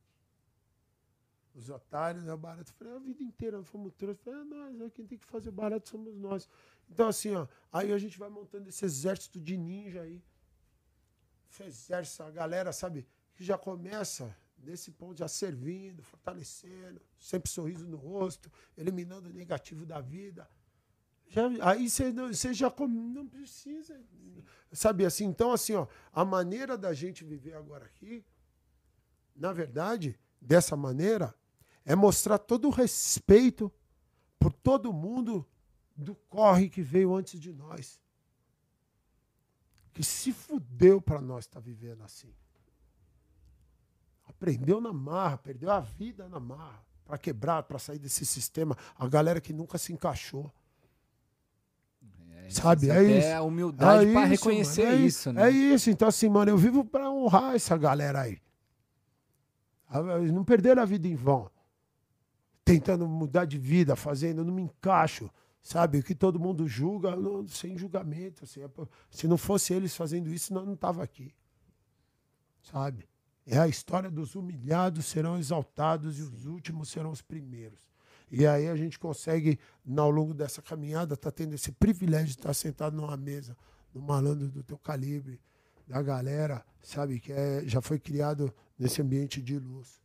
[1.55, 2.73] Os otários, é o barato.
[2.73, 4.27] Eu Falei, a vida inteira fomos trouxas.
[4.27, 6.49] É nós, é quem tem que fazer barato somos nós.
[6.91, 10.23] Então, assim, ó, aí a gente vai montando esse exército de ninja aí.
[11.51, 17.87] Esse exército, a galera, sabe, que já começa nesse ponto, já servindo, fortalecendo, sempre sorriso
[17.87, 20.49] no rosto, eliminando o negativo da vida.
[21.29, 24.01] Já, aí você já com- não precisa.
[24.73, 25.25] Sabe assim?
[25.25, 28.25] Então, assim, ó, a maneira da gente viver agora aqui,
[29.35, 31.35] na verdade, dessa maneira,
[31.85, 33.71] é mostrar todo o respeito
[34.39, 35.47] por todo mundo
[35.97, 38.01] do corre que veio antes de nós.
[39.93, 42.33] Que se fudeu para nós estar vivendo assim.
[44.27, 48.77] Aprendeu na marra, perdeu a vida na marra para quebrar, para sair desse sistema.
[48.99, 50.51] A galera que nunca se encaixou.
[52.31, 53.29] É, Sabe, é até isso.
[53.29, 55.47] a humildade É isso, reconhecer mano, é isso, né?
[55.47, 55.91] É isso.
[55.91, 58.41] Então, assim, mano, eu vivo pra honrar essa galera aí.
[59.89, 61.51] Ah, Eles não perderam a vida em vão.
[62.65, 65.31] Tentando mudar de vida, fazendo, eu não me encaixo.
[65.65, 65.99] Sabe?
[65.99, 68.45] O que todo mundo julga, não- sem julgamento.
[68.45, 68.69] assim, é
[69.11, 71.35] se não fosse eles fazendo isso, nós não tava aqui.
[72.63, 73.09] Sabe?
[73.47, 77.81] É a história dos humilhados serão exaltados e os últimos serão os primeiros.
[78.31, 79.59] E aí a gente consegue,
[79.97, 83.57] ao longo dessa caminhada, tá tendo esse privilégio de estar sentado numa mesa,
[83.95, 85.41] no malandro do teu calibre,
[85.87, 90.03] da galera, sabe, que é, já foi criado nesse ambiente de luz.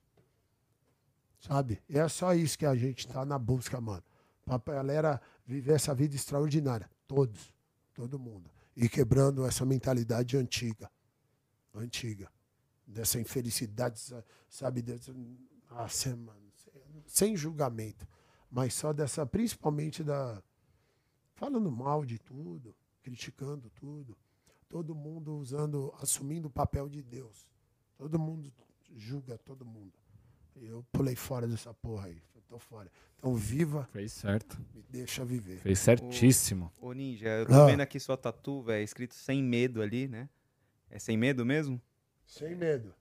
[1.39, 1.81] Sabe?
[1.89, 4.03] É só isso que a gente tá na busca, mano.
[4.45, 6.87] Pra galera viver essa vida extraordinária.
[7.07, 7.51] Todos.
[7.93, 8.49] Todo mundo.
[8.75, 10.89] E quebrando essa mentalidade antiga.
[11.73, 12.31] Antiga.
[12.85, 14.81] Dessa infelicidade, sa- sabe?
[14.81, 16.39] Dessa, mano.
[16.55, 18.07] sem- Sem julgamento.
[18.51, 20.41] Mas só dessa, principalmente da.
[21.33, 24.15] Falando mal de tudo, criticando tudo.
[24.67, 27.47] Todo mundo usando, assumindo o papel de Deus.
[27.97, 28.51] Todo mundo
[28.95, 29.93] julga todo mundo.
[30.55, 32.21] Eu pulei fora dessa porra aí.
[32.49, 32.91] Tô fora.
[33.17, 34.57] Então viva, Fez certo.
[34.73, 35.57] me deixa viver.
[35.59, 36.71] Fez certíssimo.
[36.81, 37.65] Ô, Ninja, eu tô Ah.
[37.67, 40.27] vendo aqui sua tatu, velho, escrito sem medo ali, né?
[40.89, 41.79] É sem medo mesmo?
[42.25, 42.93] Sem medo.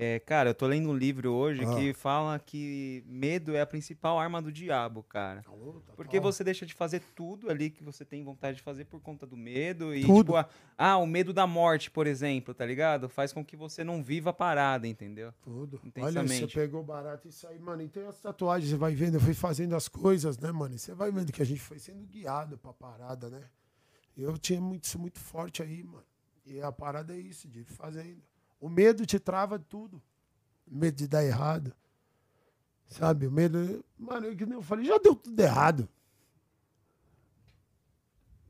[0.00, 1.74] É, cara, eu tô lendo um livro hoje Ah.
[1.74, 5.42] que fala que medo é a principal arma do diabo, cara.
[5.44, 8.84] Alô, tá Porque você deixa de fazer tudo ali que você tem vontade de fazer
[8.84, 9.92] por conta do medo.
[9.92, 10.18] E, Tudo.
[10.18, 13.08] tipo, ah, ah, o medo da morte, por exemplo, tá ligado?
[13.08, 15.32] Faz com que você não viva a parada, entendeu?
[15.42, 15.80] Tudo.
[16.00, 17.82] Olha, você pegou barato isso aí, mano.
[17.82, 20.76] E tem as tatuagens, você vai vendo, eu fui fazendo as coisas, né, mano?
[20.76, 23.42] E você vai vendo que a gente foi sendo guiado pra parada, né?
[24.16, 26.04] Eu tinha muito, isso muito forte aí, mano.
[26.46, 28.22] E a parada é isso, de ir fazendo.
[28.60, 30.02] O medo te trava tudo.
[30.66, 31.74] Medo de dar errado.
[32.88, 33.26] Sabe?
[33.26, 33.84] O medo.
[33.96, 35.88] Mano, nem eu falei, já deu tudo errado.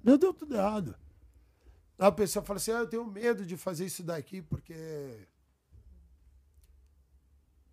[0.05, 0.97] Já deu tudo errado.
[1.99, 5.27] A pessoa fala assim: ah, eu tenho medo de fazer isso daqui porque.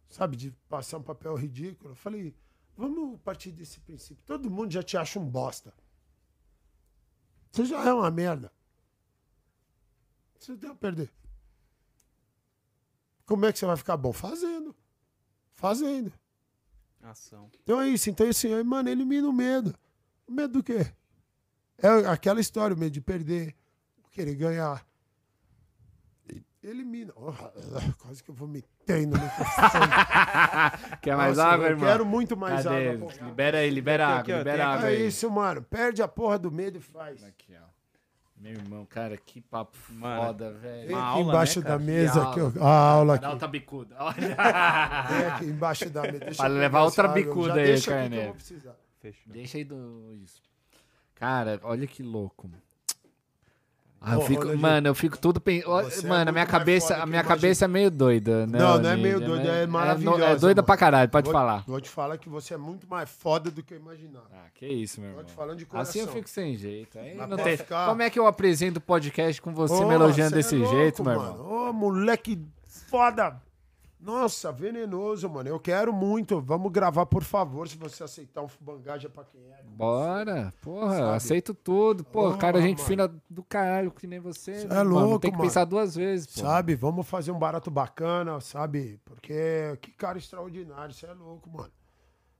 [0.09, 1.91] Sabe, de passar um papel ridículo.
[1.91, 2.33] Eu falei,
[2.75, 4.23] vamos partir desse princípio.
[4.25, 5.73] Todo mundo já te acha um bosta.
[7.51, 8.51] Você já é uma merda.
[10.37, 11.11] Você tem a perder.
[13.25, 14.13] Como é que você vai ficar bom?
[14.13, 14.75] Fazendo.
[15.53, 16.11] Fazendo.
[17.01, 17.49] Ação.
[17.63, 18.09] Então é isso.
[18.09, 19.75] Então, assim, mano, elimina o medo.
[20.27, 20.91] O medo do quê?
[21.77, 23.55] É aquela história, o medo de perder,
[24.11, 24.85] querer ganhar.
[26.63, 27.13] Elimina.
[27.15, 27.31] Oh,
[28.01, 29.85] quase que eu vomitei no microfone.
[31.01, 31.87] Quer mais Nossa, água, eu irmão?
[31.87, 32.89] quero muito mais Cadê?
[32.89, 33.07] água.
[33.07, 33.25] pô.
[33.25, 35.61] Libera aí, libera Aqui, água, libera tem água É isso, mano.
[35.61, 37.23] Perde a porra do medo e faz.
[37.23, 37.74] Aqui, ó.
[38.37, 40.87] Meu irmão, cara, que papo Mano, foda, velho.
[40.87, 42.43] Vem aqui aula, embaixo né, da mesa, Que aqui, ó.
[42.43, 42.61] aula.
[42.61, 43.21] A aula aqui.
[43.21, 43.95] dar outra bicuda.
[44.11, 46.19] Vem aqui embaixo da mesa.
[46.19, 48.25] Deixa eu levar outra bicuda aí, deixa Carneiro.
[48.25, 48.75] vou precisar.
[48.99, 49.33] Fechou.
[49.33, 50.13] Deixa aí do.
[50.23, 50.41] Isso.
[51.15, 52.49] Cara, olha que louco.
[54.07, 55.67] Ah, eu fico, mano, eu fico tudo pensando.
[55.89, 58.59] é Mano, a muito minha cabeça, a minha cabeça é meio doida, né?
[58.59, 60.65] Não, não é meio doida, é no- maravilhosa, É, doida mano.
[60.67, 61.63] pra caralho, pode Vou- falar.
[61.65, 64.25] Vou te falar que você é muito mais foda do que eu imaginava.
[64.31, 65.25] Ah, que isso, meu Tô irmão.
[65.25, 65.89] te falando de coração.
[65.89, 66.99] Assim eu fico sem jeito.
[66.99, 67.57] Aí Mas não tem...
[67.57, 67.87] ficar.
[67.89, 70.59] Como é que eu apresento o podcast com você Ô, me elogiando cê desse é
[70.59, 71.31] louco, jeito, meu mano.
[71.39, 71.69] irmão?
[71.69, 72.39] Ô, moleque
[72.89, 73.41] foda.
[74.05, 75.49] Nossa, venenoso, mano.
[75.49, 76.39] Eu quero muito.
[76.39, 79.63] Vamos gravar, por favor, se você aceitar um fubangaja pra quem é.
[79.63, 81.15] Bora, porra, Sabe?
[81.15, 82.03] aceito tudo.
[82.03, 82.87] Pô, Porra, cara, gente mano.
[82.87, 84.59] fina do caralho, que nem você.
[84.59, 85.49] Cê é mano, louco, Tem que mano.
[85.49, 86.41] pensar duas vezes, pô.
[86.41, 86.75] Sabe?
[86.75, 88.99] Vamos fazer um barato bacana, sabe?
[89.03, 90.93] Porque que cara extraordinário.
[90.93, 91.71] Você é louco, mano.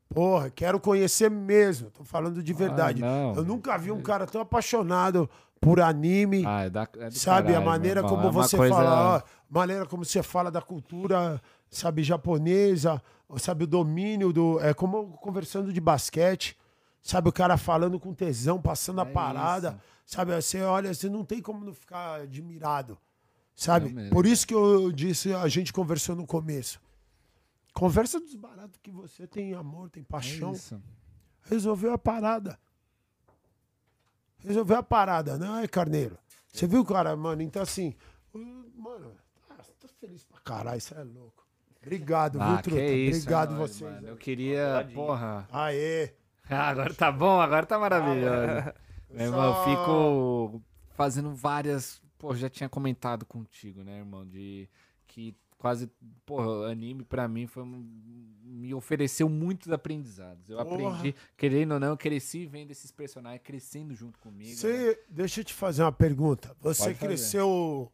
[0.07, 1.89] Porra, quero conhecer mesmo.
[1.89, 3.03] Tô falando de verdade.
[3.03, 3.33] Ah.
[3.35, 5.27] Eu nunca vi um cara tão apaixonado
[5.59, 6.43] por anime.
[6.45, 7.47] Ah, é da, é sabe?
[7.47, 11.41] caralho, a maneira como É você coisa- fala, ó, maneira como você fala da cultura,
[11.69, 13.01] sabe, japonesa,
[13.37, 14.59] sabe, o domínio do.
[14.59, 16.57] É como conversando de basquete,
[17.01, 19.69] sabe, o cara falando com tesão, passando a É parada,
[20.05, 20.15] isso.
[20.15, 20.35] sabe?
[20.41, 22.97] Você olha, você não tem como não ficar admirado,
[23.55, 23.93] sabe?
[24.07, 24.09] É.
[24.09, 26.79] Por isso que eu disse, a gente conversou no começo.
[27.73, 30.53] Conversa dos baratos que você tem amor, tem É paixão.
[30.53, 30.81] isso.
[31.43, 32.57] Resolveu a parada.
[34.39, 36.17] Resolveu a parada, não é, Carneiro?
[36.51, 37.41] Você viu, cara, mano?
[37.41, 37.93] Então, assim,
[38.77, 39.11] mano,
[40.05, 41.45] feliz pra caralho, isso é louco.
[41.81, 42.83] Obrigado, Ah, viu, que Truta?
[42.83, 43.19] isso.
[43.21, 43.91] Obrigado é nóis, vocês.
[43.91, 44.07] mano.
[44.07, 45.47] Eu queria, porra.
[45.51, 46.13] Aê.
[46.49, 48.73] Ah, agora tá bom, agora tá maravilhoso.
[49.11, 50.61] Meu irmão, Só- fico
[50.95, 52.01] fazendo várias.
[52.17, 54.25] Pô, já tinha comentado contigo, né, irmão?
[54.25, 54.67] De
[55.05, 55.87] que quase.
[56.25, 57.61] Porra, anime pra mim foi.
[57.63, 60.49] um- Me ofereceu muitos aprendizados.
[60.49, 60.89] Eu Porra.
[60.95, 64.49] aprendi, querendo ou não, eu cresci vendo esses personagens crescendo junto comigo.
[64.49, 64.55] né?
[64.55, 66.55] Você, deixa eu te fazer uma pergunta.
[66.61, 66.95] Você Pode fazer.
[67.07, 67.91] cresceu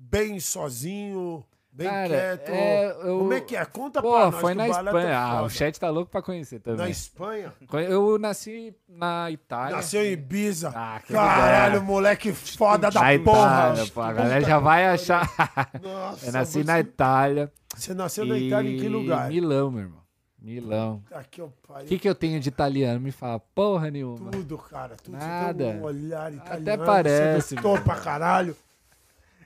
[0.00, 2.48] bem sozinho, bem Cara, quieto?
[2.50, 3.64] é, eu- Como é que é?
[3.64, 4.40] Conta Pô, pra nós.
[4.40, 5.08] foi na barato Espanha.
[5.10, 6.80] é Ah, o chat tá louco pra conhecer também.
[6.80, 7.52] Na Espanha?
[7.88, 9.76] Eu nasci na Itália.
[9.76, 10.72] Nasceu em Ibiza.
[10.74, 11.80] Ah, Caralho, ideia.
[11.84, 13.70] moleque foda da na porra.
[13.72, 15.22] Itália, pô, a galera já vai achar.
[15.82, 17.52] Nossa, Eu nasci você, na Itália.
[17.76, 19.28] Você nasceu na Itália em que e lugar?
[19.28, 19.98] Milão, meu irmão.
[20.40, 21.02] Milão.
[21.12, 23.00] Aqui eu O que, que eu tenho de italiano?
[23.00, 24.30] Me fala, porra nenhuma.
[24.30, 24.94] Tudo, cara.
[24.96, 25.18] Tudo.
[25.18, 25.64] Você Nada.
[25.64, 26.62] tem um olhar italiano.
[26.62, 27.82] Até parece, mano.
[27.82, 28.56] pra caralho.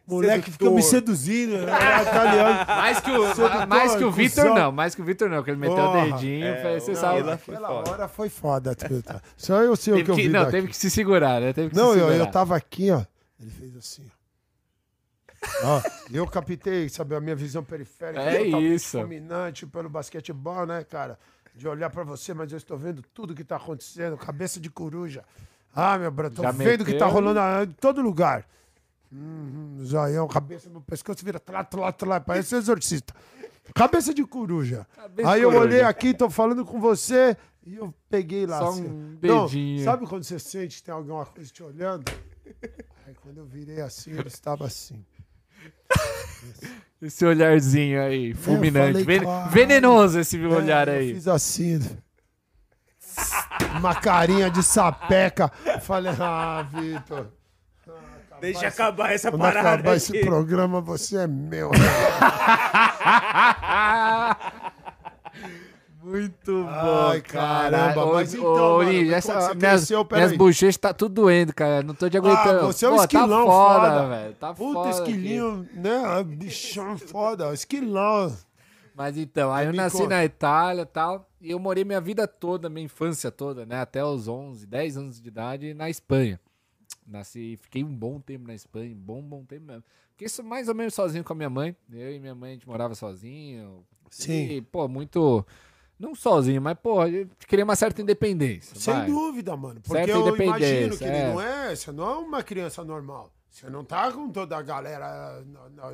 [0.07, 0.75] Moleque fica Sedutor.
[0.75, 1.59] me seduzindo.
[1.59, 1.73] né?
[1.73, 2.67] É italiano.
[2.67, 4.73] Mais que o, Sedutor, mais que o Vitor, não.
[4.73, 5.43] Mais que o Vitor, não.
[5.43, 6.05] Que ele meteu Porra.
[6.07, 6.45] o dedinho.
[6.47, 7.23] É, foi- você o sabe.
[7.23, 7.91] Vila foi foda.
[7.91, 9.23] hora foi foda, truta.
[9.37, 10.53] Só eu sei o que Teve eu que, vi não, daqui.
[10.53, 11.53] teve que se segurar, né?
[11.53, 12.17] Teve que Não, se eu, segurar.
[12.27, 13.03] eu tava aqui, ó.
[13.41, 14.23] Ele fez assim, ó.
[15.65, 15.83] Ó,
[16.13, 18.99] eu captei, sabe, a minha visão periférica É isso.
[18.99, 21.19] dominante pelo basquetebol, né, cara?
[21.55, 25.23] De olhar pra você, mas eu estou vendo tudo que tá acontecendo, cabeça de coruja.
[25.75, 28.45] Ah, meu brother, tô Já vendo o que tá rolando em todo lugar.
[29.13, 33.15] Hum, hum, zoião, cabeça no pescoço, vira trá, trá, trá, parece um exorcista.
[33.75, 34.87] Cabeça de coruja.
[34.97, 35.67] Cabeça Aí eu coruja.
[35.69, 38.87] olhei aqui, tô falando com você, e eu peguei lá Só assim.
[38.87, 39.85] um Não, dedinho.
[39.85, 42.11] sabe quando você sente que tem alguma coisa te olhando?
[43.07, 45.05] Aí quando eu virei assim, ele estava assim.
[47.01, 49.05] Esse olharzinho aí, fulminante.
[49.05, 51.15] falei, venenoso esse olhar É, Eu aí.
[51.15, 51.81] fiz assim.
[53.79, 55.49] Uma carinha de sapeca.
[55.83, 57.29] Falei, ah, Vitor.
[58.43, 59.71] Deixa acabar essa Quando parada.
[59.75, 60.27] acabar esse aqui.
[60.27, 61.71] programa, você é meu.
[66.03, 66.69] Muito bom,
[67.11, 67.71] Ai, cara.
[67.71, 71.15] caramba, Ô, mas então, ô, mano, Uri, quando essa- minhas, cresceu, minhas bochechas tá tudo
[71.15, 71.81] doendo, cara.
[71.85, 72.67] Não tô te aguentando.
[72.67, 74.09] você é um Pô, esquilão tá foda, foda.
[74.09, 74.35] velho.
[74.35, 74.99] Tá Puta, foda aqui.
[75.13, 76.25] esquilinho, né?
[76.25, 77.55] Bichão foda.
[77.55, 78.37] Esquilão.
[78.97, 80.09] Mas então, aí eu Me nasci conta.
[80.09, 81.29] na Itália e tal.
[81.41, 83.81] E eu morei minha vida toda, minha infância toda, né?
[83.81, 86.41] Até os 11, 10 anos de idade na Espanha.
[87.07, 89.85] Nasci, fiquei um bom tempo na Espanha, um bom, bom tempo mesmo.
[90.17, 91.77] Fiquei mais ou menos sozinho com a minha mãe.
[91.91, 93.85] Eu e minha mãe, a gente morava sozinho.
[94.11, 94.49] Sim.
[94.51, 95.45] E, pô, muito.
[95.99, 98.79] Não sozinho, mas, pô, gente queria uma certa independência.
[98.79, 99.07] Sem vai.
[99.07, 99.81] dúvida, mano.
[99.81, 101.33] Porque Certa eu imagino que ele é.
[101.33, 101.77] não é.
[101.77, 103.33] Você não é uma criança normal.
[103.49, 105.45] Você não tá com toda a galera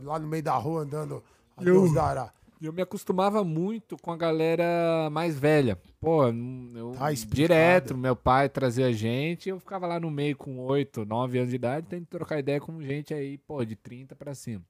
[0.03, 1.23] lá no meio da rua andando
[1.57, 2.33] a Deus dará.
[2.61, 5.79] E Eu me acostumava muito com a galera mais velha.
[6.01, 11.05] Pô, eu Tá direto, meu pai trazia gente, eu ficava lá no meio com 8,
[11.05, 14.63] 9 anos de idade, tentando trocar ideia com gente aí, pô, de 30 pra cima.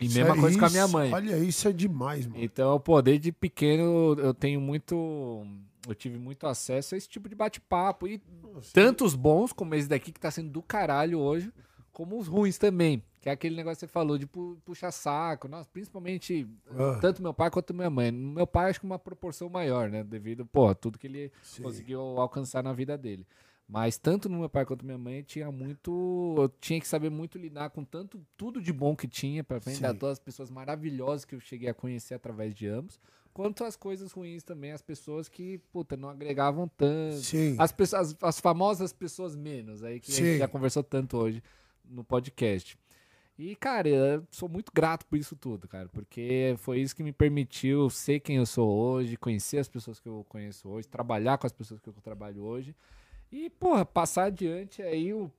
[0.00, 1.12] E Isso mesma é- coisa com a isso- minha mãe.
[1.12, 2.42] Olha, isso é demais, mano.
[2.42, 5.46] Então, pô, desde pequeno eu tenho muito.
[5.88, 8.08] Eu tive muito acesso a esse tipo de bate-papo.
[8.08, 8.20] E
[8.72, 11.50] tanto os bons, como esse daqui que tá sendo do caralho hoje,
[11.92, 13.02] como os ruins também.
[13.26, 15.48] Que é aquele negócio que você falou de pu- puxar saco.
[15.48, 16.96] Nossa, principalmente Ah.
[17.00, 18.12] tanto meu pai quanto minha mãe.
[18.12, 20.04] Meu pai, acho que uma proporção maior, né?
[20.04, 21.64] Devido, pô, tudo que ele Sim.
[21.64, 23.26] conseguiu alcançar na vida dele.
[23.68, 26.36] Mas tanto no meu pai quanto minha mãe tinha muito.
[26.38, 29.82] Eu tinha que saber muito lidar com tanto tudo de bom que tinha para frente
[29.82, 33.00] de todas as pessoas maravilhosas que eu cheguei a conhecer através de ambos,
[33.34, 37.16] quanto as coisas ruins também, as pessoas que, puta, não agregavam tanto.
[37.16, 37.56] Sim.
[37.58, 40.22] As, pessoas, as, as famosas pessoas menos, aí que a Sim.
[40.24, 41.42] gente já conversou tanto hoje
[41.84, 42.78] no podcast.
[43.38, 47.12] E, cara, eu sou muito grato por isso tudo, cara, porque foi isso que me
[47.12, 51.46] permitiu ser quem eu sou hoje, conhecer as pessoas que eu conheço hoje, trabalhar com
[51.46, 52.74] as pessoas que eu trabalho hoje.
[53.30, 55.30] E, porra, passar adiante aí o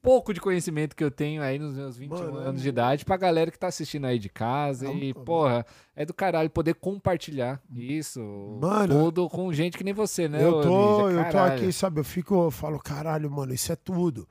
[0.00, 3.04] pouco de conhecimento que eu tenho aí nos meus 21 Mano, é anos de idade
[3.04, 5.66] pra galera que tá assistindo aí de casa É e, porra,
[5.96, 8.20] é do caralho poder compartilhar isso
[8.62, 11.98] Mano, tudo com gente que nem você, né, eu tô, eu tô aqui, sabe?
[11.98, 14.28] Eu fico, eu falo, caralho, mano, isso é tudo.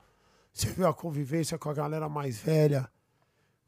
[0.50, 2.88] Você viu a convivência com a galera mais velha,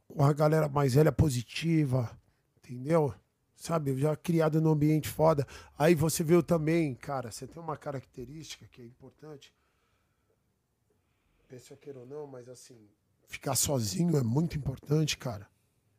[0.09, 2.11] com a galera mais velha positiva,
[2.57, 3.15] entendeu?
[3.55, 5.47] Sabe, já criado num ambiente foda.
[5.77, 9.53] Aí você viu também, cara, você tem uma característica que é importante.
[11.49, 12.79] Pensa queira ou não, mas assim,
[13.27, 15.47] ficar sozinho é muito importante, cara.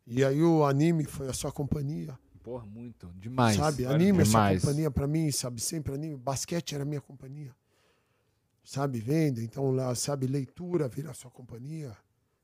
[0.05, 2.17] E aí o anime foi a sua companhia.
[2.41, 3.07] Porra, muito.
[3.15, 3.57] Demais.
[3.57, 4.61] Sabe, anime é sua demais.
[4.61, 6.15] companhia pra mim, sabe, sempre anime.
[6.15, 7.53] Basquete era minha companhia.
[8.63, 11.95] Sabe, venda, então, lá, sabe, leitura vira sua companhia.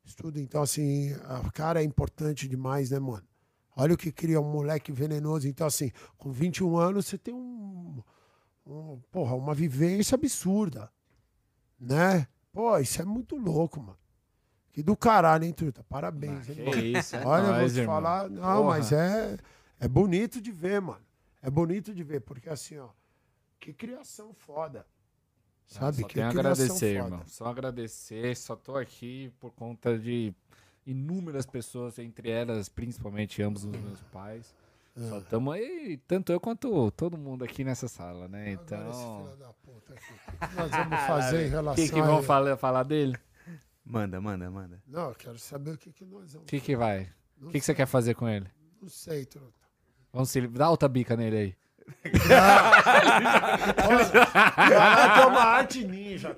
[0.05, 3.23] Estudo, então, assim, a cara é importante demais, né, mano?
[3.75, 5.47] Olha o que cria um moleque venenoso.
[5.47, 8.01] Então, assim, com 21 anos, você tem um,
[8.65, 10.89] um porra, uma vivência absurda,
[11.79, 12.27] né?
[12.53, 13.97] Pô, isso é muito louco, mano.
[14.71, 15.83] Que do caralho, hein, Truta?
[15.89, 16.81] Parabéns, Ah, hein, mano?
[16.85, 17.95] isso, é Olha, eu vou nóis, te irmão.
[17.95, 18.29] falar.
[18.29, 18.63] Não, Porra.
[18.77, 19.37] mas é,
[19.79, 21.03] é bonito de ver, mano.
[21.41, 22.89] É bonito de ver, porque assim, ó,
[23.59, 24.85] que criação foda.
[25.67, 26.01] Sabe?
[26.01, 27.21] Só que tenho a agradecer, irmão.
[27.25, 28.35] Só agradecer.
[28.37, 30.33] Só tô aqui por conta de
[30.85, 34.53] inúmeras pessoas, entre elas, principalmente ambos os meus pais.
[34.95, 35.09] É.
[35.09, 38.51] Só estamos aí, tanto eu quanto todo mundo aqui nessa sala, né?
[38.51, 39.25] Então.
[39.25, 40.13] filho da puta aqui.
[40.13, 42.25] O que nós vamos fazer em O relação que, que a vão ele?
[42.25, 43.17] falar, falar dele?
[43.83, 44.81] Manda, manda, manda.
[44.87, 47.11] Não, eu quero saber o que, que nós vamos O que, que vai?
[47.41, 48.47] O que, que você quer fazer com ele?
[48.81, 49.53] Não sei, truta.
[50.13, 50.47] Vamos se...
[50.47, 51.55] Dá outra bica nele aí.
[54.67, 56.35] Caraca, é uma arte ninja.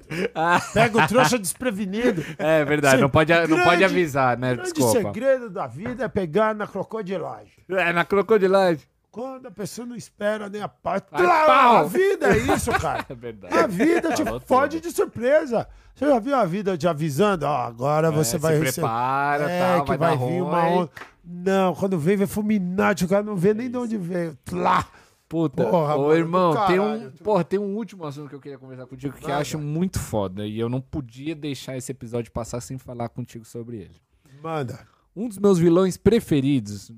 [0.73, 2.23] Pega o trouxa desprevenido.
[2.37, 4.53] É verdade, não pode, não pode avisar, né?
[4.53, 4.91] O Desculpa.
[4.93, 7.51] segredo da vida é pegar na crocodilagem.
[7.69, 8.81] É, na crocodilagem.
[9.11, 11.07] Quando a pessoa não espera nem a parte.
[11.11, 11.77] Vai, pau!
[11.77, 13.03] a vida é isso, cara.
[13.09, 13.57] É verdade.
[13.57, 14.89] A vida te Falou fode tudo.
[14.89, 15.67] de surpresa.
[15.95, 17.45] Você já viu a vida te avisando?
[17.45, 18.81] Ó, agora você É, vai se receber.
[18.85, 20.73] prepara, é, tal, que vai, vai, dar vir uma ruim.
[20.81, 20.89] onda.
[21.25, 24.37] Não, quando vem, vai fulminar, o cara não vê nem de onde veio.
[24.45, 24.85] Tlá.
[25.29, 28.29] Puta, Porra, ô mano, irmão, do tem caralho, um, tu- porra, tem um último assunto
[28.29, 31.91] que eu queria conversar contigo que acho muito foda e eu não podia deixar esse
[31.91, 33.95] episódio passar sem falar contigo sobre ele.
[34.41, 34.79] Manda.
[35.13, 36.91] Um dos meus vilões preferidos,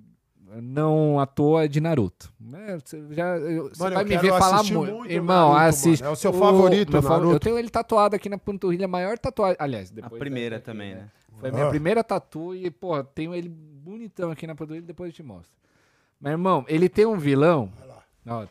[0.61, 2.31] não à toa, é de Naruto.
[2.39, 2.77] né?
[2.83, 4.93] Você já, eu- você Mano, vai me ver falar muito.
[4.95, 6.01] muito Irmão, Naruto, assiste.
[6.01, 6.11] mano.
[6.11, 7.33] É o seu favorito, meu Naruto?
[7.33, 9.57] Eu tenho ele tatuado aqui na panturrilha, a maior tatuagem.
[9.59, 10.19] Aliás, A depois.
[10.19, 11.09] primeira dessa aqui, também, né?
[11.39, 11.69] Foi a minha Ah.
[11.69, 15.51] primeira tatu e, porra, tenho ele bonitão aqui na panturrilha, depois eu te mostro.
[16.21, 17.71] Mas, irmão, ele tem um vilão.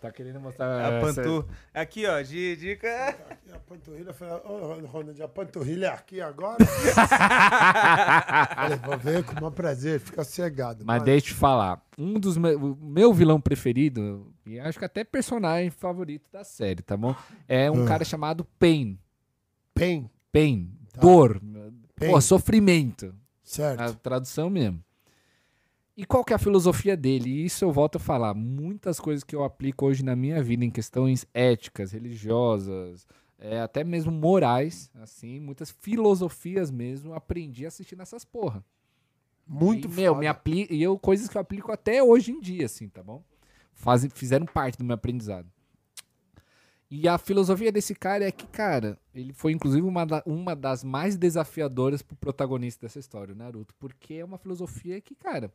[0.01, 0.67] Tá querendo mostrar.
[0.81, 1.49] A essa- pantu.
[1.75, 3.09] Aqui, ó, de dica.
[3.31, 4.13] Aqui a panturrilha.
[4.13, 6.57] Falei, ô, Ronald, a panturrilha é aqui agora?
[8.55, 10.85] Falei, vou ver com o maior prazer, fica cegado.
[10.85, 11.81] Mas Mano, deixa eu te falar.
[11.97, 12.57] Um dos meus.
[12.61, 17.15] O meu vilão preferido, e acho que até personagem favorito da série, tá bom?
[17.47, 17.89] É um Ah.
[17.89, 18.99] cara chamado Pain.
[19.75, 20.73] Pen, Pain.
[20.93, 21.01] Tá.
[21.01, 21.41] Dor.
[21.97, 22.11] Pain.
[22.11, 23.15] Pô, sofrimento.
[23.43, 23.81] certo.
[23.81, 24.83] A tradução mesmo.
[25.99, 27.29] E qual que é a filosofia dele?
[27.29, 28.33] E isso eu volto a falar.
[28.33, 33.05] Muitas coisas que eu aplico hoje na minha vida em questões éticas, religiosas,
[33.37, 38.65] é, até mesmo morais, assim, muitas filosofias mesmo, aprendi assistindo essas porra.
[39.45, 42.67] Muito e, meu, me apli e eu coisas que eu aplico até hoje em dia,
[42.67, 43.21] assim, tá bom?
[43.73, 45.51] Fazem, fizeram parte do meu aprendizado.
[46.89, 50.85] E a filosofia desse cara é que, cara, ele foi inclusive uma, da- uma das
[50.85, 53.75] mais desafiadoras pro protagonista dessa história, o Naruto.
[53.81, 55.53] Porque é uma filosofia que, cara,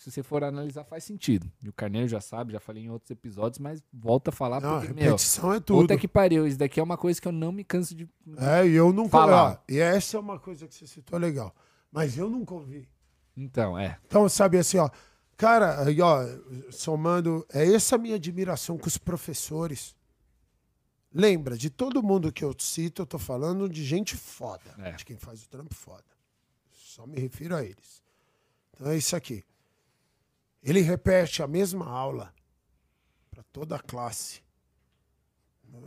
[0.00, 1.46] se você for analisar, faz sentido.
[1.62, 4.78] E o Carneiro já sabe, já falei em outros episódios, mas volta a falar Não,
[4.78, 5.82] porque, meu, repetição é tudo.
[5.82, 6.46] puta que pariu.
[6.46, 8.08] Isso daqui é uma coisa que eu não me canso de.
[8.38, 9.10] É, e eu nunca.
[9.10, 9.52] Falar.
[9.52, 11.54] ó, e essa é uma coisa que você citou legal.
[11.92, 12.88] Mas eu nunca ouvi.
[13.36, 13.98] Então, é.
[14.06, 14.88] Então, sabe assim, ó.
[15.36, 16.24] Cara, aí, ó,
[16.70, 19.94] somando, é essa a minha admiração com os professores.
[21.12, 24.74] Lembra, de todo mundo que eu cito, eu tô falando de gente foda.
[24.78, 24.92] É.
[24.92, 26.04] De quem faz o trampo foda.
[26.72, 28.02] Só me refiro a eles.
[28.72, 29.44] Então é isso aqui.
[30.62, 32.32] Ele repete a mesma aula
[33.30, 34.42] para toda a classe.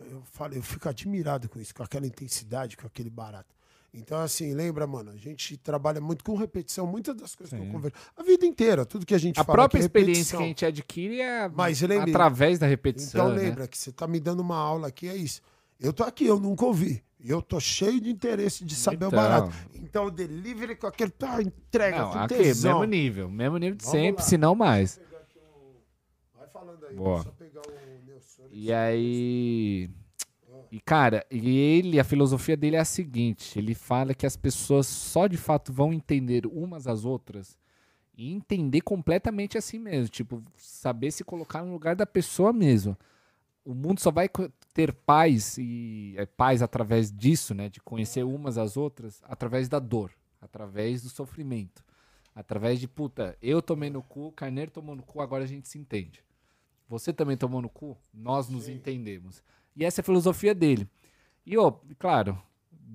[0.10, 3.54] Eu falo, eu fico admirado com isso, com aquela intensidade, com aquele barato.
[3.94, 7.66] Então, assim, lembra, mano, a gente trabalha muito com repetição, muitas das coisas que eu
[7.68, 7.72] Sim.
[7.72, 7.96] converso.
[8.16, 10.40] A vida inteira, tudo que a gente A fala própria aqui é experiência repetição.
[10.40, 13.26] que a gente adquire é Mas lembre- através da repetição.
[13.28, 13.44] Então né?
[13.44, 15.42] lembra que você tá me dando uma aula aqui, é isso.
[15.84, 17.04] Eu tô aqui, eu nunca ouvi.
[17.20, 19.10] E eu tô cheio de interesse de saber Então.
[19.10, 19.54] o barato.
[19.76, 22.80] Então o delivery com aquele tá, entrega Não, com aqui, tesão.
[22.80, 23.30] mesmo nível.
[23.30, 24.28] Mesmo nível de Vamos sempre, lá.
[24.30, 24.98] se não mais.
[24.98, 27.24] O- Vai falando aí, Boa.
[27.38, 27.72] pegar o
[28.08, 28.44] Nelson.
[28.52, 29.90] E aí.
[30.72, 34.88] E cara, e ele, a filosofia dele é a seguinte: ele fala que as pessoas
[34.88, 37.58] só de fato vão entender umas às outras
[38.18, 40.08] e entender completamente assim mesmo.
[40.10, 42.98] Tipo, saber se colocar no lugar da pessoa mesmo.
[43.66, 44.30] O mundo só vai
[44.74, 47.70] ter paz e é, paz através disso, né?
[47.70, 50.12] De conhecer umas às outras, através da dor,
[50.42, 51.84] através do sofrimento.
[52.36, 55.78] Através de, puta, eu tomei no cu, Carneiro tomou no cu, agora a gente se
[55.78, 56.24] entende.
[56.90, 59.44] Você também tomou no cu, nós nos entendemos.
[59.76, 60.90] E essa é a filosofia dele.
[61.46, 62.42] E, ó, claro,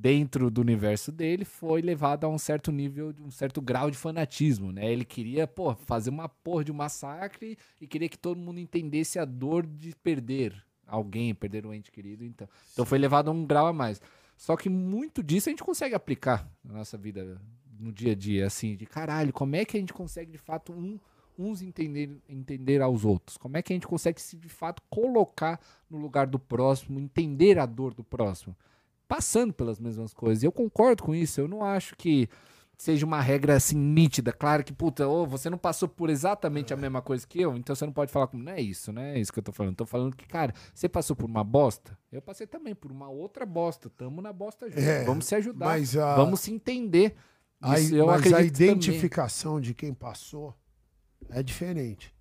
[0.01, 4.70] dentro do universo dele, foi levado a um certo nível, um certo grau de fanatismo,
[4.70, 4.91] né?
[4.91, 9.18] Ele queria, pô, fazer uma porra de um massacre e queria que todo mundo entendesse
[9.18, 10.55] a dor de perder
[10.86, 12.49] alguém, perder um ente querido, então.
[12.73, 14.01] Então foi levado a um grau a mais.
[14.36, 17.41] Só que muito disso a gente consegue aplicar na nossa vida,
[17.78, 20.73] no dia a dia, assim, de caralho, como é que a gente consegue de fato
[20.73, 20.99] um
[21.36, 23.36] uns entender, entender aos outros?
[23.36, 27.60] Como é que a gente consegue se de fato colocar no lugar do próximo, entender
[27.60, 28.57] a dor do próximo?
[29.09, 30.43] Passando pelas mesmas coisas.
[30.43, 31.41] E eu concordo com isso.
[31.41, 32.28] Eu não acho que
[32.77, 34.33] seja uma regra assim nítida.
[34.33, 37.75] Claro que, puta, ô, você não passou por exatamente a mesma coisa que eu, então
[37.75, 38.43] você não pode falar como.
[38.45, 39.17] Não é isso, né?
[39.17, 39.75] É isso que eu tô falando.
[39.77, 41.99] Tô falando que, cara, você passou por uma bosta.
[42.12, 43.89] Eu passei também por uma outra bosta.
[43.91, 44.78] Tamo na bosta junto.
[44.78, 45.67] É, Vamos se ajudar.
[45.67, 47.17] mas a- Vamos se entender.
[47.61, 48.70] A, Isso eu mas a acredito também.
[48.75, 50.55] identificação de quem passou
[51.31, 52.15] é diferente.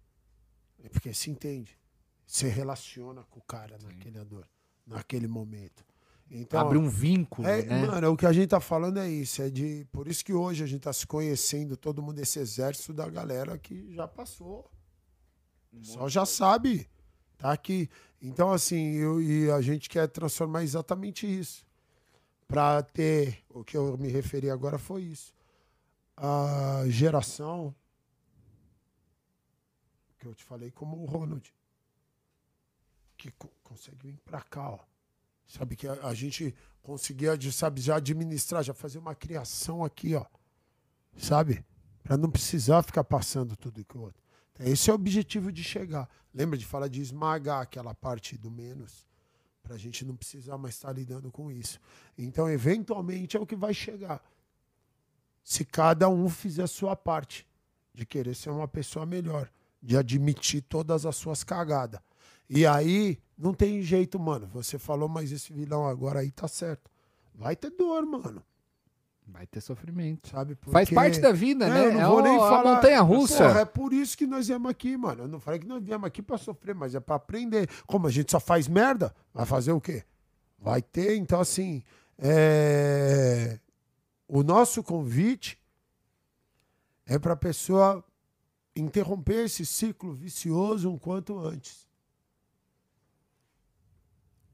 [0.83, 1.77] É porque se entende.
[2.25, 4.47] Você relaciona com o cara naquele dor,
[4.85, 5.85] naquele momento.
[6.29, 7.85] Então, Abre um vínculo, é, né?
[7.87, 9.41] Mano, o que a gente tá falando é isso.
[9.41, 12.93] É de, por isso que hoje a gente tá se conhecendo, todo mundo, esse exército
[12.93, 14.69] da galera que já passou.
[15.81, 16.89] Só já sabe.
[17.37, 17.89] Tá aqui.
[18.21, 21.65] Então, assim, eu, e a gente quer transformar exatamente isso.
[22.47, 23.43] Pra ter.
[23.49, 25.33] O que eu me referi agora foi isso.
[26.17, 27.73] A geração.
[30.17, 31.53] Que eu te falei como o Ronald.
[33.17, 34.79] Que co- consegue vir pra cá, ó.
[35.47, 40.25] Sabe que a, a gente conseguia, sabe, já administrar, já fazer uma criação aqui, ó.
[41.17, 41.65] Sabe?
[42.03, 44.21] Pra não precisar ficar passando tudo que o outro.
[44.53, 46.09] Então, esse é o objetivo de chegar.
[46.33, 49.05] Lembra de falar de esmagar aquela parte do menos?
[49.63, 51.79] Pra gente não precisar mais estar lidando com isso.
[52.17, 54.23] Então, eventualmente, é o que vai chegar.
[55.43, 57.47] Se cada um fizer a sua parte
[57.93, 59.49] de querer ser uma pessoa melhor,
[59.81, 61.99] de admitir todas as suas cagadas.
[62.49, 64.47] E aí, não tem jeito, mano.
[64.53, 66.89] Você falou, mas esse vilão agora aí tá certo.
[67.35, 68.41] Vai ter dor, mano.
[69.29, 70.29] Vai ter sofrimento.
[70.29, 70.55] Sabe?
[70.71, 71.85] Faz Porque- parte da vida, É, né?
[71.87, 72.75] eu não é vou o- nem a falar.
[72.75, 73.45] montanha russa.
[73.47, 75.23] Porra, é por isso que nós viemos aqui, mano.
[75.23, 77.69] Eu não falei que nós viemos aqui pra sofrer, mas é pra aprender.
[77.85, 80.03] Como a gente só faz merda, vai fazer o quê?
[80.57, 81.83] Vai ter, então assim,
[82.17, 83.59] é...
[84.27, 85.59] o nosso convite
[87.05, 88.03] é pra pessoa
[88.75, 91.86] interromper esse ciclo vicioso um quanto antes.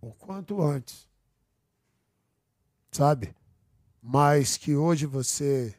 [0.03, 1.07] O quanto antes.
[2.91, 3.33] Sabe?
[4.01, 5.73] Mas que hoje você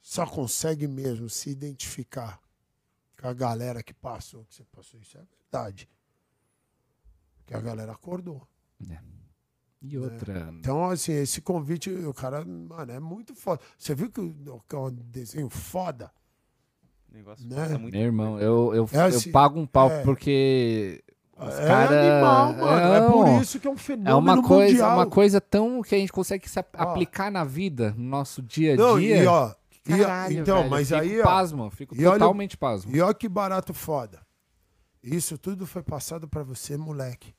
[0.00, 2.40] só consegue mesmo se identificar
[3.20, 5.00] com a galera que passou, que você passou.
[5.00, 5.88] Isso é verdade.
[7.44, 8.46] Que a galera acordou.
[9.82, 10.48] E outra.
[10.52, 13.60] Então, assim, esse convite, o cara, mano, é muito foda.
[13.76, 16.12] Você viu que o, que é um desenho foda?
[17.10, 17.56] O negócio Né?
[17.56, 17.94] passa muito.
[17.94, 20.02] Meu irmão, eu, eu, É assim, eu pago um pau é.
[20.02, 21.04] porque
[21.38, 22.94] os é cara- animal, mano.
[22.94, 24.96] É, por Não, isso que é um fenômeno É uma coisa, mundial.
[24.96, 26.82] uma coisa tão que a gente consegue se ap- Ó.
[26.82, 29.22] aplicar na vida, no nosso dia a Não, dia.
[29.22, 29.52] e ó,
[29.86, 32.94] e- Caralho, então, velho, mas fico aí, ó, pasmo, fico e olha totalmente pasmo.
[32.96, 34.20] E olha que barato foda.
[35.02, 37.34] Isso tudo foi passado pra você, moleque.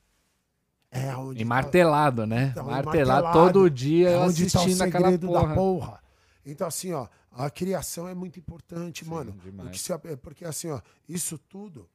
[0.90, 2.48] É onde E martelado, né?
[2.52, 3.52] Então, martelado, martelado.
[3.52, 5.48] todo dia é onde tá o assistindo aquela segredo porra.
[5.48, 6.00] da porra.
[6.46, 9.32] Então, assim, ó, a criação é muito importante, mano.
[9.44, 9.68] demais.
[9.68, 11.86] O que se- é porque, assim, ó, isso tudo,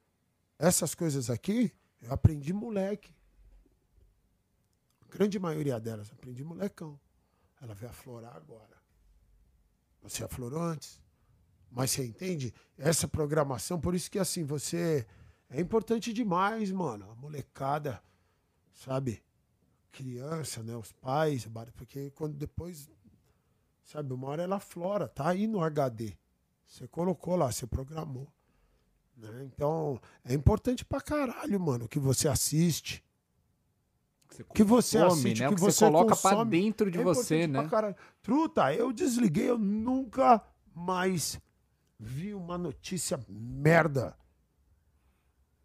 [0.59, 1.71] essas coisas aqui,
[2.03, 3.13] eu aprendi moleque.
[5.01, 6.99] A grande maioria delas, aprendi molecão.
[7.61, 8.77] Ela veio aflorar agora.
[10.01, 11.01] Você aflorou antes.
[11.71, 12.53] Mas você entende?
[12.77, 15.07] Essa programação, por isso que, assim, você.
[15.49, 17.09] É importante demais, mano.
[17.11, 18.03] A molecada,
[18.73, 19.23] sabe?
[19.93, 22.89] criança, né, os pais, porque quando depois,
[23.83, 26.17] sabe, uma hora ela flora, tá aí no HD.
[26.65, 28.27] Você colocou lá, você programou.
[29.31, 29.49] Né?
[29.53, 33.03] Então, é importante pra caralho, mano, que você assiste,
[34.53, 35.47] que você Come, assiste, né?
[35.47, 36.51] que O que você você coloca pra consome.
[36.51, 37.95] dentro de É você, pra né?
[38.21, 40.41] Truta, eu desliguei, eu nunca
[40.73, 41.39] mais
[41.99, 44.17] vi uma notícia merda.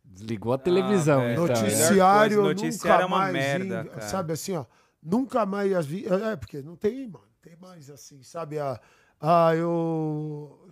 [0.04, 1.20] Desligou a televisão.
[1.20, 1.32] velho.
[1.32, 1.52] então, né?
[1.62, 4.64] Noticiário, noticiário nunca é uma mais merda, vi, sabe assim, ó,
[5.02, 8.80] nunca mais vi, é porque não tem, mano, tem mais assim, sabe a
[9.20, 10.67] ah, eu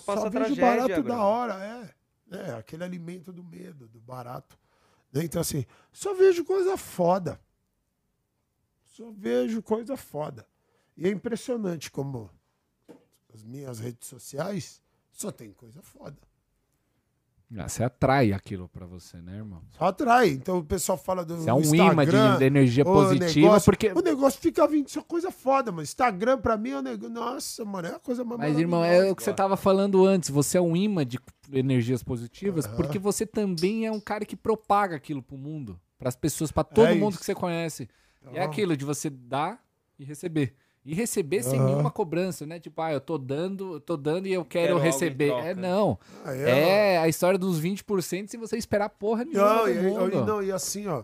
[0.00, 1.94] Só passa vejo tragédia, barato da hora, é.
[2.36, 4.58] É, aquele alimento do medo, do barato.
[5.14, 7.40] Então assim, só vejo coisa foda.
[8.84, 10.46] Só vejo coisa foda.
[10.96, 12.30] E é impressionante como
[13.32, 16.16] as minhas redes sociais só tem coisa foda.
[17.56, 19.62] Ah, Você atrai aquilo pra você, né, irmão?
[19.78, 20.30] Só atrai.
[20.30, 23.64] Então o pessoal fala do Você é um Instagram, imã de, energia o positiva, negócio-
[23.64, 23.92] porque.
[23.92, 25.82] O negócio fica vindo só coisa foda, mano.
[25.84, 27.08] Instagram pra mim é um negócio.
[27.14, 30.28] Nossa, mano, é a coisa mais Mas, irmão, é o que você tava falando antes.
[30.28, 31.20] Você é um imã de
[31.52, 32.74] energias positivas, Aham.
[32.74, 35.78] porque você também é um cara que propaga aquilo pro mundo.
[35.98, 37.20] Pras pessoas, pra todo É mundo isso.
[37.20, 37.84] que você conhece.
[38.24, 39.62] E é Então, aquilo de você dar
[39.96, 40.56] e receber.
[40.86, 42.60] E receber sem nenhuma cobrança, né?
[42.60, 45.32] Tipo, ah, eu tô dando, eu tô dando e eu quero, Quero receber.
[45.32, 45.98] É, não.
[46.24, 50.12] ah, É a história dos 20% sem você esperar porra nenhuma Não, do e, mundo.
[50.12, 51.02] e- não, e assim, ó.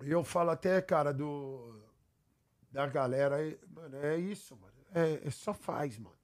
[0.00, 1.80] Eu falo até, cara, do.
[2.72, 3.36] Da galera.
[3.36, 4.72] aí, Mano, é isso, mano.
[4.92, 6.16] É, é só faz, mano.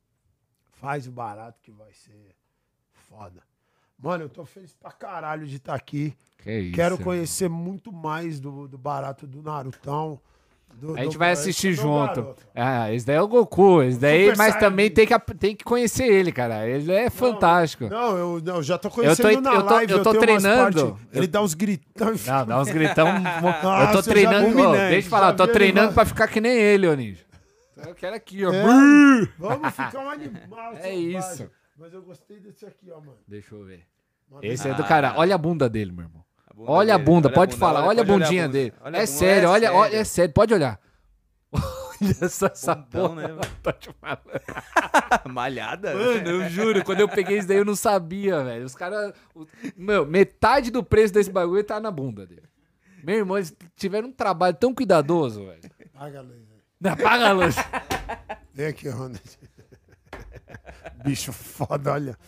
[0.73, 2.35] Faz o barato que vai ser
[2.91, 3.41] foda.
[3.97, 6.17] Mano, eu tô feliz pra caralho de estar aqui.
[6.39, 10.21] Que isso, Quero conhecer muito mais do, do barato do Narutão.
[10.81, 12.35] Do- A gente vai assistir junto.
[12.55, 13.83] Ah, esse daí é o Goku.
[13.83, 14.61] Esse daí, Super mas Saiyajin.
[14.61, 16.69] também tem que, tem que conhecer ele, cara.
[16.69, 17.89] Ele é fantástico.
[17.89, 19.93] Não, eu não, já tô conhecendo Eu tô- na eu tô- live.
[19.93, 20.87] eu tô tenho umas treinando.
[20.93, 22.27] partes- ele dá uns gritões.
[22.27, 23.07] Não, dá uns gritão.
[23.09, 24.73] eu Nossa, tô eu já treinando.
[24.73, 24.91] né?
[24.91, 27.21] deixa eu falar, eu tô treinando pra ficar que nem ele, ô Ninja.
[27.87, 28.53] Eu quero aqui, ó.
[28.53, 28.63] É,
[29.39, 30.73] vamos ficar um animal.
[30.83, 31.51] É isso.
[31.79, 33.17] Mas eu gostei desse aqui, ó, mano.
[33.27, 33.83] Deixa eu ver.
[34.41, 34.75] Esse é Ah.
[34.75, 35.15] do cara.
[35.17, 36.23] Olha a bunda dele, meu irmão.
[36.53, 37.81] A bunda Olha a dele, bunda, olha pode falar.
[37.85, 38.53] Olha, a pode olhar bundinha bunda.
[38.59, 38.75] dele.
[38.81, 39.77] Olha é a bunda, sério, olha, sério.
[39.79, 40.79] olha, é sério, pode olhar.
[42.03, 43.29] Olha essa Bundão, porra.
[43.29, 43.41] né?
[43.63, 44.21] Tô te falando.
[45.33, 45.95] Malhada.
[45.95, 48.65] Mano, eu juro, quando eu peguei isso daí eu não sabia, velho.
[48.67, 49.13] Os caras.
[49.77, 52.43] Meu, metade do preço desse bagulho tá na bunda dele.
[53.05, 55.61] Meu irmão, eles tiveram um trabalho tão cuidadoso, velho.
[55.93, 56.63] Paga a luz, velho.
[56.81, 57.55] Não, Apaga a luz.
[58.53, 59.21] Vem aqui, Ronald.
[61.05, 62.19] Bicho foda, olha.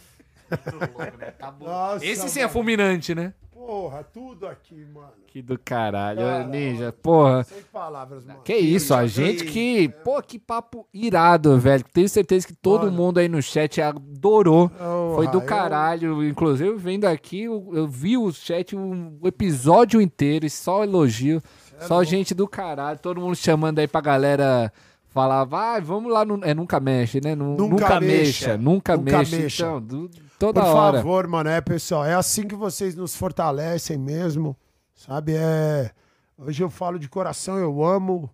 [1.60, 2.52] Nossa, Esse sim é mano.
[2.52, 3.34] fulminante, né?
[3.66, 5.12] Porra, tudo aqui, mano.
[5.26, 6.92] Que do caralho, Cara, ninja.
[6.92, 7.42] Porra.
[7.44, 8.40] Sem palavras, mano.
[8.44, 9.88] Que isso, a gente que.
[10.04, 11.82] Pô, que papo irado, velho.
[11.92, 12.92] Tenho certeza que todo Mano.
[12.96, 14.68] mundo aí no chat adorou.
[14.68, 16.22] Porra, Foi do eu- caralho.
[16.24, 21.42] Inclusive, vendo aqui, eu, eu vi o chat o episódio inteiro, e só elogio.
[21.80, 22.98] é só gente do caralho.
[22.98, 24.72] Todo mundo chamando aí pra galera
[25.08, 26.38] falar, vai, vamos lá no.
[26.44, 27.34] É nunca mexe, né?
[27.34, 28.06] Nu- Nunca Nunca, mexa.
[28.48, 28.56] mexa.
[28.58, 29.36] Nunca, Nunca mexa.
[29.36, 29.62] mexa.
[29.64, 30.98] Então, do- toda Por hora.
[30.98, 34.56] favor, mano, é, pessoal, é assim que vocês nos fortalecem mesmo,
[34.94, 35.34] sabe?
[35.34, 35.92] É,
[36.36, 38.30] hoje eu falo de coração, eu amo,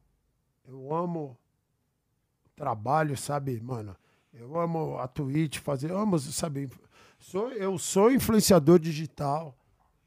[0.67, 1.37] eu amo
[2.47, 3.97] o trabalho, sabe, mano?
[4.33, 6.71] Eu amo a Twitch, fazer, eu amo, sabe?
[7.19, 9.55] Sou, eu sou influenciador digital,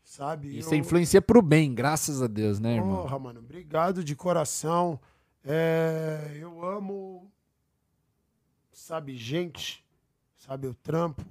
[0.03, 0.57] sabe?
[0.57, 3.03] Isso eu, influencia pro bem, graças a Deus, né, irmão?
[3.03, 4.99] Porra, mano, obrigado de coração.
[5.45, 7.29] É, eu amo,
[8.71, 9.85] sabe, gente,
[10.37, 11.23] sabe, eu trampo.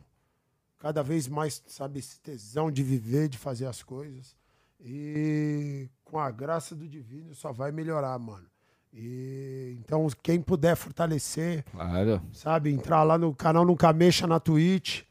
[0.82, 4.34] Cada vez mais, sabe, esse tesão de viver, de fazer as coisas.
[4.80, 8.46] E com a graça do divino só vai melhorar, mano.
[8.92, 12.20] E então, quem puder fortalecer, Claro.
[12.32, 15.04] sabe, entrar lá no canal Nunca Mexa na Twitch,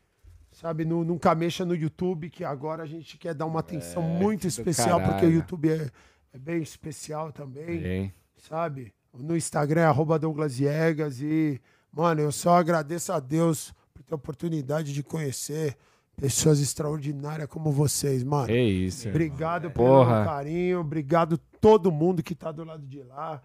[0.51, 4.41] sabe, no Nunca Mexa no YouTube, que agora a gente quer dar uma atenção muito
[4.41, 5.31] É, do especial, porque o.
[5.31, 5.89] YouTube é,
[6.33, 8.13] é bem especial também, Bem.
[8.37, 8.93] sabe?
[9.13, 13.73] No Instagram é arroba Douglas Viegas e, mano, eu só agradeço a Deus
[14.11, 15.75] ter a oportunidade de conhecer
[16.15, 18.51] pessoas extraordinárias como vocês, mano.
[18.51, 19.07] É isso.
[19.07, 20.25] Obrigado pelo Porra.
[20.25, 23.41] carinho, obrigado todo mundo que tá do lado de lá.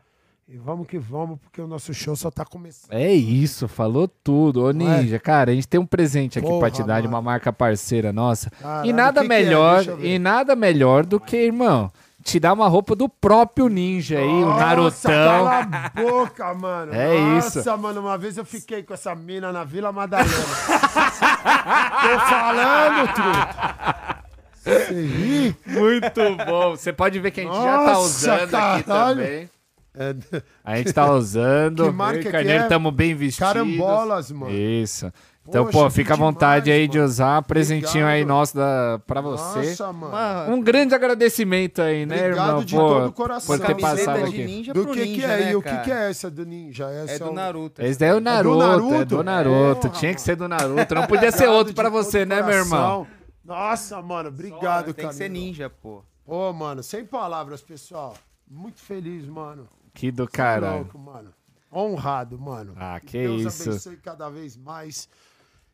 [0.48, 2.92] E vamos que vamos, porque o nosso show só tá começando.
[2.92, 4.62] É isso, falou tudo.
[4.62, 4.72] Ô, é?
[4.72, 7.24] Ninja, cara, a gente tem um presente aqui pra Porra, te dar de uma mano.
[7.24, 8.48] marca parceira nossa.
[8.50, 9.24] Caralho, e nada é?
[9.26, 10.04] melhor, ver.
[10.04, 11.90] e nada melhor do que, irmão,
[12.26, 15.10] te dar uma roupa do próprio Ninja aí, o Nossa, Narutão.
[15.12, 16.92] cala a boca, mano.
[16.96, 17.78] É Nossa, isso.
[17.78, 20.34] mano, uma vez eu fiquei com essa mina na Vila Madalena.
[22.02, 23.08] Tô falando,
[24.90, 25.56] ri?
[25.66, 26.70] Muito bom.
[26.72, 29.16] Você pode ver que a gente já tá Nossa, usando aqui caralho.
[29.16, 29.50] também.
[29.98, 31.84] É, A gente tá usando.
[31.86, 32.62] Que marca e que o Carneiro é?
[32.64, 33.48] estamos bem vestidos.
[33.52, 34.52] carambolas, mano.
[34.52, 35.12] Isso.
[35.48, 37.08] Então, Poxa, pô, fica à vontade demais, aí de mano.
[37.08, 37.42] usar.
[37.42, 38.36] Presentinho aí Obrigado.
[38.36, 39.58] nosso da, pra você.
[39.70, 40.52] Nossa, mano.
[40.56, 42.64] Um grande agradecimento aí, né, Obrigado irmão?
[42.64, 43.56] de Pô, todo o coração.
[43.56, 44.44] Por ter Camiseta passado de aqui.
[44.44, 45.28] ninja Do que ninja, que é?
[45.44, 45.82] né, e o que cara?
[45.82, 46.90] que é essa do ninja?
[46.90, 47.80] É Essa do um- Naruto.
[47.80, 49.54] Esse daí é o Naruto, é do Naruto.
[49.54, 49.88] Naruto?
[49.90, 50.94] Tinha que ser do Naruto.
[50.96, 53.06] Não podia ser outro de pra você, né, meu irmão?
[53.44, 56.02] Nossa, mano, obrigado, Tem que ser ninja, pô.
[56.24, 58.14] Pô, mano, sem palavras, pessoal.
[58.50, 59.68] Muito feliz, mano.
[59.96, 60.76] Que do é caralho.
[60.80, 61.30] louco, mano.
[61.72, 62.74] Honrado, mano.
[62.76, 63.68] Ah, que Deus isso.
[63.70, 65.08] abençoe cada vez mais.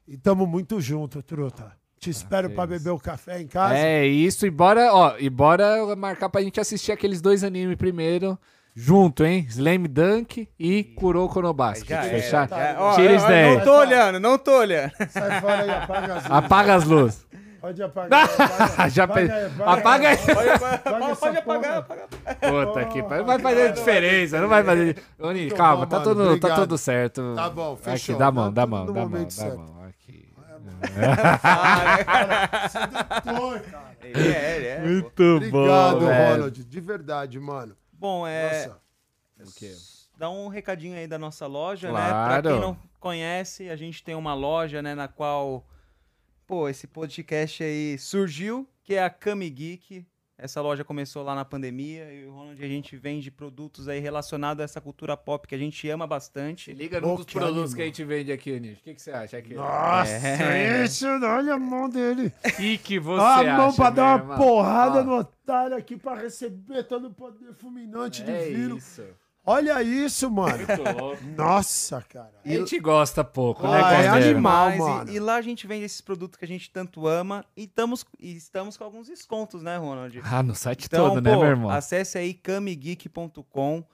[0.06, 1.72] E tamo muito junto, truta.
[1.98, 3.76] Te espero pra beber o café em casa.
[3.76, 8.36] É isso, e bora, ó, e bora marcar pra gente assistir aqueles dois animes primeiro,
[8.74, 9.46] junto, hein?
[9.48, 11.88] Slam Dunk e Kuroko no Basket.
[11.88, 12.48] Já era, Fechar?
[12.78, 13.56] ó, Tira ó, isso daí.
[13.56, 14.92] Não tô olhando, não tô olhando.
[15.10, 16.30] Sai fora aí, apaga as luzes.
[16.30, 17.26] Apaga as luzes.
[17.62, 18.24] Pode apagar.
[18.28, 20.16] apaga, Já apaga pe- aí, Apaga aí.
[20.18, 22.08] Pode, pode, apagar, apagar.
[22.08, 23.18] Puta que pariu.
[23.18, 24.96] Não vai fazer diferença, não vai fazer.
[25.18, 26.58] Nini, Muito calma, bom, tá mano, tudo, tá obrigado.
[26.60, 27.34] tudo certo.
[27.36, 28.14] Tá bom, fechou.
[28.14, 29.84] Aqui, dá a mão, Tá dá a mão, dá a mão, dá a mão.
[29.88, 30.28] Aqui.
[33.24, 33.96] Pô, cara.
[34.02, 34.76] Ele é, ele é.
[34.80, 34.88] pô.
[34.88, 36.32] Muito Obrigado, bom, velho.
[36.34, 36.64] Ronald.
[36.64, 37.76] De verdade, mano.
[37.92, 38.66] Bom, é.
[38.66, 38.80] Nossa.
[39.48, 39.72] O quê?
[40.18, 42.00] Dá um recadinho aí da nossa loja, né?
[42.08, 45.64] Pra quem não conhece, a gente tem uma loja, né, na qual,
[46.52, 50.04] pô, esse podcast aí surgiu, que é a Kami Geek.
[50.36, 54.60] Essa loja começou lá na pandemia e o Ronald a gente vende produtos aí relacionados
[54.60, 56.72] a essa cultura pop que a gente ama Se bastante.
[56.74, 58.80] liga Pô, num dos que produtos que a gente vende aqui, Nish.
[58.80, 59.38] O que, que você acha?
[59.38, 59.54] Aqui?
[59.54, 60.84] Nossa, É.
[60.84, 62.30] isso, olha a mão dele.
[62.44, 63.56] O que, você a acha?
[63.56, 64.36] mão pra dar uma irmão?
[64.36, 68.76] porrada Ó, no otário aqui pra receber todo o poder fulminante É divino.
[68.76, 69.06] isso.
[69.44, 70.64] Olha isso, mano.
[71.36, 72.32] Nossa, cara.
[72.44, 74.30] A gente gosta pouco, né, Ah, é Cordeiro?
[74.36, 74.70] animal.
[74.72, 75.10] Demais, mano.
[75.10, 78.04] E, e lá a gente vende esses produtos que a gente tanto ama e estamos,
[78.20, 80.20] e estamos com alguns descontos, né, Ronald?
[80.24, 81.70] Ah, no site Então, todo, né, pô, meu irmão?
[81.70, 83.84] acesse aí kamigeek.com.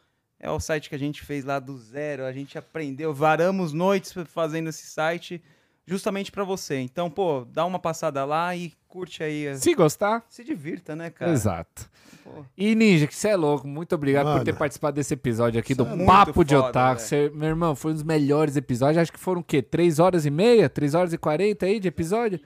[0.41, 2.25] É o site que a gente fez lá do zero.
[2.25, 5.43] A gente aprendeu, varamos noites fazendo esse site
[5.85, 6.79] justamente pra você.
[6.79, 9.55] Então, pô, dá uma passada lá e curte aí.
[9.57, 11.31] Se gostar, Se divirta, né, cara?
[11.31, 11.89] exato.
[12.25, 12.45] Pô.
[12.57, 14.45] E Ninja, que você é louco, muito obrigado por Mano.
[14.45, 16.97] ter participado desse episódio aqui do é Papo de foda, Otaku.
[16.97, 17.09] velho.
[17.09, 18.99] Cê- meu irmão, foi um dos melhores episódios.
[18.99, 19.63] Acho que foram o quê?
[19.63, 20.69] 3 horas e meia?
[20.69, 22.41] 3 horas e 40 aí de episódio?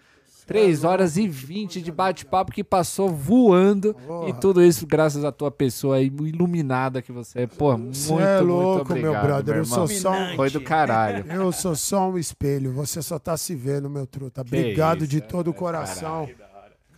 [0.52, 3.94] 3 horas e 20 de bate-papo que passou voando.
[3.94, 4.28] Porra.
[4.28, 7.46] E tudo isso graças à tua pessoa aí, iluminada que você é.
[7.46, 9.54] Pô, muito, Você é muito louco, meu obrigado, brother.
[9.54, 10.36] meu Eu sou só um...
[10.36, 11.24] Foi do caralho.
[11.30, 14.44] Eu sou só um espelho, você só tá se vendo, meu truta.
[14.44, 16.28] Que Obrigado isso, de é, todo o é, coração.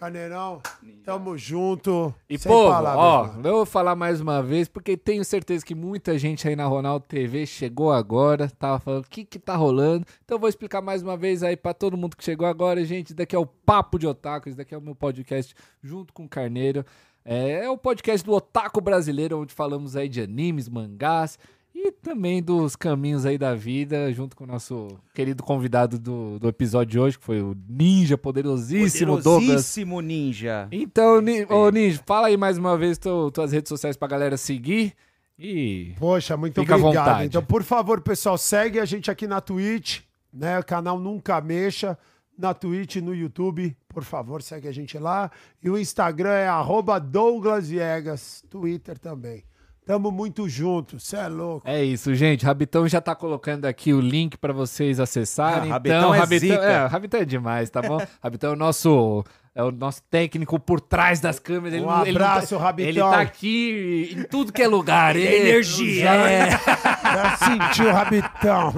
[0.04, 0.60] Carneirão,
[1.02, 2.14] tamo junto.
[2.28, 3.48] E, palavras, ó, mano.
[3.48, 7.06] eu vou falar mais uma vez, porque tenho certeza que muita gente aí na Ronaldo
[7.08, 10.04] TV chegou agora, tava falando o que que tá rolando.
[10.22, 13.06] Então eu vou explicar mais uma vez aí pra todo mundo que chegou agora, gente.
[13.06, 16.26] Isso daqui é o Papo de Otaku, isso daqui é o meu podcast junto com
[16.26, 16.84] o Carneiro.
[17.24, 21.38] É, é o podcast do Otaku brasileiro, onde falamos aí de animes, mangás
[21.74, 26.48] e também dos caminhos aí da vida, junto com o nosso querido convidado do, do
[26.48, 30.68] episódio de hoje, que foi o Ninja Poderosíssimo Douglas Poderosíssimo ninja.
[30.70, 34.36] então, Ni- ô Ninja, fala aí mais uma vez tu, tuas redes sociais pra galera
[34.36, 34.94] seguir.
[35.38, 35.94] E.
[35.98, 37.04] Poxa, muito Fica à obrigado.
[37.06, 37.26] vontade.
[37.26, 40.60] Então, por favor, pessoal, segue a gente aqui na Twitch, né?
[40.60, 41.98] O canal Nunca Mexa,
[42.38, 43.76] na Twitch e no YouTube.
[43.88, 45.28] Por favor, segue a gente lá.
[45.60, 49.42] E o Instagram é arroba Douglas Viegas, Twitter também.
[49.86, 51.68] Tamo muito juntos, cê é louco.
[51.68, 52.44] É isso, gente.
[52.44, 55.70] Rabitão já tá colocando aqui o link pra vocês acessarem.
[55.70, 56.62] Ah, Rabitão então, é Rabitão, zica.
[56.64, 57.98] é, Rabitão é demais, tá bom?
[58.22, 59.22] Rabitão é o nosso.
[59.56, 61.74] É o nosso técnico por trás das câmeras.
[61.74, 62.88] Um ele não tá- abraço, Rabitão.
[62.88, 65.14] Ele tá aqui em tudo que é lugar.
[65.16, 66.10] Ele, energia.
[66.10, 66.50] É.
[67.14, 68.72] Já sentiu o rabitão.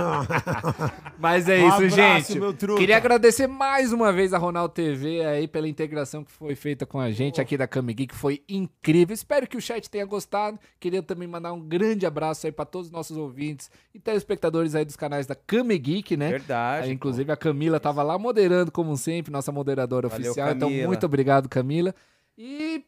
[1.18, 2.38] Mas é Um isso, abraço, gente.
[2.38, 2.78] meu truta.
[2.78, 7.00] Queria agradecer mais uma vez a Ronaldo TV aí pela integração que foi feita com
[7.00, 9.14] a gente aqui da Camigui, que foi incrível.
[9.14, 10.58] Espero que o chat tenha gostado.
[10.78, 14.84] Queria também mandar um grande abraço aí para todos os nossos ouvintes e telespectadores aí
[14.84, 16.28] dos canais da Camegeek, né?
[16.32, 16.88] Verdade.
[16.88, 20.50] Aí, inclusive a Camila tava lá moderando, como sempre, nossa moderadora Valeu, oficial.
[20.50, 20.86] Então, Camila.
[20.86, 21.94] muito obrigado, Camila.
[22.36, 22.84] E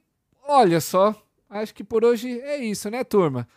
[0.46, 1.14] olha só,
[1.48, 3.48] acho que por hoje é isso, né, turma?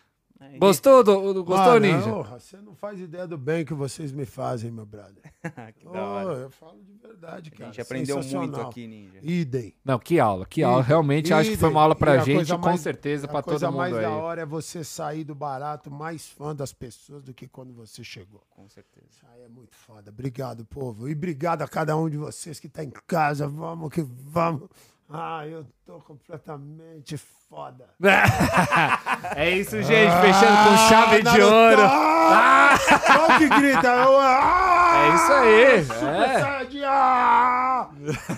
[0.42, 2.10] É, Gostou, do, do- gostou, Mano, Ninja?
[2.10, 5.22] porra, você não faz ideia do bem que vocês me fazem, meu brother.
[5.76, 6.28] que da hora.
[6.28, 7.64] Oh, eu falo de verdade, A cara.
[7.70, 9.18] gente aprendeu muito aqui, Ninja.
[9.22, 9.74] Idem.
[9.84, 10.78] Não, que aula, que aula.
[10.80, 11.98] Idem, Realmente acho que foi uma aula idem.
[12.00, 14.02] pra E a gente, coisa com mais- certeza, pra A todo coisa mundo mais aí.
[14.02, 18.02] da hora é você sair do barato mais fã das pessoas do que quando você
[18.04, 18.42] chegou.
[18.50, 19.06] Com certeza.
[19.10, 20.10] Isso aí é muito foda.
[20.10, 21.08] Obrigado, povo.
[21.08, 23.46] E obrigado a cada um de vocês que tá em casa.
[23.48, 24.68] Vamos que vamos.
[25.14, 27.18] Ah, eu tô completamente
[27.52, 27.84] foda.
[29.36, 30.10] É isso, gente.
[30.20, 31.46] Fechando com chave de Naruto!
[31.54, 31.82] ouro.
[31.84, 32.78] Ah!
[33.06, 33.92] Qual que grita?
[34.20, 35.04] Ah!
[35.04, 35.84] É isso aí.
[35.84, 36.86] Super É.
[36.86, 37.88] Ah!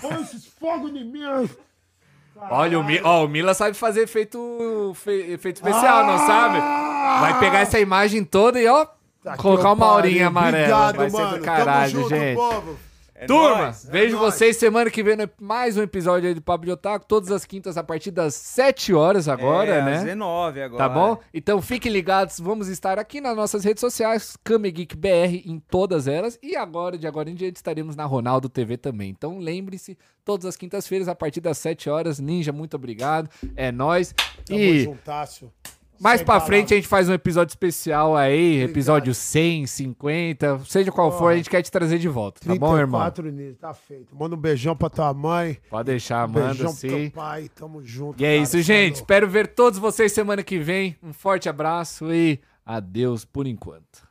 [0.01, 1.21] Põe esses fogos em mim.
[2.49, 6.59] Olha, o, Mi- ó, o Mila sabe fazer efeito, fe- efeito especial, não sabe?
[7.21, 8.85] Vai pegar essa imagem toda e, ó,
[9.23, 10.89] Tá colocar uma aurinha amarela.
[10.89, 11.37] Obrigado, Vai ser mano.
[11.37, 12.35] do caralho, Tamo junto, gente.
[12.35, 12.79] povo.
[13.17, 13.87] É Turma, nóis.
[13.89, 14.33] vejo nóis.
[14.33, 17.77] vocês semana que vem mais um episódio aí do Papo de Otaku, todas as quintas
[17.77, 19.93] a partir das 7 horas agora, é, né?
[19.93, 20.83] Às 19 agora.
[20.83, 21.17] Tá bom?
[21.33, 26.09] Então fiquem ligados, vamos estar aqui nas nossas redes sociais, Kame Geek BR em todas
[26.09, 26.37] elas.
[26.43, 29.11] E agora, de agora em diante, estaremos na Ronaldo TV também.
[29.11, 32.19] Então lembre-se, todas as quintas-feiras, a partir das 7 horas.
[32.19, 33.29] Ninja, muito obrigado.
[33.55, 34.13] É nóis.
[34.45, 35.49] Tamo E juntasso.
[35.99, 36.47] Mais Sem pra palavras.
[36.47, 41.35] frente a gente faz um episódio especial aí, episódio 100, 50, seja qual for, a
[41.37, 42.99] gente quer te trazer de volta, tá bom, irmão?
[43.01, 44.15] 34 nisso, tá feito.
[44.15, 45.57] Manda um beijão pra tua mãe.
[45.69, 46.87] Pode deixar, Um manda beijão pro sim.
[46.87, 47.49] teu pai.
[47.55, 48.21] Tamo junto.
[48.21, 48.43] E é cara.
[48.43, 48.83] isso, Cê gente.
[48.91, 48.97] louco.
[48.97, 50.95] Espero ver todos vocês semana que vem.
[51.01, 54.04] Um forte abraço e adeus por enquanto.